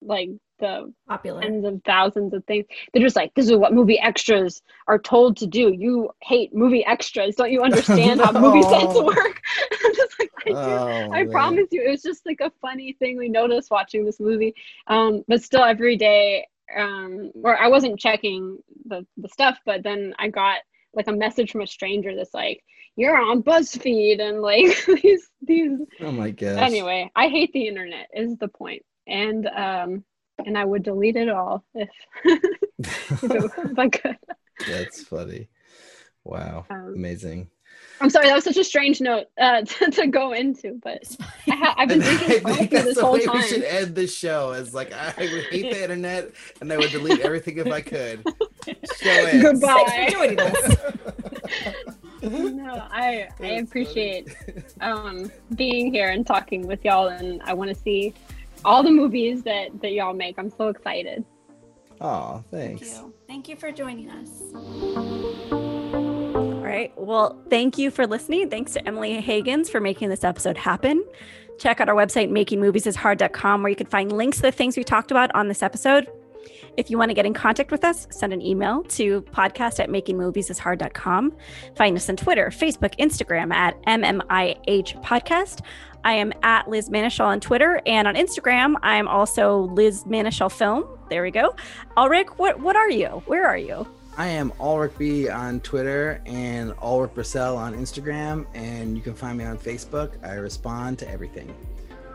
like 0.00 0.30
the 0.60 0.92
Popular. 1.08 1.40
tens 1.42 1.64
of 1.64 1.80
thousands 1.84 2.32
of 2.32 2.44
things. 2.44 2.64
They're 2.92 3.02
just 3.02 3.16
like, 3.16 3.34
this 3.34 3.46
is 3.50 3.56
what 3.56 3.74
movie 3.74 3.98
extras 3.98 4.62
are 4.86 4.98
told 4.98 5.36
to 5.38 5.46
do. 5.46 5.72
You 5.76 6.10
hate 6.22 6.54
movie 6.54 6.84
extras. 6.86 7.34
Don't 7.36 7.50
you 7.50 7.62
understand 7.62 8.20
how 8.20 8.32
movie 8.40 8.62
sets 8.62 8.94
work? 8.94 9.42
I'm 9.84 9.94
just 9.94 10.18
like, 10.20 10.30
I. 10.48 10.52
Oh, 10.52 11.12
I 11.12 11.24
promise 11.30 11.68
you, 11.70 11.82
it 11.86 11.90
was 11.90 12.02
just 12.02 12.24
like 12.26 12.40
a 12.40 12.52
funny 12.60 12.94
thing 12.98 13.16
we 13.16 13.28
noticed 13.28 13.70
watching 13.70 14.04
this 14.04 14.20
movie. 14.20 14.54
Um, 14.86 15.24
but 15.28 15.42
still, 15.42 15.62
every 15.64 15.96
day, 15.96 16.46
um, 16.76 17.32
or 17.42 17.56
I 17.56 17.68
wasn't 17.68 17.98
checking 18.00 18.58
the 18.86 19.06
the 19.16 19.28
stuff, 19.28 19.58
but 19.64 19.82
then 19.82 20.14
I 20.18 20.28
got 20.28 20.58
like 20.94 21.08
a 21.08 21.12
message 21.12 21.50
from 21.50 21.62
a 21.62 21.66
stranger 21.66 22.14
that's 22.14 22.34
like, 22.34 22.62
"You're 22.96 23.16
on 23.16 23.42
BuzzFeed," 23.42 24.20
and 24.20 24.40
like 24.42 24.84
these 25.02 25.28
these. 25.42 25.78
Oh 26.00 26.12
my 26.12 26.30
gosh. 26.30 26.58
Anyway, 26.60 27.10
I 27.14 27.28
hate 27.28 27.52
the 27.52 27.66
internet. 27.68 28.08
Is 28.14 28.36
the 28.38 28.48
point, 28.48 28.82
and 29.06 29.46
um, 29.46 30.04
and 30.44 30.56
I 30.58 30.64
would 30.64 30.82
delete 30.82 31.16
it 31.16 31.28
all 31.28 31.64
if 31.74 31.88
if, 32.24 33.22
it- 33.24 33.50
if 33.56 33.78
I 33.78 33.88
could. 33.88 34.16
That's 34.66 35.02
funny. 35.04 35.48
Wow. 36.24 36.64
Um, 36.70 36.94
Amazing. 36.96 37.50
I'm 38.00 38.10
sorry, 38.10 38.26
that 38.26 38.34
was 38.34 38.44
such 38.44 38.56
a 38.56 38.64
strange 38.64 39.00
note 39.00 39.26
uh, 39.38 39.62
to, 39.64 39.90
to 39.90 40.06
go 40.08 40.32
into, 40.32 40.80
but 40.82 41.02
I 41.48 41.54
ha- 41.54 41.74
I've 41.78 41.88
been 41.88 42.02
I 42.02 42.16
thinking 42.16 42.40
about 42.40 42.56
think 42.56 42.72
it 42.72 42.74
that's 42.74 42.84
this 42.86 42.96
the 42.96 43.02
whole 43.04 43.12
way 43.14 43.24
time. 43.24 43.36
we 43.36 43.42
should 43.42 43.62
end 43.62 43.94
this 43.94 44.14
show. 44.14 44.52
Is 44.52 44.74
like 44.74 44.92
I 44.92 45.12
would 45.18 45.44
hate 45.50 45.72
the 45.72 45.82
internet 45.84 46.30
and 46.60 46.72
I 46.72 46.76
would 46.76 46.90
delete 46.90 47.20
everything 47.20 47.58
if 47.58 47.68
I 47.68 47.80
could. 47.80 48.24
Show. 49.02 49.40
Goodbye. 49.40 49.84
Thanks 49.86 50.12
for 50.14 50.18
joining 50.18 50.40
us. 50.40 50.76
no, 52.22 52.86
I 52.90 53.28
I 53.40 53.46
appreciate 53.46 54.34
um, 54.80 55.30
being 55.54 55.92
here 55.92 56.08
and 56.10 56.26
talking 56.26 56.66
with 56.66 56.84
y'all, 56.84 57.08
and 57.08 57.42
I 57.42 57.52
want 57.54 57.70
to 57.70 57.76
see 57.76 58.14
all 58.64 58.82
the 58.82 58.90
movies 58.90 59.42
that 59.44 59.80
that 59.82 59.92
y'all 59.92 60.14
make. 60.14 60.38
I'm 60.38 60.50
so 60.50 60.68
excited. 60.68 61.24
Oh, 62.00 62.42
Thank 62.50 62.80
thanks. 62.80 62.96
you. 62.98 63.14
Thank 63.28 63.48
you 63.48 63.56
for 63.56 63.70
joining 63.70 64.10
us. 64.10 65.60
All 66.64 66.70
right. 66.70 66.92
Well, 66.96 67.42
thank 67.50 67.76
you 67.76 67.90
for 67.90 68.06
listening. 68.06 68.48
Thanks 68.48 68.72
to 68.72 68.88
Emily 68.88 69.20
Hagins 69.20 69.68
for 69.68 69.80
making 69.80 70.08
this 70.08 70.24
episode 70.24 70.56
happen. 70.56 71.04
Check 71.58 71.78
out 71.78 71.90
our 71.90 71.94
website, 71.94 72.30
makingmoviesishard.com, 72.30 73.62
where 73.62 73.68
you 73.68 73.76
can 73.76 73.86
find 73.86 74.10
links 74.10 74.38
to 74.38 74.42
the 74.44 74.52
things 74.52 74.76
we 74.76 74.82
talked 74.82 75.10
about 75.10 75.32
on 75.34 75.48
this 75.48 75.62
episode. 75.62 76.08
If 76.78 76.90
you 76.90 76.96
want 76.96 77.10
to 77.10 77.14
get 77.14 77.26
in 77.26 77.34
contact 77.34 77.70
with 77.70 77.84
us, 77.84 78.06
send 78.10 78.32
an 78.32 78.40
email 78.40 78.82
to 78.84 79.20
podcast 79.22 79.78
at 79.78 79.90
makingmoviesishard.com. 79.90 81.36
Find 81.76 81.96
us 81.96 82.08
on 82.08 82.16
Twitter, 82.16 82.46
Facebook, 82.46 82.98
Instagram 82.98 83.52
at 83.52 83.80
MMIH 83.82 85.02
Podcast. 85.02 85.60
I 86.02 86.14
am 86.14 86.32
at 86.42 86.68
Liz 86.68 86.88
Manashil 86.88 87.26
on 87.26 87.40
Twitter 87.40 87.82
and 87.86 88.08
on 88.08 88.14
Instagram. 88.14 88.74
I 88.82 88.96
am 88.96 89.06
also 89.06 89.70
Liz 89.74 90.04
Manashil 90.04 90.50
Film. 90.50 90.84
There 91.10 91.22
we 91.22 91.30
go. 91.30 91.54
Alrik, 91.96 92.30
what 92.38 92.60
what 92.60 92.74
are 92.74 92.90
you? 92.90 93.22
Where 93.26 93.46
are 93.46 93.58
you? 93.58 93.86
I 94.16 94.28
am 94.28 94.52
Alrik 94.52 94.96
B 94.96 95.28
on 95.28 95.60
Twitter 95.60 96.20
and 96.24 96.70
Alrik 96.76 97.14
Bursell 97.14 97.56
on 97.56 97.74
Instagram, 97.74 98.46
and 98.54 98.96
you 98.96 99.02
can 99.02 99.14
find 99.14 99.36
me 99.36 99.44
on 99.44 99.58
Facebook. 99.58 100.12
I 100.24 100.34
respond 100.34 101.00
to 101.00 101.10
everything. 101.10 101.52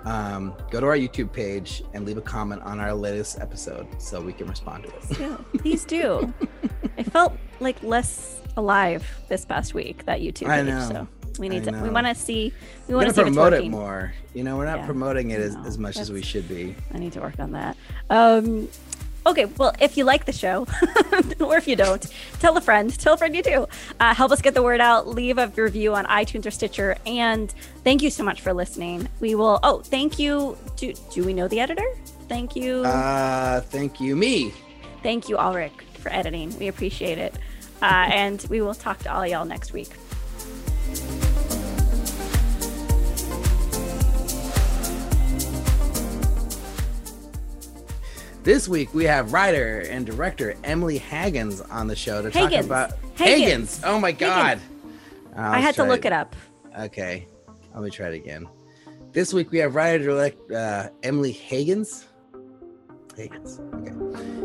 Um, 0.05 0.53
go 0.71 0.80
to 0.80 0.85
our 0.85 0.95
YouTube 0.95 1.34
page 1.34 1.84
and 1.93 2.05
leave 2.05 2.17
a 2.17 2.21
comment 2.21 2.61
on 2.61 2.80
our 2.80 2.93
latest 2.93 3.39
episode 3.41 3.85
so 4.01 4.21
we 4.21 4.31
can 4.31 4.47
respond 4.47 4.85
to 4.85 4.89
it. 5.26 5.57
Please 5.57 5.84
do. 5.84 6.34
I 6.97 7.03
felt 7.03 7.34
like 7.59 7.84
less 7.84 8.39
alive 8.55 9.05
this 9.27 9.43
past 9.43 9.73
week 9.73 10.05
that 10.05 10.21
YouTube 10.21 10.47
I 10.47 10.59
page. 10.59 10.67
know. 10.67 10.88
So 10.89 11.07
we 11.38 11.49
need 11.49 11.67
I 11.67 11.71
to. 11.71 11.84
We 11.84 11.89
want 11.89 12.07
to 12.07 12.15
see. 12.15 12.53
We 12.88 12.95
want 12.95 13.07
to 13.07 13.07
want 13.07 13.07
if 13.09 13.27
it's 13.27 13.35
promote 13.35 13.51
it 13.51 13.69
more. 13.69 14.13
You 14.34 14.45
know, 14.45 14.55
we're 14.55 14.65
not 14.65 14.80
Yeah, 14.80 14.85
promoting 14.85 15.31
it 15.31 15.41
as, 15.41 15.57
as 15.65 15.77
much 15.77 15.97
as 15.97 16.13
we 16.13 16.21
should 16.21 16.47
be. 16.47 16.76
I 16.93 16.97
need 16.97 17.11
to 17.13 17.19
work 17.19 17.38
on 17.39 17.51
that. 17.51 17.76
Um, 18.09 18.69
okay, 19.25 19.45
well, 19.45 19.73
if 19.79 19.97
you 19.97 20.03
like 20.03 20.25
the 20.25 20.31
show, 20.31 20.67
or 21.39 21.57
if 21.57 21.67
you 21.67 21.75
don't, 21.75 22.05
tell 22.39 22.55
a 22.57 22.61
friend. 22.61 22.97
Tell 22.99 23.13
a 23.13 23.17
friend 23.17 23.35
you 23.35 23.43
do. 23.43 23.67
Uh, 23.99 24.13
help 24.13 24.31
us 24.31 24.41
get 24.41 24.53
the 24.53 24.63
word 24.63 24.81
out. 24.81 25.07
Leave 25.07 25.37
a 25.37 25.47
review 25.47 25.95
on 25.95 26.05
iTunes 26.05 26.45
or 26.45 26.51
Stitcher. 26.51 26.97
And 27.05 27.53
thank 27.83 28.01
you 28.01 28.09
so 28.09 28.23
much 28.23 28.41
for 28.41 28.53
listening. 28.53 29.07
We 29.19 29.35
will. 29.35 29.59
Oh, 29.63 29.79
thank 29.79 30.19
you. 30.19 30.57
Do, 30.75 30.93
do 31.11 31.23
we 31.23 31.33
know 31.33 31.47
the 31.47 31.59
editor? 31.59 31.87
Thank 32.27 32.55
you. 32.55 32.83
Uh, 32.83 33.61
thank 33.61 33.99
you, 33.99 34.15
me. 34.15 34.53
Thank 35.01 35.29
you, 35.29 35.37
Alrik, 35.37 35.81
for 35.99 36.11
editing. 36.11 36.57
We 36.59 36.67
appreciate 36.67 37.17
it. 37.17 37.33
Uh, 37.81 38.09
and 38.11 38.45
we 38.49 38.61
will 38.61 38.75
talk 38.75 38.99
to 38.99 39.13
all 39.13 39.25
y'all 39.25 39.45
next 39.45 39.73
week. 39.73 39.89
This 48.44 48.70
week 48.70 48.94
we 48.94 49.03
have 49.03 49.34
writer 49.34 49.80
and 49.90 50.06
director 50.06 50.56
Emily 50.64 50.98
Hagens 50.99 51.61
on 51.72 51.88
the 51.88 51.95
show 51.95 52.22
to 52.22 52.32
talk 52.32 52.52
Hagens. 52.52 52.66
about 52.66 52.91
Hagens. 53.16 53.82
Oh 53.84 53.99
my 53.99 54.14
god! 54.14 54.60
I 55.36 55.60
had 55.60 55.76
to 55.76 55.84
look 55.84 56.06
it 56.06 56.14
up. 56.14 56.36
Okay, 56.80 57.28
let 57.74 57.84
me 57.84 57.90
try 57.90 58.07
it 58.07 58.16
again. 58.16 58.48
This 59.11 59.34
week 59.34 59.52
we 59.52 59.57
have 59.57 59.76
writer 59.76 59.99
direct 60.03 60.52
uh, 60.52 60.90
Emily 61.03 61.34
Hagens. 61.34 62.06
Hagens. 63.18 63.60
Okay. 63.82 64.39